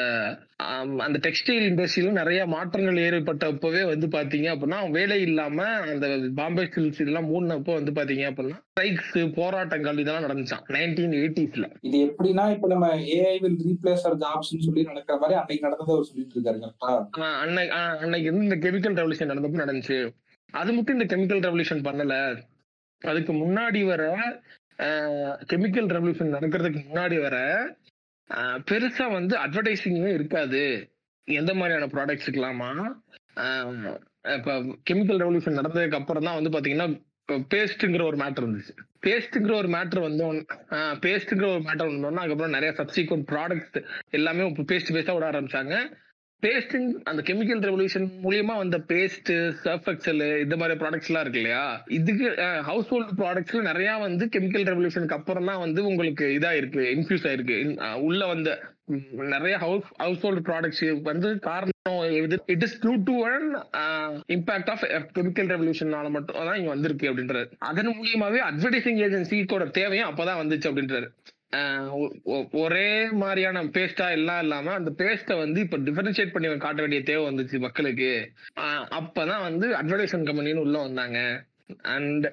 அந்த 1.05 1.17
டெக்ஸ்டைல் 1.25 1.65
இண்டஸ்ட்ரியில 1.69 2.11
நிறைய 2.19 2.41
மாற்றங்கள் 2.53 2.99
ஏற்பட்டப்பவே 3.05 3.81
வந்து 3.93 4.07
பாத்தீங்க 4.17 4.47
அப்படின்னா 4.53 4.79
வேலை 4.97 5.17
இல்லாம 5.27 5.65
அந்த 5.93 6.07
பாம்பே 6.39 6.65
சில்ஸ் 6.75 7.01
இதெல்லாம் 7.03 7.29
மூடினப்போ 7.31 7.73
வந்து 7.79 7.93
பாத்தீங்க 7.99 8.25
அப்படின்னா 8.29 8.59
ஸ்ட்ரைக்ஸ் 9.05 9.37
போராட்டங்கள் 9.39 10.01
இதெல்லாம் 10.01 10.25
நடந்துச்சான் 10.25 10.63
நைன்டீன் 10.75 11.15
எயிட்டிஸ்ல 11.19 11.65
இது 11.87 11.97
எப்படின்னா 12.07 12.45
இப்ப 12.55 12.67
நம்ம 12.73 12.87
ஏஐ 13.17 13.35
வில் 13.43 13.59
ரீப்ளேஸ் 13.67 14.05
அவர் 14.07 14.19
ஜாப்ஸ்னு 14.23 14.65
சொல்லி 14.67 14.83
நடக்கிற 14.89 15.17
மாதிரி 15.21 15.37
அன்னைக்கு 15.41 15.67
நடந்ததை 15.67 15.93
அவர் 15.95 16.09
சொல்லிட்டு 16.09 16.35
இருக்காரு 16.37 16.59
கரெக்டா 16.63 17.29
அன்னைக்கு 17.43 17.75
அன்னைக்கு 18.05 18.31
வந்து 18.31 18.47
இந்த 18.49 18.57
கெமிக்கல் 18.65 18.97
ரெவல்யூஷன் 19.01 19.31
நடந்தப்போ 19.33 19.63
நடந்துச்சு. 19.63 19.99
அது 20.61 20.71
மட்டும் 20.75 20.97
இந்த 20.97 21.07
கெமிக்கல் 21.13 21.45
ரெவல்யூஷன் 21.47 21.85
பண்ணல. 21.87 22.15
அதுக்கு 23.01 23.33
முன்னாடி 23.43 23.79
வர 23.91 24.03
கெமிக்கல் 25.51 25.89
ரெவல்யூஷன் 25.95 26.35
நடக்கிறதுக்கு 26.35 26.79
முன்னாடி 26.89 27.17
வர 27.25 27.37
பெருசா 28.69 29.05
வந்து 29.17 29.33
அட்வர்டைசிங்கே 29.43 30.11
இருக்காது. 30.17 30.61
எந்த 31.27 31.51
மாதிரியான 31.59 31.89
ப்ராடக்ட்ஸுக்கலாமா 31.95 32.69
இப்ப 34.37 34.55
கெமிக்கல் 34.89 35.21
ரெவல்யூஷன் 35.23 35.59
நடந்ததுக்கு 35.59 35.99
அப்புறம் 35.99 36.25
தான் 36.27 36.37
வந்து 36.39 36.53
பாத்தீங்கன்னா 36.55 36.89
பேஸ்ட்ங்கிற 37.53 38.03
ஒரு 38.09 38.17
மேட்டர் 38.21 38.45
இருந்துச்சு. 38.45 38.73
பேஸ்ட்டுங்கிற 39.03 39.55
ஒரு 39.55 39.67
மேட்டர் 39.67 40.01
வந்து 40.01 40.45
பேஸ்ட்டுங்கிற 41.03 41.47
ஒரு 41.47 41.63
மேட்டர் 41.63 41.91
வந்தோன்னா 41.91 42.21
அதுக்கப்புறம் 42.23 42.55
நிறைய 42.57 42.71
சப்சிக்வன்ட் 42.77 43.27
ப்ராடக்ட் 43.31 43.77
எல்லாமே 44.09 44.49
பேஸ்ட் 44.49 44.93
பேஸ்டா 44.95 45.13
விட 45.13 45.29
ஆரம்பிச்சாங்க. 45.31 45.75
பேஸ்டிங் 46.43 46.87
அந்த 47.09 47.21
கெமிக்கல் 47.27 47.61
ரெவல்யூஷன் 47.67 48.07
மூலியமா 48.23 48.53
வந்த 48.61 48.77
பேஸ்ட் 48.91 49.31
சர்ஃப் 49.63 49.87
எக்ஸல் 49.91 50.23
இந்த 50.43 50.55
மாதிரி 50.57 50.77
ப்ராடக்ட்ஸ் 50.79 51.09
எல்லாம் 51.09 51.23
இருக்கு 51.25 51.41
இல்லையா? 51.41 51.63
இதுக்கு 51.97 52.27
ஹவுஸ் 52.69 52.91
ஹோல்டு 52.93 53.15
ப்ராடக்ட்ஸ்ல 53.21 53.61
நிறைய 53.61 53.91
வந்து 54.07 54.25
கெமிக்கல் 54.35 54.67
ரெவல்யூஷனுக்கு 54.71 55.17
அப்புறம் 55.19 55.49
தான் 55.51 55.63
வந்து 55.65 55.81
உங்களுக்கு 55.91 56.27
இதா 56.37 56.51
இருக்கு 56.61 56.83
இன்ஃபியூஸ் 56.97 57.27
ஆயிருக்கு 57.31 57.57
உள்ள 58.09 58.21
வந்த 58.33 58.51
நிறைய 59.33 59.57
ஹவுஸ் 59.57 59.89
ஹவுஸ் 59.97 60.23
ஹோல்ட் 60.25 60.45
ப்ராடக்ட்ஸ் 60.47 60.83
வந்து 61.03 61.29
காரணம் 61.49 61.71
it 62.53 62.63
is 62.67 62.79
two 62.79 62.93
to 63.09 63.13
one 63.29 63.45
impact 64.35 64.71
of 64.73 64.83
chemical 65.17 65.51
ரெவல்யூஷனால 65.53 66.09
மட்டும் 66.15 66.39
தான் 66.47 66.57
இங்க 66.61 66.69
வந்திருக்கு 66.69 67.09
அப்படின்றாரு. 67.11 67.47
அதன் 67.69 67.93
மூலியமாவே 67.99 68.41
அட்வர்டைசிங் 68.49 68.99
ஏஜென்சிக்கோட 69.07 69.65
தேவையும் 69.79 70.09
அப்பதான் 70.09 70.41
வந்துச்சு 70.41 70.69
அப்படின்றாரு. 70.71 71.07
ஒரே 72.61 72.87
மாதிரியான 73.21 73.63
பேஸ்டா 73.75 74.05
எல்லாம் 74.17 74.41
இல்லாம 74.43 74.71
அந்த 74.79 74.91
பேஸ்ட்டை 75.01 75.35
வந்து 75.37 75.59
இப்ப 75.65 75.77
டிஃபரன்ஷியேட் 75.87 76.33
பண்ணி 76.35 76.55
காட்ட 76.57 76.79
வேண்டிய 76.81 77.01
தேவை 77.09 77.23
வந்துச்சு 77.29 77.59
மக்களுக்கு. 77.59 78.11
அப்பதான் 78.99 79.45
வந்து 79.49 79.67
அட்வர்டைஸ்மெண்ட் 79.79 80.29
கம்பெனின்னு 80.29 80.65
உள்ள 80.65 80.77
வந்தாங்க. 80.87 81.19
அண்ட் 81.95 82.27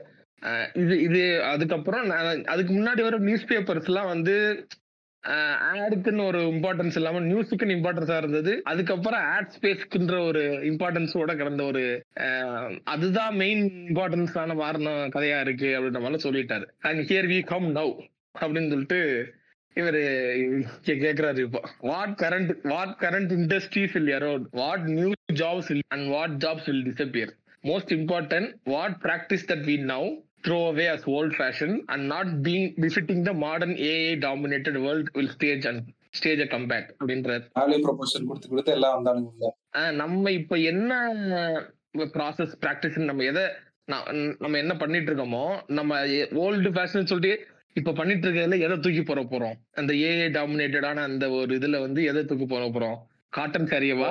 இது 0.82 0.94
இது 1.06 1.22
அதுக்கப்புறம் 1.44 2.04
அதுக்கு 2.52 2.72
முன்னாடி 2.76 3.02
வர 3.06 3.16
நியூஸ் 3.28 3.48
பேப்பர்ஸ் 3.48 3.90
எல்லாம் 3.90 4.12
வந்து 4.14 4.36
ஆடுக்குன்னு 5.70 6.22
ஒரு 6.28 6.40
இம்பார்ட்டன்ஸ் 6.52 6.96
இல்லாம 6.98 7.20
நியூஸுக்குன்னு 7.20 7.76
இம்பார்ட்டன்ஸா 7.78 8.16
இருந்தது. 8.16 8.52
அதுக்கப்புறம் 8.64 9.24
ஆட் 9.34 9.50
ஸ்பேஸ்க்குன்ற 9.56 10.14
ஒரு 10.28 10.42
இம்பார்ட்டன்ஸோட 10.70 11.34
கிடந்த 11.40 11.64
ஒரு 11.64 11.82
அதுதான் 12.84 13.36
மெயின் 13.42 13.62
இம்பார்ட்டன்ஸான 13.88 14.56
வாரணம் 14.62 15.12
கதையா 15.16 15.40
இருக்கு 15.40 15.68
அப்படின்ற 15.76 16.02
மாதிரி 16.06 16.24
சொல்லிட்டாரு. 16.28 16.66
And 16.88 17.02
here 17.10 17.30
we 17.34 17.40
come 17.52 17.68
now 17.76 17.92
அப்படின்னு 18.34 18.70
சொல்லிட்டு 18.70 19.00
இவரு 19.76 20.00
கே- 20.84 21.00
கேக்குறாரு 21.02 21.40
இப்போ. 21.40 21.60
What 21.88 22.14
current 22.22 22.52
what 22.68 22.94
current 23.00 23.32
industries 23.32 23.92
will 23.92 24.12
erode 24.16 24.44
what 24.58 24.86
new 24.92 25.10
jobs 25.40 25.70
and 25.88 26.06
what 26.10 26.34
jobs 26.44 26.66
will 26.66 26.84
disappear 26.88 27.32
most 27.64 27.92
important 27.96 28.50
what 28.68 28.96
practice 29.02 29.46
that 29.50 29.64
we 29.66 29.76
now 29.92 30.08
throw 30.44 30.60
away 30.66 30.84
as 30.88 31.02
old 31.10 31.32
fashioned 31.34 31.74
and 31.88 32.02
not 32.08 32.28
being 32.42 32.62
befitting 32.76 33.18
the 33.22 33.34
modern 33.38 33.72
AI 33.88 34.14
dominated 34.20 34.76
world 34.78 35.06
will 35.14 35.28
stage 35.28 35.64
and 35.66 35.80
stage 36.14 36.40
a 36.40 36.48
comeback 36.48 36.86
அப்படின்றார் 36.94 37.42
value 37.58 37.80
proposition 37.82 38.28
கொடுத்து 38.28 38.48
கொடுத்து 38.48 38.72
எல்லாம் 38.76 38.94
வந்தானுங்க 38.94 39.28
உள்ள 39.32 39.50
ஆஹ் 39.80 39.92
நம்ம 39.98 40.30
இப்ப 40.38 40.58
என்ன 40.70 40.92
process 42.14 42.54
practice 42.62 42.96
நம்ம 43.04 43.24
எதை 43.24 43.44
நம்ம 44.38 44.56
என்ன 44.58 44.74
பண்ணிட்டு 44.76 45.10
இருக்கோமோ 45.10 45.44
நம்ம 45.72 46.00
ஓல்டு 46.42 46.70
ஃபேஷன் 46.70 47.10
சொல்லிட்டு 47.12 47.34
இப்ப 47.74 47.92
பண்ணிட்டு 47.92 48.28
இருக்கிறதுல 48.28 48.58
எதை 48.58 48.68
தூக்கி 48.68 49.02
போற 49.02 49.22
போறோம்? 49.22 49.58
அந்த 49.72 49.92
ஏஐ 49.92 50.30
டாமினேட்டடான 50.36 50.94
அந்த 50.94 51.30
ஒரு 51.30 51.56
இதுல 51.56 51.80
வந்து 51.80 52.04
எதை 52.04 52.24
தூக்கி 52.24 52.46
போற 52.46 52.64
போறோம்? 52.64 52.96
காட்டன் 53.28 53.64
சாரியவா. 53.64 54.08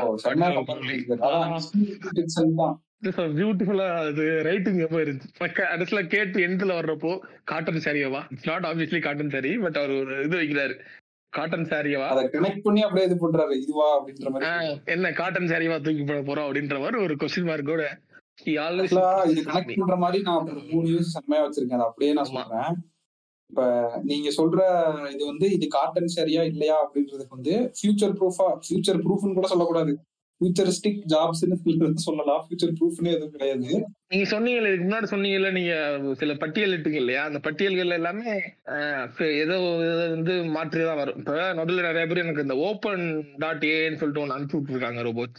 பியூட்டிஃபுல்லா 3.04 3.88
அது 4.08 4.44
ரைட்டிங் 4.44 4.78
எப்போ 4.78 4.98
இருந்துச்சு 4.98 6.08
கேட்டு 6.08 6.48
எண்ட்ல 6.48 6.72
வர்றப்போ 6.78 7.20
cotton 7.44 7.82
சாரியவா 7.84 8.22
it's 8.30 8.48
not 8.48 8.66
obviously 8.66 9.02
cotton 9.02 9.30
sari 9.30 9.58
but 9.58 9.78
அவர் 9.78 9.90
ஒரு 9.90 10.24
இது 10.24 10.38
வைக்கிறாரு. 10.38 10.80
காட்டன் 11.30 11.64
சாரியவா 11.64 12.08
அதை 12.08 12.26
கனெக்ட் 12.26 12.62
பண்ணி 12.64 12.82
அப்படியே 12.82 13.08
இது 13.08 13.18
பண்றாரு 13.22 13.62
இதுவா 13.62 14.08
அப்படின்ற 14.08 14.30
மாதிரி. 14.30 14.52
ஆஹ் 14.52 14.86
என்ன 14.86 15.12
காட்டன் 15.12 15.46
சாரியவா 15.46 15.82
தூக்கி 15.82 16.04
போட 16.04 16.20
போறோம் 16.20 16.46
அப்படின்ற 16.46 16.80
மாதிரி 16.80 17.04
ஒரு 17.04 17.16
கொஸ்டின் 17.16 17.50
மார்க்கோட 17.50 17.84
இது 18.44 19.42
கனெக்ட் 19.42 19.78
பண்ற 19.78 19.96
மாதிரி 19.96 20.24
நான் 20.24 20.64
மூணு 20.72 21.04
செம்மையா 21.04 21.50
வச்சிருக்கேன். 21.50 21.84
அப்படியே 21.84 22.14
நான். 22.14 22.24
சொல்றேன். 22.24 22.76
இப்ப 23.50 23.64
நீங்க 24.04 24.30
சொல்ற 24.30 24.60
இது 25.12 25.26
வந்து 25.26 25.52
இது 25.52 25.68
காட்டன் 25.68 26.08
சரியா 26.08 26.44
இல்லையா 26.44 26.76
அப்படின்றதுக்கு 26.84 27.38
வந்து 27.38 27.72
ஃபியூச்சர் 27.78 28.14
ப்ரூஃபா 28.20 28.48
ஃபியூச்சர் 28.66 29.02
ப்ரூஃப்னு 29.02 29.34
கூட 29.34 29.48
சொல்லக்கூடாது. 29.48 29.94
ஃபியூச்சரிஸ்டிக் 30.42 31.00
ஜாப்ஸ்னு 31.06 31.96
சொல்லலாம். 31.96 32.46
ஃபியூச்சர் 32.46 32.76
ப்ரூஃப்னு 32.80 33.10
எதுவும் 33.10 33.32
கிடையாது. 33.32 33.70
நீங்க 34.08 34.26
சொன்னீங்கல்ல 34.32 34.70
இதுக்கு 34.70 34.88
முன்னாடி 34.88 35.10
சொன்னீங்கல்ல 35.10 35.52
நீங்க 35.52 35.74
சில 36.14 36.34
பட்டியல் 36.34 36.72
இட்டுங்க 36.72 36.96
இல்லையா? 36.96 37.24
அந்த 37.24 37.40
பட்டியல்கள் 37.40 37.90
எல்லாமே 37.90 38.32
ஆஹ் 38.66 39.26
ஏதோ 39.44 39.58
வந்து 40.10 40.44
மாற்றி 40.50 40.84
தான் 40.84 40.98
வரும். 40.98 41.18
இப்ப 41.18 41.54
நடுவில் 41.54 41.82
நிறைய 41.82 42.08
பேர் 42.08 42.18
எனக்கு 42.18 42.42
இந்த 42.42 42.56
ஓப்பன் 42.56 43.04
டாட் 43.38 43.66
ஏன்னு 43.66 43.96
சொல்லிட்டு 43.96 44.22
ஒன்று 44.22 44.34
அனுப்பி 44.34 44.58
விட்டுருக்காங்க 44.58 45.02
ரோபோட் 45.02 45.36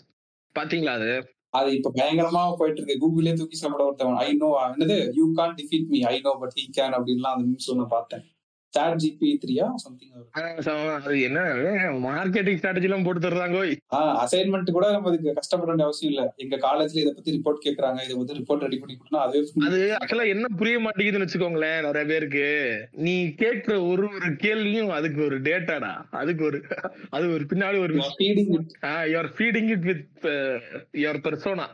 பாத்தீங்களா 0.56 0.92
அது? 0.92 1.12
அது 1.50 1.76
இப்ப 1.76 1.92
பயங்கரமா 1.94 2.42
போயிட்டு 2.56 2.82
இருக்கு. 2.82 2.96
கூகுளே 3.02 3.32
தூக்கி 3.34 3.56
சாப்பிட 3.56 3.84
ஒருத்தவன் 3.90 4.20
ஐ 4.26 4.34
நோ 4.34 4.50
என்னது? 4.68 4.98
You 5.14 5.32
can't 5.34 5.54
defeat 5.54 5.88
me 5.88 6.00
I 6.02 6.20
know 6.20 6.32
but 6.40 6.54
he 6.54 6.64
can 6.78 6.94
அப்படின்லாம் 6.98 7.34
அந்த 7.36 7.44
நியூஸ் 7.44 7.70
ஒன்று 7.70 7.86
பார்த்தேன். 7.86 8.24
சாட் 8.74 8.98
ஜிபி 9.02 9.28
த்ரீயா 9.42 9.66
சம்திங் 9.76 10.10
என்ன 11.28 11.40
மார்க்கெட்டிங் 12.04 12.58
ஸ்ட்ராட்டஜி 12.58 12.88
எல்லாம் 12.88 13.06
போட்டு 13.06 13.24
தருதாங்க 13.24 13.60
அசைன்மெண்ட் 14.22 14.74
கூட 14.76 14.86
நம்ம 14.92 15.10
இதுக்கு 15.10 15.34
கஷ்டப்பட 15.38 15.68
வேண்டிய 15.70 15.86
அவசியம் 15.88 16.12
இல்ல. 16.12 16.22
எங்க 16.36 16.56
காலேஜ்ல 16.64 17.02
இதை 17.02 17.12
பத்தி 17.12 17.34
ரிப்போர்ட் 17.36 17.64
கேக்குறாங்க 17.66 18.00
இதை 18.06 18.16
வந்து 18.20 18.36
ரிப்போர்ட் 18.38 18.64
ரெடி 18.66 18.78
பண்ணி 18.78 18.96
கொடுத்தா 18.96 19.22
அதுவே 19.24 19.42
அது 19.68 19.80
ஆக்சுவலா 19.98 20.26
என்ன 20.34 20.50
புரிய 20.60 20.78
மாட்டேங்குதுன்னு 20.78 21.26
வச்சுக்கோங்களேன் 21.26 21.84
நிறைய 21.86 22.04
பேருக்கு. 22.04 22.46
நீ 23.06 23.14
கேட்கிற 23.34 23.74
ஒரு 23.84 24.04
ஒரு 24.10 24.30
கேள்வியும் 24.36 24.92
அதுக்கு 24.98 25.20
ஒரு 25.24 25.38
டேட்டாடா 25.40 25.92
அதுக்கு 26.20 26.44
ஒரு 26.44 26.60
அது 27.10 27.26
ஒரு 27.34 27.46
பின்னாடி 27.50 27.78
ஒரு 27.78 27.96
it. 27.96 28.70
You're 29.12 29.32
feeding 29.36 29.72
it 29.74 29.88
with 29.90 30.06
your 31.02 31.22
persona 31.26 31.66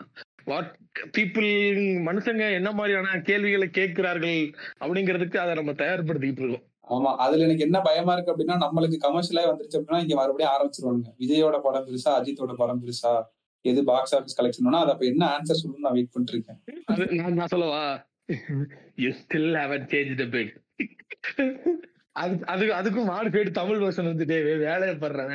what 0.47 0.73
people 1.15 1.49
மனுஷங்க 2.09 2.45
என்ன 2.59 2.71
மாதிரியான 2.73 3.21
கேள்விகளை 3.29 3.69
கேட்கிறார்கள் 3.71 4.41
அப்படிங்கிறதுக்கு 4.81 5.39
அதை 5.39 5.55
நம்ம 5.55 5.73
தயார்படுத்திக்கிட்டு 5.81 6.45
இருக்கோம். 6.45 6.65
ஆமா 6.87 7.11
அதுல 7.23 7.47
எனக்கு 7.47 7.65
என்ன 7.65 7.79
பயமா 7.87 8.13
இருக்கு 8.13 8.33
அப்படின்னா 8.33 8.57
நம்மளுக்கு 8.65 8.99
கமர்ஷியலா 9.05 9.47
வந்துருச்சு 9.49 9.79
அப்படின்னா 9.79 10.03
இங்க 10.03 10.15
மறுபடியும் 10.15 10.53
ஆரம்பிச்சிருவாங்க 10.53 11.13
விஜயோட 11.23 11.57
படம் 11.65 11.87
பெருசா 11.89 12.11
அஜித்தோட 12.19 12.55
படம் 12.57 12.83
பெருசா 12.83 13.13
எது 13.65 13.81
பாக்ஸ் 13.85 14.15
ஆபீஸ் 14.15 14.39
கலெக்ஷன் 14.39 14.79
அது 14.81 14.93
அப்ப 14.93 15.05
என்ன 15.07 15.25
ஆன்சர் 15.33 15.61
சொல்லணும்னு 15.61 15.87
நான் 15.87 15.97
வெயிட் 15.97 16.13
பண்ணிட்டு 16.13 16.35
இருக்கேன் 16.37 17.31
நான் 17.33 17.53
சொல்லவா? 17.55 17.83
You 18.99 19.11
still 19.19 19.51
haven't 19.59 19.87
change 19.93 20.15
the 20.21 20.27
pic 20.35 20.55
அது 22.17 22.35
அது 22.53 22.65
அதுக்கும் 22.79 23.11
மாடு 23.11 23.43
தமிழ் 23.55 23.83
வருஷன் 23.83 24.11
வந்துட்டே 24.11 24.39
வேலையை 24.65 24.95
படுறேன் 24.97 25.33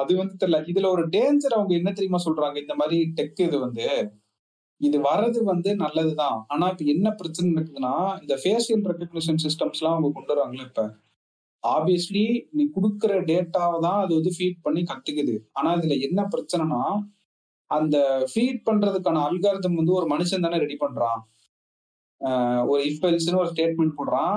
அது 0.00 0.12
வந்து 0.18 0.34
தெரியல. 0.40 0.58
இதுல 0.72 0.88
ஒரு 0.94 1.04
டேஞ்சர் 1.14 1.56
அவங்க 1.56 1.72
என்ன 1.78 1.90
தெரியுமா 1.92 2.20
சொல்றாங்க? 2.26 2.56
இந்த 2.64 2.74
மாதிரி 2.80 2.98
டெக் 3.16 3.40
இது 3.46 3.56
வந்து 3.64 3.86
இது 4.80 4.98
வர்றது 5.00 5.40
வந்து 5.44 5.70
நல்லதுதான். 5.76 6.38
ஆனா 6.48 6.68
இப்ப 6.68 6.84
என்ன 6.84 7.10
பிரச்சனை 7.10 7.50
இருக்குதுன்னா 7.52 7.94
இந்த 8.20 8.34
ஃபேஷியல் 8.42 8.84
ரெக்கக்னிஷன் 8.92 9.40
சிஸ்டம்ஸ் 9.44 9.80
எல்லாம் 9.80 9.96
அவங்க 9.96 10.10
கொண்டு 10.12 10.32
வராங்களே 10.34 10.66
இப்ப. 10.70 10.82
ஆப்வியஸ்லி 11.62 12.24
நீ 12.50 12.62
கொடுக்குற 12.76 13.12
டேட்டாவை 13.30 13.76
தான் 13.80 14.00
அது 14.04 14.12
வந்து 14.14 14.32
ஃபீட் 14.38 14.58
பண்ணி 14.62 14.82
கத்துக்குது. 14.82 15.36
ஆனா 15.52 15.70
இதுல 15.76 15.94
என்ன 16.08 16.22
பிரச்சனைனா 16.34 16.80
அந்த 17.70 17.96
ஃபீட் 18.32 18.60
பண்றதுக்கான 18.70 19.22
அல்காரதம் 19.28 19.78
வந்து 19.80 19.92
ஒரு 19.92 20.06
மனுஷன் 20.16 20.44
தானே 20.46 20.58
ரெடி 20.64 20.76
பண்றான். 20.80 21.20
ஒரு 22.66 22.82
இஃபெல்ஸ்னு 22.90 23.40
ஒரு 23.42 23.50
ஸ்டேட்மெண்ட் 23.54 23.96
போடுறான். 23.98 24.36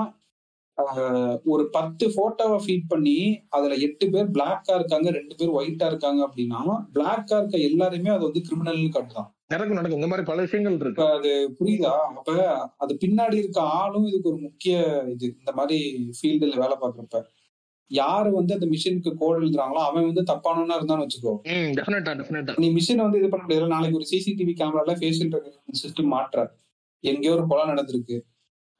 ஒரு 1.44 1.68
பத்து 1.70 2.06
போட்டோவை 2.08 2.58
ஃபீட் 2.66 2.84
பண்ணி 2.88 3.16
அதுல 3.48 3.74
எட்டு 3.74 4.10
பேர் 4.10 4.30
பிளாக்கா 4.30 4.74
இருக்காங்க 4.74 5.10
ரெண்டு 5.10 5.34
பேர் 5.34 5.48
ஒயிட்டா 5.48 5.86
இருக்காங்க 5.86 6.20
அப்படின்னா 6.26 6.60
பிளாக்கா 6.94 7.36
இருக்க 7.38 7.58
எல்லாருமே 7.58 8.10
அது 8.10 8.24
வந்து 8.24 8.42
கிரிமினல்னு 8.48 8.90
காட்டுதான். 8.90 9.34
நடக்கும் 9.46 9.76
நடக்கும். 9.76 9.98
இந்த 10.00 10.06
மாதிரி 10.06 10.26
பல 10.26 10.40
விஷயங்கள் 10.40 10.78
இருக்கு. 10.80 11.04
அது 11.06 11.56
புரியுதா? 11.60 11.94
அப்ப 12.18 12.60
அது 12.76 12.98
பின்னாடி 13.06 13.34
இருக்க 13.34 13.60
ஆளும் 13.60 14.06
இதுக்கு 14.06 14.28
ஒரு 14.28 14.38
முக்கிய 14.38 15.04
இது. 15.08 15.34
இந்த 15.38 15.52
மாதிரி 15.52 15.78
ஃபீல்டுல 16.18 16.58
வேலை 16.58 16.76
பார்க்கறப்ப. 16.80 17.22
யாரு 17.90 18.30
வந்து 18.32 18.54
அந்த 18.54 18.66
மிஷினுக்கு 18.66 19.14
கோட் 19.14 19.42
எழுதுறாங்களோ 19.42 19.82
அவன் 19.88 20.12
வந்து 20.12 20.22
தப்பானவனா 20.32 20.74
இருந்தான்னு 20.78 21.06
வச்சுக்கோ. 21.06 21.34
நீ 22.58 22.68
மிஷினை 22.70 22.96
வந்து 22.96 23.18
இது 23.18 23.28
பண்ண 23.28 23.44
முடியாது 23.44 23.66
நாளைக்கு 23.66 23.98
ஒரு 23.98 24.08
சிசிடிவி 24.10 24.54
கேமரால 24.60 24.94
ஃபேஷியல் 25.00 25.52
சிஸ்டம் 25.80 26.12
மாற்ற 26.14 26.56
எங்கேயோ 27.00 27.34
ஒரு 27.34 27.46
கொலை 27.46 27.64
நடந்திருக்கு. 27.74 28.18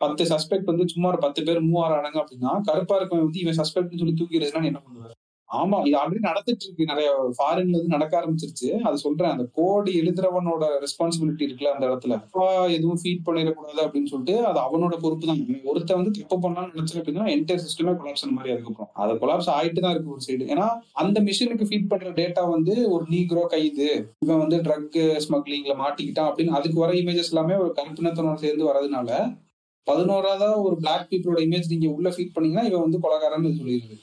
பத்து 0.01 0.24
சஸ்பெக்ட் 0.24 0.64
வந்து 0.64 0.86
சும்மா 0.88 1.09
ஒரு 1.09 1.18
பத்து 1.18 1.46
பேர் 1.46 1.64
மூவ் 1.68 1.84
ஆறானுங்க 1.84 2.20
அப்படின்னா 2.22 2.53
கருப்பா 2.68 2.96
இருக்கவன் 2.99 3.26
வந்து 3.26 3.44
இவன் 3.44 3.61
சஸ்பெக்ட்னு 3.62 4.03
சொல்லி 4.03 4.18
தூக்கி 4.20 4.44
என்ன 4.64 4.80
பண்ணுவாரு 4.80 5.14
ஆமா 5.51 5.76
இது 5.86 5.96
ஆல்ரெடி 5.99 6.20
நடந்துட்டு 6.28 6.64
இருக்கு. 6.66 6.88
நிறைய 6.90 7.11
ஃபாரின்ல 7.36 7.76
இருந்து 7.76 7.94
நடக்க 7.94 8.12
ஆரம்பிச்சிருச்சு. 8.20 8.68
அது 8.88 8.96
சொல்றேன் 9.05 9.30
அந்த 9.30 9.44
கோடு 9.59 9.90
எழுதுறவனோட 10.01 10.64
ரெஸ்பான்சிபிலிட்டி 10.84 11.46
இருக்குல்ல 11.46 11.72
அந்த 11.74 11.84
இடத்துல. 11.88 12.16
அப்பா 12.24 12.49
எதுவும் 12.76 13.01
ஃபீட் 13.03 13.24
பண்ணிடக்கூடாது 13.26 13.80
அப்படின்னு 13.84 14.11
சொல்லிட்டு 14.12 14.34
அது 14.46 14.61
அவனோட 14.66 14.96
பொறுப்பு 15.05 15.30
தான் 15.30 15.40
ஒருத்தன் 15.70 16.01
வந்து 16.01 16.12
தப்பு 16.18 16.38
பண்ணலாம்னு 16.44 16.74
நினைச்சு 16.74 16.99
அப்படின்னா 17.01 17.26
என்டையர் 17.36 17.64
சிஸ்டமே 17.64 17.94
கொலாப்ஸ் 18.03 18.26
மாதிரி 18.38 18.55
அதுக்கப்புறம். 18.57 18.90
அது 19.03 19.18
கொலாப்ஸ் 19.22 19.51
ஆயிட்டு 19.57 19.84
தான் 19.86 19.94
இருக்கு 19.94 20.14
ஒரு 20.16 20.24
சைடு 20.28 20.51
ஏன்னா 20.55 20.68
அந்த 20.94 21.18
மிஷினுக்கு 21.28 21.68
ஃபீட் 21.70 21.90
பண்ற 21.94 22.12
டேட்டா 22.20 22.44
வந்து 22.55 22.74
ஒரு 22.94 23.05
நீக்ரோ 23.14 23.44
கைது 23.46 23.90
இவன் 24.26 24.42
வந்து 24.44 24.59
ட்ரக் 24.68 25.03
ஸ்மக்லிங்ல 25.26 25.76
மாட்டிக்கிட்டான் 25.82 26.30
அப்படின்னு 26.30 26.59
அதுக்கு 26.61 26.84
வர 26.84 26.92
இமேஜஸ் 27.03 27.34
எல்லாமே 27.34 27.57
ஒரு 27.64 27.72
கருப்பினத்தனோட 27.80 28.38
சேர்ந்து 28.46 28.70
வரதுனால 28.70 29.11
பதினோராவதா 29.91 30.49
ஒரு 30.66 30.76
பிளாக் 30.82 31.09
பீப்புளோட 31.11 31.43
இமேஜ் 31.47 31.72
நீங்க 31.74 31.89
உள்ள 31.97 32.09
ஃபீட் 32.14 32.34
பண்ணீங்கன்னா 32.34 32.66
இவன் 32.70 32.86
வந்து 32.86 33.05
கொலகாரன்னு 33.05 33.59
சொல்லிடுது. 33.61 33.97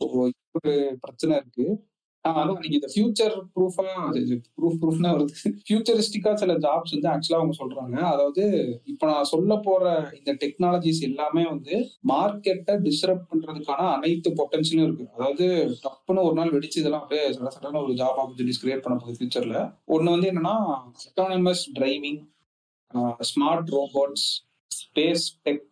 ஒரு 0.00 0.72
பிரச்சனை 1.04 1.32
இருக்கு. 1.40 1.66
ஆனாலும் 2.24 2.58
நீங்க 2.62 2.76
இந்த 2.78 2.88
ஃபியூச்சர் 2.92 3.34
ப்ரூஃபா 3.54 3.84
ப்ரூஃப் 4.56 4.78
ப்ரூஃப்னா 4.80 5.10
வருது. 5.14 5.34
ஃபியூச்சரிஸ்டிக்கா 5.66 6.32
சில 6.34 6.54
ஜாப்ஸ் 6.64 6.92
வந்து 6.94 7.08
ஆக்சுவலா 7.12 7.38
அவங்க 7.40 7.54
சொல்றாங்க. 7.60 7.96
அதாவது 8.10 8.42
இப்ப 8.84 9.06
நான் 9.10 9.30
சொல்ல 9.30 9.56
போற 9.66 9.84
இந்த 10.18 10.32
டெக்னாலஜிஸ் 10.42 11.00
எல்லாமே 11.08 11.44
வந்து 11.52 11.74
மார்க்கெட்டை 12.12 12.74
டிஸ்டர்ப் 12.86 13.24
பண்றதுக்கான 13.30 13.86
அனைத்து 13.94 14.30
பொட்டன்ஷியலும் 14.40 14.86
இருக்கு. 14.88 15.06
அதாவது 15.16 15.46
டப்புன்னு 15.84 16.26
ஒரு 16.28 16.36
நாள் 16.40 16.54
வெடிச்சு 16.56 16.80
இதெல்லாம் 16.82 17.04
அப்படியே 17.04 17.24
சட 17.38 17.52
சடான 17.56 17.82
ஒரு 17.86 17.94
ஜாப் 18.02 18.20
ஆப்பர்ச்சுனிட்டிஸ் 18.22 18.62
கிரியேட் 18.64 18.84
பண்ண 18.86 18.98
போகுது 18.98 19.18
ஃபியூச்சர்ல 19.20 19.62
ஒன்னு 19.96 20.14
வந்து 20.16 20.30
என்னன்னா 20.32 20.54
autonomous 21.06 21.64
driving 21.78 22.20
smart 23.30 23.72
robots 23.78 24.28
space 24.70 25.26
tech 25.44 25.66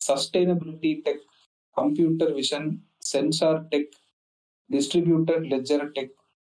sustainability 0.00 0.92
tech 1.06 1.24
computer 1.76 2.32
vision 2.34 2.68
sensor 3.02 3.60
tech 3.68 3.94
distributed 4.70 5.46
ledger 5.52 5.86
tech 5.92 6.14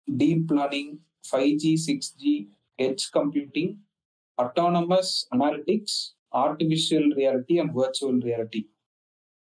deep 0.07 0.51
learning 0.51 0.91
five 1.29 1.51
G 1.55 1.73
six 1.87 2.11
G 2.17 2.33
H 2.79 3.07
computing 3.13 3.71
autonomous 4.37 5.13
analytics 5.33 5.97
artificial 6.35 7.09
reality 7.17 7.57
and 7.59 7.73
virtual 7.79 8.21
reality 8.21 8.61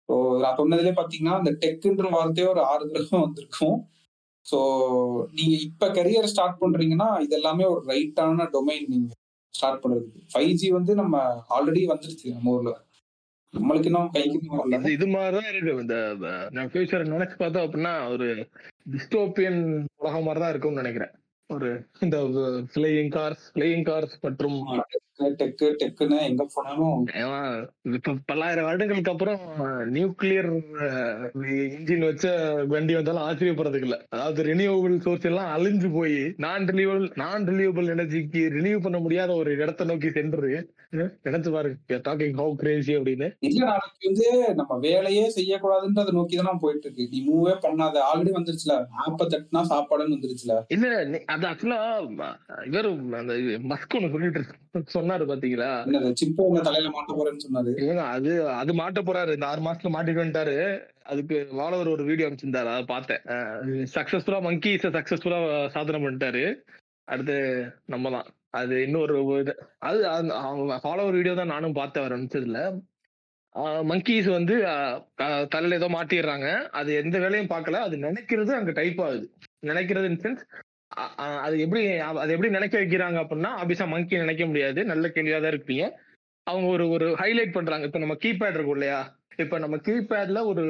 so 0.08 0.14
நான் 0.40 0.56
சொன்னதுலேயே 0.56 0.94
பார்த்தீங்கன்னா 0.96 1.36
அந்த 1.38 1.50
டெக்குன்ற 1.62 2.08
வார்த்தையே 2.10 2.46
ஒரு 2.46 2.60
ஆறு 2.60 2.84
தடவை 2.88 3.18
வந்திருக்கும். 3.20 3.78
So 4.46 4.58
நீங்கள் 5.32 5.62
இப்போ 5.68 5.86
கரியர் 5.88 6.30
ஸ்டார்ட் 6.32 6.58
பண்ணுறீங்கன்னா 6.62 7.10
இதெல்லாமே 7.26 7.64
ஒரு 7.64 7.82
ரைட்டான 7.92 8.48
டொமைன் 8.52 8.88
நீங்கள் 8.88 9.20
ஸ்டார்ட் 9.54 9.84
பண்றதுக்கு 9.84 10.26
ஃபைவ் 10.34 10.52
ஜி 10.52 10.70
வந்து 10.70 10.94
நம்ம 10.94 11.44
ஆல்ரெடி 11.50 11.86
வந்துருச்சு 11.86 12.32
நம்ம 12.32 12.50
ஊர்ல. 12.50 12.84
நம்மளுக்கு 13.52 13.84
இன்னும் 13.84 14.10
கைக்கு 14.10 14.70
வரல. 14.70 14.88
இது 14.88 15.06
மாதிரிதான் 15.06 15.54
இருக்கு. 15.54 15.80
இந்த 15.80 16.16
நான் 16.50 16.70
ஃபியூச்சர் 16.70 17.04
நினைச்சு 17.04 17.36
பார்த்தோம் 17.36 17.70
அப்படின்னா 17.70 18.10
ஒரு 18.10 18.48
டிஸ்டோபியன் 18.90 19.84
உலகம் 19.96 20.22
மாதிரிதான் 20.22 20.50
இருக்கும்னு 20.50 20.82
நினைக்கிறேன். 20.82 21.23
ஒரு 21.50 21.70
இந்த 22.04 22.16
ஃபிளையிங் 22.70 23.10
கார்ஸ் 23.14 23.42
ஃபிளையிங் 23.48 23.86
கார்ஸ் 23.86 24.14
மற்றும் 24.22 24.54
டெக்கு 24.92 25.26
டெக்கு 25.40 25.66
டெக்குன்னு 25.80 26.18
எங்க 26.28 26.44
போனாலும் 26.54 27.02
இப்ப 27.90 28.14
பல்லாயிரம் 28.26 28.66
வருடங்களுக்கு 28.68 29.12
அப்புறம் 29.12 29.42
நியூக்ளியர் 29.92 30.48
இன்ஜின் 31.68 32.06
வச்ச 32.06 32.24
வண்டி 32.72 32.94
வந்தாலும் 32.94 33.26
ஆச்சரியப்படுறதுக்கு 33.26 33.88
இல்ல. 33.88 33.98
அதாவது 34.10 34.46
ரினியூவபிள் 34.48 34.96
சோர்ஸ் 35.04 35.28
எல்லாம் 35.30 35.52
அழிஞ்சு 35.56 35.90
போய் 35.94 36.16
நான் 36.44 36.66
ரினியூவபிள் 36.70 37.06
நான் 37.22 37.46
ரினியூவபிள் 37.48 37.92
எனர்ஜிக்கு 37.94 38.42
ரினியூ 38.56 38.78
பண்ண 38.80 39.00
முடியாத 39.00 39.32
ஒரு 39.34 39.52
இடத்தை 39.58 39.86
நோக்கி 39.86 40.10
சென்று 40.12 40.52
நினைச்சு 41.26 41.50
பாருங்க 41.54 41.98
டாக்கிங் 42.06 42.38
ஹவு 42.40 42.52
கிரேசி 42.62 42.92
அப்படின்னு. 42.98 43.28
இல்ல 43.48 43.60
நாளைக்கு 43.70 44.08
வந்து 44.10 44.26
நம்ம 44.60 44.78
வேலையே 44.86 45.24
செய்யக்கூடாதுன்றத 45.36 46.14
நோக்கி 46.18 46.40
தான் 46.40 46.60
போயிட்டு 46.64 46.86
இருக்கு 46.86 47.08
நீ 47.14 47.20
மூவே 47.28 47.54
பண்ணாத. 47.64 47.96
ஆல்ரெடி 48.10 48.34
வந்துருச்சுல. 48.38 48.76
ஆப்ப 49.04 49.28
தட்டுனா 49.34 49.62
சாப்பாடுன்னு 49.72 50.16
வந்துருச்சுல. 50.16 50.56
இல்ல 50.76 50.92
அது 51.34 51.46
ஆக்சுவலா 51.50 51.80
இவர் 52.70 52.90
அந்த 53.22 53.34
மஸ்க் 53.72 53.96
ஒண்ணு 53.98 54.12
சொல்லிட்டு 54.14 54.42
சொன்னாரு 54.96 55.24
பாத்தீங்களா? 55.30 55.70
சிப்போ 56.20 56.48
உங்க 56.50 56.60
தலையில 56.68 56.92
மாட்ட 56.94 57.12
போறேன்னு 57.18 57.44
சொன்னாரு. 57.46 57.72
இல்லங்க 57.82 58.06
அது 58.16 58.30
அது 58.60 58.72
மாட்ட 58.80 59.02
போறாரு. 59.08 59.36
இந்த 59.38 59.46
ஆறு 59.50 59.62
மாசத்துல 59.66 59.94
மாட்டிட்டு 59.96 60.22
வந்துட்டாரு. 60.22 60.56
அதுக்கு 61.12 61.36
வாழவர் 61.58 61.94
ஒரு 61.94 62.04
வீடியோ 62.08 62.26
அனுப்பிச்சிருந்தாரு 62.26 62.70
அதை 62.74 62.84
பார்த்தேன். 62.94 63.22
சக்சஸ்ஃபுல்லா 63.96 64.40
மங்கி 64.46 64.72
சக்சஸ்ஃபுல்லா 64.84 65.40
சாதனை 65.76 65.98
பண்ணிட்டாரு. 66.04 66.44
அடுத்து 67.08 67.36
நம்ம 67.92 68.10
தான் 68.16 68.28
அது 68.54 68.74
இன்னொரு 68.82 69.14
இது. 69.40 69.52
அது 69.80 70.00
அந்த- 70.08 70.36
அவங்க 70.40 70.74
ஃபாலோவர் 70.82 71.16
வீடியோ 71.18 71.34
தான் 71.34 71.52
நானும் 71.54 71.72
பார்த்தேன் 71.72 72.04
அவர் 72.04 72.16
அனுப்பிச்சதுல 72.18 72.60
மங்கீஸ் 73.90 74.28
வந்து 74.30 74.54
தலையில் 75.16 75.48
தலையில 75.48 75.76
ஏதோ 75.78 75.88
மாட்டிடுறாங்க. 75.88 76.46
அது 76.78 76.90
எந்த 76.94 77.16
வேலையும் 77.18 77.50
பார்க்கல. 77.50 77.76
அது 77.86 77.96
நினைக்கிறது 77.96 78.52
அங்க 78.52 78.70
டைப் 78.70 79.00
ஆகுது. 79.00 79.26
நினைக்கிறது 79.66 80.08
இன் 80.10 80.22
சென்ஸ் 80.24 80.42
அது 81.44 81.54
எப்படி 81.60 81.82
அது 82.22 82.32
எப்படி 82.32 82.50
நினைக்க 82.50 82.74
வைக்கிறாங்க 82.80 83.18
அப்படின்னா 83.22 83.50
அபிசா 83.62 83.86
மங்கி 83.88 84.16
நினைக்க 84.16 84.46
முடியாது. 84.46 84.80
நல்ல 84.84 85.08
கேள்வியா 85.08 85.38
தான் 85.40 85.54
இருப்பீங்க. 85.54 85.84
அவங்க 86.46 86.68
ஒரு 86.68 86.84
ஒரு 86.88 87.06
ஹைலைட் 87.20 87.56
பண்றாங்க. 87.58 87.86
இப்ப 87.86 87.98
நம்ம 87.98 88.14
கீபேட் 88.24 88.54
இருக்கும் 88.54 88.76
இல்லையா? 88.78 88.98
இப்ப 89.36 89.58
நம்ம 89.58 89.76
கீபேட்ல 89.86 90.40
ஒரு 90.46 90.64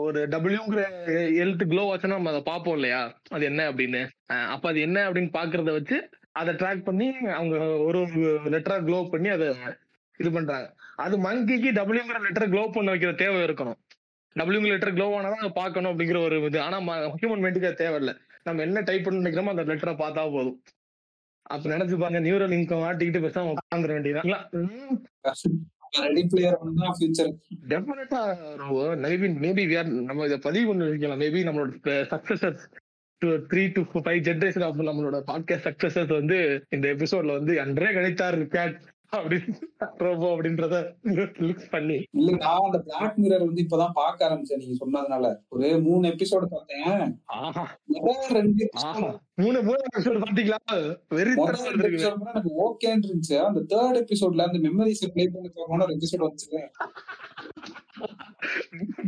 ஒரு 0.00 0.20
டபிள்யூங்கிற 0.28 0.82
எழுத்து 1.34 1.64
க்ளோ 1.64 1.84
வச்சுன்னா 1.92 2.14
நம்ம 2.16 2.30
அதை 2.30 2.42
பார்ப்போம் 2.42 2.74
இல்லையா? 2.74 3.00
அது 3.30 3.44
என்ன 3.44 3.62
அப்படின்னு. 3.72 4.02
அப்போ 4.26 4.52
அப்ப 4.54 4.68
அது 4.68 4.80
என்ன 4.80 4.98
அப்படின்னு 5.10 5.30
பாக்குறத 5.38 5.70
வச்சு 5.70 5.98
அதை 6.40 6.52
ட்ராக் 6.60 6.86
பண்ணி 6.88 7.08
அவங்க 7.38 7.56
ஒரு 7.88 7.98
ஒரு 8.02 8.50
லெட்டரா 8.54 8.76
க்ளோ 8.86 8.98
பண்ணி 9.14 9.28
அதை 9.36 9.48
இது 10.20 10.30
பண்றாங்க. 10.36 10.66
அது 11.04 11.14
மங்கிக்கு 11.26 11.70
டபிள்யூங்கிற 11.78 12.18
லெட்டர் 12.26 12.50
க்ளோ 12.52 12.62
பண்ண 12.76 12.92
வைக்கிற 12.94 13.12
தேவை 13.22 13.40
இருக்கணும். 13.46 13.78
டபிள்யூங்கிற 14.36 14.72
லெட்டர் 14.74 14.94
க்ளோ 14.96 15.06
ஆனா 15.18 15.28
தான் 15.36 15.58
பார்க்கணும் 15.60 15.90
அப்படிங்கிற 15.92 16.20
ஒரு 16.28 16.38
இது. 16.48 16.58
ஆனா 16.66 16.78
ஹியூமன் 17.20 17.44
மென்ட்டுக்கு 17.44 17.70
அது 17.70 17.82
தேவையில்லை 17.84 18.14
நம்ம 18.48 18.62
என்ன 18.66 18.82
டைப் 18.88 19.06
பண்ண 19.06 19.22
நினைக்கிறோமோ 19.22 19.52
அந்த 19.54 19.64
லெட்டரை 19.70 19.94
பார்த்தா 20.02 20.24
போதும். 20.36 20.58
அப்ப 21.54 21.64
நினைச்சு 21.74 21.96
பாருங்க 22.02 22.20
நியூரல் 22.26 22.54
இன்கம் 22.58 22.84
மாட்டிக்கிட்டு 22.84 23.24
பேசாம 23.24 23.52
உட்காந்துட 23.54 23.92
வேண்டியதான் 23.96 24.30
ரெடி 26.06 26.22
பிளேயர் 26.30 26.56
தான் 26.80 26.96
ஃபியூச்சர் 26.96 27.30
டெஃபினட்டா 27.72 28.20
மேபி 29.04 29.28
மேபி 29.44 29.64
நம்ம 30.08 30.26
இதை 30.28 30.38
பதிவு 30.46 30.66
பண்ணி 30.70 30.88
வைக்கலாம் 30.88 31.22
மேபி 31.24 31.46
நம்மளோட 31.48 31.94
successors 32.12 32.64
three 33.24 33.72
to 33.72 33.82
five 33.82 34.20
generation 34.22 34.64
of 34.64 34.80
நம்மளோட 34.80 35.18
பாட்காஸ்ட் 35.26 35.66
சக்சஸஸ் 35.66 36.12
வந்து 36.12 36.64
இந்த 36.68 36.94
எபிசோட்ல 36.94 37.32
வந்து 37.32 37.60
அன்றே 37.60 37.86
கணித்தார் 37.86 38.46
கேட் 38.46 38.76
ரோபோ 39.96 40.26
அப்படின்றத 40.36 40.76
லுக்ஸ் 41.46 41.70
பண்ணி. 41.70 41.96
இல்ல 42.10 42.30
நான் 42.36 42.64
அந்த 42.64 42.78
பிளாக் 42.78 43.18
மிரர் 43.22 43.44
வந்து 43.44 43.62
இப்பதான் 43.62 43.94
பார்க்க 43.94 44.28
ஆரம்பிச்சேன். 44.28 44.60
நீங்க 44.62 44.76
சொன்னதுனால. 44.82 45.34
ஒரு 45.48 45.80
மூணு 45.80 46.08
எபிசோடு 46.08 46.46
பார்த்தேன். 46.50 47.14
ரெண்டு 48.32 48.68
மூணு 49.34 49.62
மூணு 49.62 49.80
எபிசோட் 49.88 50.22
பாத்தீங்களா 50.26 50.60
வெரி 51.14 51.32
எனக்கு 52.30 52.52
ஓகேன்னு 52.66 53.06
இருந்துச்சு. 53.08 53.36
அந்த 53.48 53.60
தேர்ட் 53.72 54.00
எபிசோட்ல 54.02 54.46
அந்த 54.48 54.60
மெமரிஸ் 54.68 55.12
ப்ளே 55.14 55.26
பண்ணி 55.34 55.48
தரணும் 55.48 55.84
ஒரு 55.86 55.98
எபிசோட் 55.98 56.26
வந்துச்சு 56.26 56.62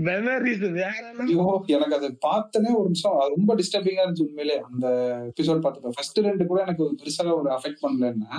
மெமரிஸ் 0.09 0.65
வேற 0.73 0.93
ஐயோ 1.23 1.47
எனக்கு 1.67 1.97
அது 1.99 2.09
பார்த்தனே 2.27 2.71
ஒரு 2.75 2.89
நிமிஷம். 2.89 3.17
அது 3.21 3.35
ரொம்ப 3.37 3.55
டிஸ்டர்பிங்கா 3.55 4.05
இருந்துச்சு 4.05 4.27
உண்மையிலே. 4.29 4.59
அந்த 4.71 4.87
எபிசோட் 5.31 5.65
பார்த்தப்ப. 5.67 5.93
ஃபர்ஸ்ட் 5.97 6.19
ரெண்டு 6.19 6.47
கூட 6.47 6.61
எனக்கு 6.63 6.85
பெருசாக 7.03 7.35
ஒரு 7.41 7.51
அஃபெக்ட் 7.51 7.85
பண்ணலன்னா 7.87 8.33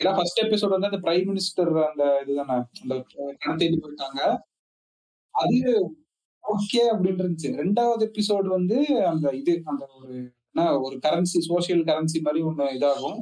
ஏன்னா 0.00 0.12
ஃபர்ஸ்ட் 0.16 0.40
எபிசோட் 0.44 0.74
வந்து 0.76 0.90
அந்த 0.90 1.00
பிரைம் 1.04 1.28
மினிஸ்டர் 1.30 1.72
அந்த 1.88 2.04
இதுதானே 2.22 2.56
அந்த 2.82 2.94
நடத்திட்டு 3.42 3.82
போயிட்டாங்க 3.84 4.20
அது 5.34 5.58
ஓகே 6.44 6.80
அப்படின்னு 6.92 7.22
இருந்துச்சு. 7.22 7.50
ரெண்டாவது 7.62 8.02
எபிசோடு 8.08 8.48
வந்து 8.48 8.78
அந்த 9.12 9.26
இது 9.40 9.52
அந்த 9.64 9.84
ஒரு 9.98 10.14
என்ன 10.48 10.64
ஒரு 10.78 10.96
கரன்சி 10.96 11.38
சோசியல் 11.48 11.84
கரன்சி 11.88 12.18
மாதிரி 12.20 12.40
ஒன்று 12.44 12.66
இதாகும். 12.76 13.20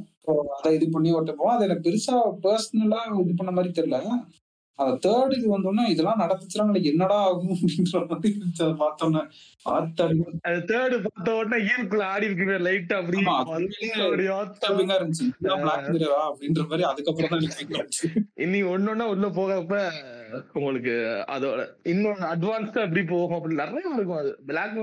அதை 0.57 0.71
இது 0.77 0.87
பண்ணி 0.91 1.11
ஓட்டப்போம் 1.19 1.53
அது 1.55 1.65
எனக்கு 1.65 1.87
பெருசா 1.89 2.17
பர்சனலா 2.45 3.01
இது 3.23 3.35
பண்ண 3.35 3.53
மாதிரி 3.53 3.71
தெரியல. 3.79 3.99
அந்த 4.79 4.93
தேர்ட் 5.03 5.35
இது 5.37 5.49
வந்தோம்னா 5.49 5.85
இதெல்லாம் 5.89 6.21
நடந்துச்சுன்னா 6.21 6.83
என்னடா 6.85 7.17
ஆகும்? 7.25 7.59
அப்படின்ற 8.11 8.69
மாதிரி 8.81 9.21
அது 10.45 10.61
தேர்டு 10.71 10.97
பார்த்த 11.05 11.35
உடனே 11.35 11.59
ஈர்க்குள்ள 11.67 12.05
ஆடி 12.07 12.27
இருக்கு 12.27 12.59
லைட்டா 12.67 12.97
அப்படி 12.97 13.19
ஆமா, 13.23 13.35
அது 13.49 13.53
உண்மையிலே 13.59 14.03
அப்படி 14.05 14.27
ஆத்தா. 14.33 14.55
டிஸ்டர்பிங்கா 14.55 14.97
இருந்துச்சு. 15.01 15.27
அப்படின்ற 16.25 16.63
மாதிரி 16.65 16.85
அதுக்கப்புறம் 16.85 17.33
தான் 17.33 17.43
எனக்கு 17.43 17.61
feel 17.63 17.79
ஆச்சு. 17.83 18.09
இனி 18.37 18.63
ஒன்னொன்னா 18.73 19.07
உள்ள 19.13 19.29
போகப்ப 19.39 19.75
உங்களுக்கு 20.59 20.93
அதோட 21.35 21.61
இன்னொன்னு 21.93 22.27
அட்வான்ஸ்டா 22.33 22.83
எப்படி 22.87 23.03
போகும் 23.13 23.37
அப்படி 23.39 23.55
நிறைய 23.63 23.97
இருக்கும் 23.97 24.21
அது. 24.23 24.31
பிளாக் 24.49 24.77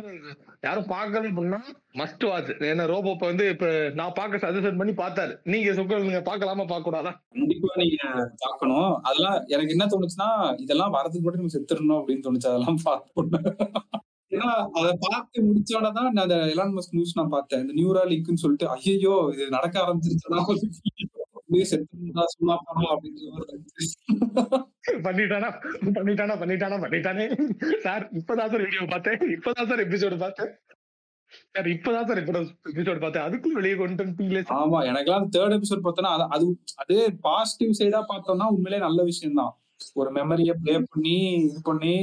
யாரும் 0.67 0.89
பார்க்கறது 0.93 1.29
அப்படின்னா 1.31 1.59
மஸ்ட் 1.99 2.23
வாட்ச் 2.29 2.49
ஏன்னா 2.69 2.85
ரோபோ 2.91 3.11
இப்ப 3.15 3.27
வந்து 3.31 3.45
இப்ப 3.53 3.67
நான் 3.99 4.17
பார்க்க 4.19 4.43
சஜஷன் 4.45 4.79
பண்ணி 4.79 4.93
பார்த்தாரு. 5.01 5.33
நீங்க 5.53 5.73
சொல்லுங்க 5.77 6.21
பார்க்கலாமா? 6.29 6.65
பார்க்க 6.71 6.89
கூடாதா 6.89 7.13
கண்டிப்பா 7.35 7.69
நீங்க 7.81 8.01
பார்க்கணும். 8.43 8.91
அதெல்லாம் 9.07 9.37
எனக்கு 9.55 9.75
என்ன 9.75 9.87
தோணுச்சுன்னா 9.93 10.29
இதெல்லாம் 10.65 10.95
வரதுக்கு 10.97 11.25
மட்டும் 11.25 11.43
நம்ம 11.43 11.55
செத்துடணும் 11.55 11.99
அப்படின்னு 12.01 12.25
தோணுச்சு. 12.27 12.51
அதெல்லாம் 12.51 12.81
பார்த்தோம் 12.87 13.31
ஏன்னா 14.31 14.49
அதை 14.79 14.91
பார்த்து 15.05 15.43
முடிச்சோட 15.45 15.87
தான் 15.95 16.09
நான் 16.15 16.25
அந்த 16.25 16.35
எலான் 16.53 16.75
மஸ்க் 16.75 16.95
நியூஸ் 16.97 17.17
நான் 17.19 17.33
பார்த்தேன். 17.35 17.61
இந்த 17.63 17.73
நியூரா 17.79 18.03
லிங்க்னு 18.11 18.43
சொல்லிட்டு 18.43 18.67
ஐயோ 18.75 19.15
இது 19.33 19.47
நடக்க 19.57 19.75
ஆரம்பிச்சிருச்சுன்னா 19.85 20.43
சும்மா 22.33 22.55
போனோம். 22.65 23.03
பண்ணிட்டானா? 25.05 25.49
பண்ணிட்டானா? 25.97 26.35
பண்ணிட்டானா? 26.41 26.77
பண்ணிட்டானே. 26.83 27.25
சார் 27.85 28.05
இப்பதான் 28.19 28.51
சார் 28.53 28.65
வீடியோ 28.65 28.85
பார்த்தேன். 28.93 29.23
இப்பதான் 29.37 29.69
சார் 29.71 29.85
எபிசோடு 29.85 30.17
பார்த்தேன். 30.25 30.51
சார் 31.55 31.67
இப்பதான் 31.73 32.07
சார் 32.09 32.21
எபிசோடு 32.21 32.99
பார்த்தேன். 33.03 33.25
அதுக்கும் 33.27 33.57
வெளியே 33.57 33.75
கொண்டு 33.81 34.03
வந்துட்டீங்களே. 34.03 34.43
ஆமா 34.61 34.79
எனக்கெல்லாம் 34.91 35.27
தேர்ட் 35.35 35.57
எபிசோட் 35.57 35.85
பார்த்தோன்னா 35.87 36.13
அது 36.35 36.45
அது 36.83 36.95
பாசிட்டிவ் 37.27 37.77
சைடா 37.79 38.01
பார்த்தோம்னா 38.13 38.47
உண்மையிலே 38.55 38.79
நல்ல 38.87 39.03
விஷயம் 39.11 39.39
தான் 39.41 39.53
ஒரு 39.99 40.09
மெமரியை 40.17 40.55
ப்ளே 40.63 40.73
பண்ணி 40.93 41.17
இது 41.49 41.59
பண்ணி. 41.69 41.93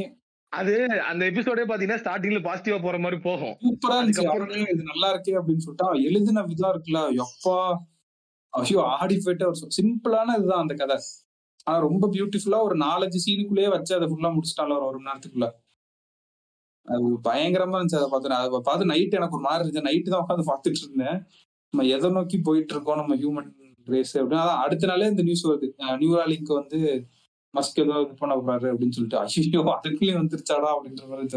அது 0.53 0.75
அந்த 1.11 1.23
எபிசோடே 1.31 1.65
பாத்தீங்கன்னா 1.71 2.03
ஸ்டார்டிங்ல 2.03 2.41
பாசிட்டிவா 2.47 2.79
போற 2.83 2.99
மாதிரி 2.99 3.19
போகும். 3.27 3.57
சூப்பரா 3.65 3.97
இருந்துச்சு. 4.01 4.69
இது 4.75 4.83
நல்லா 4.93 5.09
இருக்கே 5.15 5.35
அப்படின்னு 5.41 5.65
சொல்லிட்டு 5.67 6.07
எழுதின 6.09 6.45
விதம் 6.53 6.73
இருக்குல்ல. 6.75 7.01
எப்பா 7.25 7.59
ஐயோ 8.59 8.83
ஆடி 8.97 9.15
போயிட்டு 9.25 9.47
ஒரு 9.51 9.71
சிம்பிளான 9.79 10.35
இதுதான் 10.39 10.63
அந்த 10.65 10.75
கதை. 10.83 10.97
ஆனா 11.67 11.77
ரொம்ப 11.87 12.05
பியூட்டிஃபுல்லா 12.15 12.59
ஒரு 12.69 12.77
நாலஞ்சு 12.87 13.19
சீனுக்குள்ளேயே 13.27 13.71
வச்சு 13.77 13.93
அதை 13.99 14.07
ஃபுல்லா 14.11 14.31
முடிச்சிட்டாலும் 14.37 14.77
ஒரு 14.79 14.87
ஒரு 14.91 14.99
மணி 14.99 15.09
நேரத்துக்குள்ள. 15.09 15.49
அது 16.89 17.07
பயங்கரமா 17.29 17.79
இருந்துச்சு 17.79 18.01
அதை 18.01 18.09
பார்த்து. 18.13 18.37
அதை 18.41 18.61
பார்த்து 18.69 18.91
நைட் 18.93 19.17
எனக்கு 19.19 19.37
ஒரு 19.39 19.47
மாதிரி 19.49 19.61
இருந்துச்சு. 19.63 19.87
நைட்டு 19.89 20.13
தான் 20.13 20.23
உட்காந்து 20.25 20.47
பார்த்துட்டு 20.51 20.83
இருந்தேன். 20.85 21.19
நம்ம 21.73 21.87
எதை 21.97 22.09
நோக்கி 22.19 22.39
போயிட்டு 22.49 22.75
இருக்கோம் 22.75 23.01
நம்ம 23.03 23.15
ஹியூமன் 23.23 23.49
ரேஸ் 23.93 24.15
அப்படின்னு. 24.19 24.43
அதான் 24.43 24.63
அடுத்த 24.65 24.87
நாளே 24.91 25.09
இந்த 25.13 25.23
நியூஸ் 25.29 25.45
வருது. 25.51 25.69
நியூராலிங்க்கு 26.03 26.53
வந்து 26.61 26.79
மஸ்க் 27.57 27.81
ஏதோ 27.83 27.95
இது 28.05 28.15
பண்ண 28.21 28.35
போறாரு 28.39 28.69
அப்படின்னு 28.73 28.97
சொல்லிட்டு 28.97 29.19
ஐயோ 29.21 29.61
அதுக்குள்ளேயும் 29.75 30.21
வந்துருச்சாடா 30.21 30.71
அப்படின்ற 30.75 31.05
மாதிரி 31.11 31.29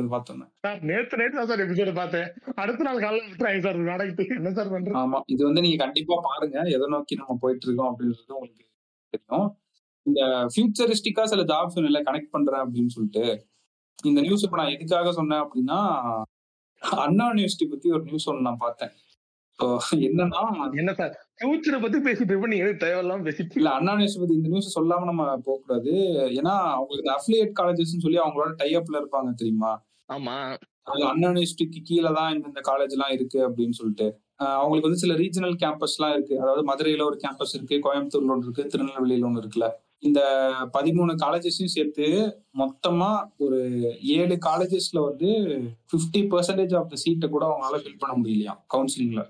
சார் 0.66 0.82
நேத்து 0.90 1.38
தான் 1.40 1.50
சார் 1.52 1.64
எபிசோடு 1.66 1.94
பார்த்தேன். 2.00 2.28
அடுத்த 2.64 2.88
நாள் 2.88 3.04
காலையில 3.06 3.62
சார் 3.66 3.80
நாடகத்துக்கு 3.92 4.38
என்ன 4.40 4.54
சார் 4.58 4.74
பண்றது? 4.74 4.98
ஆமா 5.02 5.20
இது 5.34 5.42
வந்து 5.48 5.64
நீங்க 5.66 5.80
கண்டிப்பா 5.86 6.18
பாருங்க. 6.30 6.58
எதை 6.76 6.88
நோக்கி 6.96 7.16
நம்ம 7.22 7.38
போயிட்டு 7.44 7.68
இருக்கோம் 7.68 7.90
அப்படின்றது 7.92 8.36
உங்களுக்கு 8.38 8.66
தெரியும். 9.14 9.48
இந்த 10.06 10.22
ஃபியூச்சரிஸ்டிக்கா 10.54 11.24
சில 11.34 11.44
ஜாப்ஸ் 11.54 11.80
இல்லை 11.90 12.02
கனெக்ட் 12.10 12.34
பண்றேன் 12.36 12.64
அப்படின்னு 12.66 12.94
சொல்லிட்டு 12.96 13.24
இந்த 14.10 14.20
நியூஸ் 14.22 14.46
இப்ப 14.46 14.58
நான் 14.58 14.76
எதுக்காக 14.76 15.12
சொன்னேன் 15.20 15.44
அப்படின்னா 15.46 15.80
அண்ணா 17.06 17.26
யூனிவர்சிட்டி 17.30 17.66
பத்தி 17.70 17.88
ஒரு 17.96 18.04
நியூஸ் 18.04 18.28
ஒன்று 18.30 18.48
நான் 18.48 18.64
பார்த்தேன். 18.66 18.94
என்னன்னா 20.08 20.42
என்ன 20.82 20.92
சார்? 21.00 21.16
ஃபியூச்சரை 21.40 21.78
பத்தி 21.82 21.98
பேசிட்டு 22.00 22.32
இருப்ப 22.32 22.48
நீங்க 22.48 22.66
தேவையில்லாம 22.82 23.24
பேசிட்டு 23.28 23.60
இல்ல 23.60 23.70
அண்ணா 23.70 23.92
யூனிவர்சிட்டி 23.94 24.22
பத்தி 24.24 24.38
இந்த 24.38 24.50
நியூஸ் 24.50 24.76
சொல்லாம 24.78 25.06
நம்ம 25.06 25.26
போக 25.46 25.58
கூடாது 25.60 25.92
ஏன்னா 26.40 26.54
அவங்களுக்கு 26.74 27.12
அஃபிலியேட் 27.16 27.54
காலேஜஸ் 27.60 27.94
சொல்லி 27.98 28.20
அவங்களோட 28.20 28.52
டைஅப்ல 28.62 29.00
இருப்பாங்க 29.02 29.32
தெரியுமா? 29.34 29.72
ஆமா. 30.10 30.36
அது 30.88 31.04
அண்ணா 31.06 31.28
யூனிவர்சிட்டிக்கு 31.28 31.80
கீழே 31.82 32.12
தான் 32.14 32.32
இந்த 32.40 32.62
காலேஜ் 32.70 32.96
எல்லாம் 32.96 33.14
இருக்கு 33.14 33.40
அப்படின்னு 33.48 33.78
சொல்லிட்டு. 33.80 34.08
அவங்களுக்கு 34.58 34.88
வந்து 34.88 35.02
சில 35.02 35.16
ரீஜனல் 35.16 35.56
கேம்பஸ் 35.64 35.96
எல்லாம் 35.98 36.14
இருக்கு. 36.14 36.36
அதாவது 36.42 36.64
மதுரையில 36.70 37.06
ஒரு 37.06 37.18
கேம்பஸ் 37.24 37.56
இருக்கு 37.58 37.78
கோயம்புத்தூர்ல 37.86 38.32
ஒன்று 38.32 38.48
இருக்கு 38.48 38.70
திருநெல்வேலியில 38.74 39.28
ஒன்று 39.30 39.42
இருக்குல்ல. 39.44 39.68
இந்த 40.04 40.20
பதிமூணு 40.74 41.14
காலேஜஸையும் 41.24 41.74
சேர்த்து 41.74 42.06
மொத்தமா 42.58 43.10
ஒரு 43.38 43.60
ஏழு 44.18 44.36
காலேஜஸ்ல 44.46 45.00
வந்து 45.06 45.30
பிப்டி 45.92 46.22
பெர்சன்டேஜ் 46.32 46.76
ஆஃப் 46.76 46.90
த 46.90 46.98
சீட்டை 46.98 47.30
கூட 47.30 47.44
அவங்களால 47.50 47.82
ஃபில் 47.84 48.02
பண்ண 48.02 48.16
முடியலையா? 48.20 48.56
கவுன்சிலிங்ல 48.74 49.24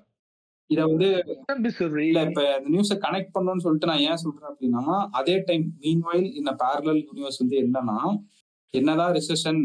இத 0.69 0.81
வந்து 0.85 1.07
இல்ல 2.05 2.19
இப்ப 2.25 2.41
இந்த 2.57 2.69
நியூஸை 2.69 2.97
கனெக்ட் 2.97 3.35
பண்ணணும்னு 3.35 3.63
சொல்லிட்டு 3.63 3.87
நான் 3.87 4.05
ஏன் 4.09 4.17
சொல்றேன் 4.17 4.49
அப்படின்னா 4.51 4.83
அதே 5.11 5.35
டைம் 5.39 5.65
மீன்வைல் 5.79 6.27
இந்த 6.33 6.51
பேரலல் 6.53 7.01
யூனிவர்ஸ் 7.07 7.37
வந்து 7.37 7.57
என்னன்னா 7.57 7.99
என்னதான் 8.73 9.13
ரிசெஷன் 9.13 9.61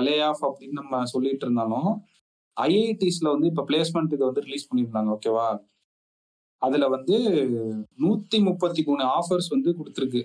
லே 0.00 0.20
ஆஃப் 0.20 0.44
அப்படின்னு 0.44 0.72
நம்ம 0.72 1.04
சொல்லிட்டு 1.04 1.46
இருந்தாலும் 1.46 1.88
ஐஐடிஸ்ல 2.56 3.28
வந்து 3.30 3.46
இப்ப 3.46 3.64
பிளேஸ்மெண்ட் 3.68 4.14
இதை 4.14 4.24
வந்து 4.26 4.40
ரிலீஸ் 4.40 4.68
பண்ணியிருந்தாங்க 4.70 5.10
ஓகேவா 5.16 5.48
அதுல 6.62 6.88
வந்து 6.88 7.16
நூத்தி 7.98 8.38
முப்பத்தி 8.42 8.82
மூணு 8.82 9.04
ஆஃபர்ஸ் 9.16 9.48
வந்து 9.50 9.70
கொடுத்துருக்கு 9.70 10.20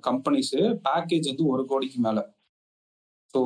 கம்பெனிஸ் 0.00 0.54
பேக்கேஜ் 0.84 1.30
வந்து 1.30 1.46
ஒரு 1.46 1.62
கோடிக்கு 1.66 1.98
மேல. 2.00 2.18
ஸோ 3.34 3.40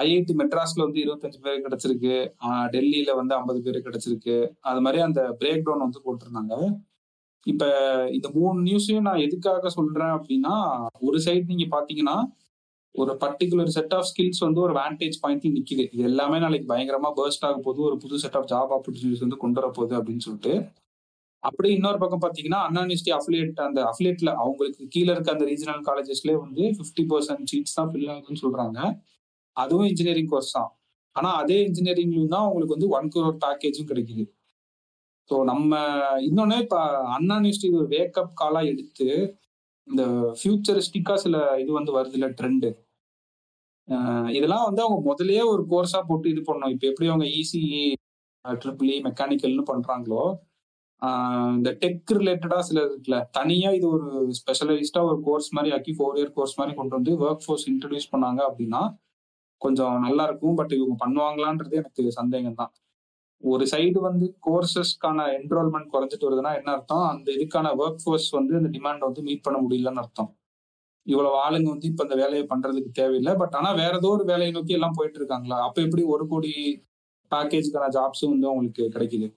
ஐஐடி 0.00 0.34
மெட்ராஸ்ல 0.40 0.84
வந்து 0.86 1.00
இருபத்தஞ்சு 1.04 1.38
பேர் 1.44 1.64
கிடைச்சிருக்கு. 1.66 2.14
டெல்லியில 2.74 3.12
வந்து 3.20 3.34
ஐம்பது 3.38 3.60
பேர் 3.66 3.78
கிடைச்சிருக்கு. 3.86 4.36
அது 4.70 4.82
மாதிரி 4.86 5.00
அந்த 5.08 5.20
பிரேக் 5.40 5.64
டவுன் 5.66 5.84
வந்து 5.86 6.04
போட்டிருந்தாங்க. 6.06 6.56
இப்ப 7.46 7.64
இந்த 8.16 8.28
மூணு 8.36 8.58
நியூஸையும் 8.68 9.06
நான் 9.08 9.24
எதுக்காக 9.26 9.70
சொல்றேன் 9.78 10.14
அப்படின்னா 10.16 10.54
ஒரு 11.08 11.18
சைடு 11.26 11.50
நீங்க 11.52 11.66
பாத்தீங்கன்னா 11.76 12.16
ஒரு 12.94 13.12
பர்டிகுலர் 13.22 13.74
செட் 13.76 13.94
ஆஃப் 13.96 14.08
ஸ்கில்ஸ் 14.10 14.44
வந்து 14.46 14.60
ஒரு 14.66 14.74
வேண்டேஜ் 14.80 15.16
பாயிண்ட் 15.22 15.46
நிக்குது. 15.56 15.84
இது 15.94 16.02
எல்லாமே 16.10 16.36
நாளைக்கு 16.44 16.66
பயங்கரமா 16.72 17.10
பர்ஸ்ட் 17.18 17.46
ஆக 17.48 17.56
போகுது. 17.66 17.80
ஒரு 17.88 17.96
புது 18.02 18.20
செட் 18.24 18.36
ஆஃப் 18.40 18.48
ஜாப் 18.52 18.72
ஆப்பர்ச்சுனிட்டிஸ் 18.76 19.24
வந்து 19.24 19.38
கொண்டு 19.44 19.58
வர 19.60 19.68
போகுது 19.78 19.94
அப்படின்னு 19.98 20.24
சொல்லிட்டு. 20.26 20.52
அப்படி 21.42 21.68
இன்னொரு 21.76 21.98
பக்கம் 22.02 22.22
பாத்தீங்கன்னா 22.24 22.60
அண்ணானிஸ்டி 22.68 23.10
அஃபிலியேட் 23.16 23.58
அந்த 23.66 23.80
அஃபிலியேட்ல 23.90 24.30
அவங்களுக்கு 24.42 24.84
கீழே 24.94 25.10
இருக்க 25.14 25.34
அந்த 25.34 25.46
ரீஜனல் 25.50 25.82
காலேஜஸ்லேயே 25.88 26.38
வந்து 26.44 26.62
ஃபிஃப்டி 26.76 27.04
பர்சன்ட் 27.10 27.50
சீட்ஸ் 27.52 27.76
தான் 27.78 27.90
ஃபில் 27.90 28.08
ஆகுதுன்னு 28.14 28.42
சொல்றாங்க. 28.44 28.78
அதுவும் 29.56 29.88
இன்ஜினியரிங் 29.90 30.30
கோர்ஸ் 30.32 30.54
தான். 30.58 30.70
ஆனா 31.16 31.30
அதே 31.42 31.58
இன்ஜினியரிங்லையும் 31.68 32.34
தான் 32.36 32.46
உங்களுக்கு 32.48 32.76
வந்து 32.76 32.88
ஒன் 32.96 33.10
குரோர் 33.14 33.38
பேக்கேஜும் 33.44 33.90
கிடைக்குது. 33.90 34.24
ஸோ 35.30 35.34
நம்ம 35.50 35.72
இன்னொன்னு 36.28 36.56
இப்போ 36.64 36.80
அண்ணா 37.16 37.34
யூனிவர்சிட்டி 37.38 37.68
ஒரு 37.80 37.86
வேக்கப் 37.96 38.32
காலா 38.40 38.60
எடுத்து 38.72 39.08
இந்த 39.88 40.02
ஃபியூச்சரிஸ்டிக்கா 40.40 41.14
சில 41.24 41.36
இது 41.62 41.70
வந்து 41.78 41.92
வருது 41.98 42.16
இல்லை 42.18 42.30
ட்ரெண்டு 42.38 42.70
இதெல்லாம் 44.36 44.66
வந்து 44.68 44.82
அவங்க 44.84 45.00
முதலே 45.10 45.40
ஒரு 45.52 45.62
கோர்ஸா 45.72 46.00
போட்டு 46.10 46.26
இது 46.34 46.42
பண்ணணும். 46.48 46.72
இப்போ 46.74 46.86
எப்படி 46.90 47.08
அவங்க 47.12 47.26
இசிஇ 47.40 47.82
ட்ரிபிள் 48.44 48.92
மெக்கானிக்கல்னு 49.08 49.64
பண்றாங்களோ 49.72 50.22
இந்த 51.56 51.70
டெக் 51.82 52.12
ரிலேட்டடா 52.18 52.58
சில 52.68 52.78
இருக்குல்ல 52.86 53.16
தனியா 53.38 53.70
இது 53.78 53.86
ஒரு 53.96 54.06
ஸ்பெஷலைஸ்டா 54.38 55.00
ஒரு 55.10 55.18
கோர்ஸ் 55.26 55.48
மாதிரி 55.56 55.72
ஆக்கி 55.76 55.92
ஃபோர் 55.98 56.16
இயர் 56.20 56.32
கோர்ஸ் 56.38 56.56
மாதிரி 56.60 56.74
கொண்டு 56.78 56.96
வந்து 56.98 57.12
ஒர்க் 57.24 57.44
ஃபோர்ஸ் 57.44 57.66
இன்ட்ரடியூஸ் 57.72 58.12
பண்ணாங்க 58.12 58.40
அப்படின்னா 58.48 58.82
கொஞ்சம் 59.64 59.96
நல்லா 60.06 60.24
இருக்கும் 60.28 60.58
பட் 60.60 60.72
இவங்க 60.78 60.94
பண்ணுவாங்களான்றது 61.04 61.74
எனக்கு 61.82 62.04
சந்தேகம் 62.20 62.58
தான் 62.60 62.72
ஒரு 63.42 63.64
சைடு 63.72 63.98
வந்து 64.08 64.26
கோர்சஸ்க்கான 64.46 65.24
என்ரோல்மெண்ட் 65.38 65.90
குறைஞ்சிட்டு 65.94 66.26
வருதுன்னா 66.28 66.52
என்ன 66.58 66.70
அர்த்தம்? 66.76 67.04
அந்த 67.12 67.28
இதுக்கான 67.36 67.72
ஒர்க் 67.82 68.02
ஃபோர்ஸ் 68.04 68.28
வந்து 68.30 68.54
அந்த 68.60 68.70
டிமாண்ட் 68.76 69.06
வந்து 69.08 69.22
மீட் 69.22 69.42
பண்ண 69.42 69.58
முடியலன்னு 69.64 70.02
அர்த்தம். 70.04 70.30
இவ்வளவு 71.06 71.36
ஆளுங்க 71.44 71.68
வந்து 71.74 71.88
இப்ப 71.90 72.02
இந்த 72.02 72.16
வேலையை 72.22 72.44
பண்றதுக்கு 72.52 72.90
தேவையில்லை. 72.92 73.32
பட் 73.42 73.56
ஆனா 73.58 73.70
வேற 73.82 73.92
ஏதோ 73.96 74.10
ஒரு 74.16 74.24
வேலையை 74.24 74.52
நோக்கி 74.52 74.76
எல்லாம் 74.78 74.96
போயிட்டு 74.96 75.18
இருக்காங்களா 75.20 75.58
அப்ப 75.66 75.82
எப்படி 75.82 76.04
ஒரு 76.14 76.26
கோடி 76.28 76.52
பேக்கேஜ்க்கான 77.32 77.88
ஜாப்ஸும் 77.96 78.32
வந்து 78.34 78.48
அவங்களுக்கு 78.50 78.84
கிடைக்குது? 78.94 79.28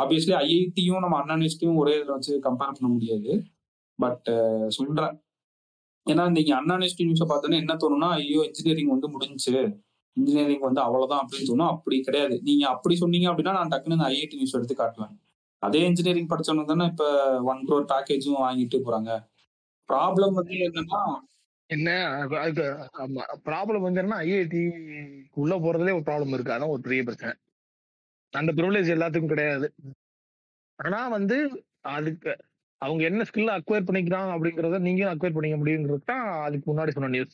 ஆப்வியஸ்லி 0.00 0.34
ஐஐடியும் 0.44 1.04
நம்ம 1.04 1.18
அண்ணா 1.20 1.36
ஒரே 1.82 1.94
இதில் 1.98 2.14
வச்சு 2.16 2.34
கம்பேர் 2.46 2.76
பண்ண 2.76 2.88
முடியாது. 2.96 3.30
பட் 3.98 4.28
சொல்றேன். 4.68 5.14
ஏன்னா 6.08 6.24
நீங்க 6.30 6.52
அண்ணா 6.56 6.74
நியூஸை 6.76 7.26
பார்த்தோன்னா 7.28 7.60
என்ன 7.62 7.74
தோணும்னா 7.74 8.10
ஐயோ 8.10 8.40
இன்ஜினியரிங் 8.44 8.92
வந்து 8.94 9.08
முடிஞ்சு 9.08 9.54
இன்ஜினியரிங் 10.16 10.60
வந்து 10.60 10.80
அவ்வளவுதான் 10.80 11.20
அப்படின்னு 11.22 11.48
தோணும். 11.50 11.72
அப்படி 11.74 11.96
கிடையாது. 12.00 12.36
நீங்க 12.42 12.64
அப்படி 12.68 12.94
சொன்னீங்க 12.96 13.26
அப்படின்னா 13.30 13.52
நான் 13.52 13.68
டக்குன்னு 13.68 13.96
இந்த 13.98 14.08
ஐஐடி 14.08 14.34
நியூஸ் 14.34 14.54
எடுத்து 14.54 14.74
காட்டுவேன். 14.74 15.12
அதே 15.62 15.80
இன்ஜினியரிங் 15.86 16.30
படிச்சவங்க 16.30 16.64
தானே 16.64 16.84
இப்ப 16.84 17.04
ஒன் 17.42 17.60
க்ரோர் 17.68 17.90
பேக்கேஜும் 17.92 18.42
வாங்கிட்டு 18.42 18.78
போறாங்க. 18.78 19.10
ப்ராப்ளம் 19.88 20.34
வந்து 20.34 20.54
என்னன்னா 20.66 21.00
என்ன 21.70 21.88
அது 22.38 22.62
ஆமா. 23.02 23.22
ப்ராப்ளம் 23.44 23.86
வந்து 23.86 24.00
என்னன்னா 24.02 24.20
ஐஐடி 24.26 24.60
உள்ள 25.34 25.54
போறதுலே 25.56 25.96
ஒரு 25.98 26.06
ப்ராப்ளம் 26.06 26.34
இருக்கு. 26.34 26.54
அதான் 26.56 26.74
ஒரு 26.74 26.82
பெரிய 26.82 27.02
பிரச்சனை. 27.02 27.32
அந்த 28.32 28.52
ப்ரிவிலேஜ் 28.52 28.94
எல்லாத்துக்கும் 28.96 29.32
கிடையாது. 29.34 29.68
ஆனா 30.78 31.08
வந்து 31.08 31.36
அதுக்கு 31.90 32.32
அவங்க 32.82 33.02
என்ன 33.04 33.22
ஸ்கில் 33.28 33.52
அக்வயர் 33.54 33.86
பண்ணிக்கிறாங்க 33.86 34.30
அப்படிங்கறத 34.34 34.78
நீங்க 34.86 35.02
அக்வயர் 35.12 35.34
பண்ணிக்க 35.36 35.56
முடியுங்கிறது 35.60 36.02
தான் 36.10 36.26
அதுக்கு 36.46 36.66
முன்னாடி 36.70 36.92
சொன்ன 36.96 37.10
நியூஸ் 37.14 37.32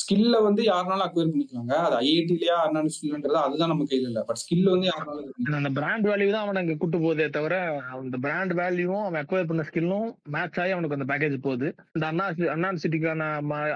ஸ்கில்ல 0.00 0.36
வந்து 0.46 0.62
யாருனாலும் 0.68 1.06
அக்வயர் 1.06 1.30
பண்ணிக்கலாங்க. 1.32 1.74
அது 1.86 1.96
ஐஐடிலயா 2.02 2.56
அண்ணா 2.64 2.80
யூனிவர்சிட்டின்றது 2.80 3.38
அதுதான் 3.42 3.70
நம்ம 3.72 3.86
கையில 3.90 4.08
இல்ல. 4.10 4.22
பட் 4.28 4.40
ஸ்கில் 4.42 4.70
வந்து 4.72 4.88
யாருனாலும் 4.90 5.58
அந்த 5.60 5.70
பிராண்ட் 5.78 6.08
வேல்யூ 6.10 6.28
தான் 6.34 6.44
அவனை 6.46 6.62
அங்க 6.62 6.76
கூட்டு 6.80 7.00
போதே 7.04 7.26
தவிர 7.36 7.54
அந்த 7.98 8.18
பிராண்ட் 8.24 8.54
வேல்யூவும் 8.60 9.04
அவன் 9.04 9.20
அக்வயர் 9.22 9.48
பண்ண 9.50 9.64
ஸ்கில்லும் 9.70 10.08
மேட்ச் 10.36 10.60
ஆகி 10.64 10.74
அவனுக்கு 10.76 10.98
அந்த 10.98 11.08
பேக்கேஜ் 11.12 11.36
போகுது. 11.46 11.68
இந்த 11.96 12.06
அண்ணா 12.10 12.26
அண்ணா 12.54 12.72
சிட்டிக்கான 12.84 13.28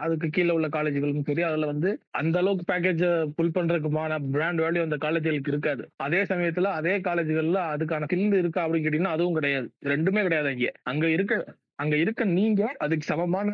அதுக்கு 0.05 0.31
கீழே 0.37 0.53
உள்ள 0.57 0.69
காலேஜுகளுக்கும் 0.79 1.29
சரி 1.31 1.47
அதுல 1.51 1.71
வந்து 1.73 1.93
அந்த 2.23 2.37
அளவுக்கு 2.43 2.67
பேக்கேஜ் 2.73 3.05
புல் 3.39 3.55
பண்றதுக்குமான 3.59 4.21
பிராண்ட் 4.37 4.63
வேல்யூ 4.67 4.85
அந்த 4.87 4.99
காலேஜுகளுக்கு 5.07 5.55
இருக்காது. 5.55 5.83
அதே 6.07 6.23
சமயத்துல 6.33 6.75
அதே 6.81 6.97
காலேஜுகள்ல 7.09 7.61
அதுக்கான 7.75 8.11
ஸ்கில் 8.11 8.41
இருக்கா 8.43 8.63
அப்படின்னு 8.65 8.85
கேட்டீங்கன்னா 8.85 9.17
அதுவும் 9.17 9.39
கிடையாது. 9.41 9.67
ரெண்டுமே 9.93 10.23
கிடையாது 10.23 10.51
அங்க. 10.55 10.71
அங்க 10.91 11.03
அங்க 11.05 11.13
இருக்க 11.13 11.37
அங்க 11.77 11.95
இருக்க 11.97 12.25
நீங்க 12.25 12.63
அதுக்கு 12.79 13.07
சமமான 13.07 13.53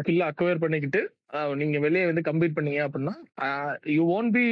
ஸ்கில்ல 0.00 0.24
அக்வயர் 0.30 0.58
பண்ணிக்கிட்டு 0.58 1.00
நீங்க 1.54 1.78
வெளியே 1.78 2.04
வந்து 2.04 2.22
கம்ப்ளீட் 2.30 2.56
பண்ணீங்க 2.56 2.80
அப்படின்னா 2.86 3.14
you 3.90 4.02
own 4.06 4.30
be 4.30 4.44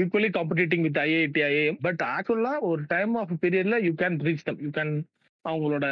equally 0.00 0.28
competing 0.36 0.80
with 0.80 1.00
IIT 1.02 1.42
IIM 1.48 1.80
but 1.80 2.02
ஆக்சுவலா 2.06 2.52
ஒரு 2.60 2.82
டைம் 2.88 3.14
ஆஃப் 3.14 3.34
பீரியட்ல 3.40 3.78
you 3.82 3.92
can 3.92 4.18
reach 4.22 4.44
them 4.44 4.60
you 4.60 4.68
can 4.68 4.94
அவங்களோட 5.44 5.86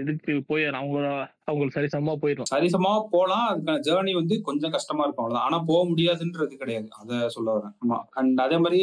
இதுக்கு 0.00 0.32
போயிடும் 0.48 0.80
அவங்களோட 0.80 1.08
அவங்களுக்கு 1.44 1.76
சரிசமமா 1.76 2.14
போயிடும் 2.22 2.48
சரிசமமா 2.54 2.94
போலாம். 3.10 3.46
அதுக்கான 3.50 3.82
ஜேர்னி 3.88 4.12
வந்து 4.12 4.40
கொஞ்சம் 4.40 4.70
கஷ்டமா 4.70 5.04
இருக்கும். 5.04 5.24
அவ்வளவுதான். 5.24 5.52
ஆனா 5.52 5.64
போக 5.66 5.82
முடியாதுன்றது 5.90 6.56
கிடையாது. 6.56 6.88
அதை 7.00 7.28
சொல்ல 7.28 7.54
வரேன். 7.58 7.74
ஆமா. 7.84 7.98
அண்ட் 8.12 8.40
அதே 8.40 8.58
மாதிரி 8.58 8.82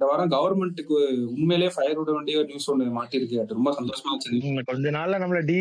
இந்த 0.00 0.08
வாரம் 0.08 0.30
கவர்மெண்ட்டுக்கு 0.32 0.94
உண்மையிலேயே 1.32 1.70
ஃபயர் 1.72 1.98
விட 1.98 2.10
வேண்டிய 2.14 2.36
ஒரு 2.38 2.46
நியூஸ் 2.46 2.68
ஒன்று 2.70 2.84
மாட்டிருக்கு 2.94 3.40
அது 3.40 3.56
ரொம்ப 3.56 3.70
சந்தோஷமா 3.74 4.12
வச்சு 4.14 4.62
கொஞ்ச 4.68 4.90
நாள்ல 4.94 5.18
நம்மள 5.22 5.40
டி 5.48 5.56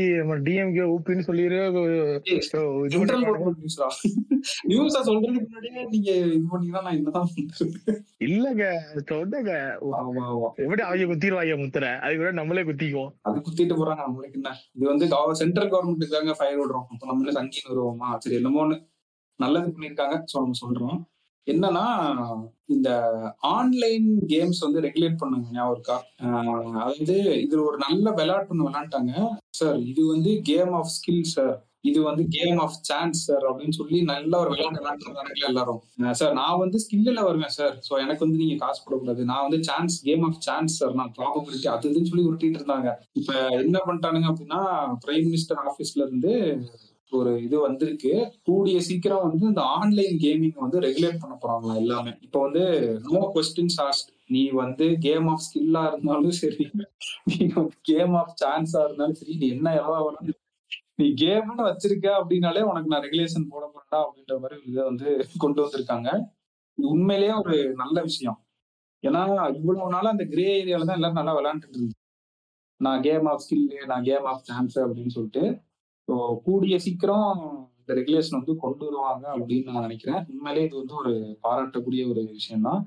டிஎம்கே 0.46 0.86
ஊப்பின்னு 0.94 1.26
சொல்லிடு 1.26 1.58
சென்ட்ரல் 2.94 3.26
கவர்மெண்ட் 3.26 3.60
நியூஸ்ரா 3.60 3.90
நியூஸா 4.70 5.02
சொல்றதுக்கு 5.08 5.42
முன்னாடியே 5.42 5.84
நீங்க 5.92 6.10
இது 6.28 6.48
பண்ணீங்கன்னா 6.54 6.84
நான் 6.86 6.98
என்னதான் 7.00 7.28
இல்லங்க 8.28 8.64
சொன்னங்க 9.12 9.52
ஆமா 9.98 10.24
ஆமா. 10.30 10.50
எப்படி 10.64 10.82
அவங்க 10.86 11.10
குத்திடுவாங்க 11.12 11.60
முத்திர 11.62 11.92
அது 12.04 12.16
கூட 12.16 12.32
நம்மளே 12.40 12.66
குத்திக்குவோம். 12.70 13.12
அது 13.24 13.38
குத்திட்டு 13.42 13.80
போறாங்க 13.82 14.02
நம்மளுக்கு 14.08 14.40
என்ன? 14.40 14.56
இது 14.76 14.86
வந்து 14.86 15.08
சென்ட்ரல் 15.42 15.72
கவர்மெண்ட்டுக்கு 15.74 16.18
தாங்க 16.18 16.36
ஃபயர் 16.40 16.60
விடுறோம். 16.62 16.88
அப்ப 16.92 17.06
நம்மளே 17.06 17.36
சங்கின்னு 17.38 17.72
வருவோமா? 17.74 18.10
சரி 18.24 18.38
என்னமோன்னு 18.40 18.78
நல்லது 19.40 19.70
பண்ணிருக்காங்க 19.76 20.16
சொல்றோம். 20.60 21.00
என்னன்னா 21.52 21.86
இந்த 22.76 22.90
ஆன்லைன் 23.56 24.10
கேம்ஸ் 24.34 24.60
வந்து 24.66 24.84
ரெகுலேட் 24.88 25.22
பண்ணாங்க 25.22 25.56
ஞாபகம் 25.56 25.76
இருக்கா? 25.76 25.98
அதாவது 26.76 27.16
இது 27.46 27.56
ஒரு 27.70 27.78
நல்ல 27.88 28.12
விளையாட்டு 28.20 28.54
ஒன்று 28.54 28.68
விளையாண்டாங்க. 28.68 29.14
சார் 29.60 29.80
இது 29.92 30.02
வந்து 30.14 30.34
கேம் 30.52 30.76
ஆஃப் 30.80 30.94
ஸ்கில் 30.98 31.26
சார் 31.36 31.58
இது 31.90 32.00
வந்து 32.08 32.24
கேம் 32.36 32.58
ஆஃப் 32.64 32.78
சான்ஸ் 32.88 33.20
சார் 33.28 33.44
அப்படின்னு 33.50 33.78
சொல்லி 33.78 33.98
நல்ல 34.12 34.32
ஒரு 34.42 34.50
விளையாட்டு 34.54 34.82
விளையாண்டுருந்தாங்க 34.82 35.46
எல்லாரும். 35.50 35.80
சார் 36.22 36.34
நான் 36.40 36.62
வந்து 36.64 36.78
ஸ்கில்ல 36.84 37.22
வருவேன் 37.28 37.56
சார் 37.58 37.76
ஸோ 37.88 37.94
எனக்கு 38.06 38.26
வந்து 38.26 38.42
நீங்க 38.42 38.58
காசு 38.64 38.80
போடக்கூடாது 38.84 39.30
நான் 39.32 39.46
வந்து 39.46 39.60
chance 39.70 39.96
game 40.08 40.26
of 40.30 40.42
chance 40.48 40.76
sir 40.80 40.98
நான் 41.00 41.14
ப்ராபபிலிட்டி 41.20 41.70
அது 41.74 41.90
இதுன்னு 41.92 42.12
சொல்லி 42.12 42.28
உருட்டிட்டு 42.30 42.62
இருந்தாங்க. 42.62 42.92
இப்ப 43.22 43.34
என்ன 43.64 43.78
பண்ணிட்டானுங்க 43.88 44.30
அப்படின்னா 44.32 44.62
பிரைம் 45.06 45.28
மினிஸ்டர் 45.30 45.62
ஆபீஸ்ல 45.68 46.04
இருந்து 46.08 46.34
ஒரு 47.12 47.32
இது 47.44 47.60
வந்திருக்கு. 47.60 48.12
கூடிய 48.44 48.80
சீக்கிரம் 48.82 49.26
வந்து 49.28 49.46
இந்த 49.48 49.62
ஆன்லைன் 49.62 50.18
கேமிங் 50.24 50.58
வந்து 50.64 50.80
ரெகுலேட் 50.80 51.22
பண்ண 51.22 51.36
போறாங்களா 51.44 51.76
எல்லாமே. 51.76 52.12
இப்ப 52.22 52.40
வந்து 52.40 52.64
நோ 53.08 53.22
கொஸ்டின்ஸ் 53.36 53.80
ஆஸ்ட் 53.88 54.10
நீ 54.36 54.50
வந்து 54.50 54.88
கேம் 55.00 55.28
ஆஃப் 55.28 55.46
ஸ்கில்லா 55.46 55.82
இருந்தாலும் 55.92 56.36
சரி 56.42 56.66
நீ 57.30 57.38
கேம் 57.92 58.14
ஆஃப் 58.14 58.36
சான்ஸா 58.44 58.82
இருந்தாலும் 58.88 59.20
சரி 59.22 59.36
நீ 59.38 59.48
என்ன 59.48 59.74
எவ்வளவு 59.76 60.36
நீ 60.96 61.06
கேம்னு 61.24 61.64
வச்சிருக்க 61.70 62.08
அப்படின்னாலே 62.20 62.62
உனக்கு 62.70 62.92
நான் 62.94 63.06
ரெகுலேஷன் 63.06 63.52
போட 63.52 63.64
போறேன்டா 63.66 64.00
அப்படின்ற 64.06 64.34
மாதிரி 64.40 64.58
இதை 64.70 64.82
வந்து 64.84 65.10
கொண்டு 65.38 65.60
வந்திருக்காங்க. 65.64 66.10
இது 66.78 66.88
உண்மையிலேயே 66.88 67.34
ஒரு 67.34 67.56
நல்ல 67.74 68.02
விஷயம். 68.02 68.38
ஏன்னா 69.04 69.22
இவ்வளவு 69.58 69.94
நாளா 69.96 70.10
அந்த 70.10 70.26
கிரே 70.26 70.48
ஏரியால 70.62 70.86
தான் 70.86 70.98
எல்லாரும் 71.00 71.20
நல்லா 71.20 71.36
விளையாண்டுட்டு 71.38 71.78
இருந்தது 71.78 71.98
நான் 72.82 73.02
கேம் 73.02 73.26
ஆஃப் 73.26 73.44
ஸ்கில்லு 73.46 73.80
நான் 73.86 74.04
கேம் 74.04 74.28
ஆஃப் 74.32 74.46
சான்ஸ் 74.50 74.78
அப்படின்னு 74.80 75.16
சொல்லிட்டு. 75.18 75.44
ஸோ 76.10 76.16
கூடிய 76.46 76.76
சீக்கிரம் 76.86 77.28
இந்த 77.80 77.94
ரெகுலேஷன் 77.98 78.38
வந்து 78.38 78.54
கொண்டு 78.64 78.84
வருவாங்க 78.88 79.26
அப்படின்னு 79.36 79.68
நான் 79.70 79.86
நினைக்கிறேன். 79.88 80.22
உண்மையிலே 80.32 80.64
இது 80.68 80.76
வந்து 80.82 80.96
ஒரு 81.02 81.12
பாராட்டக்கூடிய 81.46 82.02
ஒரு 82.12 82.22
விஷயம் 82.38 82.66
தான் 82.68 82.82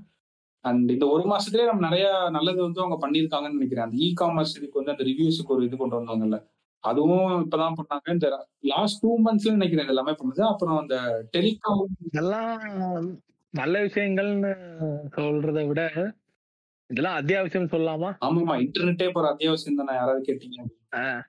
அண்ட் 0.65 0.89
இந்த 0.95 1.07
ஒரு 1.15 1.25
மாசத்துலயே 1.31 1.69
நம்ம 1.69 1.85
நிறைய 1.89 2.07
நல்லது 2.37 2.61
வந்து 2.67 2.83
அவங்க 2.83 2.97
பண்ணியிருக்காங்கன்னு 3.05 3.59
நினைக்கிறேன். 3.59 3.87
அந்த 3.87 3.97
இ 4.07 4.09
காமர்ஸ் 4.21 4.57
இதுக்கு 4.59 4.81
வந்து 4.81 4.95
அந்த 4.95 5.05
ரிவ்யூஸுக்கு 5.11 5.55
ஒரு 5.57 5.65
இது 5.69 5.77
கொண்டு 5.77 5.99
வந்தாங்கல்ல. 6.01 6.39
அதுவும் 6.85 7.33
இப்பதான் 7.45 7.77
பண்ணாங்க 7.79 8.15
இந்த 8.17 8.29
லாஸ்ட் 8.73 9.01
டூ 9.03 9.11
மந்த்ஸ்ல 9.27 9.57
நினைக்கிறேன் 9.59 9.87
இது 9.87 9.95
எல்லாமே 9.97 10.15
பண்ணுது. 10.21 10.43
அப்புறம் 10.53 10.79
அந்த 10.83 10.97
டெலிகாம் 11.37 11.83
இதெல்லாம் 12.09 12.53
நல்ல 13.55 13.75
விஷயங்கள்னு 13.87 14.53
சொல்றதை 15.17 15.65
விட 15.71 15.83
இதெல்லாம் 16.93 17.19
அத்தியாவசியம் 17.19 17.73
சொல்லலாமா? 17.73 18.11
ஆமாமா 18.25 18.55
இன்டர்நெட்டே 18.63 19.07
இப்போ 19.09 19.23
அத்தியாவசியம் 19.29 19.81
தானே 19.81 19.95
யாராவது 19.95 20.23
கேட்டீங்க 20.29 20.59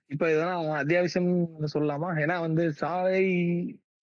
இப்ப 0.10 0.24
இதெல்லாம் 0.32 0.64
அத்தியாவசியம் 0.82 1.30
சொல்லலாமா? 1.74 2.10
ஏன்னா 2.24 2.36
வந்து 2.40 2.64
சாலை 2.74 3.22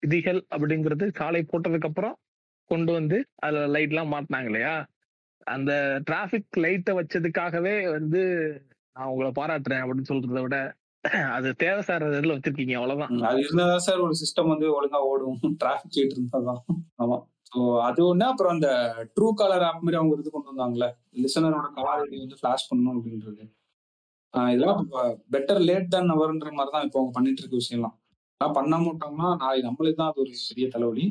விதிகள் 0.03 0.41
அப்படிங்கிறது 0.55 1.07
சாலை 1.17 1.43
போட்டதுக்கு 1.45 1.89
அப்புறம் 1.89 2.17
கொண்டு 2.71 2.91
வந்து 2.93 3.17
அதுல 3.39 3.67
லைட் 3.67 3.93
எல்லாம் 3.93 4.13
மாட்டினாங்க 4.13 4.51
இல்லையா? 4.51 4.75
அந்த 5.47 5.73
டிராபிக் 6.05 6.59
லைட்டை 6.59 6.93
வச்சதுக்காகவே 6.97 7.75
வந்து 7.91 8.21
நான் 8.97 9.11
உங்களை 9.13 9.31
பாராட்டுறேன் 9.37 9.83
அப்படின்னு 9.83 10.11
சொல்றதை 10.11 10.43
விட 10.43 10.59
அது 11.35 11.49
தேவை 11.57 11.83
சார் 11.83 12.03
இதுல 12.11 12.35
வச்சிருக்கீங்க? 12.37 12.75
அவ்வளவுதான். 12.79 13.13
அது 13.29 13.45
இருந்தாதான் 13.45 13.85
சார் 13.85 14.01
ஒரு 14.01 14.15
சிஸ்டம் 14.23 14.51
வந்து 14.53 14.67
ஒழுங்கா 14.77 15.01
ஓடும். 15.11 15.39
டிராபிக் 15.63 15.97
லைட் 15.97 16.17
இருந்தாதான். 16.17 16.61
ஆமா. 16.99 17.17
ஸோ 17.53 17.61
அது 17.89 18.01
ஒண்ணு. 18.11 18.25
அப்புறம் 18.33 18.55
அந்த 18.57 18.69
ட்ரூ 19.15 19.29
காலர் 19.41 19.65
ஆப் 19.69 19.83
மாதிரி 19.85 19.99
அவங்க 20.01 20.19
இது 20.23 20.31
கொண்டு 20.35 20.51
வந்தாங்கல்ல. 20.53 20.87
லிசனரோட 21.25 21.69
காலர் 21.79 22.03
ஐடி 22.05 22.19
வந்து 22.25 22.39
ஃபிளாஷ் 22.41 22.69
பண்ணணும் 22.71 22.97
அப்படின்றது. 22.99 23.45
இதெல்லாம் 24.55 24.83
பெட்டர் 25.35 25.61
லேட் 25.69 25.95
தான் 25.95 26.11
நவர்ன்ற 26.13 26.51
மாதிரி 26.59 26.73
தான் 26.75 26.85
இப்போ 26.87 26.99
அவங்க 27.01 27.13
பண்ணிட்டு 27.17 27.43
இருக்க 27.43 27.57
விஷயம்லாம். 27.63 27.97
அதெல்லாம் 28.41 28.57
பண்ண 28.59 28.75
மாட்டோம்னா 28.87 29.29
நாளைக்கு 29.43 29.69
நம்மளுக்கு 29.69 30.01
தான் 30.03 30.11
அது 30.13 30.23
ஒரு 30.25 30.33
பெரிய 30.51 30.67
தலைவலி. 30.75 31.07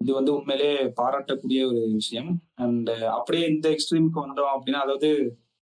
இது 0.00 0.10
வந்து 0.18 0.32
உண்மையிலே 0.38 0.70
பாராட்டக்கூடிய 1.00 1.60
ஒரு 1.70 1.80
விஷயம். 2.00 2.30
அண்ட் 2.64 2.90
அப்படியே 3.16 3.44
இந்த 3.52 3.66
எக்ஸ்ட்ரீமுக்கு 3.74 4.20
வந்தோம் 4.26 4.52
அப்படின்னா 4.54 4.80
அதாவது 4.86 5.10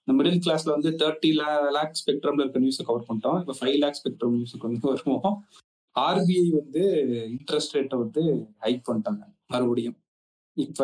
இந்த 0.03 0.13
மிடில் 0.19 0.43
கிளாஸ்ல 0.45 0.73
வந்து 0.75 0.91
தேர்ட்டி 1.01 1.29
லேக் 1.77 1.97
ஸ்பெக்ட்ரம்ல 2.01 2.43
இருக்க 2.43 2.59
நியூஸை 2.65 2.83
கவர் 2.89 3.07
பண்ணிட்டோம். 3.09 3.39
இப்போ 3.43 3.55
ஃபைவ் 3.59 3.77
லேக் 3.83 3.99
ஸ்பெக்ட்ரம் 3.99 4.35
நியூஸுக்கு 4.37 4.67
வந்து 4.69 4.81
வருவோம். 4.91 5.35
ஆர்பிஐ 5.95 6.45
வந்து 6.61 6.83
இன்ட்ரெஸ்ட் 7.35 7.75
ரேட்டை 7.77 7.97
வந்து 8.03 8.23
ஹைக் 8.65 8.83
பண்ணிட்டாங்க. 8.89 9.21
மறுபடியும். 9.49 9.97
இப்ப 10.57 10.83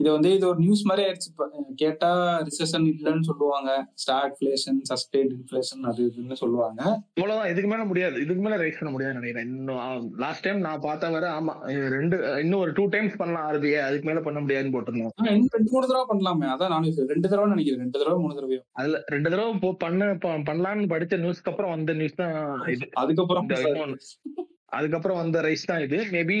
இது 0.00 0.08
வந்து 0.14 0.30
இது 0.34 0.44
ஒரு 0.48 0.58
நியூஸ் 0.58 0.82
மாதிரி 0.88 1.02
ஆயிடுச்சு. 1.04 1.30
கேட்டா 1.74 2.08
ரிசெஷன் 2.48 2.86
இல்லைன்னு 2.90 3.26
சொல்லுவாங்க. 3.28 3.70
ஸ்டாக்ஃபிளேஷன் 4.02 4.78
சஸ்டெயின் 4.90 5.30
இன்ஃபிளேஷன் 5.36 5.82
அது 5.90 6.00
இதுன்னு 6.08 6.32
சொல்லுவாங்க. 6.32 6.80
அவ்வளவுதான் 7.16 7.50
இதுக்கு 7.50 7.70
மேல 7.70 7.84
முடியாது. 7.84 8.16
இதுக்கு 8.24 8.42
மேல 8.42 8.56
ரைஸ் 8.56 8.78
பண்ண 8.80 8.90
முடியாது 8.92 9.16
நினைக்கிறேன். 9.18 9.48
இன்னும் 9.52 9.80
லாஸ்ட் 10.18 10.44
டைம் 10.46 10.60
நான் 10.60 10.84
பார்த்த 10.86 11.10
வரை 11.10 11.30
ஆமா 11.30 11.54
ரெண்டு 11.96 12.18
இன்னும் 12.42 12.60
ஒரு 12.60 12.72
டூ 12.72 12.84
டைம்ஸ் 12.86 13.16
பண்ணலாம் 13.16 13.46
ஆர்பிஐ 13.50 13.80
அதுக்கு 13.86 14.08
மேல 14.10 14.22
பண்ண 14.26 14.40
முடியாதுன்னு 14.40 14.74
போட்டிருந்தோம். 14.76 15.14
இன்னும் 15.32 15.54
ரெண்டு 15.56 15.72
மூணு 15.74 15.90
தடவை 15.92 16.06
பண்ணலாமே. 16.12 16.48
அதான் 16.54 16.74
நானும் 16.74 16.90
இது 16.92 17.08
ரெண்டு 17.14 17.28
தடவை 17.28 17.48
நினைக்கிறேன். 17.50 17.82
ரெண்டு 17.84 17.98
தடவை 17.98 18.18
மூணு 18.24 18.34
தடவை 18.34 18.58
அதுல 18.72 19.00
ரெண்டு 19.06 19.30
தடவை 19.30 19.54
போ 19.64 19.70
பண்ண 19.84 20.10
பண்ணலாம்னு 20.50 20.92
படிச்ச 20.94 21.22
நியூஸ்க்கு 21.24 21.52
அப்புறம் 21.54 21.74
வந்த 21.76 21.92
நியூஸ் 21.92 22.20
தான் 22.22 22.36
இது. 22.76 22.88
அதுக்கப்புறம். 22.94 23.48
அதுக்கப்புறம் 24.78 25.18
வந்த 25.18 25.38
ரைஸ் 25.40 25.62
தான் 25.64 25.82
இது. 25.84 25.98
மேபி 26.10 26.36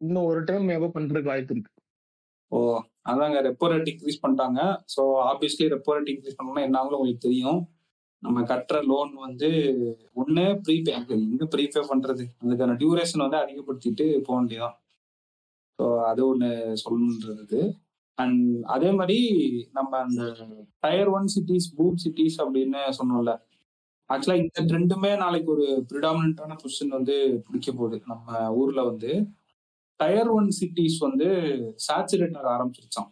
இன்னும் 0.00 0.28
ஒரு 0.30 0.40
டைம் 0.44 0.68
மேபோ 0.70 0.88
பண்றதுக்கு 0.94 1.32
வாய்ப்பு 1.32 1.54
இருக்கு. 1.54 1.72
ஓ 2.52 2.58
அதாங்க 3.10 3.38
ரெப்போ 3.48 3.66
ரேட் 3.72 3.90
இன்க்ரீஸ் 3.92 4.22
பண்ணிட்டாங்க. 4.22 4.60
So 4.94 5.02
obviously 5.30 5.66
repo 5.74 5.94
rate 5.96 6.12
increase 6.12 6.38
பண்ணோம்னா 6.38 6.66
என்ன 6.68 6.82
உங்களுக்கு 6.84 7.26
தெரியும். 7.26 7.60
நம்ம 8.22 8.38
கட்டுற 8.42 8.76
லோன் 8.90 9.10
வந்து 9.26 9.48
ஒன்று 10.12 10.44
ப்ரீபே 10.66 10.92
எங்க 10.98 11.44
ப்ரீபே 11.54 11.82
பண்றது? 11.90 12.24
அதுக்கான 12.44 12.76
டியூரேஷன் 12.80 13.24
வந்து 13.24 13.38
அதிகப்படுத்திட்டு 13.42 14.06
போக 14.26 14.36
வேண்டியதான் 14.38 14.76
ஸோ 15.78 15.84
அது 16.10 16.20
ஒன்று 16.28 16.48
சொல்லணுன்றது 16.84 17.60
அண்ட் 18.18 18.40
அதே 18.74 18.90
மாதிரி 18.90 19.18
நம்ம 19.72 19.98
அந்த 19.98 20.22
tier 20.80 21.08
one 21.08 21.28
cities 21.34 21.68
boom 21.76 22.00
cities 22.04 22.38
அப்படின்னு 22.44 22.80
சொன்னோம்ல. 22.98 23.34
ஆக்சுவலாக 24.10 24.42
இந்த 24.42 24.60
ட்ரெண்டுமே 24.70 25.10
நாளைக்கு 25.16 25.50
ஒரு 25.56 25.66
ப்ரிடாமினான 25.90 26.56
பொசிஷன் 26.62 26.96
வந்து 26.98 27.16
பிடிக்க 27.46 27.72
போகுது. 27.72 27.96
நம்ம 28.06 28.54
ஊரில் 28.60 28.88
வந்து. 28.90 29.10
டயர் 30.00 30.30
ஒன் 30.30 30.48
சிட்டிஸ் 30.58 30.98
வந்து 31.00 31.28
சேச்சுரேட் 31.86 32.36
ஆக 32.40 32.48
ஆரம்பிச்சிருச்சான் 32.56 33.10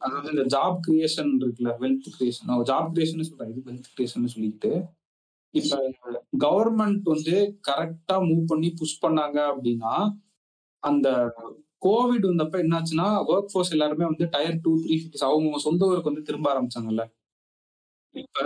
அதாவது 0.00 0.30
இந்த 0.34 0.44
ஜாப் 0.54 0.78
கிரியேஷன் 0.86 1.30
இருக்குல்ல 1.40 1.72
வெல்த் 1.82 2.08
கிரியேஷன் 2.16 2.48
ஜாப் 2.70 2.90
கிரியேஷன் 2.94 3.28
சொல்றேன். 3.28 3.52
இது 3.52 3.62
வெல்த் 3.68 3.90
கிரியேஷன் 3.94 4.32
சொல்லிட்டு 4.34 4.70
இப்ப 5.54 5.78
கவர்மெண்ட் 6.44 7.06
வந்து 7.14 7.36
கரெக்டா 7.68 8.16
மூவ் 8.28 8.44
பண்ணி 8.46 8.68
புஷ் 8.80 9.02
பண்ணாங்க 9.04 9.38
அப்படின்னா 9.52 9.94
அந்த 10.82 11.08
கோவிட் 11.82 12.26
வந்தப்ப 12.30 12.56
என்னாச்சுன்னா 12.64 13.08
ஒர்க் 13.30 13.50
ஃபோர்ஸ் 13.52 13.72
எல்லாருமே 13.72 14.04
வந்து 14.04 14.26
டயர் 14.34 14.60
டூ 14.62 14.72
த்ரீ 14.82 14.96
சிட்டிஸ் 15.02 15.28
அவங்க 15.28 15.58
சொந்த 15.58 15.86
ஊருக்கு 15.86 16.10
வந்து 16.10 16.26
திரும்ப 16.28 16.46
ஆரம்பிச்சாங்கல்ல. 16.52 17.04
இப்ப 18.14 18.38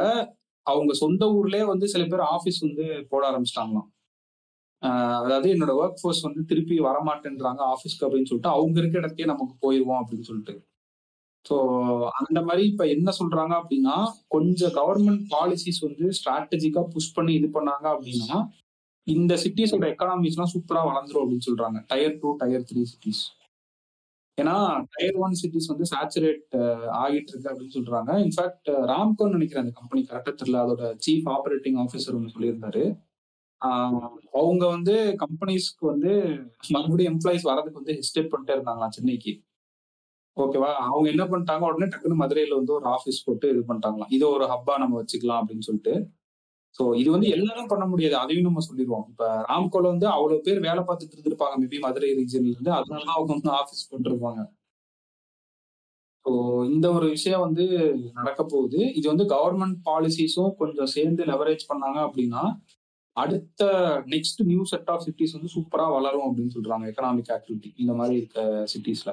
அவங்க 0.66 0.92
சொந்த 0.94 1.24
ஊர்லயே 1.36 1.64
வந்து 1.66 1.86
சில 1.88 2.04
பேர் 2.04 2.24
ஆபீஸ் 2.34 2.58
வந்து 2.60 2.84
போட 3.10 3.22
ஆரம்பிச்சிட்டாங்களாம். 3.30 3.88
அதாவது 4.82 5.48
என்னோட 5.54 5.72
ஒர்க் 5.82 6.00
ஃபோர்ஸ் 6.00 6.24
வந்து 6.26 6.42
திருப்பி 6.50 6.76
வரமாட்டேன்றாங்க 6.88 7.62
ஆஃபீஸ்க்கு 7.74 8.06
அப்படின்னு 8.06 8.30
சொல்லிட்டு 8.30 8.54
அவங்க 8.56 8.76
இருக்க 8.82 9.02
இடத்தையே 9.02 9.28
நமக்கு 9.32 9.54
போயிடுவோம் 9.64 10.00
அப்படின்னு 10.02 10.28
சொல்லிட்டு. 10.30 10.54
ஸோ 11.44 11.56
அந்த 12.20 12.38
மாதிரி 12.46 12.62
இப்போ 12.70 12.84
என்ன 12.94 13.10
சொல்றாங்க 13.20 13.54
அப்படின்னா 13.60 13.96
கொஞ்சம் 14.34 14.74
கவர்மெண்ட் 14.78 15.24
பாலிசிஸ் 15.34 15.80
வந்து 15.86 16.06
ஸ்ட்ராட்டஜிக்கா 16.18 16.82
புஷ் 16.94 17.14
பண்ணி 17.16 17.32
இது 17.40 17.48
பண்ணாங்க 17.56 17.86
அப்படின்னா 17.94 18.38
இந்த 19.06 19.32
சிட்டிஸோட 19.42 19.84
எக்கனாமிஸ்லாம் 19.92 20.52
சூப்பராக 20.54 20.88
வளர்ந்துரும் 20.90 21.24
அப்படின்னு 21.24 21.48
சொல்றாங்க. 21.48 21.78
Tier 21.90 22.16
two 22.22 22.30
tier 22.42 22.64
three 22.70 22.82
cities 22.92 23.22
ஏன்னா 24.38 24.54
டயர் 24.94 25.18
ஒன் 25.24 25.36
சிட்டிஸ் 25.40 25.70
வந்து 25.72 25.84
சேச்சுரேட் 25.92 26.54
ஆகிட்டு 27.02 27.30
இருக்கு 27.32 27.50
அப்படின்னு 27.52 27.76
சொல்றாங்க. 27.76 28.10
இன்ஃபேக்ட் 28.24 28.70
ராம்கோன்னு 28.92 29.36
நினைக்கிறேன் 29.38 29.64
அந்த 29.64 29.74
கம்பெனி 29.80 30.02
கரெக்டாக 30.10 30.34
தெரியல. 30.40 30.62
அதோட 30.64 30.90
சீஃப் 31.04 31.28
ஆப்ரேட்டிங் 31.36 31.78
ஆஃபீஸர் 31.84 32.16
ஒன்று 32.18 32.34
சொல்லியிருந்தாரு. 32.34 32.82
அவங்க 34.32 34.64
வந்து 34.66 34.94
கம்பெனிஸ்க்கு 35.16 35.84
வந்து 35.86 36.12
மறுபடியும் 36.70 37.12
எம்ப்ளாயிஸ் 37.12 37.48
வரதுக்கு 37.50 37.80
வந்து 37.80 37.96
ஹெஸ்டேட் 37.96 38.32
பண்ணிட்டே 38.32 38.54
இருந்தாங்களாம் 38.56 38.88
சென்னைக்கு. 38.88 39.32
ஓகேவா? 40.36 40.70
அவங்க 40.84 41.06
என்ன 41.08 41.24
பண்ணிட்டாங்க? 41.24 41.64
உடனே 41.64 41.86
டக்குன்னு 41.86 42.22
மதுரையில 42.22 42.56
வந்து 42.56 42.72
ஒரு 42.72 42.86
ஆஃபீஸ் 42.86 43.24
போட்டு 43.26 43.48
இது 43.48 43.60
பண்ணிட்டாங்களாம். 43.60 44.10
இதை 44.10 44.26
ஒரு 44.28 44.44
ஹப்பா 44.44 44.74
நம்ம 44.78 45.02
வச்சுக்கலாம் 45.02 45.40
அப்படின்னு 45.42 45.60
சொல்லிட்டு. 45.60 45.94
ஸோ 46.78 46.94
இது 46.96 47.10
வந்து 47.10 47.28
எல்லாரும் 47.28 47.66
பண்ண 47.66 47.84
முடியாது. 47.86 48.16
அதையும் 48.16 48.42
நம்ம 48.42 48.60
சொல்லிடுவோம். 48.60 49.06
இப்ப 49.08 49.44
ராம்கோல 49.50 49.86
வந்து 49.86 50.06
அவ்வளவு 50.06 50.40
பேர் 50.40 50.60
வேலை 50.60 50.82
பார்த்துட்டு 50.82 51.16
இருந்திருப்பாங்க. 51.16 51.54
மேபி 51.62 51.78
மதுரை 51.80 52.10
ரீஜன்ல 52.12 52.52
இருந்து. 52.52 52.70
அதனால 52.70 53.06
அவங்க 53.12 53.30
வந்து 53.32 53.50
ஆஃபீஸ் 53.50 53.88
போட்டிருப்பாங்க. 53.90 54.42
ஸோ 56.26 56.32
இந்த 56.64 56.92
ஒரு 56.92 57.06
விஷயம் 57.06 57.40
வந்து 57.40 57.64
நடக்க 58.12 58.44
போகுது. 58.44 58.80
இது 58.92 59.06
வந்து 59.08 59.24
கவர்மெண்ட் 59.24 59.78
பாலிசிஸும் 59.84 60.54
கொஞ்சம் 60.56 60.86
சேர்ந்து 60.86 61.24
லெவரேஜ் 61.24 61.64
பண்ணாங்க 61.68 61.98
அப்படின்னா 62.06 62.42
அடுத்த 63.16 63.62
next 64.06 64.40
new 64.46 64.62
set 64.64 64.90
of 64.94 65.04
cities 65.04 65.36
வந்து 65.36 65.52
சூப்பரா 65.54 65.86
வளரும் 65.92 66.26
அப்படின்னு 66.26 66.56
சொல்றாங்க 66.56 66.90
எக்கனாமிக் 66.90 67.32
ஆக்டிவிட்டி 67.36 67.70
இந்த 67.76 67.92
மாதிரி 67.92 68.16
இருக்க 68.18 68.40
சிட்டிஸ்ல 68.72 69.12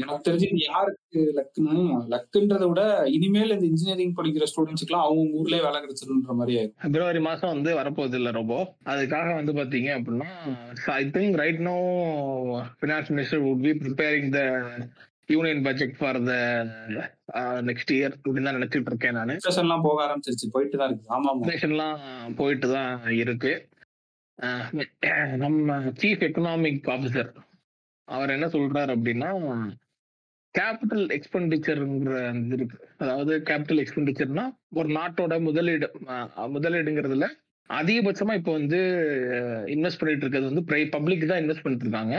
எனக்கு 0.00 0.24
தெரிஞ்சு 0.26 0.46
இது 0.48 0.62
யாருக்கு 0.64 1.20
லக்குன்னு 1.36 1.82
லக்குன்றத 2.08 2.64
விட 2.68 2.82
இனிமேல் 3.12 3.54
இந்த 3.56 3.66
இன்ஜினியரிங் 3.66 4.14
படிக்கிற 4.16 4.46
ஸ்டூடெண்ட்ஸ்க்குலாம் 4.50 5.04
அவங்க 5.04 5.38
ஊர்லயே 5.40 5.62
வேலை 5.66 5.80
கிடைச்சிருன்ற 5.80 6.34
மாதிரி 6.38 6.56
ஆயிடும் 6.58 6.78
பிப்ரவரி 6.84 7.20
மாசம் 7.20 7.52
வந்து 7.54 7.72
வரப்போகுது 7.80 8.18
இல்ல 8.20 8.30
ரொம்ப 8.30 8.56
அதுக்காக 8.86 9.28
வந்து 9.34 9.54
பாத்தீங்க 9.60 9.90
அப்படின்னா 9.98 10.30
I 10.94 11.02
think 11.10 11.38
right 11.42 11.62
now 11.68 11.76
finance 12.78 13.12
minister 13.12 13.42
would 13.46 13.64
be 13.66 13.74
preparing 13.82 14.30
the 14.30 14.42
union 15.28 15.62
budget 15.66 15.94
for 15.98 16.18
the 16.28 16.32
next 17.68 17.92
year 17.96 18.14
அப்படின்னு 18.16 18.46
தான் 18.48 18.58
நினைச்சிட்டு 18.58 18.90
இருக்கேன் 18.92 19.16
நான். 19.18 19.34
எல்லாம் 19.64 19.84
போக 19.86 19.98
ஆரம்பிச்சிருச்சு. 20.06 20.48
போயிட்டு 20.56 20.78
தான் 20.80 20.90
இருக்கு. 20.90 21.12
ஆமா 21.16 21.30
ஆமா. 21.32 21.52
எல்லாம் 21.68 22.00
போயிட்டு 22.40 22.68
தான் 22.76 22.90
இருக்கு. 23.22 23.52
நம்ம 25.44 25.78
சீஃப் 26.00 26.24
எக்கனாமிக் 26.28 26.90
ஆஃபீஸர் 26.96 27.30
அவர் 28.08 28.34
என்ன 28.36 28.46
சொல்றாரு 28.54 28.90
அப்படின்னா 28.96 29.30
கேபிட்டல் 30.54 31.04
எக்ஸ்பெண்டிச்சர்ங்கிற 31.16 32.16
இருக்கு. 32.56 32.78
அதாவது 33.02 33.32
கேபிட்டல் 33.50 33.80
எக்ஸ்பெண்டிச்சர்னா 33.82 34.44
ஒரு 34.78 34.88
நாட்டோட 34.98 35.34
முதலீடு 35.48 35.86
முதலீடுங்கிறதுல 36.56 37.28
அதிகபட்சமா 37.70 38.32
இப்போ 38.38 38.52
வந்து 38.58 38.78
இன்வெஸ்ட் 39.74 40.00
பண்ணிட்டு 40.00 40.24
இருக்கிறது 40.24 40.50
வந்து 40.50 40.64
பப்ளிக் 40.96 41.30
தான் 41.30 41.40
இன்வெஸ்ட் 41.42 41.64
பண்ணிட்டு 41.64 41.86
இருக்காங்க. 41.86 42.16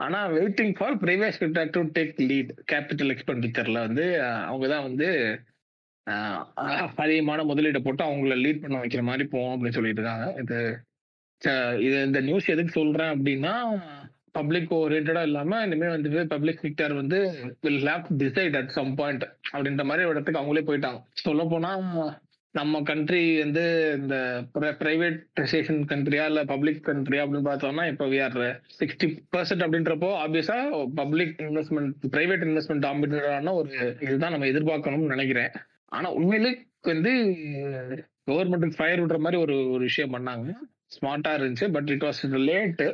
ஆனா 0.00 0.18
waiting 0.34 0.74
for 0.76 0.96
private 1.00 1.36
sector 1.36 1.72
to 1.72 1.80
take 1.96 2.20
lead 2.26 2.52
capital 2.70 3.12
எக்ஸ்பெண்டிச்சர்ல 3.14 3.78
வந்து 3.86 4.04
அவங்க 4.46 4.66
தான் 4.68 4.86
வந்து 4.86 5.08
அதிகமான 6.98 7.40
முதலீடை 7.48 7.80
போட்டு 7.82 8.02
அவங்கள 8.04 8.36
லீட் 8.40 8.62
பண்ண 8.62 8.78
வைக்கிற 8.80 9.02
மாதிரி 9.04 9.24
போவோம் 9.28 9.52
அப்படின்னு 9.54 9.78
சொல்லிட்டு 9.78 10.00
இருக்காங்க 10.00 10.28
இது 10.42 10.58
ச- 11.42 11.52
இது 11.80 11.96
இந்த 12.06 12.20
நியூஸ் 12.20 12.48
எதுக்கு 12.50 12.72
சொல்றேன் 12.72 13.12
அப்படின்னா 13.14 13.52
பப்ளிக் 14.32 14.72
ஓரியன்டா 14.76 15.22
இல்லாம 15.22 15.60
இனிமேல் 15.64 15.94
வந்து 15.94 16.24
பப்ளிக் 16.32 16.62
செக்டர் 16.62 16.92
வந்து 16.94 17.18
will 17.62 17.80
have 17.86 18.10
decide 18.20 18.56
at 18.56 18.74
some 18.74 18.92
point 18.96 19.24
அப்படின்ற 19.52 19.84
மாதிரி 19.84 20.10
இடத்துக்கு 20.10 20.40
அவங்களே 20.40 20.64
போயிட்டாங்க. 20.66 21.00
சொல்ல 21.22 21.44
போனா 21.46 21.70
நம்ம 22.52 22.80
கண்ட்ரி 22.82 23.38
வந்து 23.38 23.64
இந்த 23.98 24.16
பிரைவேட்டைசேஷன் 24.54 25.80
கண்ட்ரியா 25.90 26.24
இல்ல 26.24 26.44
பப்ளிக் 26.44 26.80
கண்ட்ரியா 26.86 27.22
அப்படின்னு 27.24 27.48
பார்த்தோம்னா 27.48 27.84
இப்போ 27.88 28.06
விஆர் 28.06 28.38
சிக்ஸ்டி 28.78 29.06
பர்சன்ட் 29.36 29.64
அப்படின்றப்போ 29.66 30.08
ஆப்வியஸா 30.24 30.56
பப்ளிக் 30.94 31.34
இன்வெஸ்ட்மெண்ட் 31.38 31.92
பிரைவேட் 32.14 32.44
இன்வெஸ்ட்மெண்ட் 32.48 32.88
ஆம்பிட்டான 32.90 33.52
ஒரு 33.52 33.70
இதுதான் 34.00 34.30
நம்ம 34.30 34.46
எதிர்பார்க்கணும்னு 34.46 35.12
நினைக்கிறேன். 35.14 35.52
ஆனா 35.86 36.10
உண்மையிலே 36.12 36.52
வந்து 36.82 37.12
கவர்மெண்ட்டுக்கு 38.30 38.78
ஃபயர் 38.78 39.02
விடுற 39.04 39.18
மாதிரி 39.18 39.42
ஒரு 39.42 39.56
ஒரு 39.70 39.82
விஷயம் 39.90 40.14
பண்ணாங்க. 40.16 40.50
ஸ்மார்ட்டா 40.96 41.32
இருந்துச்சு 41.38 41.68
but 41.76 41.88
it 41.88 42.04
was 42.08 42.22
late 42.48 42.88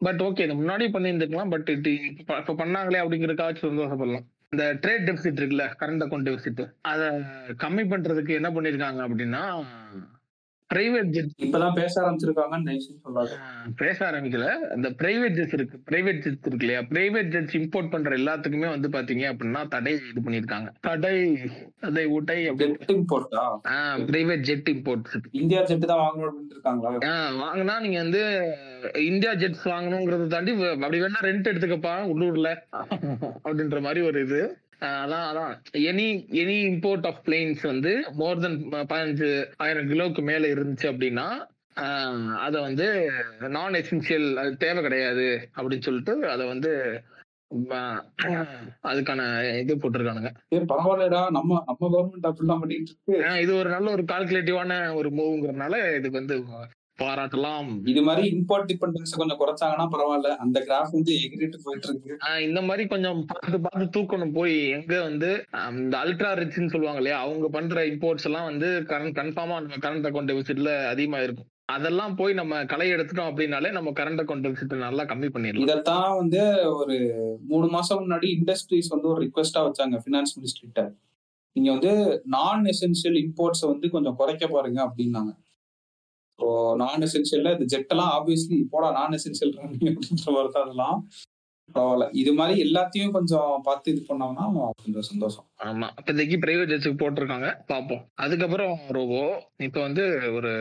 but 0.00 0.22
okay 0.22 0.44
இது 0.46 0.54
முன்னாடி 0.54 0.86
பண்ணியிருந்துக்கலாம் 0.94 1.52
பட் 1.54 1.68
இது 1.68 1.92
இப்போ 2.22 2.54
பண்ணாங்களே 2.62 3.02
அப்படிங்கிறதுக்காச்சும் 3.02 3.70
சந்தோஷப்படலாம். 3.72 4.26
இந்த 4.52 4.64
ட்ரேட் 4.82 5.06
டெபிசிட் 5.06 5.38
இருக்குல்ல 5.40 5.64
கரண்ட் 5.78 6.04
அக்கௌண்ட் 6.04 6.28
டெபிசிட் 6.28 6.60
அதை 6.82 7.06
கம்மி 7.56 7.84
பண்றதுக்கு 7.84 8.32
என்ன 8.34 8.48
பண்ணிருக்காங்க 8.50 9.00
அப்படின்னா 9.06 9.42
பிரைவேட் 10.70 11.10
ஜெட் 11.14 11.28
இப்பதான் 11.44 11.76
பேச 11.78 11.94
ஆரம்பிச்சிருக்காங்கன்னு 12.02 12.72
சொல்லாது 13.04 13.34
பேச 13.80 13.98
ஆரம்பிக்கல. 14.08 14.46
இந்த 14.76 14.88
பிரைவேட் 15.00 15.36
ஜெட்ஸ் 15.36 15.54
இருக்கு. 15.58 15.76
பிரைவேட் 15.90 16.20
ஜெட்ஸ் 16.24 16.48
இருக்கு 16.48 16.66
இல்லையா? 16.66 16.80
பிரைவேட் 16.92 17.30
ஜெட்ஸ் 17.34 17.56
இம்போர்ட் 17.58 17.90
பண்ற 17.92 18.16
எல்லாத்துக்குமே 18.16 18.68
வந்து 18.74 18.88
பாத்தீங்க 18.96 19.24
அப்படின்னா 19.32 19.62
தடை 19.74 19.92
இது 20.10 20.24
பண்ணிருக்காங்க 20.26 20.68
தடை 20.88 21.14
அதை 21.88 22.04
அப்படின்னு. 22.18 22.78
Jet 22.80 22.94
இம்போர்ட்டா 22.96 23.44
private 24.10 24.44
jet 24.50 24.70
imports 24.74 25.16
India 25.42 25.62
jet 25.70 25.88
தான் 25.92 26.04
வாங்கணும் 26.04 26.28
அப்படின்னு 26.30 26.54
இருக்காங்களா? 26.56 27.14
வாங்கினா 27.44 27.76
நீங்க 27.86 27.98
வந்து 28.04 28.22
இந்தியா 29.10 29.32
ஜெட்ஸ் 29.44 29.66
வாங்கணுங்கிறத 29.74 30.28
தாண்டி 30.36 30.52
அப்படி 30.74 31.00
வேணா 31.06 31.26
ரெண்ட் 31.30 31.50
எடுத்துக்கப்பா 31.52 31.96
உள்ளூர்ல. 32.12 32.50
அப்படின்ற 33.46 33.80
மாதிரி 33.88 34.02
ஒரு 34.10 34.20
இது. 34.28 34.40
அதான் 34.80 35.26
அதான். 35.30 35.52
Any 35.90 36.06
any 36.42 36.56
import 36.70 37.06
of 37.06 37.20
planes 37.26 37.62
வந்து 37.62 37.92
மோர் 38.12 38.40
தென் 38.40 38.58
பதினஞ்சு 38.72 39.28
ஆயிரம் 39.56 39.90
கிலோவுக்கு 39.90 40.22
மேல 40.22 40.48
இருந்துச்சு 40.54 40.86
அப்படின்னா 40.92 41.26
அதை 42.38 42.58
வந்து 42.60 42.86
நான் 43.48 43.78
எசென்சியல் 43.80 44.28
அது 44.34 44.52
தேவை 44.56 44.82
கிடையாது 44.82 45.26
அப்படின்னு 45.56 45.86
சொல்லிட்டு 45.88 46.14
அதை 46.30 46.46
வந்து 46.46 46.72
அதுக்கான 48.90 49.20
இது 49.60 49.72
போட்டிருக்கானுங்க. 49.74 50.30
பரவாயில்லடா. 50.70 51.20
நம்ம 51.30 51.58
நம்ம 51.66 51.90
கவர்மெண்ட் 51.92 52.28
அப்படிலாம் 52.28 52.62
பண்ணிட்டு 52.62 52.92
இருக்கு. 52.92 53.40
இது 53.42 53.52
ஒரு 53.56 53.68
நல்ல 53.70 53.90
ஒரு 53.90 54.04
கால்குலேட்டிவான 54.12 54.72
ஒரு 54.94 55.10
மூவ்ங்கிறதுனால 55.10 55.76
இதுக்கு 55.98 56.18
வந்து 56.20 56.36
பாராட்டலாம். 57.02 57.70
இது 57.92 58.02
மாதிரி 58.08 58.24
இம்போர்ட் 58.34 58.68
டிபெண்டன்ஸ் 58.70 59.16
கொஞ்சம் 59.20 59.40
குறைச்சாங்கன்னா 59.40 59.86
பரவாயில்ல. 59.94 60.30
அந்த 60.44 60.58
கிராஃப் 60.68 60.94
வந்து 60.96 61.14
எகிரிட்டு 61.24 61.58
போயிட்டு 61.64 61.88
இருக்கு. 61.88 62.18
இந்த 62.48 62.60
மாதிரி 62.68 62.84
கொஞ்சம் 62.92 63.18
பார்த்து 63.32 63.60
பார்த்து 63.66 63.92
தூக்கணும். 63.96 64.36
போய் 64.38 64.56
எங்க 64.78 64.94
வந்து 65.08 65.30
இந்த 65.80 65.96
அல்ட்ரா 66.04 66.30
ரிச்னு 66.42 66.72
சொல்லுவாங்க 66.74 67.02
இல்லையா? 67.02 67.18
அவங்க 67.26 67.48
பண்ற 67.56 67.84
இம்போர்ட்ஸ் 67.92 68.28
எல்லாம் 68.30 68.48
வந்து 68.52 68.70
கரண்ட் 68.92 69.18
கன்ஃபார்மா 69.20 69.58
நம்ம 69.64 69.82
கரண்ட் 69.86 70.08
அக்கௌண்ட் 70.10 70.32
டெபிசிட்ல 70.32 70.72
அதிகமா 70.94 71.20
இருக்கும். 71.26 71.50
அதெல்லாம் 71.74 72.12
போய் 72.18 72.32
நம்ம 72.38 72.58
களை 72.72 72.86
எடுத்துட்டோம் 72.94 73.30
அப்படின்னாலே 73.30 73.70
நம்ம 73.76 73.92
கரண்ட் 74.00 74.20
அக்கௌண்ட் 74.22 74.44
டெபிசிட் 74.46 74.74
நல்லா 74.84 75.04
கம்மி 75.12 75.28
பண்ணிடலாம். 75.34 75.64
இதத்தான் 75.66 76.12
வந்து 76.20 76.42
ஒரு 76.80 76.96
மூணு 77.50 77.66
மாசம் 77.74 78.00
முன்னாடி 78.02 78.28
இண்டஸ்ட்ரீஸ் 78.38 78.92
வந்து 78.94 79.08
ஒரு 79.12 79.20
ரிக்வெஸ்டா 79.24 79.62
வச்சாங்க 79.66 79.98
ஃபினான்ஸ் 80.04 80.34
மினிஸ்ட்ரிட்ட 80.36 80.84
நீங்க 81.56 81.70
வந்து 81.76 81.92
நான் 82.34 82.70
எசென்சியல் 82.72 83.18
இம்போர்ட்ஸை 83.24 83.66
வந்து 83.72 83.88
கொஞ்சம் 83.96 84.16
குறைக்க 84.20 84.46
பாருங்க 84.54 84.80
அப்படின்னாங்க. 84.86 85.32
ஸோ 86.38 86.48
நான் 86.82 87.04
எசென்சியல்ல 87.06 87.52
இந்த 87.56 87.66
ஜெட்டெல்லாம் 87.72 88.12
ஆப்வியஸ்லி 88.16 88.58
போடா 88.74 88.88
நான் 88.98 89.16
எசென்சியல் 89.18 89.54
அப்படின்ற 89.62 90.32
மாதிரி 90.36 90.50
தான் 90.56 90.66
அதெல்லாம் 90.66 90.98
பரவாயில்ல. 91.68 92.04
இது 92.12 92.32
மாதிரி 92.38 92.58
எல்லாத்தையும் 92.64 93.14
கொஞ்சம் 93.16 93.62
பார்த்து 93.68 93.92
இது 93.92 94.02
பண்ணோம்னா 94.08 94.44
கொஞ்சம் 94.82 95.06
சந்தோஷம். 95.08 95.46
ஆமா. 95.68 95.86
இப்போதைக்கு 96.00 96.36
பிரைவேட் 96.42 96.70
ஜெட்ஸுக்கு 96.72 97.00
போட்டிருக்காங்க. 97.02 97.48
பார்ப்போம். 97.70 98.02
அதுக்கப்புறம் 98.24 98.74
ரோபோ 98.96 99.22
இப்போ 99.68 99.80
வந்து 99.80 100.04
ஒரு 100.36 100.52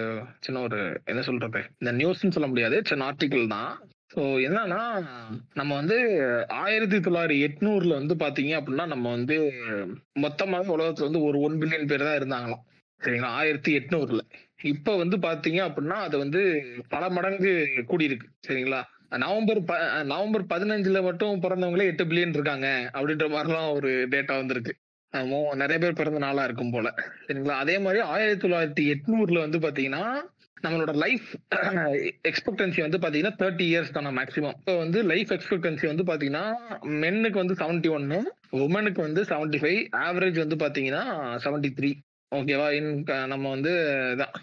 சின்ன 0.45 0.61
ஒரு 0.61 0.79
என்ன 1.05 1.21
சொல்றது? 1.21 1.61
இந்த 1.81 1.91
நியூஸ்னு 1.91 2.35
சொல்ல 2.37 2.47
முடியாது. 2.47 2.79
சின்ன 2.89 3.05
ஆர்டிக்கிள் 3.05 3.45
தான். 3.47 3.69
ஸோ 4.13 4.23
என்னன்னா 4.47 4.81
நம்ம 5.59 5.71
வந்து 5.75 5.97
ஆயிரத்தி 6.63 6.97
தொள்ளாயிரத்தி 6.97 7.45
எட்நூறுல 7.47 7.93
வந்து 7.99 8.15
பாத்தீங்க 8.15 8.53
அப்படின்னா 8.59 8.85
நம்ம 8.85 9.05
வந்து 9.09 9.37
மொத்தமாக 10.25 10.75
உலகத்துல 10.77 11.09
வந்து 11.09 11.21
ஒரு 11.21 11.37
ஒன் 11.39 11.59
பில்லியன் 11.61 11.89
பேர் 11.91 12.07
தான் 12.09 12.19
இருந்தாங்களாம். 12.19 12.63
சரிங்களா? 13.01 13.31
ஆயிரத்தி 13.39 13.71
எட்நூறுல. 13.79 14.21
இப்ப 14.59 14.95
வந்து 14.95 15.17
பாத்தீங்க 15.17 15.59
அப்படின்னா 15.67 15.97
அது 16.07 16.17
வந்து 16.17 16.41
பல 16.89 17.09
மடங்கு 17.09 17.51
கூடியிருக்கு. 17.91 18.27
சரிங்களா? 18.47 18.81
நவம்பர் 19.23 19.59
ப 19.63 19.73
நவம்பர் 20.03 20.43
பதினஞ்சுல 20.53 21.01
மட்டும் 21.03 21.41
பிறந்தவங்களே 21.43 21.89
எட்டு 21.91 22.03
பில்லியன் 22.03 22.35
இருக்காங்க 22.37 22.67
அப்படின்ற 22.93 23.27
மாதிரிலாம் 23.29 23.71
ஒரு 23.71 24.07
டேட்டா 24.13 24.35
வந்திருக்கு. 24.37 24.73
நிறைய 25.53 25.77
பேர் 25.79 25.99
பிறந்த 25.99 26.19
நாளா 26.19 26.43
இருக்கும் 26.43 26.71
போல. 26.71 26.87
சரிங்களா? 27.27 27.57
அதே 27.63 27.75
மாதிரி 27.79 27.99
ஆயிரத்தி 28.13 28.47
தொள்ளாயிரத்தி 28.47 28.85
எட்நூறுல 28.93 29.39
வந்து 29.39 29.59
பாத்தீங்கன்னா 29.67 30.01
நம்மளோட 30.63 30.93
லைஃப் 30.95 31.27
எக்ஸ்பெக்டன்சி 32.23 32.79
வந்து 32.81 32.97
பாத்தீங்கன்னா 32.97 33.35
தேர்ட்டி 33.41 33.65
இயர்ஸ் 33.65 33.91
தானே 33.91 34.09
மேக்ஸிமம் 34.09 34.55
இப்போ 34.59 34.73
வந்து 34.77 34.99
லைஃப் 35.03 35.31
எக்ஸ்பெக்டன்சி 35.33 35.85
வந்து 35.87 36.03
பாத்தீங்கன்னா 36.03 36.45
மென்னுக்கு 37.03 37.37
வந்து 37.37 37.53
செவன்டி 37.53 37.89
ஒன்னு 37.89 38.19
உமனுக்கு 38.59 39.01
வந்து 39.01 39.23
செவன்டி 39.23 39.57
ஃபைவ் 39.57 39.81
ஆவரேஜ் 40.03 40.37
வந்து 40.39 40.55
பாத்தீங்கன்னா 40.55 41.03
செவன்டி 41.43 41.71
த்ரீ 41.73 41.91
ஓகேவா 42.31 42.67
இன் 42.77 42.91
நம்ம 43.33 43.45
வந்து 43.49 43.73
இதான். 44.13 44.35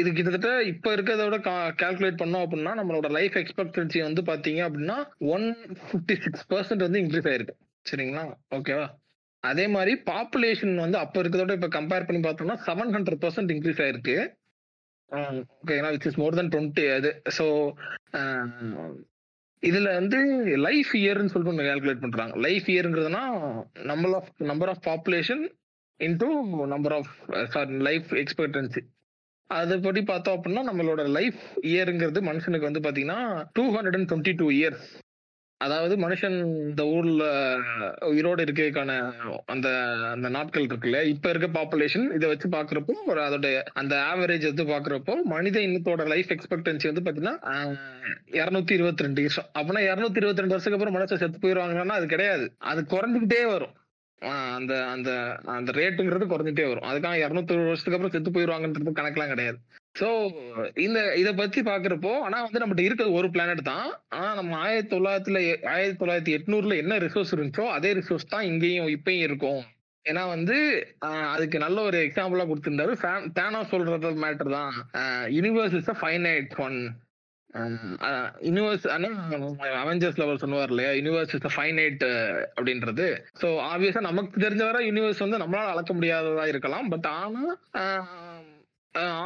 இது 0.00 0.08
கிட்டத்தட்ட 0.16 0.50
இப்ப 0.72 0.92
இருக்கிறத 0.96 1.24
விட 1.26 1.38
கால்குலேட் 1.82 2.20
பண்ணோம் 2.20 2.44
அப்படின்னா 2.44 2.72
நம்மளோட 2.80 3.08
லைஃப் 3.16 3.36
எக்ஸ்பெக்டன்சி 3.40 4.00
வந்து 4.06 4.22
பாத்தீங்க 4.30 4.60
அப்படின்னா 4.68 4.98
ஒன் 5.34 5.46
ஃபிஃப்டி 5.86 6.16
சிக்ஸ் 6.24 6.46
பர்சன்ட் 6.52 6.84
வந்து 6.86 7.00
இன்க்ரீஸ் 7.02 7.28
ஆயிருக்கு. 7.30 7.54
சரிங்களா? 7.86 8.24
ஓகேவா 8.58 8.86
அதே 9.44 9.64
மாதிரி 9.74 9.92
பாப்புலேஷன் 10.12 10.74
வந்து 10.84 10.98
அப்ப 11.02 11.16
இருக்கிறதோட 11.22 11.56
இப்ப 11.58 11.70
கம்பேர் 11.78 12.06
பண்ணி 12.06 12.20
பார்த்தோம்னா 12.22 12.58
செவன் 12.68 12.94
ஹண்ட்ரட் 12.96 13.22
பர்சன்ட் 13.24 13.52
இன்க்ரீஸ் 13.54 13.82
ஆயிருக்கு. 13.84 14.16
ஓகேங்களா 15.62 15.92
which 15.94 16.08
is 16.10 16.20
more 16.22 16.38
than 16.38 16.52
twenty 16.54 16.86
அது 16.96 17.10
ஸோ 17.38 17.44
இதுல 19.62 19.92
வந்து 20.00 20.18
லைஃப் 20.66 20.90
இயர்னு 21.02 21.30
சொல்லிட்டு 21.32 21.52
ஒன்று 21.54 21.68
கால்குலேட் 21.68 22.04
பண்றாங்க. 22.04 22.34
Life 22.46 22.66
இயருங்கிறதுனா 22.74 23.22
number 23.92 24.14
of 24.18 24.30
number 24.50 24.70
of 24.72 24.84
population 24.90 25.44
into 26.00 26.28
number 26.66 26.92
of 26.92 27.10
sorry 27.44 27.76
life 27.78 28.08
expectancy 28.14 28.82
அதுபடி 29.50 30.04
பார்த்தோம் 30.04 30.36
அப்படின்னா 30.36 30.62
நம்மளோட 30.68 31.08
லைஃப் 31.08 31.42
இயருங்கிறது 31.62 32.20
மனுஷனுக்கு 32.22 32.68
வந்து 32.70 32.80
பார்த்தீங்கன்னா 32.80 33.20
two 33.52 33.64
hundred 33.76 33.96
and 33.96 34.10
twenty 34.10 34.34
two 34.36 34.48
years 34.50 34.88
அதாவது 35.60 35.94
மனுஷன் 35.96 36.36
இந்த 36.68 36.82
ஊர்ல 36.86 37.24
உயிரோடு 38.00 38.44
இருக்கிறதுக்கான 38.44 38.92
அந்த 39.44 39.68
அந்த 40.10 40.28
நாட்கள் 40.28 40.66
இருக்குல்ல 40.66 41.04
இப்ப 41.04 41.30
இருக்க 41.30 41.48
பாப்புலேஷன் 41.48 42.12
இதை 42.12 42.28
வச்சு 42.28 42.48
பாக்குறப்போ 42.48 42.94
ஒரு 43.06 43.20
அதோட 43.20 43.48
அந்த 43.72 43.94
ஆவரேஜ் 44.12 44.46
வந்து 44.46 44.64
பாக்குறப்போ 44.64 45.14
மனித 45.24 45.58
இனத்தோட 45.60 46.06
லைஃப் 46.06 46.30
எக்ஸ்பெக்டன்சி 46.30 46.90
வந்து 46.92 47.04
பாத்தீங்கன்னா 47.06 47.36
இருநூத்தி 48.32 48.72
இருபத்தி 48.72 49.02
ரெண்டு 49.02 49.22
வருஷம் 49.22 49.48
அப்படின்னா 49.54 49.82
இருநூத்தி 49.90 50.22
இருபத்தி 50.22 50.44
ரெண்டு 50.44 50.56
வருஷத்துக்கு 50.56 50.78
அப்புறம் 50.78 50.98
மனுஷன் 50.98 51.22
செத்து 51.24 51.42
போயிருவாங்கன்னா 51.42 51.98
அது 52.00 52.06
கிடையாது. 52.06 52.46
அது 52.58 52.82
குறைஞ்சுக்கிட்டே 52.82 53.42
வரும். 53.46 53.74
அந்த 54.58 54.72
அந்த 54.92 55.10
அந்த 55.56 55.70
ரேட்டுங்கிறது 55.78 56.26
குறைஞ்சிட்டே 56.30 56.64
வரும். 56.68 56.88
அதுக்காக 56.90 57.22
இரநூத்தி 57.24 57.56
வருஷத்துக்கு 57.58 57.96
அப்புறம் 57.98 58.14
செத்து 58.14 58.30
போயிடுவாங்கன்றது 58.36 58.98
கணக்கெல்லாம் 58.98 59.32
கிடையாது. 59.34 59.58
ஸோ 60.00 60.08
இந்த 60.86 60.98
இதை 61.20 61.32
பத்தி 61.40 61.60
பாக்குறப்போ 61.68 62.12
ஆனா 62.26 62.38
வந்து 62.46 62.60
நம்மகிட்ட 62.60 62.88
இருக்கிறது 62.88 63.18
ஒரு 63.20 63.28
பிளானட் 63.34 63.62
தான். 63.72 63.88
ஆனா 64.16 64.28
நம்ம 64.40 64.58
ஆயிரத்தி 64.66 64.90
தொள்ளாயிரத்துல 64.94 65.40
ஆயிரத்தி 65.74 66.00
தொள்ளாயிரத்தி 66.02 66.34
எட்நூறுல 66.38 66.76
என்ன 66.82 66.98
ரிசோர்ஸ் 67.06 67.34
இருந்துச்சோ 67.36 67.66
அதே 67.76 67.92
ரிசோர்ஸ் 68.00 68.32
தான் 68.34 68.48
இங்கேயும் 68.50 68.92
இப்பயும் 68.96 69.26
இருக்கும். 69.28 69.62
ஏன்னா 70.04 70.22
வந்து 70.34 70.56
அதுக்கு 71.34 71.58
நல்ல 71.64 71.78
ஒரு 71.88 71.98
எக்ஸாம்பிளா 72.06 72.44
கொடுத்திருந்தாரு. 72.50 72.92
தேனா 73.38 73.60
சொல்றது 73.72 74.10
மேட்டர் 74.24 74.56
தான். 74.58 74.72
Universe 75.36 75.76
is 75.80 75.90
a 75.94 75.96
finite 76.02 76.54
one 76.66 76.78
universe 78.48 78.86
Avengers 79.82 80.20
level 80.22 80.40
சொல்லுவார் 80.42 80.72
இல்லையா? 80.74 80.90
யூனிவர்ஸ் 80.98 81.34
இஸ் 81.38 81.56
ஃபைனைட் 81.56 82.04
அப்படின்றது. 82.58 83.06
ஸோ 83.42 83.50
ஆப்வியஸா 83.70 84.02
நமக்கு 84.08 84.42
தெரிஞ்ச 84.46 84.62
வரை 84.70 84.80
யூனிவர்ஸ் 84.90 85.24
வந்து 85.26 85.42
நம்மளால 85.44 85.74
அளக்க 85.74 85.92
முடியாததா 85.98 86.46
இருக்கலாம். 86.52 86.88
பட் 86.94 87.08
ஆனா 87.16 87.44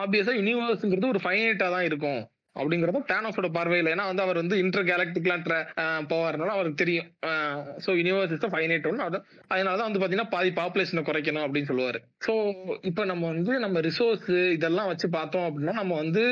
ஆப்வியஸா 0.03 0.33
யூனிவர்ஸ்ங்கிறது 0.41 1.13
ஒரு 1.15 1.23
ஃபைனைட்டா 1.25 1.69
தான் 1.77 1.89
இருக்கும். 1.91 2.23
அப்படிங்கறத 2.61 3.01
தேனோஸோட 3.11 3.49
பார்வையில. 3.57 3.93
ஏன்னா 3.95 4.05
வந்து 4.11 4.25
அவர் 4.25 4.41
வந்து 4.43 4.57
இன்டர் 4.63 4.87
கேலக்டிக்லாம் 4.91 5.45
போவாருனால 6.13 6.55
அவருக்கு 6.57 6.83
தெரியும். 6.83 7.09
ஸோ 7.85 7.91
யூனிவர்ஸ் 8.01 8.35
இஸ் 8.37 8.53
ஃபைனைட் 8.55 8.89
ஒன்று 8.91 9.07
அது 9.09 9.19
அதனால 9.53 9.75
தான் 9.81 9.89
வந்து 9.89 10.01
பார்த்தீங்கன்னா 10.01 10.33
பாதி 10.35 10.51
பாப்புலேஷனை 10.61 11.05
குறைக்கணும் 11.09 11.45
அப்படின்னு 11.47 11.71
சொல்லுவார். 11.71 11.99
ஸோ 12.27 12.35
இப்போ 12.91 13.05
நம்ம 13.13 13.25
வந்து 13.35 13.55
நம்ம 13.65 13.81
ரிசோர்ஸ் 13.89 14.29
இதெல்லாம் 14.57 14.91
வச்சு 14.93 15.09
பார்த்தோம் 15.19 15.47
அப்படின்னா 15.49 15.77
நம்ம 15.81 15.97
வந்து 16.03 16.25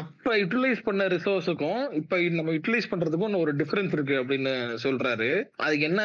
அப்போ 0.00 0.32
யூட்டிலைஸ் 0.42 0.86
பண்ண 0.88 1.08
ரிசோர்ஸுக்கும் 1.16 1.82
இப்போ 2.00 2.16
நம்ம 2.38 2.54
யூட்டிலைஸ் 2.56 2.90
பண்றதுக்கும் 2.94 3.40
ஒரு 3.44 3.54
டிஃபரன்ஸ் 3.60 3.94
இருக்கு 3.96 4.16
அப்படின்னு 4.22 4.54
சொல்றாரு. 4.86 5.30
அதுக்கு 5.66 5.86
என்ன 5.90 6.02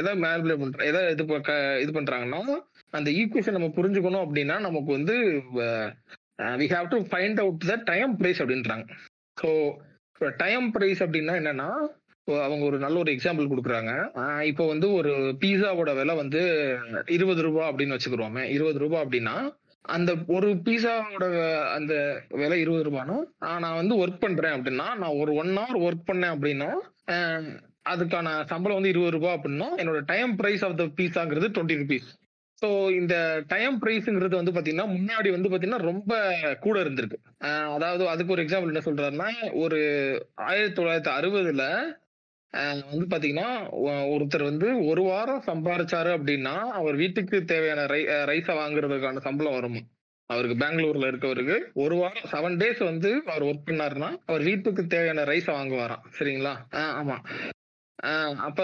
எதை 0.00 0.14
மேல்பிளே 0.26 0.58
பண்ற 0.62 0.86
எதை 0.92 1.02
இது 1.16 1.24
இது 1.84 1.92
பண்றாங்கன்னா 1.98 2.40
அந்த 2.98 3.08
ஈக்குவேஷன் 3.20 3.56
நம்ம 3.56 3.70
புரிஞ்சுக்கணும் 3.78 4.24
அப்படின்னா 4.24 4.56
நமக்கு 4.68 4.90
வந்து 4.98 5.16
we 6.60 6.66
have 6.72 6.88
to 6.92 6.98
find 7.10 7.40
out 7.42 7.64
the 7.70 7.76
time 7.90 8.12
place 8.18 8.40
அப்படின்றாங்க. 8.42 8.84
ஸோ 9.40 9.48
இப்போ 10.12 10.28
டைம் 10.42 10.66
ப்ரைஸ் 10.74 11.00
அப்படின்னா 11.04 11.34
என்னன்னா 11.40 11.68
இப்போ 12.20 12.34
அவங்க 12.46 12.64
ஒரு 12.70 12.78
நல்ல 12.84 12.96
ஒரு 13.02 13.10
எக்ஸாம்பிள் 13.14 13.50
கொடுக்குறாங்க. 13.50 13.92
இப்போ 14.50 14.64
வந்து 14.72 14.86
ஒரு 14.98 15.12
பீஸாவோட 15.42 15.90
விலை 15.98 16.14
வந்து 16.22 16.40
இருபது 17.16 17.42
ரூபா 17.46 17.62
அப்படின்னு 17.70 17.96
வச்சுக்கிறோமே. 17.96 18.42
இருபது 18.56 18.78
ரூபா 18.82 18.98
அப்படின்னா 19.04 19.36
அந்த 19.84 20.10
ஒரு 20.36 20.48
பீஸாவோட 20.66 21.26
அந்த 21.76 21.94
விலை 22.40 22.58
இருபது 22.64 22.84
ரூபானா 22.88 23.16
நான் 23.64 23.78
வந்து 23.80 23.94
ஒர்க் 24.02 24.22
பண்றேன் 24.24 24.56
அப்படின்னா 24.56 24.88
நான் 25.02 25.18
ஒரு 25.22 25.32
ஒன் 25.42 25.52
ஹவர் 25.58 25.78
ஒர்க் 25.86 26.08
பண்ணேன் 26.10 26.34
அப்படின்னா 26.34 26.70
அதுக்கான 27.92 28.28
சம்பளம் 28.52 28.78
வந்து 28.78 28.92
இருபது 28.94 29.14
ரூபாய் 29.16 29.36
அப்படின்னா 29.36 29.68
என்னோட 29.82 30.00
டைம் 30.12 30.32
ப்ரைஸ் 30.40 30.64
ஆஃப் 30.66 30.78
த 30.82 30.86
பீஸாங்கிறது 30.98 31.48
டுவெண்ட்டி 31.54 31.78
ருபீஸ் 31.82 32.08
ஸோ 32.62 32.68
இந்த 32.92 33.14
டைம் 33.46 33.80
ப்ரைஸுங்கிறது 33.82 34.34
வந்து 34.34 34.52
பார்த்தீங்கன்னா 34.52 34.86
முன்னாடி 34.94 35.30
வந்து 35.30 35.48
பார்த்தீங்கன்னா 35.48 35.82
ரொம்ப 35.82 36.12
கூட 36.60 36.82
இருந்திருக்கு. 36.82 37.18
அதாவது 37.74 38.08
அதுக்கு 38.08 38.32
ஒரு 38.32 38.42
எக்ஸாம்பிள் 38.42 38.72
என்ன 38.72 38.82
சொல்றாருன்னா 38.84 39.28
ஒரு 39.54 39.78
ஆயிரத்தி 40.46 40.82
தொள்ளாயிரத்தி 40.82 41.10
அறுபதுல 41.10 41.64
வந்து 42.90 43.06
பார்த்தீங்கன்னா 43.06 43.48
ஒருத்தர் 44.12 44.42
வந்து 44.42 44.86
ஒரு 44.86 45.02
வாரம் 45.02 45.42
சம்பாரிச்சாரு 45.46 46.10
அப்படின்னா 46.18 46.54
அவர் 46.72 46.94
வீட்டுக்கு 46.94 47.44
தேவையான 47.44 47.86
ரை 47.86 48.02
ரைஸை 48.30 48.54
வாங்குறதுக்கான 48.54 49.16
சம்பளம் 49.18 49.52
வரும். 49.52 49.80
அவருக்கு 50.30 50.56
பெங்களூர்ல 50.64 51.08
இருக்கவருக்கு 51.10 51.56
ஒரு 51.74 51.94
வாரம் 51.96 52.30
செவன் 52.32 52.58
டேஸ் 52.60 52.84
வந்து 52.84 53.10
அவர் 53.26 53.42
ஒர்க் 53.42 53.66
பண்ணாருன்னா 53.66 54.10
அவர் 54.26 54.42
வீட்டுக்கு 54.42 54.86
தேவையான 54.86 55.24
ரைஸை 55.24 55.52
வாங்குவாராம். 55.52 56.04
சரிங்களா? 56.18 56.54
ஆமா. 56.96 57.16
ஆஹ் 58.02 58.36
அப்ப 58.48 58.60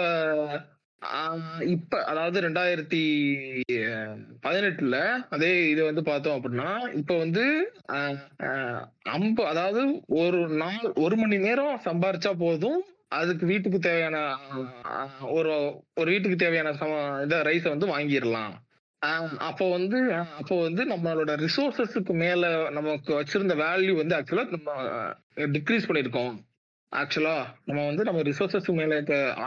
இப்ப 1.65 2.03
அதாவது 2.03 2.41
ரெண்டாயிரத்தி 2.41 3.01
பதினெட்டுல 4.43 4.97
அதே 5.29 5.69
இது 5.69 5.83
வந்து 5.83 6.03
பார்த்தோம் 6.03 6.37
அப்படின்னா 6.37 6.69
இப்ப 6.93 7.17
வந்து 7.17 7.43
ஆஹ் 7.91 8.81
அம்ப 9.09 9.47
அதாவது 9.47 9.83
ஒரு 10.15 10.47
நாள் 10.55 10.91
ஒரு 10.95 11.15
மணி 11.15 11.37
நேரம் 11.37 11.81
சம்பாரிச்சா 11.85 12.33
போதும். 12.37 12.81
அதுக்கு 13.07 13.45
வீட்டுக்கு 13.45 13.79
தேவையான 13.79 14.17
ஒரு 15.29 15.51
ஒரு 15.95 16.11
வீட்டுக்கு 16.11 16.35
தேவையான 16.35 16.73
சம 16.73 16.93
இத 17.23 17.41
ரைஸை 17.43 17.69
வந்து 17.69 17.87
வாங்கிடலாம். 17.87 18.53
அப்போ 19.37 19.69
வந்து 19.69 19.97
அப்போ 20.13 20.61
வந்து 20.61 20.83
நம்மளோட 20.85 21.31
ரிசோர்சஸுக்கு 21.37 22.13
மேல 22.15 22.69
நமக்கு 22.69 23.11
வச்சிருந்த 23.13 23.55
வேல்யூ 23.55 23.95
வந்து 23.95 24.15
ஆக்சுவலா 24.15 24.45
நம்ம 24.49 24.71
டிக்ரீஸ் 25.35 25.87
பண்ணிருக்கோம் 25.87 26.35
ஆக்சுவலா 26.99 27.35
நம்ம 27.67 27.85
வந்து 27.85 28.03
நம்ம 28.03 28.21
ரிசோர்சஸ் 28.21 28.67
மேல 28.71 28.97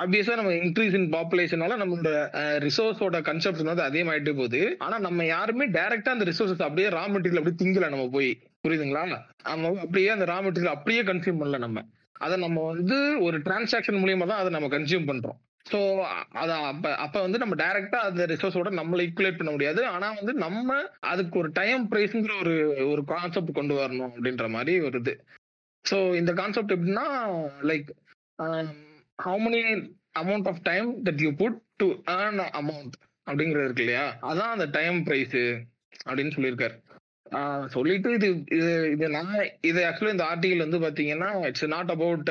ஆப்வியஸா 0.00 0.34
நம்ம 0.36 0.52
இன்க்ரீஸ் 0.52 0.96
இன் 0.98 1.08
பாப்புலேஷனால 1.12 1.76
நம்மளோட 1.82 2.10
ரிசோர்ஸோட 2.58 3.20
கன்செப்ட் 3.20 3.70
வந்து 3.70 3.86
அதிகமாயிட்டு 3.88 4.34
போகுது. 4.34 4.76
ஆனா 4.78 4.98
நம்ம 4.98 5.24
யாருமே 5.24 5.66
டைரக்டா 5.66 6.14
அந்த 6.16 6.24
ரிசோர்சஸ் 6.24 6.66
அப்படியே 6.68 6.88
ரா 6.88 7.04
மெட்டீரியல் 7.14 7.40
அப்படியே 7.42 7.60
திங்கல 7.62 7.88
நம்ம 7.88 8.06
போய். 8.08 8.30
புரியுதுங்களா? 8.66 9.04
நம்ம 9.42 9.74
அப்படியே 9.80 10.08
அந்த 10.08 10.24
ரா 10.24 10.38
மெட்டீரியல் 10.46 10.76
அப்படியே 10.76 11.02
கன்சியூம் 11.02 11.40
பண்ணல 11.42 11.58
நம்ம. 11.58 11.84
அதை 12.12 12.36
நம்ம 12.38 12.64
வந்து 12.64 12.96
ஒரு 13.20 13.38
டிரான்சாக்ஷன் 13.38 14.00
மூலியமா 14.02 14.26
தான் 14.26 14.42
அதை 14.42 14.50
நம்ம 14.50 14.68
கன்சியூம் 14.76 15.08
பண்றோம். 15.10 15.38
ஸோ 15.66 15.78
அத 16.32 16.50
அப்ப 16.72 16.94
அப்ப 16.96 17.16
வந்து 17.20 17.38
நம்ம 17.38 17.54
டைரக்டா 17.54 17.98
அந்த 18.08 18.22
ரிசோர்ஸோட 18.26 18.70
நம்மள 18.70 19.02
ஈக்குலேட் 19.06 19.36
பண்ண 19.36 19.50
முடியாது. 19.50 19.80
ஆனா 19.86 20.06
வந்து 20.12 20.32
நம்ம 20.34 20.76
அதுக்கு 21.00 21.38
ஒரு 21.38 21.50
டைம் 21.52 21.82
பிரைஸ்ங்கிற 21.90 22.34
ஒரு 22.40 22.54
ஒரு 22.90 23.04
கான்செப்ட் 23.04 23.52
கொண்டு 23.52 23.74
வரணும் 23.74 24.08
அப்படின்ற 24.08 24.48
மாதிரி 24.48 24.74
ஒரு 24.80 24.98
இது. 24.98 25.14
ஸோ 25.84 26.16
இந்த 26.16 26.32
கான்செப்ட் 26.32 26.72
எப்படின்னா 26.72 27.06
like 27.62 27.88
how 29.22 29.38
many 29.44 29.62
amount 30.18 30.48
of 30.48 30.62
time 30.62 31.04
that 31.04 31.20
you 31.20 31.30
put 31.34 31.58
to 31.76 31.86
earn 32.10 32.42
amount 32.60 32.94
அப்படிங்கிறது 33.26 33.64
இருக்கு 33.64 33.84
இல்லையா? 33.84 34.04
அதான் 34.22 34.52
அந்த 34.54 34.66
டைம் 34.70 34.98
ப்ரைஸு 35.06 35.42
அப்படின்னு 36.06 36.34
சொல்லியிருக்காரு. 36.34 36.76
சொல்லிட்டு 37.66 38.10
இது 38.12 38.28
இது 38.50 38.70
இது 38.90 39.08
நான் 39.08 39.32
இது 39.60 39.80
ஆக்சுவலி 39.84 40.10
இந்த 40.10 40.24
ஆர்டிகல் 40.24 40.64
வந்து 40.66 40.78
பார்த்தீங்கன்னா 40.78 41.30
இட்ஸ் 41.46 41.66
நாட் 41.66 41.90
அபவுட் 41.90 42.30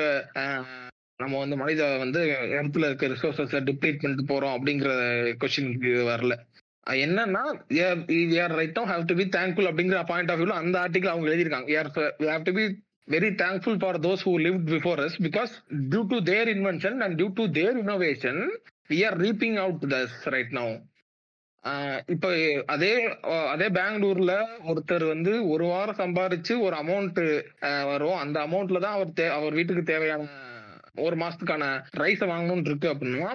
நம்ம 1.20 1.38
வந்து 1.38 1.56
மனித 1.56 1.96
வந்து 1.96 2.20
இடத்துல 2.56 2.86
இருக்க 2.86 3.06
ரிசோர்ஸஸை 3.06 3.60
டிப்ளீட் 3.68 4.00
பண்ணிட்டு 4.00 4.24
போகிறோம் 4.26 4.54
அப்படிங்கிற 4.56 4.90
கொஸ்டினுக்கு 5.40 5.92
வரல. 6.10 6.34
அஹ் 6.90 7.00
ஏர் 8.40 8.54
ரைட்டும் 8.60 8.90
ஹாவ் 8.90 9.06
டு 9.06 9.14
பி 9.14 9.24
தேங்க்ஃபுல் 9.36 9.70
அப்படிங்கிற 9.70 10.06
பாயிண்ட் 10.06 10.30
ஆஃப் 10.30 10.40
வியூல 10.40 10.58
அந்த 10.62 10.76
ஆர்டிகல் 10.78 11.12
அவங்க 11.14 11.28
எழுதியிருக்காங்க. 11.30 11.70
Have 12.32 12.42
to 12.42 12.52
be 12.52 12.64
very 13.08 13.30
thankful 13.34 13.78
for 13.78 13.94
those 13.98 14.20
who 14.22 14.38
lived 14.38 14.66
before 14.66 14.98
us 15.00 15.16
because 15.18 15.52
due 15.88 16.06
to 16.08 16.20
their 16.22 16.48
invention 16.48 17.02
and 17.02 17.16
due 17.16 17.30
to 17.32 17.46
their 17.50 17.78
innovation 17.78 18.36
we 18.90 19.04
are 19.04 19.16
reaping 19.16 19.56
out 19.58 19.80
this 19.88 20.12
right 20.26 20.52
now 20.52 20.68
ah 21.64 22.00
இப்ப 22.06 22.26
அதே 22.66 22.90
அஹ் 23.28 23.48
அதே 23.48 23.68
பெங்களூர்ல 23.70 24.32
ஒருத்தர் 24.66 25.04
வந்து 25.06 25.48
ஒரு 25.48 25.64
வாரம் 25.64 25.96
சம்பாரிச்சு 25.96 26.54
ஒரு 26.60 26.76
அமௌண்ட் 26.76 27.18
வரும் 27.84 28.16
அந்த 28.16 28.38
அமௌண்ட்ல 28.46 28.78
தான் 28.78 28.92
அவர் 28.92 29.10
தே- 29.12 29.32
அவர் 29.32 29.52
வீட்டுக்கு 29.52 29.82
தேவையான 29.84 30.28
ஒரு 30.98 31.16
மாசத்துக்கான 31.16 31.64
ரைஸை 31.96 32.26
வாங்கணும்னு 32.28 32.64
இருக்கு 32.64 32.88
அப்படின்னா 32.92 33.32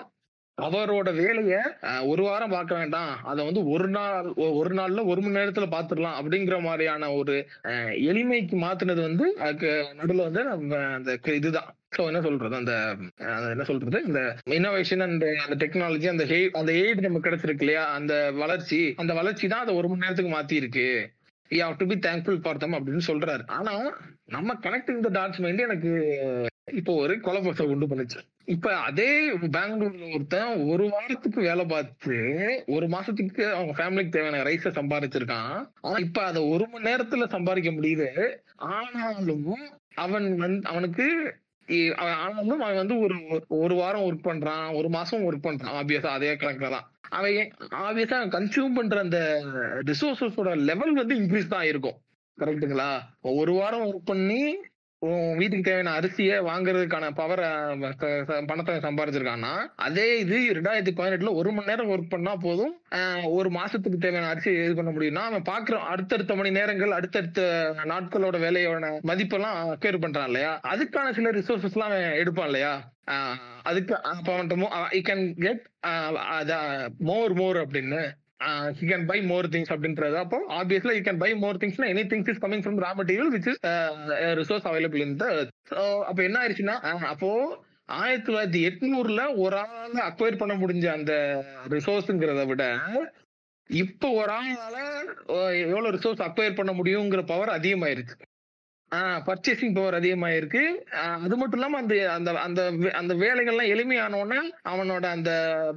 அவரோட 0.61 1.15
வேலைய 1.15 1.55
ஒரு 2.03 2.23
வாரம் 2.23 2.49
பார்க்க 2.49 2.75
வேண்டாம். 2.75 3.23
அதை 3.23 3.45
வந்து 3.45 3.61
ஒரு 3.69 3.88
நாள் 3.88 4.25
ஒரு 4.35 4.75
நாள்ல 4.75 5.05
ஒரு 5.05 5.21
மணி 5.21 5.35
நேரத்துல 5.35 5.65
பாத்துடலாம் 5.71 6.17
அப்படிங்கிற 6.19 6.61
மாதிரியான 6.61 7.11
ஒரு 7.13 7.35
எளிமைக்கு 8.09 8.55
மாத்தினது 8.57 9.01
வந்து 9.01 9.35
அதுக்கு 9.38 9.71
நடுவில் 9.93 10.23
வந்து 10.23 10.43
நம்ம 10.43 10.77
அந்த 10.77 11.17
க- 11.17 11.34
இதுதான். 11.34 11.69
ஸோ 11.95 12.05
என்ன 12.05 12.21
சொல்றது? 12.21 12.55
அந்த 12.55 12.73
என்ன 13.49 13.63
சொல்றது? 13.63 14.03
இந்த 14.07 14.21
இன்னோவேஷன் 14.49 15.01
அண்ட் 15.01 15.23
அந்த 15.23 15.65
டெக்னாலஜி 15.65 16.07
அந்த 16.07 16.25
அந்த 16.59 16.71
எய்ட் 16.71 16.99
நமக்கு 16.99 17.30
கிடைச்சிருக்கு 17.30 17.59
இல்லையா? 17.59 17.84
அந்த 17.89 18.31
வளர்ச்சி 18.31 18.93
அந்த 18.97 19.13
வளர்ச்சி 19.13 19.47
தான் 19.47 19.59
அதை 19.59 19.75
ஒரு 19.75 19.88
மணி 19.88 19.99
நேரத்துக்கு 19.99 20.35
மாத்தி 20.35 20.57
இருக்கு 20.57 20.88
you 21.49 21.63
have 21.63 21.77
to 21.77 21.85
be 21.85 21.95
thankful 21.95 22.41
for 22.41 22.57
them 22.57 22.73
அப்படின்னு 22.73 23.01
சொல்றாரு. 23.07 23.43
ஆனா 23.47 23.73
நம்ம 24.25 24.53
கனெக்டிங் 24.61 24.99
த 24.99 25.09
டாட்ஸ் 25.19 25.39
மைண்ட் 25.39 25.59
எனக்கு 25.59 25.91
இப்போ 26.68 26.91
ஒரு 26.95 27.14
குழப்பத்தை 27.19 27.64
உண்டு 27.65 27.85
பண்ணுச்சு. 27.85 28.19
இப்ப 28.45 28.76
அதே 28.80 29.10
பெங்களூர்ல 29.56 30.06
ஒருத்தன் 30.14 30.61
ஒரு 30.69 30.85
வாரத்துக்கு 30.90 31.40
வேலை 31.41 31.64
பார்த்து 31.65 32.15
ஒரு 32.65 32.85
மாசத்துக்கு 32.88 33.44
அவங்க 33.52 33.73
ஃபேமிலிக்கு 33.77 34.10
தேவையான 34.10 34.41
ரைஸ 34.44 34.72
சம்பாதிச்சிருக்கான் 34.80 35.53
ஆனா 35.81 35.98
இப்ப 35.98 36.23
அதை 36.23 36.41
ஒரு 36.49 36.65
மணி 36.68 36.88
நேரத்துல 36.90 37.27
சம்பாதிக்க 37.27 37.72
முடியுது. 37.72 38.10
ஆனாலும் 38.73 39.48
அவன் 39.95 40.27
வந்து 40.38 40.69
அவனுக்கு 40.69 41.07
அவன் 41.98 42.18
ஆனாலும் 42.18 42.61
அவன் 42.61 42.81
வந்து 42.81 42.95
ஒரு 42.99 43.18
ஒரு 43.57 43.76
வாரம் 43.76 44.06
ஒர்க் 44.07 44.27
பண்றான் 44.27 44.65
ஒரு 44.76 44.90
மாசம் 44.90 45.26
ஒர்க் 45.26 45.48
பண்றான் 45.48 45.77
ஆப்வியஸா 45.80 46.11
அதே 46.11 46.34
கணக்குல 46.35 46.69
தான். 46.69 46.88
அவன் 47.10 47.52
ஆப்வியஸா 47.84 48.19
கன்சியூம் 48.38 48.76
பண்ற 48.76 48.99
அந்த 48.99 49.19
ரிசோர்சஸோட 49.84 50.52
லெவல் 50.64 50.94
வந்து 50.94 51.15
இன்க்ரீஸ் 51.15 51.48
தான் 51.48 51.64
இருக்கும் 51.64 51.98
கரெக்ட்டுங்களா 52.38 52.91
ஒரு 53.34 53.52
வாரம் 53.53 53.85
ஒர்க் 53.85 54.10
பண்ணி 54.11 54.41
உன் 55.05 55.38
வீட்டுக்கு 55.38 55.65
தேவையான 55.67 55.93
அரிசியை 55.99 56.35
வாங்குறதுக்கான 56.47 57.07
பவரை 57.17 57.47
பணத்தை 58.49 58.75
சம்பாதிச்சிருக்கான்னா 58.85 59.51
அதே 59.85 60.05
இது 60.19 60.38
ரெண்டாயிரத்தி 60.57 60.93
பதினெட்டுல 60.99 61.34
ஒரு 61.34 61.51
மணி 61.51 61.69
நேரம் 61.71 61.91
ஒர்க் 61.93 62.13
பண்ணா 62.13 62.34
போதும். 62.45 62.73
ஒரு 63.38 63.49
மாசத்துக்கு 63.49 63.97
தேவையான 63.97 64.30
அரிசியை 64.34 64.63
இது 64.65 64.75
பண்ண 64.75 64.91
முடியும்னா 64.91 65.25
அவன் 65.30 65.47
பாக்குறான் 65.51 65.89
அடுத்தடுத்த 65.93 66.35
மணி 66.35 66.51
நேரங்கள் 66.51 66.97
அடுத்தடுத்த 66.99 67.41
நாட்களோட 67.91 68.39
வேலையோட 68.45 68.91
மதிப்பெல்லாம் 69.11 69.59
அக்வேர் 69.73 70.03
பண்றான் 70.05 70.30
இல்லையா? 70.31 70.53
அதுக்கான 70.73 71.13
சில 71.19 71.31
ரிசோர்சஸ் 71.31 71.77
எல்லாம் 71.77 71.91
அவன் 71.91 72.19
எடுப்பான் 72.21 72.49
இல்லையா? 72.51 72.73
அதுக்கு 73.63 73.93
அப்ப 74.11 74.27
அவன் 74.34 74.67
I 74.91 75.01
can 75.09 75.25
get 75.38 75.63
more 77.09 77.34
more 77.34 77.57
அப்படின்னு 77.57 78.01
he 78.78 78.86
can 78.88 79.06
buy 79.06 79.18
more 79.24 79.48
things 79.53 79.74
அப்படின்றது. 79.74 80.15
அப்போ 80.18 80.38
obviously 80.60 80.94
you 80.95 81.03
can 81.03 81.22
buy 81.24 81.30
more 81.44 81.60
திங்ஸ்னா 81.61 81.90
any 81.94 82.03
things 82.11 82.30
is 82.30 82.41
coming 82.41 82.64
from 82.64 82.80
raw 82.84 82.91
material 82.99 83.32
which 83.32 83.49
is 83.52 83.60
resource 84.36 84.68
available 84.72 85.03
in 85.06 85.15
the 85.15 85.28
அப்போ 86.10 86.22
என்ன 86.24 86.40
ஆயிடுச்சுன்னா 86.41 86.78
அப்போ 87.11 87.30
ஆயிரத்தி 87.95 88.28
தொள்ளாயிரத்தி 88.28 88.61
எட்நூறுல 88.68 89.22
ஒரு 89.38 89.56
ஆளால 89.61 89.98
அக்வயர் 90.10 90.41
பண்ண 90.41 90.53
முடிஞ்ச 90.56 90.86
அந்த 90.91 91.14
ரிசோர்ஸுங்கிறத 91.74 92.44
விட 92.45 92.65
இப்போ 93.70 94.07
ஒரு 94.22 94.32
ஆளால 94.38 94.78
எவ்வளவு 95.65 95.94
ரிசோர்ஸ் 95.98 96.24
அக்வயர் 96.28 96.60
பண்ண 96.60 96.72
முடியுங்கிற 96.74 97.24
பவர் 97.26 97.57
அதிகமாயிருச்சு 97.57 98.15
பர்ச்சேசிங் 98.98 99.74
பவர் 99.74 100.02
அதிகமாயிருக்கு. 100.02 100.64
அது 101.14 101.38
மட்டும் 101.38 101.52
இல்லாம 101.52 101.78
அந்த 101.78 102.11
அந்த 102.14 102.32
அந்த 102.32 102.72
வே- 102.72 102.91
அந்த 102.91 103.14
வேலைகள்லாம் 103.14 103.70
எளிமையானோடனே 103.70 104.40
அவனோட 104.70 105.06
அந்த 105.06 105.32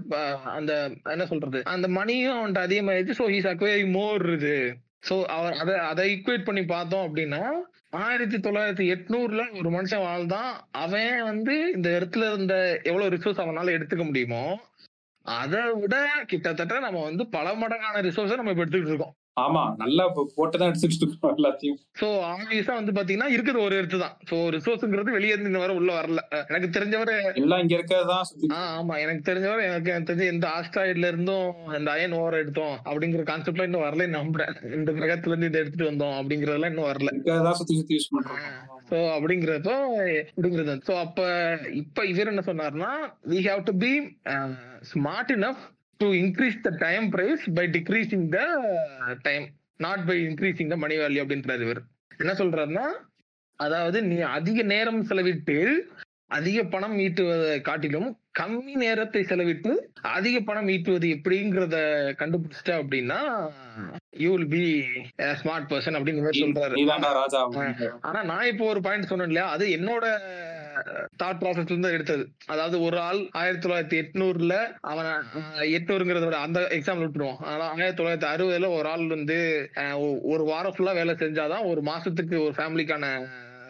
ப- 0.08 0.40
அந்த 0.40 0.90
என்ன 1.04 1.26
சொல்றது 1.26 1.64
அந்த 1.64 1.88
மணியும் 1.88 2.36
அவன்கிட்ட 2.36 2.58
அதிகமாயிருச்சு 2.58 3.14
ஸோ 3.18 3.28
ஹீஸ் 3.28 3.50
அக்வயரிங் 3.52 3.90
மோர் 3.90 4.32
இது. 4.32 4.76
ஸோ 5.08 5.24
அவர் 5.24 5.52
அதை 5.52 5.74
அதை 5.74 6.14
ஈக்குவேட் 6.14 6.44
பண்ணி 6.44 6.64
பார்த்தோம் 6.64 7.16
அப்படின்னா 7.16 7.50
ஆயிரத்தி 7.90 8.36
தொள்ளாயிரத்தி 8.36 8.96
எட்நூறுல 8.96 9.58
ஒரு 9.58 9.70
மனுஷன் 9.70 9.98
வாழ்ந்தான். 9.98 10.68
அவன் 10.70 11.22
வந்து 11.22 11.72
இந்த 11.74 11.98
இடத்துல 12.02 12.32
இருந்த 12.32 12.80
எவ்வளவு 12.82 13.16
ரிசோர்ஸ் 13.16 13.44
அவனால 13.44 13.76
எடுத்துக்க 13.78 14.04
முடியுமோ 14.04 14.60
அதை 15.22 15.60
விட 15.72 16.08
கிட்டத்தட்ட 16.26 16.78
நம்ம 16.78 17.02
வந்து 17.02 17.28
பல 17.28 17.52
மடங்கான 17.52 18.02
ரிசோர்ஸை 18.02 18.34
நம்ம 18.34 18.50
இப்போ 18.50 18.64
எடுத்துக்கிட்டு 18.64 18.86
இருக்கோம். 18.86 19.14
ஆமா 19.44 19.62
நல்லா 19.80 20.04
போட்டு 20.36 20.56
தான் 20.60 20.70
இருக்கோம் 20.70 21.34
எல்லாத்தையும். 21.38 21.78
சோ 22.00 22.06
ஆப்வியஸா 22.30 22.74
வந்து 22.78 22.92
பாத்தீங்கன்னா 22.98 23.28
இருக்குது 23.34 23.58
ஒரு 23.64 23.74
இடத்து 23.78 23.98
தான். 24.02 24.14
சோ 24.28 24.36
ரிசோர்ஸ்ங்கிறது 24.54 25.16
வெளியே 25.16 25.32
இருந்து 25.34 25.50
இன்ன 25.50 25.60
வரை 25.62 25.74
உள்ள 25.80 25.90
வரல. 25.98 26.22
எனக்கு 26.50 26.68
தெரிஞ்சவரை 26.76 27.16
எல்லாம் 27.42 27.62
இங்க 27.64 27.74
இருக்கிறதான் 27.78 28.54
ஆமா 28.78 28.94
எனக்கு 29.04 29.26
தெரிஞ்சவரை 29.28 29.64
எனக்கு 29.70 29.92
எனக்கு 29.92 30.10
தெரிஞ்ச 30.10 30.26
எந்த 30.34 30.48
ஆஸ்ட்ராய்ட்ல 30.58 31.10
இருந்தும் 31.12 31.50
இந்த 31.80 31.90
அயன் 31.96 32.16
ஓவர் 32.20 32.40
எடுத்தோம் 32.42 32.76
அப்படிங்கிற 32.88 33.24
கான்செப்ட்ல 33.32 33.68
இன்னும் 33.68 33.86
வரல 33.86 34.08
நம்புறேன். 34.18 34.56
இந்த 34.78 34.90
கிரகத்துல 35.00 35.34
இருந்து 35.34 35.50
இதை 35.52 35.60
எடுத்துட்டு 35.62 35.90
வந்தோம் 35.90 36.16
அப்படிங்கறதெல்லாம் 36.20 36.74
இன்னும் 36.74 36.90
வரல. 36.92 37.12
சுத்தி 37.60 37.78
சுத்தி 37.82 37.96
யூஸ் 37.98 38.12
பண்றோம். 38.16 38.42
சோ 38.90 38.98
அப்படிங்கிறப்போ 39.14 39.76
அப்படிங்கிறது. 40.34 40.74
சோ 40.88 40.94
அப்ப 41.04 41.20
இப்ப 41.82 42.06
இவர் 42.14 42.32
என்ன 42.34 42.44
சொன்னார்னா 42.50 42.92
we 43.32 43.40
have 43.50 43.62
to 43.70 43.74
be 43.86 43.94
smart 44.92 45.32
enough 45.38 45.64
to 46.00 46.08
increase 46.20 46.58
the 46.62 46.70
time 46.78 47.04
price 47.10 47.44
by 47.54 47.64
decreasing 47.76 48.26
the 48.28 48.40
time 49.22 49.44
not 49.80 50.04
by 50.06 50.16
increasing 50.26 50.70
the 50.70 50.76
money 50.76 50.96
value 50.96 51.22
அப்படின்றாரு 51.24 51.64
இவர். 51.66 51.80
என்ன 52.18 52.32
சொல்றாருன்னா 52.34 52.86
அதாவது 53.58 53.98
நீ 54.02 54.16
அதிக 54.36 54.62
நேரம் 54.70 55.02
செலவிட்டு 55.10 55.56
அதிக 56.36 56.58
பணம் 56.64 56.94
ஈட்டுவதை 56.98 57.56
காட்டிலும் 57.60 58.08
கம்மி 58.38 58.74
நேரத்தை 58.76 59.20
செலவிட்டு 59.24 59.72
அதிக 60.10 60.36
பணம் 60.40 60.68
ஈட்டுவது 60.68 61.06
எப்படிங்கிறத 61.16 61.76
கண்டுபிடிச்சிட்ட 62.20 62.72
அப்படின்னா 62.80 63.18
you 64.16 64.30
will 64.34 64.48
be 64.48 64.64
smart 65.40 65.68
person 65.70 65.96
அப்படின்னு 65.98 66.32
சொல்றாரு. 66.42 66.74
ஆனா 68.08 68.20
நான் 68.30 68.50
இப்போ 68.52 68.66
ஒரு 68.72 68.80
பாயிண்ட் 68.80 69.10
சொன்னேன் 69.12 69.30
இல்லையா 69.30 69.46
அது 69.50 69.66
என்னோட 69.70 70.04
தாட் 71.20 71.40
ப்ராசஸ்ல 71.40 71.72
இருந்து 71.72 71.92
எடுத்தது. 71.92 72.24
அதாவது 72.48 72.76
ஒரு 72.82 72.98
ஆள் 73.02 73.20
ஆயிரத்தி 73.36 73.64
தொள்ளாயிரத்தி 73.64 73.98
எட்நூறுல 74.00 74.54
அவன் 74.90 75.10
எட்நூறுங்கிறத 75.76 76.26
விட 76.26 76.38
அந்த 76.42 76.60
எக்ஸாம்பிள் 76.76 77.06
விட்டுருவோம் 77.06 77.40
அதனால 77.42 77.64
ஆயிரத்தி 77.72 77.98
தொள்ளாயிரத்தி 77.98 78.30
அறுபதுல 78.32 78.70
ஒரு 78.74 78.88
ஆள் 78.90 79.06
வந்து 79.14 79.38
அஹ், 79.82 79.98
ஒரு 80.30 80.44
வாரம் 80.50 80.74
ஃபுல்லா 80.74 80.94
வேலை 80.94 81.14
செஞ்சாதான் 81.20 81.68
ஒரு 81.70 81.82
மாசத்துக்கு 81.88 82.36
ஒரு 82.42 82.54
ஃபேமிலிக்கான 82.56 83.10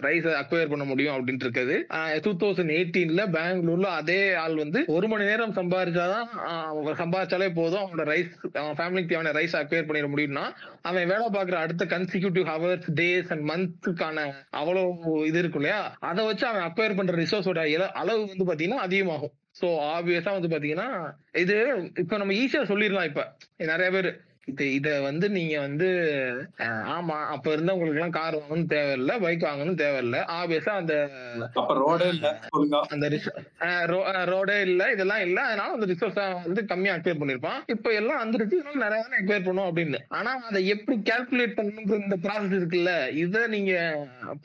ரைஸ் 0.05 0.27
அக்வயர் 0.39 0.71
பண்ண 0.71 0.85
முடியும் 0.85 1.15
அப்படின்ட்டு 1.17 1.47
இருக்குது 1.47 1.77
டூ 2.25 2.33
தௌசண்ட் 2.43 2.73
எயிட்டீன்ல 2.77 3.23
பெங்களூர்ல 3.37 3.89
அதே 4.01 4.19
ஆள் 4.35 4.57
வந்து 4.57 4.81
ஒரு 4.87 5.07
மணி 5.09 5.25
நேரம் 5.25 5.55
சம்பாதிச்சாதான் 5.55 6.29
சம்பாதிச்சாலே 7.03 7.49
போதும். 7.55 7.83
அவனோட 7.83 8.05
ரைஸ் 8.13 8.33
அவன் 8.61 8.77
ஃபேமிலிக்கு 8.79 9.13
தேவையான 9.13 9.35
ரைஸ் 9.39 9.57
அக்வயர் 9.61 9.89
பண்ணிட 9.89 10.09
முடியும்னா 10.15 10.45
அவன் 10.83 11.11
வேலை 11.13 11.27
பார்க்குற 11.37 11.59
அடுத்த 11.65 11.87
கன்சிக்யூட்டிவ் 11.95 12.47
ஹவர்ஸ் 12.53 12.87
டேஸ் 13.01 13.33
அண்ட் 13.35 13.47
மந்த்துக்கான 13.51 14.27
அவ்வளவு 14.61 14.91
இது 15.31 15.39
இருக்கும் 15.39 15.63
இல்லையா? 15.63 15.81
அதை 16.11 16.25
வச்சு 16.27 16.47
அவன் 16.47 16.67
அக்வயர் 16.69 16.99
பண்ற 17.01 17.15
ரிசோர்ஸோட 17.23 17.61
அளவு 18.03 18.21
வந்து 18.33 18.49
பாத்தீங்கன்னா 18.51 18.85
அதிகமாகும். 18.89 19.35
ஸோ 19.61 19.67
ஆப்வியஸா 19.97 20.33
வந்து 20.39 20.51
பாத்தீங்கன்னா 20.53 20.89
இது 21.43 21.55
இப்ப 22.03 22.17
நம்ம 22.17 22.33
ஈஸியா 22.43 22.63
சொல்லிடலாம் 22.73 23.09
இப்ப. 23.11 23.23
நிறைய 23.73 23.91
பேர் 23.95 24.09
இது 24.51 24.65
இத 24.75 24.89
வந்து 25.07 25.27
நீங்க 25.37 25.55
வந்து 25.65 25.87
ஆமா 26.97 27.17
அப்ப 27.35 27.47
இருந்தவங்களுக்கு 27.55 27.99
எல்லாம் 27.99 28.15
கார் 28.17 28.37
வாங்கணும் 28.41 28.69
தேவையில்லை 28.73 29.15
பைக் 29.25 29.47
வாங்கணும் 29.49 29.79
தேவையில்லை. 29.81 30.21
ஆப்வியஸா 30.37 30.73
அந்த 30.81 30.95
ரோடே 31.81 32.09
இல்ல 32.15 32.29
அந்த 32.95 33.07
ரோடே 34.33 34.59
இல்ல 34.67 34.83
இதெல்லாம் 34.95 35.23
இல்ல 35.27 35.39
அதனால 35.49 35.75
அந்த 35.77 35.89
ரிசோர்ஸ் 35.93 36.21
வந்து 36.47 36.63
கம்மியா 36.73 36.95
அக்வயர் 36.97 37.21
பண்ணிருப்பான். 37.23 37.59
இப்ப 37.75 37.95
எல்லாம் 38.01 38.23
வந்துருச்சு 38.25 38.59
இதனால 38.61 38.83
நிறைய 38.85 39.01
தானே 39.07 39.19
அக்வயர் 39.21 39.47
பண்ணும் 39.49 39.69
அப்படின்னு. 39.71 40.01
ஆனா 40.19 40.33
அதை 40.51 40.63
எப்படி 40.75 40.97
கால்குலேட் 41.11 41.57
பண்ணணுங்கிற 41.59 41.99
இந்த 42.05 42.19
ப்ராசஸ் 42.27 42.57
இருக்குல்ல 42.61 42.95
இத 43.25 43.47
நீங்க 43.57 43.75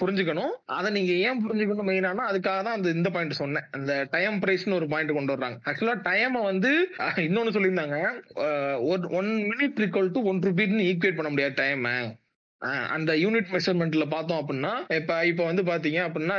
புரிஞ்சுக்கணும். 0.02 0.56
அதை 0.80 0.91
நீங்க 0.98 1.14
ஏன் 1.28 1.44
புரிஞ்சுக்கணும் 1.45 1.90
மெயினானா 1.91 2.26
அதுக்காக 2.32 2.60
தான் 2.69 2.78
அந்த 2.80 2.95
இந்த 2.98 3.11
பாயிண்ட் 3.18 3.40
சொன்னேன். 3.44 3.69
அந்த 3.78 3.91
டைம் 4.18 4.41
பிரைஸ்னு 4.45 4.80
ஒரு 4.82 4.90
பாயிண்ட் 4.95 5.15
கொண்டு 5.19 5.36
வர்றாங்க. 5.36 5.60
ஆக்சுவலா 5.69 5.98
டைமை 6.10 6.44
வந்து 6.52 6.73
இன்னொன்னு 7.28 7.56
சொல்லியிருந்தாங்க. 7.56 7.98
One 9.22 9.32
minute 9.52 9.80
equal 9.91 10.15
to 10.15 10.22
one 10.31 10.41
ருபீட்னு 10.47 10.88
equate 10.89 11.19
பண்ண 11.19 11.31
முடியாது 11.34 11.55
டைம் 11.63 11.85
அந்த 12.95 13.11
யூனிட் 13.22 13.53
மெஷர்மெண்ட்ல 13.53 14.05
பார்த்தோம் 14.13 14.39
அப்படின்னா 14.41 14.73
இப்ப 14.97 15.11
இப்ப 15.30 15.45
வந்து 15.49 15.63
பாத்தீங்க 15.69 15.99
அப்படின்னா 16.07 16.35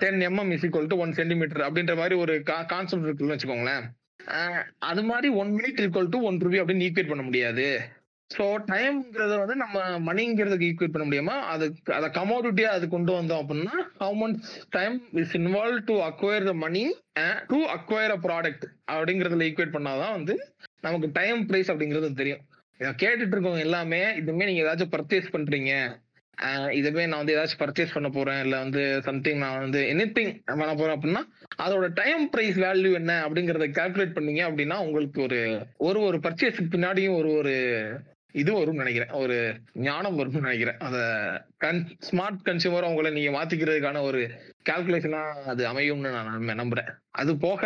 ten 0.00 0.22
mm 0.28 0.50
is 0.54 0.64
equal 0.66 0.88
to 0.92 0.96
one 1.02 1.12
centimetre 1.18 1.66
அப்படின்ற 1.66 1.94
மாதிரி 2.00 2.14
ஒரு 2.22 2.32
கான்செப்ட் 2.72 3.06
இருக்குன்னு 3.06 3.34
வச்சுக்கோங்களேன். 3.34 3.84
அது 4.90 5.02
மாதிரி 5.10 5.28
one 5.40 5.52
minute 5.58 5.82
equal 5.84 6.10
to 6.14 6.20
one 6.28 6.40
rupee 6.44 6.60
அப்படின்னு 6.62 6.86
ஈக்குவேட் 6.86 7.12
பண்ண 7.12 7.24
முடியாது. 7.28 7.66
ஸோ 8.30 8.44
டைம்ங்கிறத 8.70 9.34
வந்து 9.42 9.56
நம்ம 9.62 9.78
மணிங்கிறதுக்கு 10.08 10.68
ஈக்குவேட் 10.68 10.94
பண்ண 10.94 11.06
முடியுமா? 11.08 11.36
அது 11.52 11.64
அதை 11.96 12.08
கமோடிட்டியா 12.18 12.70
அது 12.76 12.86
கொண்டு 12.94 13.12
வந்தோம் 13.18 13.42
அப்படின்னா 13.42 13.76
how 14.02 14.16
much 14.22 14.40
time 14.76 14.96
is 15.22 15.36
involve 15.40 15.78
to 15.90 15.96
acquire 16.08 16.48
the 16.50 16.54
money 16.64 16.84
to 17.52 17.60
acquire 17.76 18.14
a 18.16 18.20
product 18.26 18.66
அப்படிங்கறதுல 18.94 19.48
ஈக்குவேட் 19.50 19.76
பண்ணாதான் 19.76 20.16
வந்து 20.18 20.36
நமக்கு 20.80 21.10
டைம் 21.20 21.40
பிரைஸ் 21.46 21.70
அப்படிங்கிறது 21.72 22.20
தெரியும். 22.22 22.42
இதை 22.80 22.90
கேட்டுட்டு 23.02 23.34
இருக்கவங்க 23.34 23.66
எல்லாமே 23.68 24.00
இதுமே 24.20 24.48
நீங்க 24.48 24.62
ஏதாச்சும் 24.64 24.94
பர்ச்சேஸ் 24.94 25.34
பண்றீங்க. 25.34 25.72
இதுவே 26.78 27.02
நான் 27.06 27.20
வந்து 27.20 27.34
ஏதாச்சும் 27.36 27.60
பர்ச்சேஸ் 27.60 27.94
பண்ண 27.96 28.08
போறேன் 28.08 28.40
இல்ல 28.44 28.56
வந்து 28.64 28.82
சம்திங் 29.08 29.42
நான் 29.42 29.60
வந்து 29.64 29.80
எனி 29.92 30.06
திங் 30.16 30.32
பண்ண 30.60 30.72
போறேன் 30.74 30.96
அப்படின்னா 30.96 31.22
அதோட 31.64 31.86
டைம் 32.00 32.24
பிரைஸ் 32.32 32.58
வேல்யூ 32.64 32.92
என்ன 33.00 33.12
அப்படிங்கறத 33.26 33.68
கால்குலேட் 33.78 34.16
பண்ணீங்க 34.16 34.42
அப்படின்னா 34.48 34.78
உங்களுக்கு 34.86 35.20
ஒரு 35.26 35.38
ஒரு 35.88 36.00
ஒரு 36.08 36.18
பர்ச்சேஸ்க்கு 36.24 36.74
பின்னாடியும் 36.74 37.16
ஒரு 37.20 37.30
ஒரு 37.40 37.54
இது 38.42 38.50
வரும்னு 38.52 38.82
நினைக்கிறேன். 38.82 39.12
ஒரு 39.22 39.34
ஞானம் 39.88 40.16
வரும்னு 40.20 40.46
நினைக்கிறேன். 40.46 40.78
அத 40.86 40.96
கன் 41.64 41.80
ஸ்மார்ட் 42.06 42.40
கன்சியூமர் 42.48 42.88
உங்களை 42.88 43.10
நீங்க 43.16 43.32
மாத்திக்கிறதுக்கான 43.36 44.02
ஒரு 44.08 44.20
கால்குலேஷனா 44.70 45.20
அது 45.52 45.62
அமையும்னு 45.72 46.14
நான் 46.16 46.60
நம்புறேன். 46.62 46.90
அது 47.20 47.32
போக 47.44 47.62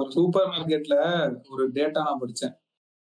ஒரு 0.00 0.10
சூப்பர் 0.16 0.50
மார்க்கெட்ல 0.54 0.96
ஒரு 1.52 1.64
டேட்டா 1.78 2.02
நான் 2.08 2.22
படிச்சேன். 2.24 2.54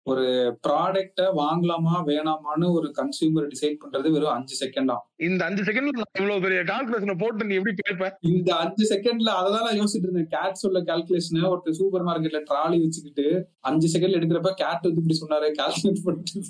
ஒரு 0.06 0.24
ப்ராடக்ட 0.66 1.20
வாங்கலாமா 1.34 1.94
வேணாமான்னு 2.06 2.66
ஒரு 2.72 2.94
கன்சியூமர் 2.96 3.46
டிசைட் 3.52 3.78
பண்றது 3.82 4.08
வெறும் 4.10 4.34
அஞ்சு 4.34 4.54
செகண்டா 4.60 4.96
இந்த 5.16 5.44
அஞ்சு 5.44 5.62
செகண்ட்ல 5.62 6.02
இவ்வளவு 6.18 6.40
பெரிய 6.40 6.60
கால்குலேஷனை 6.62 7.14
போட்டு 7.18 7.44
நீ 7.44 7.54
எப்படி 7.54 7.74
கேட்ப 7.80 8.08
இந்த 8.20 8.50
அஞ்சு 8.56 8.84
செகண்ட்ல 8.90 9.30
அததான் 9.38 9.78
யோசிச்சுட்டு 9.78 10.08
இருந்தேன். 10.08 10.28
கேட் 10.28 10.54
சொல்ல 10.54 10.80
கால்குலேஷன் 10.80 11.48
ஒருத்தர் 11.52 11.70
சூப்பர் 11.70 12.04
மார்க்கெட்ல 12.06 12.40
ட்ராலி 12.50 12.78
வச்சுக்கிட்டு 12.80 13.26
அஞ்சு 13.60 13.88
செகண்ட் 13.94 14.16
எடுக்கிறப்ப 14.18 14.52
கேட் 14.54 14.86
வந்து 14.86 15.02
இப்படி 15.02 15.18
சொன்னாரு 15.22 15.48
கால்குலேட் 15.60 16.04
பண்ணிட்டு 16.04 16.42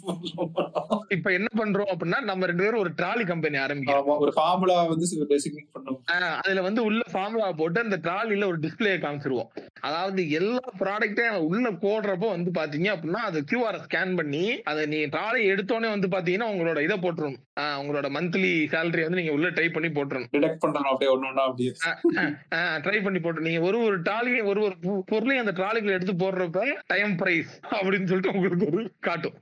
இப்ப 1.08 1.32
என்ன 1.32 1.48
பண்றோம் 1.56 1.92
அப்படின்னா 1.94 2.20
நம்ம 2.22 2.46
ரெண்டு 2.46 2.64
பேரும் 2.64 2.80
ஒரு 2.80 2.92
ட்ராலி 2.96 3.26
கம்பெனி 3.26 3.58
ஆரம்பிக்கிறோம். 3.58 4.10
ஒரு 4.18 4.32
ஃபார்முலா 4.34 4.78
வந்து 4.84 5.06
டெசிக்னேட் 5.32 5.70
பண்ணோம் 5.76 6.00
ஆஹ் 6.12 6.36
அதுல 6.42 6.62
வந்து 6.62 6.82
உள்ள 6.84 7.02
ஃபார்முலா 7.12 7.52
போட்டு 7.52 7.80
அந்த 7.80 7.98
ட்ராலில 8.02 8.46
ஒரு 8.46 8.58
டிஸ்பிளே 8.58 8.96
காமிச்சிருவோம். 9.04 9.50
அதாவது 9.80 10.30
எல்லா 10.30 10.66
ப்ராடக்ட்டையும் 10.78 11.48
உள்ள 11.48 11.66
போடுறப்போ 11.84 12.28
வந்து 12.34 12.50
பாத்தீங்க 12.60 12.90
அப்படின்னா 12.94 13.22
அது 13.30 13.40
கியூஆர் 13.50 13.82
ஸ்கேன் 13.86 14.14
பண்ணி 14.18 14.44
அதை 14.70 14.82
நீ 14.92 15.00
ட்ராலி 15.14 15.42
எடுத்தோடனே 15.52 15.90
வந்து 15.94 16.08
பாத்தீங்கன்னா 16.14 16.50
உங்களோட 16.52 16.78
இதை 16.86 16.96
போட்டுரும் 17.04 17.38
உங்களோட 17.80 18.06
மந்த்லி 18.14 18.52
சேலரி 18.72 19.02
வந்து 19.06 19.20
நீங்க 19.20 19.34
உள்ள 19.36 19.48
டைப் 19.58 19.76
பண்ணி 19.76 19.90
போட்டுரும் 19.96 20.26
டிடெக்ட் 20.32 20.62
பண்றோம் 20.62 20.88
அப்படியே 20.90 21.10
அப்படியே. 21.44 21.72
ட்ரை 22.84 22.98
பண்ணி 23.04 23.20
போட்டு 23.24 23.46
நீங்க 23.46 23.60
ஒரு 23.68 23.78
ஒரு 23.86 23.96
ட்ராலியும் 24.06 24.48
ஒரு 24.52 24.60
ஒரு 24.66 24.76
பொருளையும் 25.10 25.42
அந்த 25.44 25.54
ட்ராலிக்குள்ள 25.58 25.96
எடுத்து 25.98 26.14
போடுறப்ப 26.22 26.62
டைம் 26.92 27.12
பிரைஸ் 27.20 27.52
அப்படின்னு 27.76 28.08
சொல்லிட்டு 28.10 28.34
உங்களுக்கு 28.34 28.66
ஒரு 28.70 28.82
காட்டும். 29.08 29.36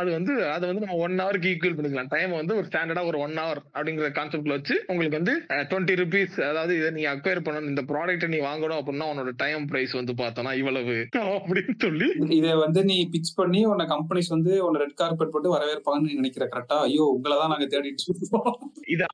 அது 0.00 0.08
வந்து 0.16 0.32
அதை 0.54 0.64
வந்து 0.70 0.84
நம்ம 0.84 0.98
ஒன் 1.06 1.18
ஹவருக்கு 1.22 1.50
ஈக்குவல் 1.52 1.76
பண்ணிக்கலாம். 1.78 2.10
டைம் 2.14 2.32
வந்து 2.40 2.56
ஒரு 2.58 2.66
ஸ்டாண்டர்டா 2.70 3.04
ஒரு 3.10 3.20
ஒன் 3.26 3.36
ஹவர் 3.42 3.60
அப்படிங்கிற 3.74 4.10
கான்செப்ட்ல 4.18 4.56
வச்சு 4.58 4.76
உங்களுக்கு 4.90 5.20
வந்து 5.20 5.34
டுவெண்ட்டி 5.70 5.96
ருபீஸ் 6.02 6.36
அதாவது 6.50 6.74
இதை 6.80 6.90
நீ 6.98 7.04
அக்வயர் 7.12 7.44
பண்ணணும் 7.46 7.70
இந்த 7.72 7.84
ப்ராடக்ட்டை 7.90 8.30
நீ 8.34 8.40
வாங்கணும் 8.48 8.78
அப்படின்னா 8.80 9.10
உன்னோட 9.12 9.32
டைம் 9.44 9.68
பிரைஸ் 9.72 9.94
வந்து 10.00 10.14
பார்த்தோன்னா 10.22 10.54
இவ்வளவு 10.60 10.96
அப்படின்னு 11.36 11.76
சொல்லி 11.84 12.08
இதை 12.38 12.54
வந்து 12.64 12.80
நீ 12.84 12.96
பிச் 13.12 13.32
பண்ணி 13.36 13.47
உன்னை 13.70 13.84
கம்பெனிஸ் 13.92 14.30
வந்து 14.34 14.52
உன்னை 14.66 14.78
ரெட் 14.82 14.96
கார்பெட் 15.00 15.32
போட்டு 15.34 15.52
வரவேற்பாங்கன்னு 15.54 16.18
நினைக்கிற 16.20 16.44
கரெக்டா 16.52 16.76
ஐயோ 16.86 17.04
உங்களை 17.14 17.36
தான் 17.40 17.52
நாங்க 17.52 17.66
தேடிட்டு 17.74 18.04
இருக்கோம். 18.08 18.50
இது 18.94 19.04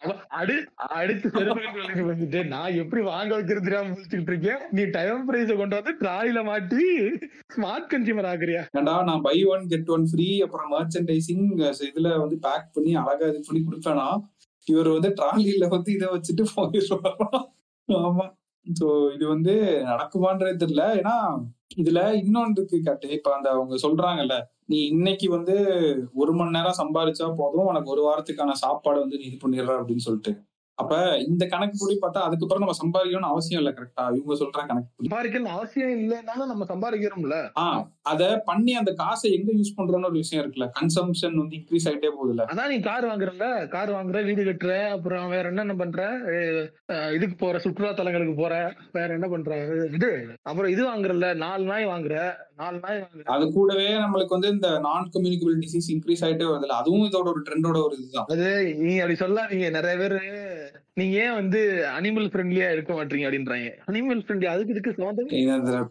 அடு 0.40 0.56
அடுத்து 0.98 1.30
வந்துட்டு. 2.10 2.42
நான் 2.54 2.78
எப்படி 2.82 3.02
வாங்க 3.12 3.32
வைக்கிறது 3.36 3.66
தெரியாம 3.68 3.88
முடிச்சுக்கிட்டு 3.92 4.32
இருக்கேன். 4.34 4.62
நீ 4.78 4.84
டைம் 4.98 5.24
பிரைஸ் 5.30 5.52
கொண்டு 5.62 5.78
வந்து 5.80 5.94
ட்ராலில 6.02 6.42
மாட்டி 6.50 6.84
ஸ்மார்ட் 7.56 7.90
கன்சியூமர் 7.94 8.30
ஆகுறியா 8.32 8.62
ஏன்டா 8.78 8.96
நான் 9.10 9.24
buy 9.28 9.36
one 9.54 9.66
get 9.72 9.92
one 9.96 10.06
free 10.12 10.28
அப்புறம் 10.46 10.70
மர்ச்சன்டைசிங் 10.76 11.44
இதுல 11.90 12.08
வந்து 12.22 12.38
பேக் 12.46 12.72
பண்ணி 12.76 12.92
அழகா 13.02 13.26
இது 13.32 13.40
பண்ணி 13.48 13.62
கொடுப்பேனா? 13.66 14.06
இவர் 14.66 14.88
வந்து 14.96 15.10
ட்ராலில 15.18 15.64
வந்து 15.74 15.90
இதை 15.96 16.06
வச்சுட்டு 16.12 16.44
போயிடுவாரா? 16.54 17.40
ஆமா. 17.88 18.26
சோ 18.66 18.86
இது 19.14 19.24
வந்து 19.32 19.54
நடக்குமான்றது 19.88 20.60
தெரியல. 20.62 20.84
ஏன்னா 21.00 21.16
இதுல 21.76 22.12
இன்னொன்று 22.12 22.52
இருக்கு 22.56 22.80
கேட்டு. 22.80 23.08
இப்ப 23.08 23.34
அந்த 23.34 23.50
அவங்க 23.50 23.74
சொல்றாங்கல்ல 23.74 24.42
நீ 24.66 24.86
இன்னைக்கு 24.86 25.30
வந்து 25.30 25.54
ஒரு 26.14 26.32
மணி 26.32 26.50
நேரம் 26.50 26.78
சம்பாதிச்சா 26.78 27.34
போதும் 27.36 27.64
உனக்கு 27.64 27.90
ஒரு 27.90 28.02
வாரத்துக்கான 28.02 28.50
சாப்பாடு 28.50 29.00
வந்து 29.00 29.16
நீ 29.16 29.24
இது 29.24 29.48
பண்ணிடுற 29.48 29.76
அப்படின்னு 29.78 29.96
சொல்லிட்டு. 29.96 30.42
அப்ப 30.74 31.18
இந்த 31.18 31.46
கணக்கு 31.46 31.76
படி 31.78 31.94
பார்த்தா 31.94 32.20
அதுக்கப்புறம் 32.20 32.62
நம்ம 32.62 32.76
சம்பாதிக்கணும்னு 32.82 33.32
அவசியம் 33.32 33.62
இல்லை 33.62 33.74
கரெக்டா 33.76 34.16
இவங்க 34.16 34.44
சொல்ற 34.44 34.66
கணக்கு 34.66 34.88
படி 34.96 35.08
சம்பாதிக்கணும் 35.08 35.56
அவசியம் 35.56 35.90
இல்லைன்னாலும் 35.90 36.46
நம்ம 36.46 36.64
சம்பாதிக்கிறோம்ல. 36.64 37.50
ஆஹ் 37.60 37.82
அத 38.12 38.22
பண்ணி 38.48 38.72
அந்த 38.80 38.90
காசை 39.00 39.28
எங்க 39.36 39.50
யூஸ் 39.58 39.76
பண்றோம்னு 39.76 40.08
ஒரு 40.10 40.18
விஷயம் 40.22 40.42
இருக்குல்ல? 40.42 40.66
கன்சம்ஷன் 40.78 41.38
வந்து 41.40 41.56
இன்க்ரீஸ் 41.58 41.86
ஆயிட்டே 41.90 42.10
போகுதுல்ல? 42.16 42.46
அதான் 42.52 42.70
நீ 42.72 42.78
கார் 42.88 43.06
வாங்குறல 43.10 43.46
கார் 43.74 43.92
வாங்குற 43.96 44.20
வீடு 44.28 44.44
கட்டுற 44.48 44.74
அப்புறம் 44.96 45.26
வேற 45.34 45.44
என்னென்ன 45.52 45.76
பண்ற? 45.82 46.02
இதுக்கு 47.16 47.36
போற 47.44 47.58
சுற்றுலா 47.66 47.92
தலங்களுக்கு 48.00 48.36
போற 48.42 48.54
வேற 48.98 49.08
என்ன 49.18 49.28
பண்ற? 49.34 49.58
இது 49.98 50.10
அப்புறம் 50.50 50.72
இது 50.74 50.84
வாங்குறல 50.90 51.30
நாலு 51.44 51.64
நாய் 51.72 51.90
வாங்குற 51.92 52.16
நாலு 52.62 52.78
நாய் 52.84 53.02
வாங்குற. 53.04 53.26
அது 53.36 53.44
கூடவே 53.56 53.88
நம்மளுக்கு 54.04 54.36
வந்து 54.36 54.54
இந்த 54.56 54.68
நான் 54.86 55.10
கம்யூனிகபிள் 55.14 55.60
டிசீஸ் 55.64 55.90
இன்க்ரீஸ் 55.94 56.24
ஆயிட்டே 56.26 56.48
வருதுல்ல? 56.50 56.80
அதுவும் 56.82 57.06
இதோட 57.10 57.28
ஒரு 57.34 57.42
ட்ரெண்டோட 57.48 57.78
ஒரு 57.86 57.96
இதுதான். 58.00 58.28
அது 58.34 58.48
நீ 58.86 58.94
அப்படி 59.02 59.18
சொல்லாதீங்க. 59.24 59.68
நிறைய 59.78 59.96
பேரு 60.02 60.20
நீங்க 60.98 61.14
ஏன் 61.22 61.36
வந்து 61.38 61.60
அனிமல் 61.96 62.28
ஃப்ரெண்ட்லியா 62.32 62.66
இருக்க 62.74 62.92
மாட்டீங்க 62.96 63.26
அப்படின்றாங்க. 63.28 63.70
அனிமல் 63.90 64.20
ஃப்ரெண்ட்லி 64.24 64.48
அதுக்கு 64.52 64.74
இதுக்கு 64.74 64.92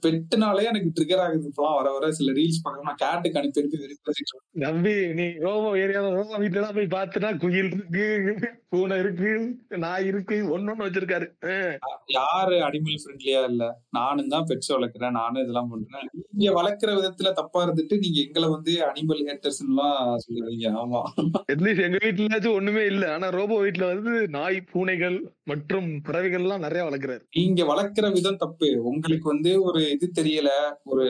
பெட்டுனாலே 0.06 0.64
எனக்கு 0.72 0.94
ட்ரிகர் 0.98 1.23
ஆகுது 1.26 1.49
இப்பெல்லாம் 1.49 1.77
வர 1.80 1.90
வர 1.95 2.02
சில 2.11 2.31
ரீல்ஸ் 2.31 2.61
பார்க்கணும் 2.63 2.89
நான் 2.89 3.01
கேட்டுக்கு 3.03 3.39
அனுப்பி 3.39 3.61
அனுப்பி 3.61 4.23
நம்பி 4.65 4.93
நீ 5.19 5.25
ரோபோ 5.45 5.69
ஏரியால 5.77 6.11
ரோபோ 6.17 6.38
வீட்டுல 6.43 6.69
போய் 6.77 6.95
பார்த்துனா 6.95 7.31
குயில் 7.38 7.71
இருக்கு 8.21 8.49
பூனை 8.69 8.97
இருக்கு 8.97 9.31
நாய் 9.77 10.07
இருக்கு 10.07 10.38
ஒன்னொன்னு 10.55 10.85
வச்சிருக்காரு. 10.85 11.27
யாரு 12.05 12.55
அனிமல் 12.67 13.01
ஃப்ரெண்ட்லியா 13.03 13.41
இல்ல. 13.43 13.63
நானும் 13.89 14.27
தான் 14.27 14.47
பெட்ஸ் 14.49 14.73
வளர்க்குறேன். 14.75 15.17
நானும் 15.19 15.43
இதெல்லாம் 15.43 15.69
பண்றேன். 15.69 16.07
நீங்க 16.31 16.53
வளர்க்குற 16.61 16.91
விதத்துல 16.99 17.34
தப்பா 17.34 17.59
இருந்துட்டு 17.65 17.97
நீங்க 17.99 18.19
எங்களை 18.19 18.49
வந்து 18.49 18.73
அனிமல் 18.89 19.25
ஹேட்டர்ஸ் 19.30 19.61
எல்லாம் 19.67 19.99
சொல்லுவீங்க. 20.27 20.67
ஆமா. 20.84 21.01
அட்லீஸ்ட் 21.53 21.85
எங்க 21.89 21.99
வீட்டுலயாச்சும் 22.05 22.57
ஒண்ணுமே 22.59 22.85
இல்ல. 22.85 23.13
ஆனா 23.13 23.30
ரோபோ 23.30 23.57
வீட்டுல 23.65 23.91
வந்து 23.93 24.15
நாய் 24.30 24.59
பூனை 24.71 24.81
பூனைகள் 24.84 25.15
மற்றும் 25.45 26.01
பறவைகள் 26.01 26.41
எல்லாம் 26.41 26.59
நிறைய 26.59 26.81
வளர்க்குறாரு. 26.85 27.21
நீங்க 27.31 27.61
வளர்க்கிற 27.63 28.11
விதம் 28.11 28.38
தப்பு. 28.38 28.67
உங்களுக்கு 28.84 29.30
வந்து 29.30 29.63
ஒரு 29.63 29.91
இது 29.91 30.07
தெரியல. 30.15 30.49
ஒரு 30.84 31.05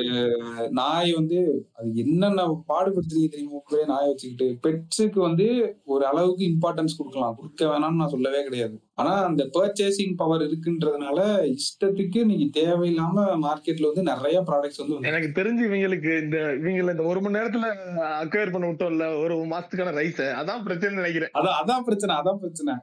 நாய் 0.84 1.12
வந்து 1.20 1.40
அது 1.78 1.90
என்னென்ன 2.04 2.48
பாடுபடுத்துறீங்க 2.70 3.30
தெரியுமா 3.34 3.60
உங்களே 3.60 3.86
நாயை 3.92 4.08
வச்சுக்கிட்டு? 4.10 4.48
பெட்ஸுக்கு 4.66 5.20
வந்து 5.28 5.48
ஒரு 5.94 6.06
அளவுக்கு 6.12 6.44
இம்பார்ட்டன்ஸ் 6.46 7.00
கொடுக்கலாம். 7.00 7.36
கொடுக்க 7.40 7.62
வேணாம்னு 7.72 8.02
நான் 8.02 8.16
சொல்லவே 8.16 8.42
கிடையாது. 8.44 8.76
ஆனா 8.98 9.14
அந்த 9.28 9.44
பர்ச்சேசிங் 9.56 10.16
பவர் 10.16 10.42
இருக்குன்றதுனால 10.42 11.20
இஷ்டத்துக்கு 11.54 12.20
நீங்க 12.26 12.46
தேவையில்லாம 12.60 13.24
மார்க்கெட்ல 13.46 13.90
வந்து 13.90 14.04
நிறைய 14.12 14.38
ப்ராடக்ட்ஸ் 14.50 14.82
வந்து 14.82 15.10
எனக்கு 15.12 15.30
தெரிஞ்சு 15.40 15.64
இவங்களுக்கு 15.68 16.12
இந்த 16.24 16.38
இவங்கள 16.60 16.94
இந்த 16.96 17.06
ஒரு 17.12 17.22
மணி 17.22 17.38
நேரத்துல 17.38 17.70
அக்வயர் 18.24 18.54
பண்ண 18.56 18.68
விட்டோம்ல 18.70 19.08
ஒரு 19.24 19.36
மாசத்துக்கான 19.54 19.96
ரைஸ் 20.00 20.22
அதான் 20.42 20.64
பிரச்சனை 20.68 20.94
நினைக்கிறேன். 21.02 21.34
அதான் 21.40 21.58
அதான் 21.62 21.86
பிரச்சனை 21.88 22.14
அதான் 22.16 22.42
பிரச்சனை. 22.44 22.76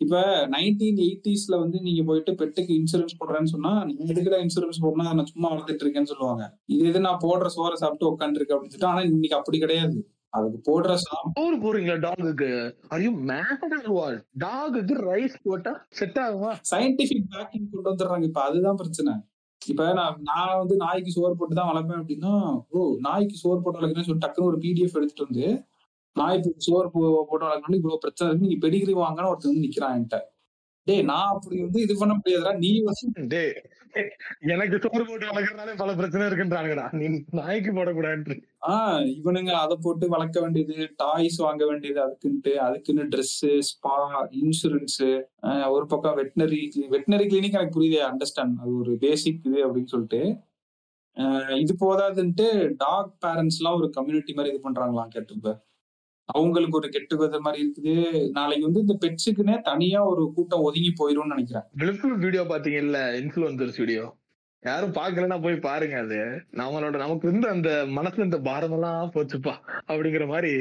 இப்ப 0.00 0.16
நைன்டீன் 0.56 1.00
எயிட்டிஸ்ல 1.06 1.54
வந்து 1.64 1.78
நீங்க 1.86 2.02
போயிட்டு 2.10 2.32
பெட்டுக்கு 2.40 2.72
இன்சூரன்ஸ் 2.80 3.18
போடுறேன்னு 3.20 3.52
சொன்னா 3.54 3.72
நீங்க 3.88 4.02
எதுக்குடா 4.12 4.40
இன்சூரன்ஸ் 4.46 4.82
போடணும்? 4.84 5.08
நான் 5.10 5.32
சும்மா 5.34 5.50
வளர்த்துட்டு 5.52 5.84
இருக்கேன்னு 5.86 6.12
சொல்லுவாங்க. 6.14 6.44
இது 6.74 6.84
இது 6.92 7.00
நான் 7.08 7.24
போடுற 7.26 7.48
சோறை 7.56 7.76
சாப்பிட்டு 7.82 8.10
உட்காந்துருக்கு 8.12 8.54
அப்படின்னு 8.54 8.74
சொல்லிட்டு 8.74 8.92
ஆனா 8.94 9.02
இன்னைக்கு 9.10 9.38
அப்படி 9.40 9.58
கிடையாது. 9.64 9.98
அதுக்கு 10.32 10.58
போடுற 10.68 10.94
சோறு 11.04 11.56
போறீங்களா 11.64 11.96
டாகுக்கு 12.06 12.48
ஐயோ 12.88 13.10
மேல் 13.30 13.54
டாகுக்கு 14.38 14.94
ரைஸ் 15.08 15.36
போட்டா 15.44 15.72
செட் 15.90 16.18
ஆகுமா? 16.24 16.50
சயின்டிபிக் 16.72 17.28
பேக்கிங் 17.34 17.68
கொண்டு 17.72 17.90
வந்துடுறாங்க. 17.90 18.24
இப்ப 18.24 18.42
அதுதான் 18.42 18.76
பிரச்சனை. 18.76 19.14
இப்ப 19.62 19.84
நான் 19.92 20.18
நான் 20.22 20.58
வந்து 20.58 20.74
நாய்க்கு 20.76 21.14
சோறு 21.16 21.34
போட்டு 21.38 21.54
தான் 21.54 21.70
வளர்ப்பேன் 21.70 22.00
அப்படின்னா 22.00 22.32
ஓ 22.70 22.80
நாய்க்கு 23.06 23.36
சோறு 23.36 23.60
போட்டு 23.62 23.80
வளர்க்கணும்னு 23.80 24.08
சொல்லி 24.08 24.24
டக்குன்னு 24.24 24.50
ஒரு 24.50 24.58
பிடிஎஃப் 24.64 24.98
எடுத்துட்டு 24.98 25.28
வந்து 25.28 25.46
நாய்க்கு 26.16 26.50
சோறு 26.66 26.88
போட்டு 26.94 27.44
வளர்க்கணும் 27.46 27.80
இவ்வளவு 27.80 28.02
பிரச்சனை 28.04 28.26
இருக்கு. 28.28 28.46
நீங்க 28.46 28.58
பெடிகிரி 28.64 28.94
வாங்கன்னு 29.02 29.30
ஒருத்தர் 29.32 29.52
வந்து 29.52 29.66
நிக்கிறான் 29.66 29.94
என்கிட்ட. 29.96 30.18
டேய் 30.88 31.02
நான் 31.08 31.32
அப்படி 31.32 31.56
வந்து 31.62 31.80
இது 31.82 31.94
பண்ண 31.98 32.12
முடியாதுடா. 32.14 32.52
நீ 32.58 32.70
டேய் 33.32 33.52
எனக்கு 34.46 34.76
சோறு 34.82 35.02
போட்டு 35.04 35.28
வளர்க்கறதுனாலே 35.28 35.72
பல 35.76 35.90
பிரச்சனை 35.94 36.24
இருக்குன்றாங்கடா 36.26 36.84
நீ 36.92 37.06
நாய்க்கு 37.38 37.70
போடக்கூடாது 37.72 38.34
ஆஹ் 38.68 39.04
இவனுங்க 39.14 39.52
அதை 39.60 39.76
போட்டு 39.80 40.06
வளர்க்க 40.08 40.38
வேண்டியது 40.40 40.76
டாய்ஸ் 40.96 41.38
வாங்க 41.38 41.62
வேண்டியது 41.66 42.00
அதுக்குன்ட்டு 42.04 42.52
அதுக்குன்னு 42.64 43.04
Dress 43.14 43.32
ஸ்பா 43.68 43.94
இன்சூரன்ஸ் 44.40 44.98
ஒரு 45.68 45.86
பக்கம் 45.86 46.18
வெட்டினரி 46.18 46.60
வெட்டினரி 46.90 47.26
கிளினிக் 47.30 47.58
எனக்கு 47.58 47.76
புரியுது 47.78 48.00
அண்டர்ஸ்டாண்ட் 48.08 48.60
அது 48.62 48.74
ஒரு 48.78 48.94
பேசிக் 48.98 49.40
இது 49.44 49.60
அப்படின்னு 49.66 49.92
சொல்லிட்டு. 49.94 50.22
இது 51.58 51.72
போதாதுன்ட்டு 51.80 52.46
டாக் 52.78 53.14
பேரண்ட்ஸ் 53.22 53.58
எல்லாம் 53.60 53.78
ஒரு 53.78 53.88
கம்யூனிட்டி 53.90 54.34
மாதிரி 54.34 54.52
இது 54.52 54.66
பண்றாங்களாம் 54.66 55.14
கேட்டுப்ப 55.14 55.54
அவங்களுக்கு 56.28 56.76
ஒரு 56.76 56.88
கெட்டு 56.88 57.16
கதை 57.16 57.38
மாதிரி 57.38 57.60
இருக்குது. 57.66 58.30
நாளைக்கு 58.30 58.64
வந்து 58.64 58.80
இந்த 58.80 58.96
பெட்ஸுக்குன்னே 59.02 59.60
தனியா 59.60 60.04
ஒரு 60.04 60.32
கூட்டம் 60.34 60.60
ஒதுங்கி 60.60 60.92
போயிரும்னு 60.98 61.34
நினைக்கிறேன். 61.34 61.62
பிளிப்ஃபுல் 61.78 62.18
வீடியோ 62.18 62.42
பாத்தீங்கல்ல 62.42 63.00
இன்ஃபுளுசர்ஸ் 63.20 63.78
வீடியோ. 63.78 64.16
யாரும் 64.62 64.92
பாக்கலன்னா 64.92 65.42
போய் 65.42 65.56
பாருங்க 65.56 65.98
அது. 65.98 66.20
நம்மளோட 66.52 66.96
நமக்கு 66.96 67.28
இருந்த 67.28 67.48
அந்த 67.48 67.70
மனசுல 67.96 68.24
இந்த 68.24 68.38
பாரம் 68.38 68.72
எல்லாம் 68.72 69.10
போச்சுப்பா 69.14 69.54
அப்படிங்கிற 69.86 70.26
மாதிரி 70.26 70.52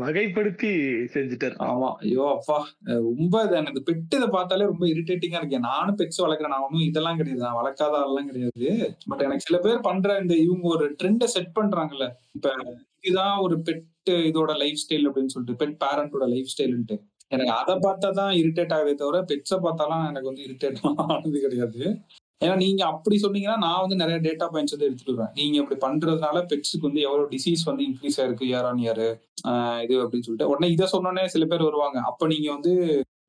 வகைப்படுத்தி 0.00 0.68
செஞ்சுட்டாரு. 1.14 1.54
ஆமா. 1.58 1.88
ஐயோ 1.94 2.26
அப்பா. 2.38 2.68
ரொம்ப 2.80 3.42
எனக்கு 3.50 3.82
பெட்டு 3.86 4.14
இதை 4.14 4.28
பார்த்தாலே 4.28 4.64
ரொம்ப 4.64 4.86
இரிட்டேட்டிங்கா 4.86 5.40
இருக்கு. 5.40 5.58
நானும் 5.58 5.96
பெட்ஸ் 5.96 6.22
வளர்க்குறேன். 6.22 6.54
நான் 6.54 6.62
ஒன்றும் 6.62 6.86
இதெல்லாம் 6.86 7.16
கிடையாது. 7.16 7.44
நான் 7.44 7.58
வளர்க்காத 7.64 7.96
ஆள்லாம் 8.02 8.26
கிடையாது. 8.26 8.96
பட் 9.08 9.20
எனக்கு 9.20 9.40
சில 9.40 9.58
பேர் 9.58 9.80
பண்ற 9.80 10.18
இந்த 10.18 10.34
இவங்க 10.34 10.68
ஒரு 10.68 10.96
ட்ரெண்டை 11.02 11.24
செட் 11.24 11.56
பண்றாங்கல்ல. 11.60 12.08
இப்ப 12.32 12.54
இதுதான் 13.00 13.38
ஒரு 13.38 13.56
பெட் 13.58 13.84
இதோட 14.06 14.52
லைஃப் 14.62 14.80
ஸ்டைல் 14.82 15.06
அப்படின்னு 15.08 15.32
சொல்லிட்டு 15.34 15.58
பெட் 15.62 15.76
பேரண்டோட 15.82 16.26
லைஃப் 16.34 16.50
ஸ்டைல்ன்ட்டு 16.52 16.96
எனக்கு 17.30 17.52
அதை 17.60 17.74
பார்த்தா 17.84 18.08
தான் 18.20 18.32
இரிட்டேட் 18.40 18.72
ஆகுதே 18.76 18.94
தவிர 19.00 19.18
பெட்ஸை 19.30 19.56
பார்த்தாலாம் 19.66 20.04
எனக்கு 20.10 20.30
வந்து 20.30 20.44
இரிட்டேட் 20.46 20.78
ஆனது 21.04 21.40
கிடையாது. 21.44 21.82
ஏன்னா 22.40 22.54
நீங்க 22.56 22.82
அப்படி 22.92 23.16
சொன்னீங்கன்னா 23.24 23.56
நான் 23.64 23.82
வந்து 23.82 23.96
நிறைய 24.02 24.18
டேட்டா 24.26 24.46
பாயிண்ட்ஸ் 24.52 24.74
வந்து 24.74 24.86
எடுத்துட்டு 24.88 25.12
வருவேன். 25.12 25.34
நீங்க 25.38 25.56
இப்படி 25.62 25.78
பண்றதுனால 25.86 26.38
பெட்ஸுக்கு 26.50 26.88
வந்து 26.88 27.02
எவ்வளவு 27.06 27.28
டிசீஸ் 27.34 27.62
வந்து 27.68 27.82
இன்க்ரீஸ் 27.88 28.18
ஆயிருக்கு 28.20 28.48
இயர் 28.50 28.66
ஆன் 28.70 28.80
இயர் 28.84 29.02
இது 29.84 29.94
அப்படின்னு 30.04 30.26
சொல்லிட்டு. 30.26 30.50
உடனே 30.52 30.70
இதை 30.76 30.86
சொன்னோன்னே 30.94 31.24
சில 31.34 31.46
பேர் 31.52 31.66
வருவாங்க. 31.68 31.98
அப்ப 32.10 32.28
நீங்க 32.32 32.48
வந்து 32.56 32.72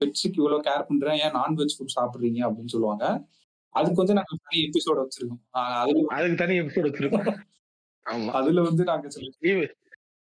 பெட்ஸுக்கு 0.02 0.42
இவ்வளவு 0.42 0.66
கேர் 0.70 0.88
பண்றேன் 0.90 1.20
ஏன் 1.26 1.36
நான்வெஜ் 1.40 1.76
ஃபுட் 1.78 1.96
சாப்பிடுறீங்க 1.98 2.40
அப்படின்னு 2.48 2.74
சொல்லுவாங்க. 2.76 3.06
அதுக்கு 3.76 4.02
வந்து 4.04 4.18
நாங்க 4.20 4.34
தனி 4.46 4.60
எபிசோட 4.70 4.98
வச்சிருக்கோம். 5.06 5.42
அதுல 5.82 6.08
அதுக்கு 6.18 6.42
தனி 6.44 6.56
எபிசோட் 6.64 6.90
வச்சிருக்கோம். 6.90 7.30
அதுல 8.40 8.62
வந்து 8.70 8.84
நாங்க 8.92 9.08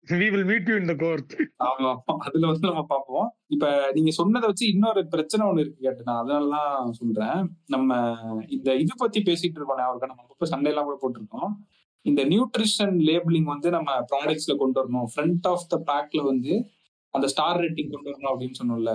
சில 0.08 0.18
we 0.24 0.28
will 0.34 0.46
meet 0.50 0.66
you 0.70 0.76
in 0.82 0.86
the 0.90 0.96
court. 1.04 1.30
ஆமா 1.68 1.90
அதுல 2.26 2.48
வந்து 2.50 2.68
நம்ம 2.70 2.84
பார்ப்போம். 2.92 3.28
இப்ப 3.48 3.92
நீங்க 3.94 4.12
சொன்னதை 4.12 4.46
வச்சு 4.50 4.66
இன்னொரு 4.74 5.02
பிரச்சனை 5.08 5.48
ஒண்ணு 5.48 5.64
இருக்கு 5.64 5.86
கேட்டு. 5.86 6.04
நான் 6.04 6.22
அதனாலதான் 6.24 6.92
சொல்றேன். 7.00 7.40
நம்ம 7.68 7.98
இந்த 8.48 8.76
இது 8.84 8.94
பத்தி 8.98 9.22
பேசிட்டு 9.22 9.58
இருக்கோம். 9.58 9.84
அவருக்கு 9.88 10.12
நம்ம 10.12 10.24
அப்பப்ப 10.26 10.52
சண்டை 10.54 10.72
எல்லாம் 10.72 10.88
கூட 10.90 10.98
போட்டிருக்கோம். 11.04 11.52
இந்த 12.02 12.24
நியூட்ரிஷன் 12.26 12.96
லேபிளிங் 13.10 13.50
வந்து 13.54 13.70
நம்ம 13.70 13.92
ப்ராடக்ட்ஸ்ல 14.12 14.56
கொண்டு 14.58 14.78
வரணும். 14.82 15.08
ஃப்ரண்ட் 15.14 15.48
ஆஃப் 15.52 15.70
த 15.74 15.80
பேக்ல 15.92 16.24
வந்து 16.24 16.54
அந்த 17.14 17.28
ஸ்டார் 17.28 17.62
ரேட்டிங் 17.64 17.94
கொண்டு 17.94 18.10
வரணும் 18.12 18.32
அப்படின்னு 18.34 18.60
சொன்னோம்ல. 18.62 18.94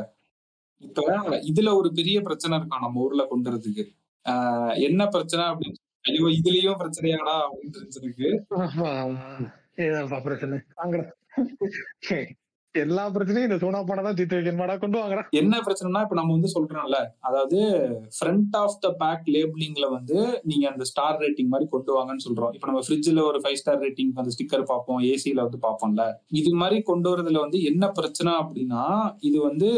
இப்ப 0.86 1.02
இதுல 1.50 1.70
ஒரு 1.80 1.92
பெரிய 1.92 2.20
பிரச்சனை 2.20 2.58
இருக்காம் 2.58 2.84
நம்ம 2.86 3.00
ஊர்ல 3.00 3.24
கொண்டு 3.24 3.50
வரதுக்கு? 3.50 3.84
என்ன 4.88 5.02
பிரச்சனை 5.06 5.44
அப்படின்னு? 5.44 5.80
ஐயோ 6.00 6.28
இதுலயும் 6.38 6.80
பிரச்சனையாடா 6.82 7.34
அப்படின்னு 7.46 7.74
தெரிஞ்சிருக்கு. 7.78 8.28
ஏதாப்பா 9.78 10.20
பிரச்சனை. 10.28 10.56
வாங்கடா. 10.80 11.04
எல்லா 12.74 13.02
பிரச்சனையும் 13.14 13.46
இந்த 13.48 13.56
சோனா 13.62 13.80
போனா 13.88 14.02
தான் 14.02 14.16
தீர்த்து 14.18 14.36
வைக்கணுமாடா? 14.36 14.74
கொண்டு 14.78 14.96
வாங்குறேன் 14.98 15.26
என்ன 15.32 15.54
பிரச்சனைனா 15.66 16.00
இப்ப 16.04 16.14
நம்ம 16.14 16.32
வந்து 16.32 16.50
சொல்றோம்ல 16.54 16.98
அதாவது 17.20 17.58
ஃப்ரண்ட் 18.16 18.56
ஆஃப் 18.60 18.78
த 18.80 18.90
பேக் 19.02 19.26
லேபிளிங்ல 19.34 19.86
வந்து 19.90 20.16
நீங்க 20.44 20.64
அந்த 20.70 20.84
ஸ்டார் 20.84 21.20
ரேட்டிங் 21.20 21.50
மாதிரி 21.54 21.68
கொண்டு 21.68 21.92
வாங்கன்னு 21.98 22.24
சொல்றோம். 22.26 22.52
இப்ப 22.54 22.66
நம்ம 22.66 22.82
ஃப்ரிட்ஜ்ல 22.86 23.22
ஒரு 23.30 23.40
ஃபைவ் 23.44 23.60
ஸ்டார் 23.62 23.80
ரேட்டிங் 23.80 24.12
அந்த 24.22 24.32
ஸ்டிக்கர் 24.36 24.64
பார்ப்போம் 24.72 25.02
ஏசியில 25.12 25.44
வந்து 25.46 25.60
பார்ப்போம்ல. 25.66 26.06
இது 26.40 26.52
மாதிரி 26.54 26.78
கொண்டு 26.82 27.10
வரதுல 27.12 27.40
வந்து 27.40 27.60
என்ன 27.62 27.90
பிரச்சனை 27.90 28.32
அப்படின்னா 28.32 28.84
இது 29.20 29.40
வந்து 29.40 29.70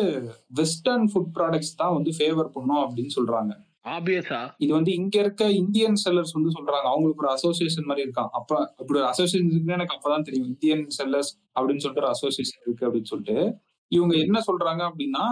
வெஸ்டர்ன் 0.53 1.09
ஃபுட் 1.12 1.33
ப்ராடக்ட்ஸ் 1.39 1.77
தான் 1.77 1.97
வந்து 1.99 2.12
ஃபேவர் 2.19 2.55
பண்ணும் 2.59 2.83
அப்படின்னு 2.87 3.15
சொல்றாங்க. 3.19 3.53
ஆப்வியஸா 3.85 4.39
இது 4.59 4.73
வந்து 4.73 4.94
இங்க 4.94 5.19
இருக்க 5.19 5.44
இந்தியன் 5.52 5.97
செல்லர்ஸ் 6.05 6.32
வந்து 6.32 6.51
சொல்றாங்க. 6.51 6.86
அவங்களுக்கு 6.86 7.23
ஒரு 7.24 7.32
அசோசியேஷன் 7.32 7.85
மாதிரி 7.85 8.05
இருக்கான். 8.06 8.31
அப்ப 8.32 8.51
அப்படி 8.78 8.98
ஒரு 8.98 9.06
அசோசியேஷன் 9.06 9.51
இருக்குன்னு 9.51 9.73
எனக்கு 9.73 9.97
அப்பதான் 9.97 10.23
தெரியும். 10.23 10.47
இந்தியன் 10.47 10.86
செல்லர்ஸ் 10.98 11.31
அப்படின்னு 11.56 11.77
சொல்லிட்டு 11.77 12.05
ஒரு 12.05 12.09
அசோசியேஷன் 12.09 12.62
இருக்கு 12.66 12.86
அப்படின்னு 12.86 13.05
சொல்லிட்டு. 13.05 13.36
இவங்க 13.93 14.15
என்ன 14.16 14.39
சொல்றாங்க 14.47 14.82
அப்படின்னா 14.89 15.24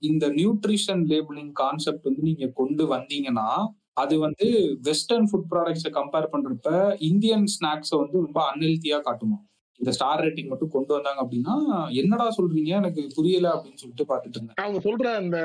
இந்த 0.00 0.28
நியூட்ரிஷன் 0.30 1.02
லேபிளிங் 1.06 1.52
கான்செப்ட் 1.52 2.02
வந்து 2.02 2.22
நீங்க 2.22 2.46
கொண்டு 2.54 2.84
வந்தீங்கன்னா 2.94 3.48
அது 3.94 4.18
வந்து 4.18 4.46
வெஸ்டர்ன் 4.80 5.28
ஃபுட் 5.30 5.48
ப்ராடக்ட்ஸை 5.50 5.90
கம்பேர் 5.92 6.32
பண்றப்ப 6.32 6.70
இந்தியன் 7.00 7.44
ஸ்நாக்ஸை 7.54 7.96
வந்து 7.98 8.16
ரொம்ப 8.20 8.40
அன்ஹெல்த்தியா 8.52 9.00
காட்டுமா? 9.00 9.38
இந்த 9.80 9.92
ஸ்டார் 9.92 10.20
ரேட்டிங் 10.20 10.48
மட்டும் 10.48 10.68
கொண்டு 10.68 10.94
வந்தாங்க 10.94 11.20
அப்படின்னா 11.24 11.52
என்னடா 11.90 12.34
சொல்றீங்க? 12.36 12.66
எனக்கு 12.66 13.10
புரியல 13.14 13.48
அப்படின்னு 13.48 13.74
சொல்லிட்டு 13.74 14.06
பார்த்துட்டு 14.08 14.36
இருந்தேன். 14.36 14.56
அவங்க 14.56 14.78
சொல்ற 14.78 15.14
அந்த 15.14 15.38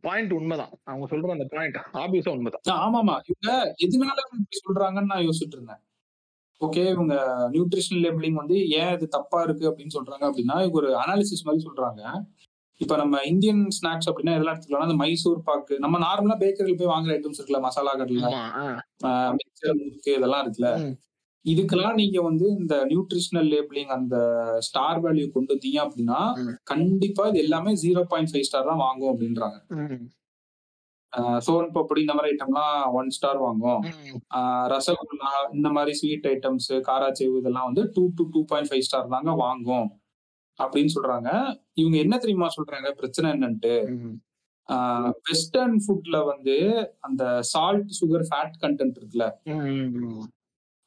பாயிண்ட் 0.00 0.32
உண்மைதான். 0.32 0.72
அவங்க 0.84 1.16
சொல்ற 1.16 1.30
அந்த 1.30 1.46
பாயிண்ட் 1.50 1.78
ஆபியஸா 1.94 2.28
உண்மைதான். 2.28 2.62
ஆ, 2.68 2.76
ஆமாமா. 2.84 3.16
இவங்க 3.24 3.50
எதனால 3.86 4.18
இப்படி 4.32 4.60
சொல்றாங்கன்னு 4.66 5.04
நான் 5.04 5.26
யோசிச்சுட்டு 5.26 5.58
இருந்தேன். 5.58 5.82
ஓகே 6.60 6.90
இவங்க 6.90 7.14
நியூட்ரிஷன் 7.52 8.02
லேபிளிங் 8.02 8.32
வந்து 8.32 8.68
ஏன் 8.70 8.92
இது 8.92 9.08
தப்பா 9.08 9.42
இருக்கு 9.42 9.70
அப்படின்னு 9.70 9.94
சொல்றாங்க 9.94 10.24
அப்படின்னா 10.24 10.56
இவங்க 10.60 10.72
ஒரு 10.72 10.90
அனாலிசிஸ் 10.94 11.44
மாதிரி 11.44 11.64
சொல்றாங்க. 11.66 12.02
இப்ப 12.80 12.96
நம்ம 12.96 13.20
இந்தியன் 13.22 13.68
ஸ்நாக்ஸ் 13.76 14.08
அப்படின்னா 14.10 14.34
எதெல்லாம் 14.36 14.54
எடுத்துக்கலாம் 14.54 14.86
அந்த 14.86 14.94
மைசூர் 14.94 15.42
பாக்கு 15.42 15.78
நம்ம 15.78 15.98
நார்மலா 15.98 16.36
பேக்கரியில் 16.38 16.78
போய் 16.78 16.92
வாங்குற 16.94 17.12
ஐட்டம்ஸ் 17.16 17.38
இருக்குல்ல 17.38 17.60
மசாலா 17.60 17.96
கடல 17.96 18.30
ஆமா 19.02 19.36
இதெல்லாம் 20.06 20.42
இருக்குல்ல. 20.44 20.70
இதுக்கெல்லாம் 21.52 21.98
நீங்க 22.00 22.18
வந்து 22.26 22.46
இந்த 22.58 22.74
நியூட்ரிஷனல் 22.90 23.48
லேபிளிங் 23.54 23.90
அந்த 23.96 24.16
ஸ்டார் 24.66 25.00
வேல்யூ 25.04 25.26
கொண்டு 25.34 25.52
வந்தீங்க 25.54 25.78
அப்படின்னா. 25.86 26.20
கண்டிப்பா 26.72 27.24
இது 27.30 27.40
எல்லாமே 27.46 27.72
ஜீரோ 27.84 28.02
பாயிண்ட் 28.12 28.30
ஃபைவ் 28.32 28.46
ஸ்டார் 28.48 28.70
தான் 28.70 28.84
வாங்கும் 28.86 29.12
அப்படின்றாங்க. 29.12 29.58
சோன் 31.46 31.68
பப்படி 31.74 32.00
இந்த 32.04 32.14
மாதிரி 32.18 32.32
ஐட்டம்லாம் 32.32 32.78
ஒன் 32.98 33.10
ஸ்டார் 33.16 33.38
வாங்கும் 33.46 33.82
ரசகுல்லா 34.72 35.32
இந்த 35.56 35.68
மாதிரி 35.76 35.92
ஸ்வீட் 35.98 36.26
ஐட்டம்ஸ் 36.32 36.70
காராச்சேவு 36.88 37.36
இதெல்லாம் 37.40 37.68
வந்து 37.68 37.82
two 37.96 38.04
to 38.18 38.24
two 38.34 38.40
point 38.52 38.70
five 38.70 38.86
star 38.88 39.12
தாங்க 39.14 39.34
வாங்கும் 39.44 39.88
அப்படின்னு 40.58 40.94
சொல்றாங்க 40.96 41.28
இவங்க 41.80 41.96
என்ன 42.04 42.14
தெரியுமா 42.22 42.48
சொல்றாங்க 42.56 42.90
பிரச்சனை 43.00 43.28
என்னன்ட்டு. 43.34 43.74
வெஸ்டர்ன் 45.28 45.76
ஃபுட்ல 45.84 46.16
வந்து 46.32 46.56
அந்த 47.06 47.22
சால்ட் 47.52 47.90
சுகர் 47.98 48.26
ஃபேட் 48.30 48.56
கண்டென்ட் 48.64 48.98
இருக்குல்ல. 49.00 49.26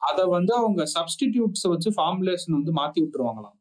அத 0.00 0.26
வந்து 0.26 0.52
அவங்க 0.54 0.82
சப்ஸ்டிடியூட்ஸ் 0.94 1.68
வச்சு 1.68 1.90
ஃபார்முலேஷன் 1.90 2.56
வந்து 2.58 2.72
மாத்தி 2.72 2.98
விட்டுருவாங்களாம். 3.02 3.56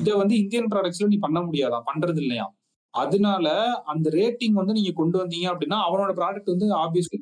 இதை 0.00 0.12
வந்து 0.14 0.34
இந்தியன் 0.38 0.68
ப்ராடக்ட்ஸ்ல 0.72 1.06
நீ 1.06 1.18
பண்ண 1.18 1.38
முடியாதான் 1.40 1.88
பண்றது 1.90 2.20
இல்லையா? 2.20 2.46
அதனால 2.94 3.46
அந்த 3.84 4.06
ரேட்டிங் 4.10 4.56
வந்து 4.58 4.72
நீங்க 4.72 4.92
கொண்டு 4.92 5.16
வந்தீங்க 5.20 5.46
அப்படின்னா 5.52 5.76
அவனோட 5.86 6.12
ப்ராடக்ட் 6.18 6.52
வந்து 6.52 6.66
ஆப்வியஸ்லி 6.80 7.18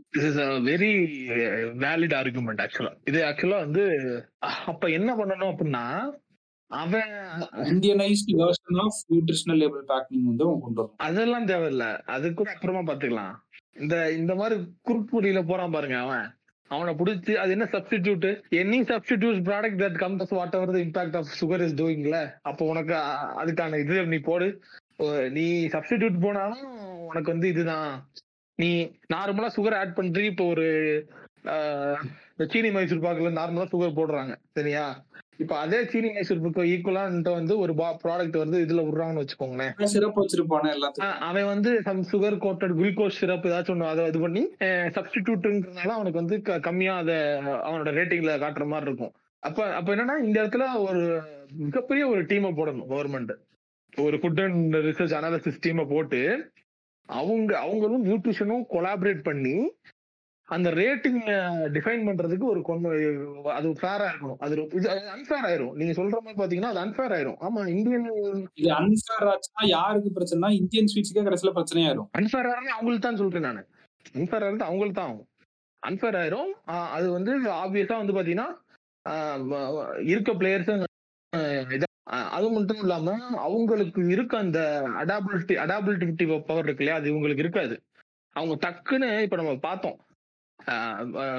வெரி 0.69 0.90
வேலிட் 1.85 2.15
ஆர்குமெண்ட் 2.20 2.62
ஆக்சுவலா 2.65 2.93
இது 3.05 3.20
ஆக்சுவலா 3.24 3.59
வந்து 3.59 3.85
அப்ப 4.73 4.90
என்ன 4.90 5.11
பண்ணணும் 5.16 5.52
அப்படின்னா 5.52 5.85
அவன் 6.70 7.12
Indianised 7.70 8.35
version 8.40 8.81
of 8.82 8.98
nutritional 9.12 9.61
label 9.62 9.85
packing 9.89 10.27
வந்து 10.31 10.44
கொண்டு 10.65 10.81
வரணும். 10.81 10.98
அதெல்லாம் 11.07 11.47
தேவையில்ல. 11.47 11.86
அது 12.07 12.27
கூட 12.35 12.51
அப்புறமா 12.55 12.82
பாத்துக்கலாம் 12.90 13.35
இந்த 13.81 13.94
இந்த 14.12 14.32
மாதிரி 14.35 14.57
குறுக்குடியில 14.89 15.40
போறான் 15.48 15.74
பாருங்க 15.77 15.97
அவன். 15.98 16.27
அவனை 16.71 16.95
பிடிச்சி 16.95 17.33
அது 17.37 17.51
என்ன 17.51 17.65
substitute 17.73 18.27
any 18.53 18.79
substitute 18.91 19.39
product 19.45 19.83
that 19.83 19.99
comes 19.99 20.31
whatever 20.55 20.77
impact 20.81 21.17
of 21.17 21.33
sugar 21.41 21.61
is 21.61 21.75
டூயிங்ல 21.75 22.19
அப்போ 22.43 22.65
உனக்கு 22.65 22.95
அதுக்கான 23.43 23.81
இது 23.81 24.07
நீ 24.07 24.19
போடு. 24.21 24.49
ஓ, 24.99 25.05
நீ 25.29 25.47
சப்ஸ்டிடியூட் 25.69 26.23
போனாலும் 26.23 26.67
உனக்கு 27.07 27.33
வந்து 27.33 27.49
இதுதான். 27.49 27.91
நீ 28.59 28.71
நார்மலா 29.15 29.51
சுகர் 29.57 29.79
ஆட் 29.79 29.97
பண்றீ 29.97 30.25
இப்போ 30.25 30.45
ஒரு 30.47 30.67
இந்த 32.41 32.53
சீனி 32.53 32.69
மைசூர் 32.71 33.03
பாக்குல 33.05 33.31
நார்மலா 33.37 33.65
சுகர் 33.71 33.97
போடுறாங்க 33.97 34.33
சரியா? 34.59 34.85
இப்ப 35.43 35.55
அதே 35.59 35.79
சீனி 35.91 36.09
மைசூர் 36.15 36.41
பாக்கு 36.41 36.62
ஈக்குவலா 36.71 37.03
வந்து 37.33 37.55
ஒரு 37.59 37.73
ப்ராடக்ட் 38.03 38.37
வந்து 38.37 38.57
இதுல 38.65 38.85
விடுறாங்கன்னு 38.87 39.23
வச்சுக்கோங்களேன். 39.23 39.73
சிறப்பு 39.95 40.23
வச்சிருப்பானே 40.23 40.71
அவன் 41.29 41.49
வந்து 41.51 41.71
some 41.89 42.01
sugar 42.12 42.37
coated 42.45 42.75
glucose 42.79 43.19
syrup 43.19 43.47
ஏதாச்சும் 43.47 43.75
ஒன்று 43.75 43.91
அதை 43.91 44.07
இது 44.07 44.21
பண்ணி 44.21 44.43
சப்ஸ்டிடியூட்ன்றதுனால 44.97 45.93
அவனுக்கு 45.97 46.23
வந்து 46.23 46.39
கம்மியா 46.69 46.95
அதை 46.97 47.19
அவனோட 47.67 47.93
ரேட்டிங்ல 47.99 48.39
காட்டுற 48.45 48.67
மாதிரி 48.67 48.89
இருக்கும். 48.91 49.12
அப்ப 49.43 49.59
அப்ப 49.75 49.95
என்னன்னா 49.95 50.17
இந்த 50.25 50.37
இடத்துல 50.43 50.65
ஒரு 50.87 51.03
மிகப்பெரிய 51.65 52.07
ஒரு 52.09 52.23
டீமை 52.23 52.53
போடணும் 52.59 52.91
கவர்மெண்ட் 52.91 53.35
ஒரு 53.93 54.17
ஃபுட் 54.17 54.43
அண்ட் 54.47 54.77
ரிசர்ச் 54.89 55.17
அனாலிசிஸ் 55.21 55.62
டீமை 55.67 55.87
போட்டு 55.89 56.23
அவங்க 57.09 57.53
அவங்களும் 57.59 58.05
நியூட்ரிஷனும் 58.07 58.67
கொலாபரேட் 58.75 59.23
பண்ணி 59.23 59.57
அந்த 60.55 60.68
ரேட்டிங் 60.81 61.20
டிஃபைன் 61.74 62.05
பண்றதுக்கு 62.06 62.47
ஒரு 62.52 62.60
கொண்டு 62.68 62.89
அது 63.56 63.68
ஃபேரா 63.81 64.06
இருக்கணும். 64.10 64.40
அது 64.44 64.55
இது 64.78 64.86
அன்ஃபேர் 65.16 65.47
ஆயிரும். 65.48 65.74
நீங்க 65.81 65.94
சொல்ற 65.98 66.16
மாதிரி 66.24 66.39
பாத்தீங்கன்னா 66.40 66.72
அது 66.72 66.82
அன்ஃபேர் 66.85 67.14
ஆயிரும். 67.16 67.39
ஆமா 67.47 67.62
இந்தியன் 67.74 68.06
இது 68.60 68.70
அன்ஃபேர் 68.81 69.28
ஆச்சுன்னா 69.32 69.66
யாருக்கு 69.77 70.10
பிரச்சனைனா 70.18 70.51
இந்தியன் 70.60 70.90
ஸ்வீட்ஸ்க்கே 70.93 71.27
கடைசியில 71.28 71.52
பிரச்சனையாயிரும். 71.59 72.09
அன்ஃபேர் 72.20 72.48
ஆகிறது 72.51 72.77
அவங்களுக்கு 72.77 73.06
தான் 73.09 73.20
சொல்றேன் 73.22 73.47
நான். 73.48 73.62
அன்ஃபேர் 74.20 74.44
ஆகிறது 74.47 74.68
அவங்களுக்கு 74.70 74.98
தான் 75.01 75.10
ஆகும். 75.12 75.28
அன்ஃபேர் 75.82 76.18
ஆயிரும். 76.22 76.52
அது 76.97 77.06
வந்து 77.16 77.32
ஆப்வியஸா 77.62 78.01
வந்து 78.02 78.16
பாத்தீங்கன்னா 78.18 78.48
இருக்க 80.12 80.31
பிளேயர்ஸ் 80.40 80.72
அது 82.36 82.47
மட்டும் 82.55 82.81
இல்லாம 82.85 83.12
அவங்களுக்கு 83.47 84.01
இருக்க 84.14 84.35
அந்த 84.44 84.60
அடாபிலிட்டி 85.02 85.55
அடாபிலிட்டி 85.64 86.24
பவர் 86.48 86.66
இருக்கு 86.66 86.82
இல்லையா? 86.82 86.98
அது 87.01 87.10
இவங்களுக்கு 87.12 87.44
இருக்காது. 87.44 87.74
அவங்க 88.36 88.55
டக்குன்னு 88.64 89.09
இப்ப 89.27 89.36
நம்ம 89.40 89.52
பார்த்தோம். 89.68 89.98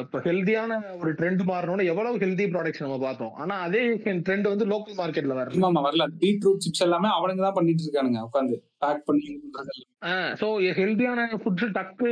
இப்ப 0.02 0.20
ஹெல்தியான 0.26 0.78
ஒரு 1.00 1.12
ட்ரெண்ட் 1.12 1.42
மாறணும்னு 1.50 1.84
எவ்வளவு 1.86 2.22
ஹெல்தி 2.24 2.46
ப்ராடக்ட்ஸ் 2.54 2.84
நம்ம 2.84 2.98
பார்த்தோம்? 3.04 3.34
ஆனா 3.34 3.56
அதே 3.66 3.82
ட்ரெண்ட் 4.28 4.48
வந்து 4.52 4.66
லோக்கல் 4.66 4.98
மார்க்கெட்ல 5.00 5.36
வரல. 5.40 5.62
ஆமா 5.68 5.82
வரல. 5.88 6.06
பீட்ரூட் 6.24 6.64
சிப்ஸ் 6.66 6.84
எல்லாமே 6.88 7.10
அவனுங்க 7.18 7.44
தான் 7.48 7.58
பண்ணிட்டு 7.60 7.86
இருக்கானுங்க 7.86 8.22
உட்காந்து 8.28 8.56
பேக் 8.84 9.04
பண்ணி. 9.06 9.28
ஸோ 10.42 10.48
ஹெல்தியான 10.80 11.28
ஃபுட்ஸ் 11.44 11.74
டக்கு 11.78 12.10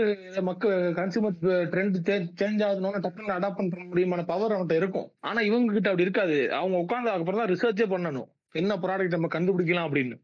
மக்கள் 0.50 0.94
கன்சியூமர் 1.00 1.38
ட்ரெண்ட் 1.74 1.98
சேஞ்ச் 2.42 2.64
ஆகணும்னு 2.68 3.04
டக்குன்னு 3.06 3.38
அடாப்ட் 3.38 3.60
பண்ற 3.62 3.84
முடியுமான 3.92 4.26
பவர் 4.26 4.56
அவன்கிட்ட 4.58 4.78
இருக்கும். 4.82 5.08
ஆனா 5.20 5.42
இவங்க 5.42 5.74
கிட்ட 5.74 5.90
அப்படி 5.90 6.08
இருக்காது. 6.08 6.38
அவங்க 6.52 6.78
உட்காந்து 6.86 7.12
அதுக்கப்புறம் 7.12 7.42
தான் 7.44 7.52
ரிசர்ச்சே 7.56 7.88
பண்ணணும். 7.96 8.30
என்ன 8.54 8.76
ப்ராடக்ட் 8.76 9.18
நம்ம 9.18 9.32
கண்டுபிடிக்கலாம் 9.38 9.88
அப்படின்னு. 9.90 10.18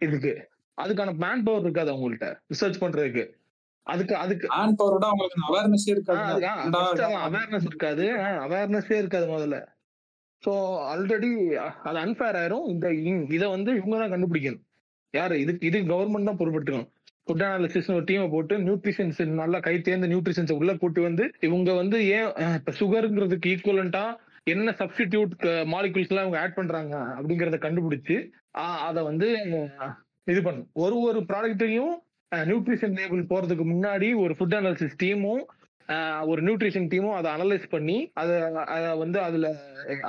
இதுக்கு. 0.00 0.32
அதுக்கான 0.78 1.12
மேன் 1.24 1.44
பவர் 1.44 1.66
இருக்காது 1.66 1.90
அவங்கள்ட்ட. 1.92 2.28
ரிசர்ச் 2.52 2.82
பண்றதுக்கு. 2.84 3.24
அதுக்கு 3.86 4.14
அதுக்கு. 4.16 4.46
மேன் 4.54 4.78
பவரோட 4.80 5.04
அவங்களுக்கு 5.10 5.46
அவேர்னஸே 5.48 5.90
இருக்காது. 5.94 6.22
அவேர்னஸ் 7.26 7.68
இருக்காது. 7.70 8.06
அவேர்னஸே 8.46 8.96
இருக்காது 9.02 9.26
முதல்ல. 9.34 9.58
ஸோ 10.44 10.52
ஆல்ரெடி 10.92 11.30
அது 11.88 11.98
அன்ஃபேர் 12.04 12.38
ஆயிரும். 12.40 12.66
இந்த 12.72 12.86
இதை 13.36 13.46
வந்து 13.56 13.70
இவங்க 13.80 13.96
தான் 14.02 14.12
கண்டுபிடிக்கணும். 14.14 14.64
யாரு? 15.14 15.36
இதுக்கு 15.44 15.68
இது 15.70 15.78
கவர்மெண்ட் 15.92 16.30
தான் 16.30 16.40
பொறுப்பெடுக்கணும் 16.40 16.88
ஃபுட் 17.24 17.44
அனாலிசிஸ் 17.46 17.90
ஒரு 17.94 18.04
டீமை 18.08 18.26
போட்டு 18.30 18.54
நியூட்ரிஷன்ஸ் 18.66 19.18
நல்லா 19.40 19.58
கை 19.66 19.74
தேர்ந்த 19.86 20.06
நியூட்ரிஷன்ஸ் 20.12 20.52
உள்ள 20.58 20.72
கூட்டி 20.82 21.00
வந்து 21.08 21.24
இவங்க 21.46 21.70
வந்து 21.80 21.96
ஏன் 22.16 22.28
இப்ப 22.58 22.72
சுகருங்கிறதுக்கு 22.80 23.50
ஈக்குவலண்டா 23.54 24.04
என்ன 24.46 24.72
சப்ஸ்டிடியூட் 24.80 25.32
மாலிகுல்ஸ் 25.72 26.12
எல்லாம் 26.12 26.26
இவங்க 26.26 26.40
ஆட் 26.42 26.56
பண்றாங்க 26.58 26.94
அப்படிங்கறத 27.16 27.58
கண்டுபிடிச்சு 27.66 28.16
அதை 28.88 29.00
வந்து 29.10 29.28
இது 30.26 30.40
பண்ணும். 30.46 30.68
ஒரு 30.84 30.96
ஒரு 31.08 31.20
ப்ராடக்ட்டையும் 31.30 31.92
நியூட்ரிஷன் 32.32 32.96
லேபிள் 32.98 33.22
போறதுக்கு 33.30 33.64
முன்னாடி 33.72 34.08
ஒரு 34.22 34.34
ஃபுட் 34.38 34.54
அனாலிசிஸ் 34.58 35.00
டீமும் 35.02 35.42
ஒரு 36.26 36.40
நியூட்ரிஷன் 36.46 36.86
டீமும் 36.90 37.16
அதை 37.18 37.28
அனலைஸ் 37.36 37.64
பண்ணி 37.70 38.12
அதை 38.14 38.34
அதை 38.74 38.90
வந்து 38.96 39.20
அதுல 39.20 39.48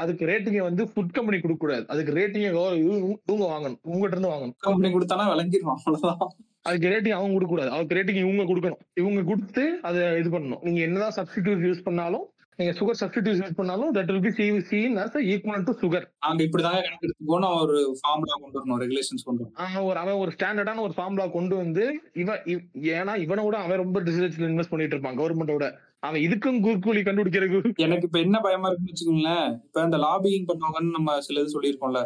அதுக்கு 0.02 0.24
ரேட்டிங்கை 0.26 0.64
வந்து 0.68 0.84
ஃபுட் 0.92 1.16
கம்பெனி 1.18 1.38
கொடுக்க 1.40 1.62
கூடாது 1.64 1.86
அதுக்கு 1.88 2.16
ரேட்டிங்கை 2.18 2.50
இவங்க 2.82 3.46
வாங்கணும். 3.54 3.80
உங்ககிட்ட 3.92 4.16
இருந்து 4.16 4.34
வாங்கணும். 4.34 4.56
கம்பெனி 4.68 4.92
கொடுத்தானா 4.96 5.26
விளங்கிடுவான் 5.34 5.80
அவ்வளவுதான். 5.80 6.34
அதுக்கு 6.68 6.92
ரேட்டிங் 6.94 7.18
அவங்க 7.18 7.34
கொடுக்க 7.36 7.54
கூடாது 7.54 7.72
அதுக்கு 7.76 7.98
ரேட்டிங் 7.98 8.22
இவங்க 8.26 8.44
கொடுக்கணும். 8.52 8.82
இவங்க 9.02 9.22
கொடுத்து 9.32 9.64
அதை 9.90 10.02
இது 10.22 10.30
பண்ணணும். 10.38 10.64
நீங்க 10.68 10.82
என்னதான் 10.88 11.18
சப்ஸ்டிடியூட் 11.20 11.66
யூஸ் 11.68 11.86
பண்ணாலும் 11.88 12.26
நீங்க 12.60 12.72
சுகர் 12.78 12.98
சப்ஸ்டிடியூட் 13.00 13.40
யூஸ் 13.40 13.56
பண்ணாலும் 13.56 13.94
that 13.94 14.10
will 14.10 14.24
be 14.24 14.32
see 14.32 14.46
seen 14.62 14.96
as 14.98 15.16
equal 15.26 15.64
to 15.64 15.74
sugar 15.82 16.06
நாங்க 16.20 16.42
இப்படிதாங்க 16.44 16.80
கணக்கு 16.82 17.08
எடுத்துக்கோன்னு 17.08 17.48
ஒரு 17.62 17.76
ஃபார்முலா 18.00 18.36
கொண்டு 18.36 18.58
வரணும் 18.60 18.82
ரெகுலேஷன்ஸ் 18.84 19.24
கொண்டு 19.24 19.44
வரணும். 19.46 19.86
ஒரு 19.86 19.98
அவன் 20.00 20.20
ஒரு 20.20 20.32
ஸ்டாண்டர்டான 20.32 20.82
ஒரு 20.82 20.94
ஃபார்முலா 20.94 21.28
கொண்டு 21.28 21.56
வந்து 21.56 21.84
இவன் 22.16 22.42
இவ்- 22.46 22.66
ஏன்னா 22.92 23.14
இவனை 23.18 23.46
விட 23.46 23.58
அவன் 23.58 23.78
ரொம்ப 23.78 24.02
ரிசர்ச்ல 24.02 24.50
இன்வெஸ்ட் 24.50 24.70
பண்ணிட்டு 24.70 24.96
இருப்பான் 24.96 25.20
கவர்மெண்டோட 25.20 25.68
அவன் 26.04 26.22
இதுக்கும் 26.22 26.60
குறுக்கூலி 26.62 27.02
கண்டுபிடிக்கிறதுக்கு. 27.02 27.72
எனக்கு 27.78 28.06
இப்ப 28.06 28.20
என்ன 28.20 28.38
பயமா 28.40 28.68
இருக்குன்னு 28.68 28.94
வச்சுக்கோங்களேன். 28.94 29.50
இப்ப 29.64 29.84
இந்த 29.84 29.98
லாபிங் 29.98 30.48
பண்ணுவாங்கன்னு 30.48 30.96
நம்ம 30.96 31.20
சில 31.22 31.42
இது 31.42 31.54
சொல்லியிருக்கோம்ல 31.56 32.00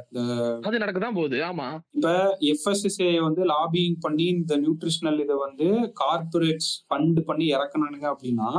அது 0.63 0.79
நடக்கதான் 0.79 1.15
போகுது 1.15 1.37
ஆமா. 1.43 1.67
இப்ப 1.91 2.09
எஃப்எஸ்எஸ்ஏ 2.45 3.21
வந்து 3.21 3.43
லாபிங் 3.45 3.95
பண்ணி 3.99 4.23
இந்த 4.33 4.55
நியூட்ரிஷனல் 4.57 5.19
இதை 5.19 5.35
வந்து 5.37 5.67
கார்பரேட்ஸ் 6.01 6.71
ஃபண்ட் 6.89 7.21
பண்ணி 7.21 7.47
இறக்கணுங்க 7.53 8.07
அப்படின்னா 8.13 8.49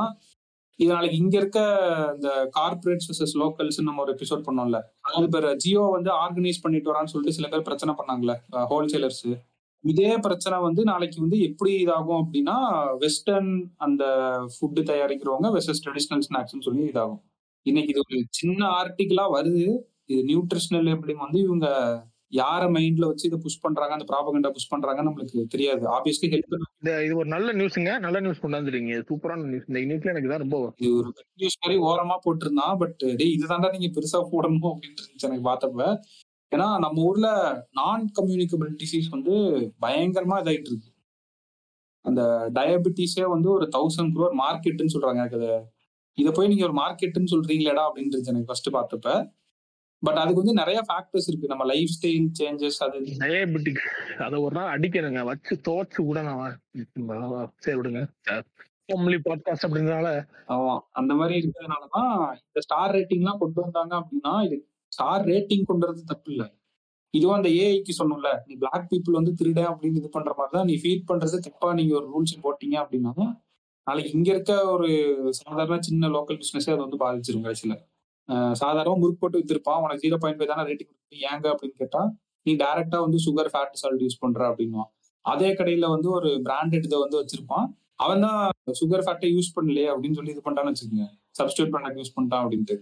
இது 0.79 0.91
நாளைக்கு 0.93 1.19
இங்க 1.23 1.35
இருக்க 1.41 1.59
இந்த 2.17 2.31
கார்பரேட்ஸ் 2.57 3.09
வர்சஸ் 3.11 3.35
லோக்கல்ஸ் 3.43 3.79
நம்ம 3.89 4.03
ஒரு 4.05 4.13
எபிசோட் 4.17 4.47
பண்ணோம்ல. 4.49 4.79
அது 5.17 5.27
பேர் 5.35 5.47
ஜியோ 5.65 5.85
வந்து 5.97 6.11
ஆர்கனைஸ் 6.25 6.63
பண்ணிட்டு 6.65 6.91
வரான்னு 6.93 7.13
சொல்லிட்டு 7.13 7.37
சில 7.39 7.49
பேர் 7.53 7.69
பிரச்சனை 7.69 7.95
பண்ணாங்கல்ல 8.01 8.35
ஹோல்சேலர்ஸ் 8.73 9.27
இதே 9.85 10.11
பிரச்சனை 10.19 10.57
வந்து 10.59 10.83
நாளைக்கு 10.85 11.19
வந்து 11.25 11.39
எப்படி 11.49 11.73
இதாகும் 11.83 12.21
அப்படின்னா 12.23 12.57
வெஸ்டர்ன் 13.03 13.51
அந்த 13.77 14.05
ஃபுட்டு 14.55 14.83
தயாரிக்கிறவங்க 14.91 15.49
வெர்சஸ் 15.57 15.83
ட்ரெடிஷ்னல் 15.85 16.25
ஸ்நாக்ஸ்னு 16.27 16.67
சொல்லி 16.69 16.85
இதாகும். 16.91 17.21
இன்னைக்கு 17.67 17.93
இது 17.95 18.03
ஒரு 18.07 18.19
சின்ன 18.31 18.61
ஆர்டிகிளா 18.81 19.25
வருது. 19.37 19.67
இது 20.13 20.21
நியூட்ரிஷனல் 20.31 20.89
எப்படி 20.95 21.15
வந்து 21.25 21.39
இவங்க 21.41 21.69
யார 22.33 22.63
மைண்ட்ல 22.75 23.07
வச்சு 23.07 23.29
இதை 23.29 23.39
புஷ் 23.43 23.61
பண்றாங்க 23.61 23.93
அந்த 23.93 24.07
ப்ராபகண்டா 24.13 24.51
புஷ் 24.51 24.69
பண்றாங்க 24.69 25.03
நம்மளுக்கு 25.03 25.47
தெரியாது. 25.47 25.85
ஆப்வியஸ்லி 25.97 26.29
ஹெல்ப் 26.33 26.55
இந்த 26.79 27.05
இது 27.05 27.17
ஒரு 27.17 27.29
நல்ல 27.29 27.53
நியூஸுங்க 27.53 27.99
நல்ல 27.99 28.21
நியூஸ் 28.21 28.43
கொண்டாந்துருக்கீங்க 28.43 28.97
சூப்பரான 29.11 29.47
நியூஸ் 29.47 29.69
இந்த 29.69 29.81
நியூஸ்ல 29.81 30.13
எனக்கு 30.15 30.29
தான் 30.29 30.43
ரொம்ப 30.45 30.75
இது 30.77 30.97
ஒரு 30.97 31.13
நியூஸ் 31.33 31.59
மாதிரி 31.67 31.81
ஓரமா 31.83 32.17
போட்டிருந்தான் 32.25 32.77
பட் 32.79 32.97
டேய் 32.97 33.37
இதுதான்டா 33.37 33.71
நீங்க 33.77 34.01
பெருசா 34.01 34.21
போடணும் 34.33 34.73
அப்படின்னு 34.73 35.01
இருந்துச்சு 35.03 35.29
எனக்கு 35.31 35.49
பார்த்தப்ப. 35.51 35.99
ஏன்னா 36.53 36.79
நம்ம 36.79 37.03
ஊர்ல 37.03 37.29
நான் 37.73 38.11
கம்யூனிகபிள் 38.21 38.71
டிசீஸ் 38.83 39.09
வந்து 39.11 39.35
பயங்கரமா 39.87 40.37
இதாயிட்டு 40.43 40.71
இருக்கு. 40.73 40.91
அந்த 42.05 42.51
டயபெட்டிஸே 42.55 43.25
வந்து 43.29 43.51
ஒரு 43.51 43.69
தௌசண்ட் 43.77 44.13
குரோர் 44.17 44.37
மார்க்கெட்னு 44.43 44.95
சொல்றாங்க. 44.95 45.21
எனக்கு 45.23 45.37
அதை 45.37 45.55
இதை 46.19 46.33
போய் 46.33 46.49
நீங்க 46.49 46.65
ஒரு 46.65 46.77
மார்க்கெட்னு 46.83 47.33
சொல்றீங்களேடா 47.35 47.83
அப்படின்னு 47.87 48.13
இருந்துச்சு 48.13 48.33
எனக்கு 48.35 48.47
ஃபர்ஸ்ட் 48.47 48.71
பார்த்தப்ப. 48.71 49.29
பட் 50.03 50.19
அதுக்கு 50.19 50.43
வந்து 50.43 50.55
நிறைய 50.55 50.79
ஃபேக்டர்ஸ் 50.89 51.29
இருக்கு. 51.29 51.47
நம்ம 51.47 51.65
லைஃப் 51.65 51.93
ஸ்டைல் 51.95 52.27
சேஞ்சஸ் 52.39 52.79
அது 52.83 52.99
டயபெட்டிக்ஸ் 53.23 53.87
அதை 54.19 54.37
ஒரு 54.39 54.55
நாள் 54.57 54.73
அடிக்கணுங்க 54.75 55.23
வச்சு 55.25 55.55
துவச்சு 55.67 56.01
கூட 56.03 56.23
நான் 56.23 56.43
சரி 57.59 57.77
விடுங்க. 57.79 58.03
ஃபேமிலி 58.89 59.19
பாட்காஸ்ட் 59.25 59.67
அப்படின்றனால 59.67 60.09
ஆமா. 60.49 60.75
அந்த 60.93 61.13
மாதிரி 61.15 61.35
இருக்கிறதுனாலதான் 61.39 62.13
இந்த 62.43 62.61
ஸ்டார் 62.61 62.95
ரேட்டிங்லாம் 62.95 63.39
கொண்டு 63.39 63.61
வந்தாங்க 63.61 63.95
அப்படின்னா 64.01 64.35
இது 64.47 64.59
ஸ்டார் 64.93 65.25
ரேட்டிங் 65.27 65.65
கொண்டு 65.65 65.87
வரது 65.87 66.05
தப்பு 66.05 66.31
இல்ல. 66.33 66.45
இதுவும் 67.15 67.37
அந்த 67.37 67.49
ஏஐக்கு 67.59 67.93
சொன்னோம்ல 67.99 68.31
நீ 68.47 68.55
பிளாக் 68.55 68.89
பீப்புள் 68.91 69.13
வந்து 69.13 69.33
திருட 69.39 69.61
அப்படின்னு 69.71 69.97
இது 69.97 70.09
பண்ற 70.09 70.31
மாதிரி 70.37 70.55
தான் 70.57 70.67
நீ 70.67 70.75
ஃபீட் 70.75 71.09
பண்றது 71.09 71.39
தப்பா 71.41 71.69
நீங்க 71.73 71.95
ஒரு 71.95 72.07
ரூல்ஸ் 72.07 72.35
போட்டீங்க 72.43 72.77
அப்படின்னா 72.83 73.13
நாளைக்கு 73.87 74.11
இங்க 74.13 74.29
இருக்க 74.31 74.53
ஒரு 74.71 74.89
சாதாரண 75.33 75.77
சின்ன 75.81 76.09
லோக்கல் 76.09 76.41
பிசினஸே 76.41 76.71
அது 76.71 76.83
வந்து 76.83 76.99
பாதிச்சிரும் 76.99 77.45
கடைசியில 77.45 77.75
சாதாரணமாக 78.29 78.59
சாதாரண 78.63 78.95
முறுக்கு 79.03 79.21
போட்டு 79.23 79.41
வித்திருப்பான். 79.41 79.81
உனக்கு 79.85 80.03
ஜீரோ 80.05 80.17
பாயிண்ட் 80.23 80.39
ஃபைவ் 80.39 80.53
தானே 80.53 80.65
ரேட்டிங் 80.69 80.93
ஏங்க 81.31 81.47
அப்படின்னு 81.55 81.77
கேட்டா 81.83 82.03
நீ 82.47 82.53
டைரக்டா 82.63 82.99
வந்து 83.05 83.19
சுகர் 83.27 83.51
ஃபேட் 83.53 83.79
சால்ட் 83.83 84.03
யூஸ் 84.07 84.23
பண்ற 84.23 84.43
அப்படின்வான் 84.51 84.91
அதே 85.25 85.49
கடையில 85.59 85.87
வந்து 85.95 86.09
ஒரு 86.17 86.29
பிராண்டட் 86.47 86.87
இதை 86.89 86.99
வந்து 87.05 87.19
வச்சிருப்பான். 87.21 87.67
அவன் 88.05 88.25
தான் 88.27 88.41
சுகர் 88.81 89.05
ஃபேட்டை 89.07 89.29
யூஸ் 89.37 89.55
பண்ணலையே 89.57 89.89
அப்படின்னு 89.93 90.19
சொல்லி 90.19 90.33
இது 90.35 90.43
பண்ணிட்டான்னு 90.45 90.73
வச்சுக்கோங்க. 90.73 91.07
சப்ஸ்டியூட் 91.39 91.73
ப்ராடக்ட் 91.75 92.01
யூஸ் 92.01 92.15
பண்ணிட்டான் 92.17 92.43
அப்படின்ட்டு. 92.45 92.77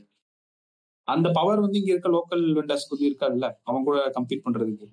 அந்த 1.08 1.28
பவர் 1.38 1.62
வந்து 1.64 1.78
இங்க 1.80 1.90
இருக்க 1.94 2.10
லோக்கல் 2.16 2.44
வெண்டர்ஸ்க்கு 2.58 2.94
வந்து 2.94 3.08
இருக்காதுல்ல? 3.10 3.48
அவங்க 3.66 3.84
கூட 3.88 3.98
கம்பீட் 4.16 4.44
பண்றதுக்கு. 4.46 4.86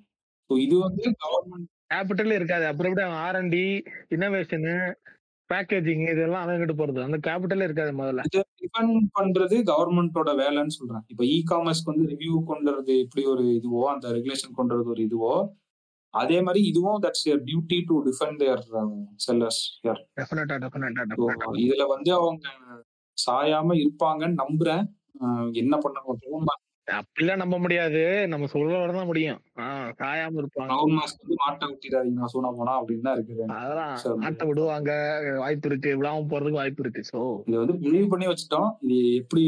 ஸோ 0.49 0.53
இது 0.65 0.75
வந்து 0.85 1.03
கவர்மெண்ட் 1.25 1.67
கேபிட்டல் 1.93 2.33
இருக்காது. 2.37 2.65
அப்புறம் 2.69 2.89
எப்படி? 2.91 3.05
ஆர்என்டி 3.25 3.65
இன்னோவேஷனு 4.15 4.75
பேக்கேஜிங் 5.51 6.03
இதெல்லாம் 6.11 6.43
அவங்கிட்டு 6.47 6.75
போறது 6.79 7.01
அந்த 7.03 7.17
கேபிட்டலே 7.27 7.63
இருக்காது 7.63 7.91
முதல்ல. 7.91 8.21
டிபெண்ட் 8.61 9.07
பண்றது 9.19 9.55
கவர்மெண்டோட 9.71 10.31
வேலைன்னு 10.41 10.75
சொல்றேன். 10.77 11.03
இப்ப 11.07 11.23
இ 11.25 11.37
காமர்ஸ்க்கு 11.51 11.91
வந்து 11.93 12.07
ரிவ்யூ 12.13 12.35
கொண்டுறது 12.47 12.93
எப்படி 12.99 13.25
ஒரு 13.25 13.43
இதுவோ 13.57 13.83
அந்த 13.83 14.07
ரெகுலேஷன் 14.11 14.57
கொண்டுறது 14.57 14.85
ஒரு 14.85 15.03
இதுவோ 15.07 15.33
அதே 16.13 16.41
மாதிரி 16.41 16.61
இதுவும் 16.65 17.01
that's 17.01 17.25
your 17.25 17.43
duty 17.43 17.77
to 17.87 17.97
defend 18.05 18.37
their 18.37 18.63
sellers 19.27 19.61
இதுல 21.65 21.85
வந்து 21.87 22.11
அவங்க 22.13 22.47
சாயாம 23.17 23.75
இருப்பாங்கன்னு 23.83 24.41
நம்புறேன். 24.43 24.83
என்ன 25.53 25.77
பண்ண 25.77 25.97
அப்படிலாம் 26.87 27.35
நம்ப 27.35 27.59
முடியாது. 27.59 28.27
நம்ம 28.27 28.45
சொல்றவரை 28.45 28.93
தான் 28.93 29.05
முடியும். 29.05 29.39
ஆஹ் 29.55 29.91
காயாம 29.99 30.39
இருப்பாங்க. 30.41 30.69
ரவுண்ட் 30.71 30.95
மாஸ்க் 30.97 31.21
வந்து 31.21 31.37
மாட்ட 31.41 31.69
விட்டிடாதீங்க 31.71 32.17
நான் 32.19 32.31
சூனா 32.33 32.51
போனா 32.55 32.83
அப்படின்னு 32.83 33.01
தான் 33.01 33.17
இருக்குது. 33.17 33.45
அதெல்லாம். 33.57 34.21
ஆட்ட 34.21 34.45
விடுவாங்க. 34.45 34.91
வாய்ப்பு 35.37 35.69
இருக்கு. 35.69 36.01
விடாம 36.01 36.25
போறதுக்கு 36.31 36.61
வாய்ப்பு 36.61 36.83
இருக்கு. 36.83 37.03
சோ 37.13 37.41
இது 37.45 37.57
வந்து 37.57 37.73
முடிவு 37.73 38.07
பண்ணி 38.07 38.27
வச்சுட்டோம். 38.27 38.69
இது 38.81 39.15
எப்படி 39.15 39.45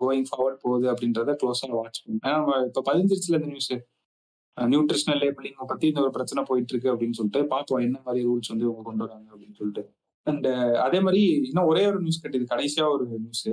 கோயிங் 0.00 0.28
ஃபார்வர்ட் 0.30 0.62
போகுது 0.62 0.92
அப்படின்றத 0.92 1.36
க்ளோஸா 1.42 1.70
வாட்ச் 1.70 2.02
பண்ணுவோம் 2.02 2.22
ஏன்னா 2.24 2.36
நம்ம 2.36 2.64
இப்ப 2.66 2.82
பதிஞ்சிருச்சுல 2.90 3.40
இந்த 3.40 3.46
நியூஸ் 3.46 3.72
நியூட்ரிஷனல் 4.56 5.22
லேபிளிங் 5.22 5.66
பத்தி 5.66 5.86
இந்த 5.86 6.00
ஒரு 6.00 6.10
பிரச்சனை 6.10 6.44
போயிட்டு 6.46 6.72
இருக்கு 6.74 6.92
அப்படின்னு 6.94 7.12
சொல்லிட்டு 7.12 7.46
பார்ப்போம். 7.46 7.78
என்ன 7.78 8.00
மாதிரி 8.04 8.26
ரூல்ஸ் 8.26 8.48
வந்து 8.48 8.64
இவங்க 8.64 8.82
கொண்டு 8.82 9.06
வராங்க 9.06 9.28
அப்படின்னு 9.34 9.54
சொல்லிட்டு. 9.54 9.84
அண்ட் 10.26 10.46
அதே 10.86 11.00
மாதிரி 11.00 11.22
இன்னும் 11.44 11.64
ஒரே 11.64 11.86
ஒரு 11.86 11.98
நியூஸ் 12.00 12.26
கட்டிது 12.26 12.44
கடைசியா 12.52 12.84
ஒரு 12.92 13.06
நியூஸ் 13.06 13.46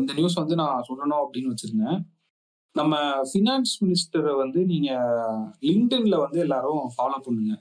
இந்த 0.00 0.12
நியூஸ் 0.18 0.40
வந்து 0.40 0.54
நான் 0.62 0.84
சொல்லணும் 0.88 1.22
அப்படின்னு 1.24 1.52
வச்சிருந்தேன். 1.52 1.98
நம்ம 2.76 2.94
ஃபினான்ஸ் 3.30 3.72
மினிஸ்டரை 3.82 4.32
வந்து 4.42 4.60
நீங்க 4.72 4.90
லிங்க்டின்ல 5.68 6.16
வந்து 6.24 6.38
எல்லாரும் 6.44 6.82
ஃபாலோ 6.94 7.18
பண்ணுங்க. 7.26 7.54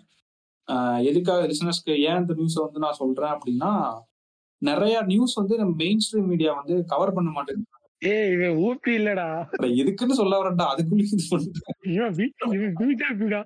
எதுக்காக 1.10 1.42
லிசனர்ஸ்க்கு 1.52 1.94
ஏன் 2.10 2.20
இந்த 2.22 2.34
நியூஸை 2.40 2.62
வந்து 2.66 2.84
நான் 2.86 3.00
சொல்றேன் 3.02 3.34
அப்படின்னா 3.36 3.72
நிறைய 4.62 4.96
நியூஸ் 5.12 5.40
வந்து 5.40 5.56
நம்ம 5.62 5.74
மெயின் 5.84 6.04
ஸ்ட்ரீம் 6.06 6.30
மீடியா 6.34 6.52
வந்து 6.60 6.76
கவர் 6.94 7.16
பண்ண 7.18 7.32
மாட்டேங்குது 7.38 7.72
ஏய் 8.12 8.30
இவன் 8.36 8.56
ஊபி 8.68 8.92
இல்லடா. 9.00 9.28
எதுக்குன்னு 9.82 10.20
சொல்ல 10.22 10.40
வரேன்டா 10.40 10.66
அதுக்குள்ள 10.72 11.04
இது 11.10 11.26
பண்ணிட்டேன் 11.34 11.78
இவன் 11.96 12.16
பிஜேபிடா. 12.80 13.42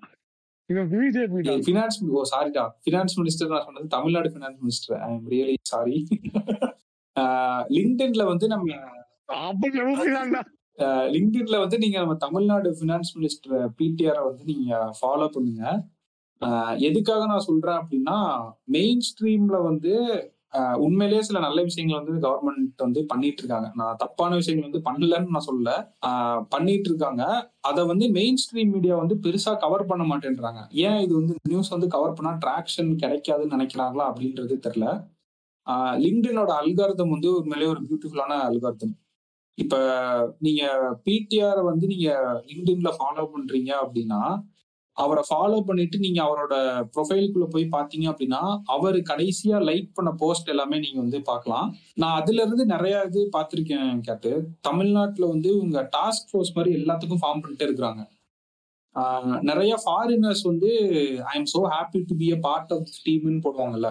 இவன் 0.70 1.66
ஃபினான்ஸ் 1.68 1.98
ஓ 2.20 2.24
சாரிடா 2.32 2.64
ஃபினான்ஸ் 2.84 3.18
மினிஸ்டர் 3.20 3.52
நான் 3.54 3.66
சொன்னது 3.68 3.94
Tamil Nadu 3.96 4.32
finance 4.34 4.60
minister 4.64 4.96
I 5.06 5.10
am 5.14 5.28
really 5.34 5.56
sorry 5.72 5.98
லிங்க்டின்ல 7.78 8.24
வந்து 8.32 8.48
நம்ம 8.54 8.66
லிங்க்டின்ல 11.14 11.58
வந்து 11.64 11.78
நீங்க 11.84 11.98
நம்ம 12.00 12.16
தமிழ்நாடு 12.26 12.70
ஃபினான்ஸ் 12.80 13.12
மினிஸ்டர் 13.18 13.56
பிடிஆர் 13.80 14.20
வந்து 14.30 14.44
நீங்க 14.52 14.72
ஃபாலோ 14.98 15.28
பண்ணுங்க. 15.36 15.64
எதுக்காக 16.88 17.22
நான் 17.26 17.48
சொல்றேன் 17.50 17.80
அப்படின்னா 17.82 18.18
மெயின் 18.76 19.02
ஸ்ட்ரீம்ல 19.10 19.60
வந்து 19.70 19.94
உண்மையிலேயே 20.86 21.22
சில 21.22 21.38
நல்ல 21.46 21.60
விஷயங்கள் 21.70 22.00
வந்து 22.00 22.14
கவர்மெண்ட் 22.26 22.84
வந்து 22.86 23.02
பண்ணிட்டு 23.06 23.42
இருக்காங்க. 23.44 23.68
நான் 23.80 24.00
தப்பான 24.04 24.36
விஷயங்கள் 24.42 24.68
வந்து 24.70 24.82
பண்ணலன்னு 24.88 25.34
நான் 25.36 25.48
சொல்ல 25.50 25.70
பண்ணிட்டு 26.54 26.90
இருக்காங்க. 26.90 27.24
அதை 27.70 27.82
வந்து 27.92 28.06
மெயின் 28.20 28.40
ஸ்ட்ரீம் 28.44 28.72
மீடியா 28.76 28.96
வந்து 28.96 29.16
பெருசா 29.26 29.54
கவர் 29.66 29.90
பண்ண 29.92 30.06
மாட்டேன்றாங்க. 30.12 30.62
ஏன் 30.86 31.00
இது 31.06 31.14
வந்து 31.20 31.36
நியூஸ் 31.52 31.74
வந்து 31.76 31.90
கவர் 31.96 32.18
பண்ணா 32.20 32.34
ட்ராக்ஷன் 32.46 32.92
கிடைக்காதுன்னு 33.04 33.56
நினைக்கிறாங்களா 33.58 34.08
அப்படின்றது 34.12 34.58
தெரியல. 34.68 34.88
லிங்க்டினோட 36.04 36.52
அல்காரதம் 36.62 37.14
வந்து 37.16 37.30
உண்மையிலேயே 37.40 37.72
ஒரு 37.74 37.82
பியூட்டிஃபுல்லான 37.88 38.36
அல்காரதம். 38.50 38.96
இப்ப 39.58 39.76
நீங்க 40.46 40.64
பிடிஆர் 41.06 41.62
வந்து 41.72 41.86
நீங்க 41.94 42.10
லிங்க்டின்ல 42.50 42.92
ஃபாலோ 43.00 43.26
பண்றீங்க 43.34 43.72
அப்படின்னா 43.84 44.22
அவரை 44.98 45.24
ஃபாலோ 45.30 45.58
பண்ணிட்டு 45.66 45.98
நீங்க 46.04 46.20
அவரோட 46.28 46.56
ப்ரொஃபைலுக்குள்ள 46.94 47.48
போய் 47.56 47.66
பாத்தீங்க 47.76 48.06
அப்படின்னா 48.12 48.40
அவர் 48.76 48.98
கடைசியா 49.10 49.58
லைக் 49.70 49.90
பண்ண 49.94 50.12
போஸ்ட் 50.22 50.52
எல்லாமே 50.54 50.78
நீங்க 50.86 51.00
வந்து 51.04 51.20
பார்க்கலாம். 51.32 51.68
நான் 52.02 52.18
அதுல 52.22 52.42
இருந்து 52.46 52.66
நிறைய 52.74 52.96
இது 53.10 53.24
பார்த்துருக்கேன் 53.36 54.02
கேட்டு. 54.08 54.32
தமிழ்நாட்டுல 54.62 55.28
வந்து 55.34 55.52
உங்க 55.64 55.82
டாஸ்க் 55.98 56.30
ஃபோர்ஸ் 56.32 56.56
மாதிரி 56.58 56.72
எல்லாத்துக்கும் 56.80 57.22
ஃபார்ம் 57.24 57.44
பண்ணிட்டு 57.44 57.68
இருக்கிறாங்க. 57.68 58.04
நிறைய 59.50 59.74
ஃபாரினர்ஸ் 59.84 60.44
வந்து 60.52 60.70
I 61.32 61.36
am 61.40 61.50
so 61.56 61.62
happy 61.76 62.00
to 62.10 62.16
be 62.22 62.30
a 62.38 62.40
part 62.48 62.74
of 62.78 62.92
டீம்னு 63.08 63.44
போடுவாங்கல்ல. 63.46 63.90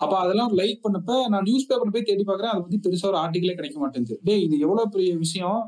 அப்ப 0.00 0.14
அதெல்லாம் 0.22 0.52
லைக் 0.60 0.82
பண்ணப்ப 0.84 1.12
நான் 1.32 1.46
நியூஸ் 1.48 1.68
பேப்பர் 1.68 1.94
போய் 1.94 2.08
தேடி 2.08 2.24
பார்க்குறேன் 2.28 2.52
அதை 2.52 2.60
பத்தி 2.62 2.78
பெருசா 2.84 3.06
ஒரு 3.10 3.18
ஆர்டிகளே 3.22 3.54
கிடைக்க 3.58 3.78
மாட்டேங்குது. 3.82 4.16
டேய் 4.28 4.42
இது 4.46 4.56
எவ்வளவு 4.66 4.92
பெரிய 4.96 5.12
விஷயம்? 5.24 5.60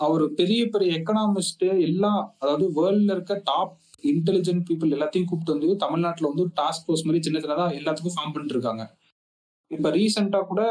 அவர் 0.00 0.24
பெரிய 0.40 0.62
பெரிய 0.74 0.88
எக்கனாமிஸ்ட் 0.98 1.64
எல்லாம் 1.88 2.20
அதாவது 2.42 2.64
வேர்ல்ட்ல 2.78 3.14
இருக்க 3.16 3.34
டாப் 3.50 3.72
இன்டெலிஜென்ட் 4.10 4.64
பீப்புள் 4.68 4.94
எல்லாத்தையும் 4.96 5.28
கூப்பிட்டு 5.30 5.54
வந்து 5.56 5.70
தமிழ்நாட்டுல 5.84 6.28
வந்து 6.30 6.44
ஒரு 6.46 6.52
டாஸ்க் 6.60 6.84
ஃபோர்ஸ் 6.86 7.04
மாதிரி 7.06 7.22
சின்ன 7.26 7.40
சின்னதா 7.44 7.66
எல்லாத்துக்கும் 7.78 8.16
ஃபார்ம் 8.16 8.34
பண்ணிருக்காங்க. 8.34 8.84
இப்போ 9.70 9.76
இப்ப 9.78 9.90
ரீசெண்டா 9.96 10.40
கூட 10.50 10.62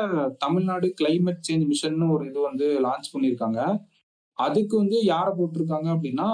தமிழ்நாடு 0.45 0.87
கிளைமேட் 0.99 1.43
சேஞ்ச் 1.47 1.65
மிஷன் 1.71 1.99
ஒரு 2.13 2.23
இது 2.29 2.39
வந்து 2.49 2.67
லான்ச் 2.85 3.11
பண்ணியிருக்காங்க 3.13 3.59
அதுக்கு 4.39 4.75
வந்து 4.77 4.97
யாரை 5.05 5.31
போட்டிருக்காங்க 5.37 5.87
அப்படின்னா 5.95 6.27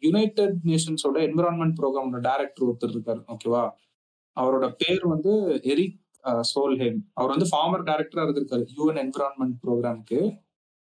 யுனைடெட் 0.00 0.56
நேஷன்ஸோட 0.70 1.18
என்விரான்மெண்ட் 1.28 1.76
ப்ரோக்ராமோட 1.80 2.20
டைரக்டர் 2.28 2.66
ஒருத்தர் 2.68 2.94
இருக்காரு 2.94 3.20
ஓகேவா 3.34 3.62
அவரோட 4.36 4.66
பேர் 4.80 5.04
வந்து 5.14 5.32
எரிக் 5.72 6.00
சோல்ஹேம். 6.52 6.98
அவர் 7.18 7.32
வந்து 7.34 7.48
ஃபார்மர் 7.50 7.84
டைரக்டரா 7.88 8.24
இருந்திருக்காரு 8.26 8.64
யூஎன் 8.76 9.00
என்விரான்மெண்ட் 9.04 9.56
ப்ரோக்ராமுக்கு 9.64 10.20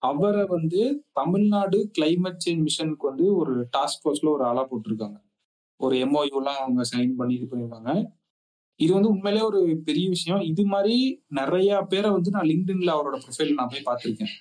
அவரை 0.02 0.44
வந்து 0.54 0.80
தமிழ்நாடு 1.18 1.78
கிளைமேட் 1.98 2.42
சேஞ்ச் 2.44 2.62
மிஷனுக்கு 2.66 3.08
வந்து 3.10 3.26
ஒரு 3.40 3.54
டாஸ்க் 3.76 4.02
ஃபோர்ஸ்ல 4.02 4.28
ஒரு 4.34 4.44
ஆளா 4.50 4.62
போட்டிருக்காங்க. 4.70 5.18
ஒரு 5.80 5.94
எம்ஓயூலாம் 6.04 6.60
அவங்க 6.64 6.82
சைன் 6.92 7.16
பண்ணி 7.18 7.34
இது 7.38 7.46
பண்ணியிருக்காங்க. 7.50 7.92
இது 8.80 8.90
வந்து 8.96 9.10
உண்மையிலே 9.14 9.42
ஒரு 9.48 9.60
பெரிய 9.88 10.06
விஷயம். 10.14 10.42
இது 10.50 10.62
மாதிரி 10.74 10.96
நிறைய 11.38 11.80
பேரை 11.92 12.08
வந்து 12.16 12.30
நான் 12.34 12.48
லிங்க்டின்ல 12.50 12.90
அவரோட 12.96 13.18
ப்ரொஃபைல் 13.24 13.56
நான் 13.58 13.72
போய் 13.72 13.86
பார்த்துருக்கேன். 13.88 14.34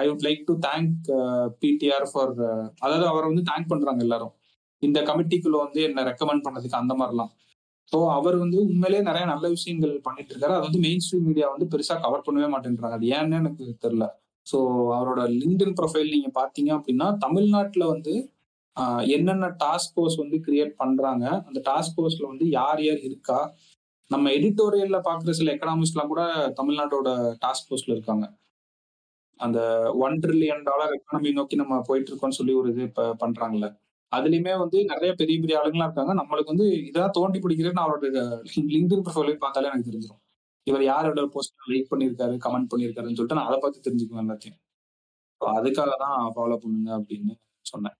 I 0.00 0.04
would 0.08 0.24
like 0.26 0.42
to 0.50 0.54
thank 0.66 1.08
PTR 1.62 2.06
for 2.12 2.34
அதாவது 2.84 3.06
அவரை 3.12 3.26
வந்து 3.30 3.44
தேங்க் 3.50 3.70
பண்றாங்க 3.72 4.02
எல்லாரும். 4.06 4.34
இந்த 4.82 4.98
கமிட்டிக்குள்ள 5.08 5.58
வந்து 5.64 5.80
என்ன 5.88 6.04
ரெக்கமெண்ட் 6.10 6.46
பண்ணதுக்கு 6.46 6.80
அந்த 6.82 6.94
மாதிரிலாம். 7.00 7.32
ஸோ 7.92 7.98
அவர் 8.16 8.36
வந்து 8.42 8.58
உண்மையிலேயே 8.64 9.02
நிறைய 9.08 9.24
நல்ல 9.32 9.46
விஷயங்கள் 9.48 9.92
பண்ணிட்டு 10.06 10.32
இருக்காரு 10.32 10.54
அது 10.56 10.66
வந்து 10.68 10.80
மெயின் 10.86 11.02
ஸ்ட்ரீம் 11.04 11.26
மீடியா 11.28 11.48
வந்து 11.54 11.66
பெருசா 11.72 11.96
கவர் 12.04 12.24
பண்ணவே 12.26 12.48
மாட்டேன்றாங்க 12.54 12.96
அது 12.98 13.10
ஏன்னு 13.16 13.38
எனக்கு 13.40 13.64
தெரியல. 13.84 14.06
ஸோ 14.46 14.58
அவரோட 14.96 15.20
லிங்க்டின் 15.40 15.76
ப்ரொஃபைல் 15.78 16.14
நீங்க 16.16 16.30
பாத்தீங்க 16.40 16.70
அப்படின்னா 16.78 17.06
தமிழ்நாட்டில் 17.24 17.90
வந்து 17.92 18.14
என்னென்ன 19.14 19.46
டாஸ்க் 19.62 19.94
ஃபோர்ஸ் 19.94 20.18
வந்து 20.22 20.36
கிரியேட் 20.46 20.74
பண்றாங்க 20.82 21.24
அந்த 21.48 21.58
டாஸ்க் 21.68 21.94
ஃபோர்ஸ்ல 21.96 22.26
வந்து 22.32 22.46
யார் 22.58 22.80
யார் 22.86 23.00
இருக்கா? 23.08 23.38
நம்ம 24.10 24.26
எடிட்டோரியல்ல 24.38 24.98
பாக்குற 25.06 25.30
சில 25.38 25.52
எக்கனாமிஸ்ட்லாம் 25.54 26.12
கூட 26.12 26.22
தமிழ்நாட்டோட 26.58 27.08
டாஸ்க் 27.44 27.68
ஃபோர்ஸ்ல 27.68 27.94
இருக்காங்க. 27.96 28.26
அந்த 29.40 29.58
ஒன் 30.04 30.14
ட்ரில்லியன் 30.22 30.62
டாலர் 30.68 30.94
எக்கானமி 30.98 31.30
நோக்கி 31.38 31.56
நம்ம 31.62 31.80
போயிட்டு 31.88 32.10
இருக்கோம்னு 32.10 32.38
சொல்லி 32.40 32.54
ஒரு 32.60 32.68
இது 32.74 32.82
இப்போ 32.90 33.04
பண்ணுறாங்கல்ல 33.22 33.68
அதுலயுமே 34.12 34.58
வந்து 34.58 34.84
நிறைய 34.84 35.14
பெரிய 35.14 35.40
பெரிய 35.40 35.60
ஆளுங்களா 35.60 35.86
இருக்காங்க. 35.88 36.14
நம்மளுக்கு 36.20 36.52
வந்து 36.54 36.66
இதெல்லாம் 36.88 37.10
தோண்டி 37.10 37.38
பிடிக்கிறேன்னு 37.38 37.84
அவரோட 37.84 38.06
லிங்க்டின் 38.74 39.04
ப்ரொஃபைல் 39.06 39.42
பார்த்தாலே 39.44 39.70
எனக்கு 39.70 39.88
தெரிஞ்சிடும் 39.90 40.22
இவர் 40.64 40.82
யாரோட 40.82 41.26
போஸ்ட் 41.26 41.70
லைக் 41.72 41.90
பண்ணியிருக்காரு 41.90 42.34
கமெண்ட் 42.44 42.70
பண்ணியிருக்காருன்னு 42.72 43.18
சொல்லிட்டு 43.18 43.38
நான் 43.38 43.50
அதை 43.50 43.58
பார்த்து 43.62 43.84
தெரிஞ்சுக்குவேன் 43.86 44.24
எல்லாத்தையும். 44.26 44.60
அதுக்காக 45.40 45.92
தான் 46.04 46.18
ஃபாலோ 46.36 46.56
பண்ணுங்க 46.62 46.90
அப்படின்னு 46.98 47.34
சொன்னேன். 47.60 47.96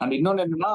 அண்ட் 0.00 0.14
இன்னொன்னு 0.18 0.44
என்னன்னா 0.46 0.72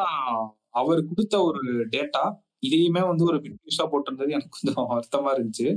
அவர் 0.69 0.99
கொடுத்த 1.07 1.43
ஒரு 1.43 1.61
டேட்டா 1.95 2.23
இதையுமே 2.67 3.07
வந்து 3.07 3.23
ஒரு 3.23 3.37
பிட் 3.37 3.59
நியூஸா 3.61 3.85
போட்டிருந்தது. 3.91 4.29
எனக்கு 4.29 4.55
கொஞ்சம் 4.57 4.89
வருத்தமா 4.93 5.29
இருந்துச்சு. 5.35 5.67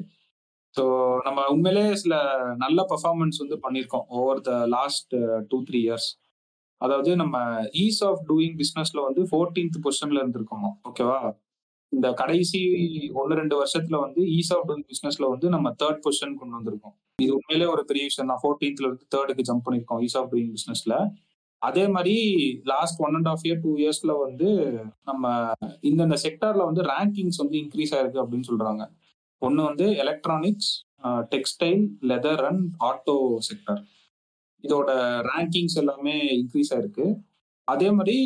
ஸோ 0.76 0.84
நம்ம 1.22 1.46
உண்மையிலே 1.48 1.94
சில 1.94 2.14
நல்ல 2.56 2.84
பர்ஃபார்மன்ஸ் 2.90 3.38
வந்து 3.38 3.56
பண்ணியிருக்கோம். 3.64 4.06
Over 4.08 4.40
the 4.40 4.66
last 4.66 5.14
two 5.48 5.62
three 5.62 5.78
years 5.86 6.08
அதாவது 6.80 7.10
நம்ம 7.16 7.36
ஈஸ் 7.84 8.00
ஆஃப் 8.08 8.22
டூயிங் 8.30 8.56
பிஸ்னஸ்ல 8.60 8.98
வந்து 9.08 9.22
ஃபோர்டீன்த் 9.30 9.78
பொசிஷன்ல 9.84 10.22
இருந்திருக்கோம் 10.22 10.66
ஓகேவா 10.88 11.18
இந்த 11.92 12.08
கடைசி 12.12 12.60
ஒன்னு 13.12 13.38
ரெண்டு 13.40 13.54
வருஷத்துல 13.60 13.98
வந்து 14.00 14.22
ஈஸ் 14.36 14.50
ஆஃப் 14.56 14.64
டூயிங் 14.68 14.86
பிஸ்னஸ்ல 14.90 15.26
வந்து 15.28 15.48
நம்ம 15.48 15.68
தேர்ட் 15.82 16.00
பொசிஷன் 16.04 16.34
கொண்டு 16.40 16.54
வந்திருக்கோம். 16.58 16.94
இது 17.18 17.32
உண்மையிலே 17.36 17.66
ஒரு 17.74 17.82
பெரிய 17.84 18.04
விஷயம் 18.04 18.30
தான். 18.30 18.40
ஃபோர்டீன்த்ல 18.42 18.86
இருந்து 18.88 19.06
தேர்டுக்கு 19.14 19.46
ஜம்ப் 19.48 19.64
பண்ணிருக்கோம் 19.66 20.02
ஈஸ் 20.06 20.16
ஆஃப் 20.20 20.28
டூயிங் 20.32 20.52
பிஸ்னஸ்ல 20.56 20.96
அதே 21.62 21.84
மாதிரி 21.88 22.16
last 22.72 23.00
one 23.06 23.14
and 23.14 23.28
half 23.28 23.44
year 23.44 23.62
two 23.62 23.70
இயர்ஸ்ல 23.76 24.12
வந்து 24.24 24.48
நம்ம 25.02 25.32
இந்தந்த 25.90 26.16
செக்டார்ல 26.24 26.64
வந்து 26.70 26.82
ரேங்கிங்ஸ் 26.92 27.40
வந்து 27.42 27.56
இன்க்ரீஸ் 27.62 27.94
ஆயிருக்கு 27.96 28.22
அப்படின்னு 28.24 28.48
சொல்றாங்க. 28.50 28.84
ஒன்னு 29.42 29.60
வந்து 29.62 29.86
electronics 30.04 30.70
textile 31.34 31.82
leather 32.10 32.42
and 32.50 32.64
auto 32.90 33.16
sector 33.48 33.80
இதோட 34.64 34.90
ரேங்கிங்ஸ் 35.30 35.78
எல்லாமே 35.82 36.14
இன்க்ரீஸ் 36.40 36.72
ஆயிருக்கு. 36.74 37.06
அதே 37.68 37.88
மாதிரி 37.96 38.18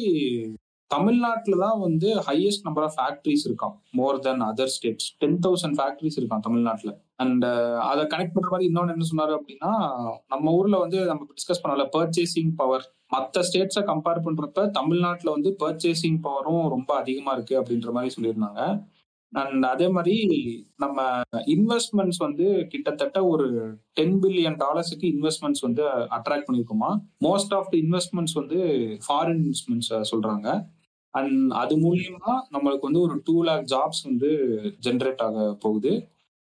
தமிழ்நாட்டில் 0.90 1.62
தான் 1.64 1.78
வந்து 1.84 2.09
ஹையஸ்ட் 2.26 2.64
நம்பர் 2.66 2.84
ஆஃப் 2.86 2.96
ஃபேக்ட்ரிஸ் 2.96 3.44
இருக்கான் 3.48 3.74
more 3.98 4.16
than 4.26 4.42
other 4.48 4.72
states 4.74 5.06
ten 5.22 5.38
thousand 5.46 5.76
factories 5.78 6.18
இருக்கான் 6.20 6.44
தமிழ்நாட்டில். 6.46 6.92
அண்ட் 7.22 7.44
அதை 7.90 8.02
கனெக்ட் 8.14 8.34
பண்ற 8.36 8.50
மாதிரி 8.52 8.68
இன்னொன்று 8.70 8.94
என்ன 8.94 9.06
சொன்னாரு 9.10 9.32
அப்படின்னா 9.38 9.70
நம்ம 10.32 10.52
ஊர்ல 10.59 10.78
வந்து 10.84 10.98
நம்ம 11.10 11.26
டிஸ்கஸ் 11.38 11.62
பண்ணல 11.64 11.86
பர்ச்சேசிங் 11.96 12.52
பவர் 12.60 12.84
மற்ற 13.14 13.42
ஸ்டேட்ஸை 13.48 13.82
கம்பேர் 13.90 14.24
பண்றப்ப 14.26 14.66
தமிழ்நாட்டில் 14.78 15.34
வந்து 15.36 15.52
பர்ச்சேசிங் 15.62 16.18
பவரும் 16.26 16.66
ரொம்ப 16.74 16.90
அதிகமா 17.02 17.32
இருக்கு 17.36 17.56
அப்படின்ற 17.60 17.90
மாதிரி 17.98 18.14
சொல்லியிருந்தாங்க. 18.16 18.60
அண்ட் 19.32 19.64
அதே 19.64 19.86
மாதிரி 19.88 20.16
நம்ம 20.76 20.98
இன்வெஸ்ட்மெண்ட்ஸ் 21.54 22.20
வந்து 22.24 22.46
கிட்டத்தட்ட 22.72 23.18
ஒரு 23.26 23.46
டென் 23.98 24.16
பில்லியன் 24.22 24.59
டாலர்ஸுக்கு 24.62 25.06
இன்வெஸ்ட்மெண்ட்ஸ் 25.14 25.64
வந்து 25.66 25.84
அட்ராக்ட் 26.16 26.46
பண்ணியிருக்கோமா? 26.48 26.90
மோஸ்ட் 27.26 27.54
ஆஃப் 27.59 27.70
த 27.72 27.76
இன்வெஸ்ட்மெண்ட்ஸ் 27.84 28.36
வந்து 28.40 28.59
ஃபாரின் 29.06 29.40
இன்வெஸ்ட்மெண்ட்ஸ் 29.42 29.90
சொல்றாங்க. 30.12 30.48
அண்ட் 31.14 31.52
அது 31.62 31.74
மூலியமா 31.86 32.34
நம்மளுக்கு 32.54 32.88
வந்து 32.88 33.04
ஒரு 33.06 33.16
டூ 33.24 33.36
லேக் 33.48 33.64
ஜாப்ஸ் 33.74 34.02
வந்து 34.09 34.30
ஜென்ரேட் 34.86 35.22
ஆக 35.26 35.46
போகுது. 35.64 35.92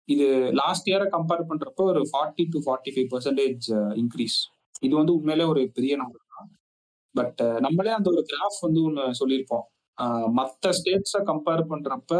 இது 0.08 0.26
லாஸ்ட் 0.60 0.88
இயரை 0.90 1.06
கம்பேர் 1.16 1.48
பண்றப்போ 1.50 1.82
ஒரு 1.92 2.02
forty 2.10 2.44
to 2.52 2.60
forty 2.66 2.92
five 2.94 3.08
percentage 3.12 3.66
increase 4.02 4.38
இது 4.86 4.94
வந்து 5.00 5.14
உண்மையிலே 5.18 5.44
ஒரு 5.52 5.62
பெரிய 5.76 5.94
நம்பர் 6.02 6.32
தான். 6.34 6.48
பட் 7.14 7.40
நம்மளே 7.66 7.92
அந்த 7.98 8.08
ஒரு 8.14 8.22
கிராஃப் 8.30 8.58
வந்து 8.66 8.80
ஒன்று 8.88 9.04
சொல்லியிருப்போம். 9.20 9.66
மற்ற 10.38 10.70
ஸ்டேட்ஸை 10.78 11.20
கம்பேர் 11.30 11.62
பண்றப்ப 11.72 12.12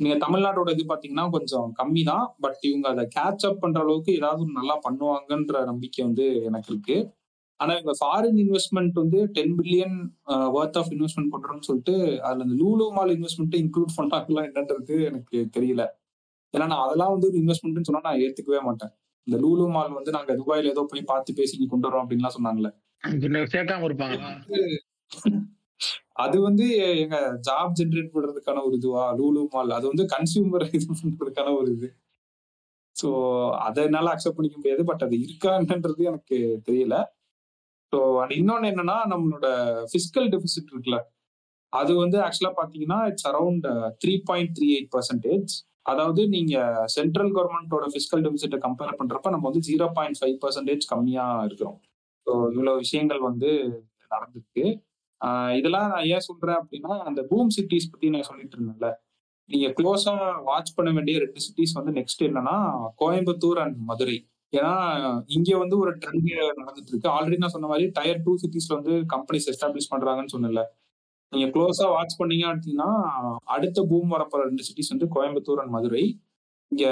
நீங்க 0.00 0.16
தமிழ்நாட்டோட 0.24 0.70
இது 0.74 0.84
பாத்தீங்கன்னா 0.90 1.24
கொஞ்சம் 1.30 1.68
கம்மி 1.78 2.02
தான் 2.04 2.26
பட் 2.40 2.60
இவங்க 2.62 2.86
அதை 2.88 3.04
கேட்ச் 3.16 3.46
அப் 3.48 3.62
பண்ற 3.62 3.78
அளவுக்கு 3.84 4.10
ஏதாவது 4.18 4.42
நல்லா 4.58 4.76
பண்ணுவாங்கன்ற 4.84 5.64
நம்பிக்கை 5.70 6.02
வந்து 6.04 6.26
எனக்கு 6.48 6.70
இருக்கு. 6.72 6.96
ஆனா 7.60 7.72
இவங்க 7.76 7.94
ஃபாரின் 8.00 8.38
இன்வெஸ்ட்மெண்ட் 8.44 8.96
வந்து 9.02 9.20
ten 9.36 9.54
billion 9.58 9.96
worth 10.58 10.78
of 10.80 10.90
investment 10.96 11.32
பண்றோம்னு 11.34 11.66
சொல்லிட்டு 11.68 11.94
அதுல 12.20 12.44
இந்த 12.46 12.56
லூலு 12.62 12.86
மால் 12.96 13.14
இன்வெஸ்ட்மெண்ட் 13.16 13.56
இன்க்ளூட் 13.62 13.96
பண்ணாங்களா 13.98 14.42
என்னன்றது 14.48 14.96
எனக்கு 15.10 15.38
தெரியல. 15.56 15.84
ஏன்னா 16.54 16.66
நான் 16.72 16.84
அதெல்லாம் 16.86 17.12
வந்து 17.14 17.28
ஒரு 17.30 17.38
இன்வெஸ்ட்மெண்ட்னு 17.42 17.88
சொன்னா 17.88 18.04
நான் 18.06 18.22
ஏத்துக்கவே 18.24 18.62
மாட்டேன். 18.68 18.92
இந்த 19.26 19.38
லூலு 19.44 19.64
மால் 19.74 19.96
வந்து 19.98 20.14
நாங்க 20.16 20.32
துபாயில 20.40 20.72
ஏதோ 20.74 20.84
போய் 20.92 21.10
பார்த்து 21.10 21.38
பேசி 21.40 21.66
கொண்டு 21.66 21.88
வரோம் 21.88 22.04
அப்படின்லாம் 22.04 22.36
சொன்னாங்களே 22.38 22.72
சேர்க்காம 23.54 23.86
இருப்பாங்களா? 23.88 24.30
அது 26.18 26.36
வந்து 26.40 26.64
எங்க 27.02 27.16
ஜாப் 27.48 27.76
ஜென்ரேட் 27.80 28.12
பண்றதுக்கான 28.14 28.62
ஒரு 28.66 28.74
இதுவா? 28.80 29.04
லூலு 29.18 29.42
மால் 29.54 29.76
அது 29.78 29.86
வந்து 29.92 30.04
கன்சியூமர் 30.14 30.64
இது 30.78 30.86
பண்றதுக்கான 31.02 31.52
ஒரு 31.60 31.68
இது. 31.76 31.88
ஸோ 32.96 33.08
அதை 33.66 33.82
என்னால் 33.88 34.12
அக்செப்ட் 34.14 34.38
பண்ணிக்க 34.38 34.56
முடியாது. 34.58 34.82
பட் 34.84 35.04
அது 35.06 35.16
இருக்கான்றது 35.26 36.02
எனக்கு 36.12 36.36
தெரியல. 36.68 36.96
ஸோ 37.92 37.98
அண்ட் 38.22 38.34
இன்னொன்று 38.40 38.70
என்னன்னா 38.72 38.96
நம்மளோட 39.12 39.46
ஃபிஸ்கல் 39.90 40.28
டெபிசிட் 40.34 40.72
இருக்குல்ல. 40.72 40.98
அது 41.72 41.92
வந்து 41.94 42.18
ஆக்சுவலாக 42.26 42.56
பார்த்தீங்கன்னா 42.58 42.98
it's 43.10 43.28
around 43.30 43.66
three 44.02 44.12
point 44.30 44.52
three 44.58 44.68
eight 44.76 44.92
percentage 44.96 45.52
அதாவது 45.82 46.22
நீங்க 46.28 46.54
சென்ட்ரல் 46.96 47.32
கவர்மெண்ட்டோட 47.36 47.86
ஃபிஸ்கல் 47.92 48.24
டெபிசிட்டை 48.26 48.58
கம்பேர் 48.66 48.98
பண்றப்ப 49.00 49.30
நம்ம 49.30 49.46
வந்து 49.50 49.62
ஜீரோ 49.68 49.86
பாயிண்ட் 49.98 50.18
ஃபைவ் 50.20 50.36
பர்சன்டேஜ் 50.44 50.84
கம்மியா 50.86 51.26
இருக்கிறோம். 51.44 51.78
ஸோ 52.26 52.32
இவ்வளோ 52.52 52.74
விஷயங்கள் 52.76 53.20
வந்து 53.20 53.50
நடந்திருக்கு. 54.10 54.64
இதெல்லாம் 55.56 55.88
நான் 55.90 56.04
ஏன் 56.04 56.18
சொல்றேன் 56.18 56.58
அப்படின்னா 56.62 56.98
அந்த 57.02 57.22
பூம் 57.22 57.50
சிட்டிஸ் 57.56 57.90
பத்தி 57.90 58.10
நான் 58.10 58.22
சொல்லிட்டு 58.22 58.56
இருந்தேன்ல. 58.58 58.92
நீங்க 59.48 59.68
க்ளோஸா 59.68 60.42
வாட்ச் 60.42 60.74
பண்ண 60.74 60.92
வேண்டிய 60.92 61.18
ரெண்டு 61.18 61.40
சிட்டிஸ் 61.46 61.72
வந்து 61.74 61.92
நெக்ஸ்ட் 62.00 62.24
என்னன்னா 62.28 62.56
கோயம்புத்தூர் 63.00 63.58
அண்ட் 63.58 63.76
மதுரை. 63.76 64.30
ஏன்னா 64.52 64.72
இங்க 65.26 65.58
வந்து 65.58 65.78
ஒரு 65.78 65.90
ட்ரெண்ட் 65.96 66.28
நடந்துட்டு 66.60 66.92
இருக்கு 66.92 67.08
ஆல்ரெடி 67.10 67.36
நான் 67.36 67.54
சொன்ன 67.54 67.66
மாதிரி 67.66 67.86
டயர் 67.88 68.22
டூ 68.22 68.34
சிட்டிஸ்ல 68.42 68.74
வந்து 68.74 68.94
கம்பெனிஸ் 69.14 69.48
எஸ்டாப்ளிஷ் 69.52 69.90
பண்றாங்கன்னு 69.90 70.34
சொன்னல 70.36 70.62
நீங்க 71.32 71.46
க்ளோஸா 71.54 71.86
வாட்ச் 71.88 72.20
பண்ணீங்க 72.20 72.44
அப்படின்னா 72.52 72.88
அடுத்த 73.44 73.82
பூம் 73.82 74.12
வரப்போற 74.12 74.42
ரெண்டு 74.42 74.62
சிட்டிஸ் 74.62 74.88
வந்து 74.88 75.08
கோயம்புத்தூர் 75.16 75.56
அண்ட் 75.56 75.70
மதுரை. 75.70 76.20
இங்க 76.72 76.86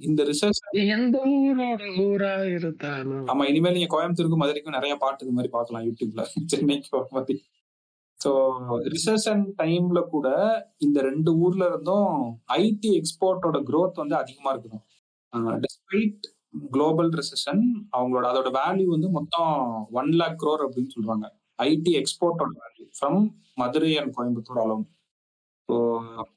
இந்த 0.00 0.20
ரிசர்ச் 0.24 0.60
எந்த 0.94 1.16
ஊரோட 1.38 1.82
ஊரா 2.04 2.34
இருந்தாலும். 2.54 3.24
ஆமா 3.26 3.44
இனிமேல் 3.50 3.74
நீங்க 3.76 3.88
கோயம்புத்தூருக்கும் 3.94 4.42
மதுரைக்கும் 4.42 4.76
நிறைய 4.76 4.94
பாட்டு 5.02 5.24
இது 5.26 5.34
மாதிரி 5.38 5.50
பார்க்கலாம் 5.56 5.84
யூடியூப்ல. 5.88 6.22
சென்னைக்கு 6.52 7.00
மாதிரி. 7.16 7.36
ஸோ 8.20 8.30
ரிசர்ஷன் 8.94 9.42
டைம்ல 9.60 10.00
கூட 10.14 10.28
இந்த 10.78 10.98
ரெண்டு 11.08 11.30
ஊர்ல 11.44 11.64
இருந்தும் 11.70 12.10
ஐடி 12.58 12.90
எக்ஸ்போர்ட்டோட 13.00 13.58
growth 13.70 13.96
வந்து 14.02 14.16
அதிகமா 14.22 14.50
இருக்கணும். 14.54 14.84
டெஸ்பைட் 15.64 16.26
குளோபல் 16.72 17.10
ரிசெஷன் 17.20 17.62
அவங்களோட 17.96 18.24
அதோட 18.32 18.48
வேல்யூ 18.58 18.88
வந்து 18.88 19.08
மொத்தம் 19.10 19.52
ஒன் 20.00 20.10
லேக் 20.20 20.38
க்ரோர் 20.42 20.64
அப்படின்னு 20.66 20.94
சொல்றாங்க. 20.96 21.26
IT 21.68 21.92
எக்ஸ்போர்ட்டோட 22.00 22.52
value 22.62 22.86
from 22.98 23.20
Madurai 23.62 23.92
and 24.00 24.14
Coimbatore 24.16 24.62
alone 24.64 24.84
so 25.68 25.74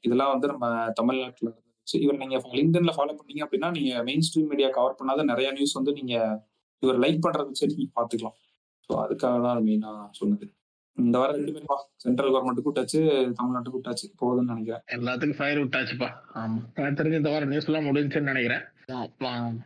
இதெல்லாம் 0.00 0.32
வந்து 0.34 0.46
நம்ம 0.52 0.66
தமிழ்நாட்டில் 0.92 1.50
இருந்துச்சு 1.86 2.04
இவர் 2.04 2.20
நீங்க 2.22 2.36
லிங்க்டன்ல 2.58 2.92
ஃபாலோ 2.96 3.14
பண்ணீங்க 3.18 3.42
அப்படின்னா 3.46 3.68
நீங்க 3.76 4.02
மெயின் 4.02 4.24
ஸ்ட்ரீம் 4.26 4.50
மீடியா 4.52 4.68
கவர் 4.76 4.98
பண்ணாத 4.98 5.24
நிறைய 5.24 5.48
நியூஸ் 5.52 5.78
வந்து 5.78 5.92
நீங்க 5.92 6.14
இவர் 6.82 6.98
லைக் 7.04 7.22
பண்றத 7.24 7.46
வச்சு 7.50 7.70
நீங்க 7.72 7.92
பாத்துக்கலாம் 7.98 8.36
ஸோ 8.90 8.94
அதுக்காக 9.04 9.36
தான் 9.42 9.60
மெயினா 9.66 9.90
சொன்னது. 10.18 10.46
இந்த 10.96 11.16
வாரம் 11.18 11.36
ரெண்டு 11.38 11.52
பேரும் 11.54 11.82
சென்ட்ரல் 12.04 12.32
கவர்மெண்ட்டுக்கும் 12.34 12.76
டச்சு 12.78 13.00
தமிழ்நாட்டுக்கும் 13.38 13.84
டச்சு 13.86 14.06
போகுதுன்னு 14.20 14.52
நினைக்கிறேன். 14.52 14.82
எல்லாத்துக்கும் 14.96 15.38
ஃபயர் 15.38 15.60
விட்டாச்சுப்பா. 15.62 16.08
ஆமா. 16.34 16.60
தெரிஞ்ச 16.98 17.20
இந்த 17.20 17.32
வாரம் 17.34 17.52
நியூஸ் 17.52 17.68
எல்லாம் 17.70 17.88
முடிஞ்சுன்னு 17.88 18.30
நினைக்கிறேன். 18.32 18.62
ஆ 18.92 19.02
இருப்போம் 19.02 19.56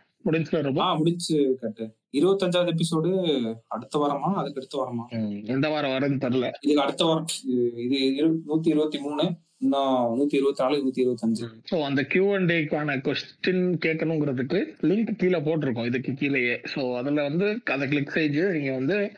முடிஞ்சு 0.98 1.38
கட்டு. 1.60 1.84
இருபத்தஞ்சாவது 2.12 2.72
எபிசோடு 2.72 3.54
அடுத்த 3.68 3.98
வாரமா? 3.98 4.34
அதுக்கு 4.34 4.60
அடுத்த 4.60 4.88
வாரமா? 4.88 5.12
எந்த 5.44 5.68
வாரம் 5.68 5.90
வருதுன்னு 5.90 6.22
தெரியல. 6.22 6.50
இதுக்கு 6.60 6.82
அடுத்த 6.82 7.04
வாரம் 7.04 7.24
இது- 7.46 8.38
நூத்தி 8.48 8.68
இருபத்தி 8.68 8.98
மூணு 8.98 9.34
இன்னும் 9.58 10.20
நூத்தி 10.20 10.34
இருபத்தி 10.34 10.62
நாலு 10.62 10.86
நூத்தி 10.86 10.98
இருபத்தஞ்சு. 10.98 11.48
ஸோ 11.70 11.82
அந்த 11.82 12.02
கியூ 12.02 12.34
அண்ட் 12.34 12.52
டேக்கான 12.52 13.00
கொஸ்டின் 13.00 13.78
கேட்கணுங்கிறதுக்கு 13.86 14.64
லிங்க் 14.80 15.16
கீழே 15.16 15.38
போட்டிருக்கோம். 15.38 15.84
இதுக்கு 15.84 16.14
கீழேயே. 16.14 16.60
ஸோ 16.74 16.96
அதில் 16.96 17.14
வந்து 17.14 17.60
அதை 17.64 17.88
கிளிக் 17.88 18.10
செய்து 18.10 18.52
நீங்கள் 18.52 18.74
வந்து 18.74 19.12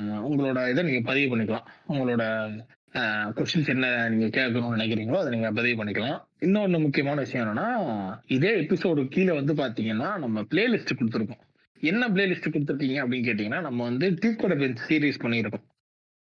உங்களோட 0.00 0.70
இதை 0.70 0.84
நீங்கள் 0.84 1.02
பதிவு 1.02 1.36
பண்ணிக்கலாம். 1.36 1.64
உங்களோட 1.88 2.50
கொஸ்டின்ஸ் 2.94 3.68
என்ன 3.68 4.08
நீங்கள் 4.08 4.28
கேட்கணும்னு 4.28 4.80
நினைக்கிறீங்களோ 4.80 5.16
அதை 5.16 5.38
நீங்கள் 5.38 5.52
பதிவு 5.52 5.84
பண்ணிக்கலாம். 5.84 6.20
இன்னொன்று 6.38 6.80
முக்கியமான 6.80 7.20
விஷயம் 7.20 7.56
என்னன்னா 7.56 8.18
இதே 8.26 8.50
எபிசோடு 8.50 9.08
கீழே 9.08 9.40
வந்து 9.40 9.54
பார்த்தீங்கன்னா 9.54 10.18
நம்ம 10.18 10.40
பிளேலிஸ்ட் 10.40 10.88
கொடுத்துருக்கோம். 10.98 11.44
என்ன 11.80 12.08
பிளேலிஸ்ட் 12.08 12.52
கொடுத்துருக்கீங்க 12.52 12.98
அப்படின்னு 13.04 13.28
கேட்டிங்கன்னா 13.28 13.60
நம்ம 13.60 13.82
வந்து 13.82 14.14
டீ 14.14 14.34
பெஞ்ச் 14.36 14.78
சீரீஸ் 14.88 15.22
பண்ணியிருக்கோம். 15.22 15.64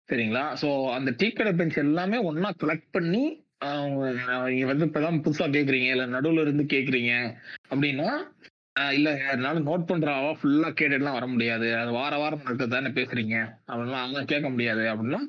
சரிங்களா? 0.09 0.57
ஸோ 0.61 0.91
அந்த 0.91 1.11
டீக்கடை 1.11 1.55
பெஞ்ச் 1.55 1.77
எல்லாமே 1.77 2.17
ஒன்றா 2.17 2.51
கலெக்ட் 2.63 2.91
பண்ணி 2.91 3.43
ஆஹ் 3.65 4.47
நீங்க 4.47 4.65
வந்து 4.65 4.85
இப்பதான் 4.85 5.21
புதுசா 5.21 5.45
கேக்குறீங்க 5.51 5.89
இல்ல 5.89 6.05
நடுவுல 6.05 6.41
இருந்து 6.41 6.63
கேக்குறீங்க 6.63 7.37
அப்படின்னா 7.69 8.17
இல்லை 8.93 9.19
இல்ல 9.33 9.53
நோட் 9.53 9.85
பண்ற 9.85 10.13
ஆவா 10.13 10.37
ஃபுல்லா 10.41 10.69
கேட்டுலாம் 10.81 11.11
வர 11.11 11.27
முடியாது. 11.27 11.75
அது 11.75 11.91
வார 11.91 12.17
வாரம் 12.17 12.41
நடக்கிறது 12.43 12.75
தானே 12.75 12.87
பேசுறீங்க. 12.87 13.55
அப்படின்னா 13.67 13.91
அதெல்லாம் 13.91 14.25
கேட்க 14.25 14.49
முடியாது 14.49 14.81
அப்படின்னா 14.81 15.19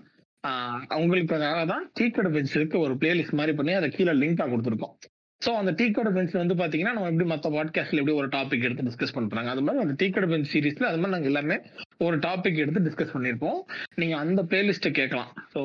அவங்களுக்காக 0.91 1.67
தான் 1.67 1.91
டீக்கடை 2.01 2.31
பெஞ்ச் 2.31 2.57
இருக்கு 2.57 2.79
ஒரு 2.79 2.95
பிளேலிஸ்ட் 2.95 3.33
மாதிரி 3.33 3.57
பண்ணி 3.57 3.73
அதை 3.73 3.91
கீழே 3.91 4.13
லிங்கா 4.13 4.47
கொடுத்துருக்கோம். 4.49 4.95
ஸோ 5.45 5.51
அந்த 5.51 5.71
டீ 5.71 5.91
கடை 5.91 6.13
பெஞ்ச் 6.13 6.33
வந்து 6.33 6.55
பார்த்தீங்கன்னா 6.55 6.93
நம்ம 6.93 7.09
எப்படி 7.09 7.29
மற்ற 7.29 7.51
பாட்காஸ்ட்ல 7.51 7.99
எப்படி 7.99 8.13
ஒரு 8.13 8.29
டாபிக் 8.29 8.63
எடுத்து 8.63 8.85
டிஸ்கஸ் 8.85 9.15
பண்ணுறாங்க 9.17 9.47
அது 9.47 9.63
மாதிரி 9.63 9.83
அந்த 9.83 9.95
டீ 9.97 10.11
கடை 10.11 10.29
பென்ஸ் 10.29 10.53
சீரீஸ்ல 10.53 10.83
அது 10.83 10.99
மாதிரி 10.99 11.15
நாங்கள் 11.15 11.31
எல்லாமே 11.31 11.57
ஒரு 11.99 12.19
டாபிக் 12.19 12.57
எடுத்து 12.57 12.81
டிஸ்கஸ் 12.81 13.13
பண்ணியிருப்போம் 13.15 13.59
நீங்கள் 13.95 14.19
அந்த 14.19 14.43
பிளேலிஸ்ட்டை 14.43 14.91
கேட்கலாம் 14.91 15.33
ஸோ 15.55 15.61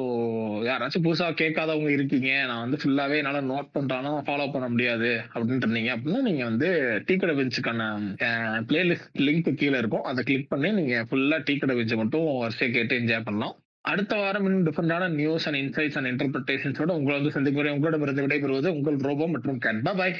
யாராச்சும் 0.63 1.05
புதுசாக 1.07 1.37
கேட்காதவங்க 1.41 1.89
இருக்கீங்க 1.89 2.45
நான் 2.45 2.59
வந்து 2.59 2.79
ஃபுல்லாகவே 2.83 3.17
என்னால் 3.17 3.49
நோட் 3.53 3.71
பண்ணுறானா 3.73 4.13
ஃபாலோ 4.27 4.51
பண்ண 4.51 4.69
முடியாது 4.69 5.21
அப்படின்ட்டு 5.33 5.67
இருந்தீங்க 5.67 5.93
அப்படின்னா 5.95 6.21
நீங்கள் 6.21 6.45
வந்து 6.45 6.69
டீ 7.05 7.15
கடை 7.15 7.35
பெஞ்சுக்கான 7.35 7.89
பிளேலிஸ்ட் 8.69 9.19
லிங்க் 9.19 9.53
கீழே 9.53 9.77
இருக்கும். 9.77 10.03
அதை 10.03 10.23
கிளிக் 10.23 10.49
பண்ணி 10.49 10.71
நீங்கள் 10.71 11.07
ஃபுல்லாக 11.09 11.43
டீ 11.43 11.57
கடை 11.57 11.75
பெஞ்சை 11.75 11.95
மட்டும் 11.95 12.37
வரிசையை 12.39 12.71
கேட்டு 12.75 12.99
என்ஜாய் 12.99 13.23
பண்ணலாம். 13.23 13.55
அடுத்த 13.85 14.15
வாரம் 14.15 14.45
இன்னும் 14.45 14.65
டிஃபரெண்டான 14.65 15.09
நியூஸ் 15.11 15.45
அண்ட் 15.47 15.57
இன்சைட்ஸ் 15.57 15.97
அண்ட் 15.97 16.09
இன்டர்பிரேஷன்ஸோட 16.11 16.91
உங்களை 16.91 17.15
வந்து 17.17 17.31
சந்திக்கும் 17.31 17.61
வரை 17.61 17.73
உங்களிடமிருந்து 17.73 18.25
விடைபெறுவது 18.27 18.67
உங்கள் 18.67 18.99
ரோபோ 19.01 19.27
மற்றும் 19.27 19.57
கேட் 19.57 19.83
பாய் 19.95 20.15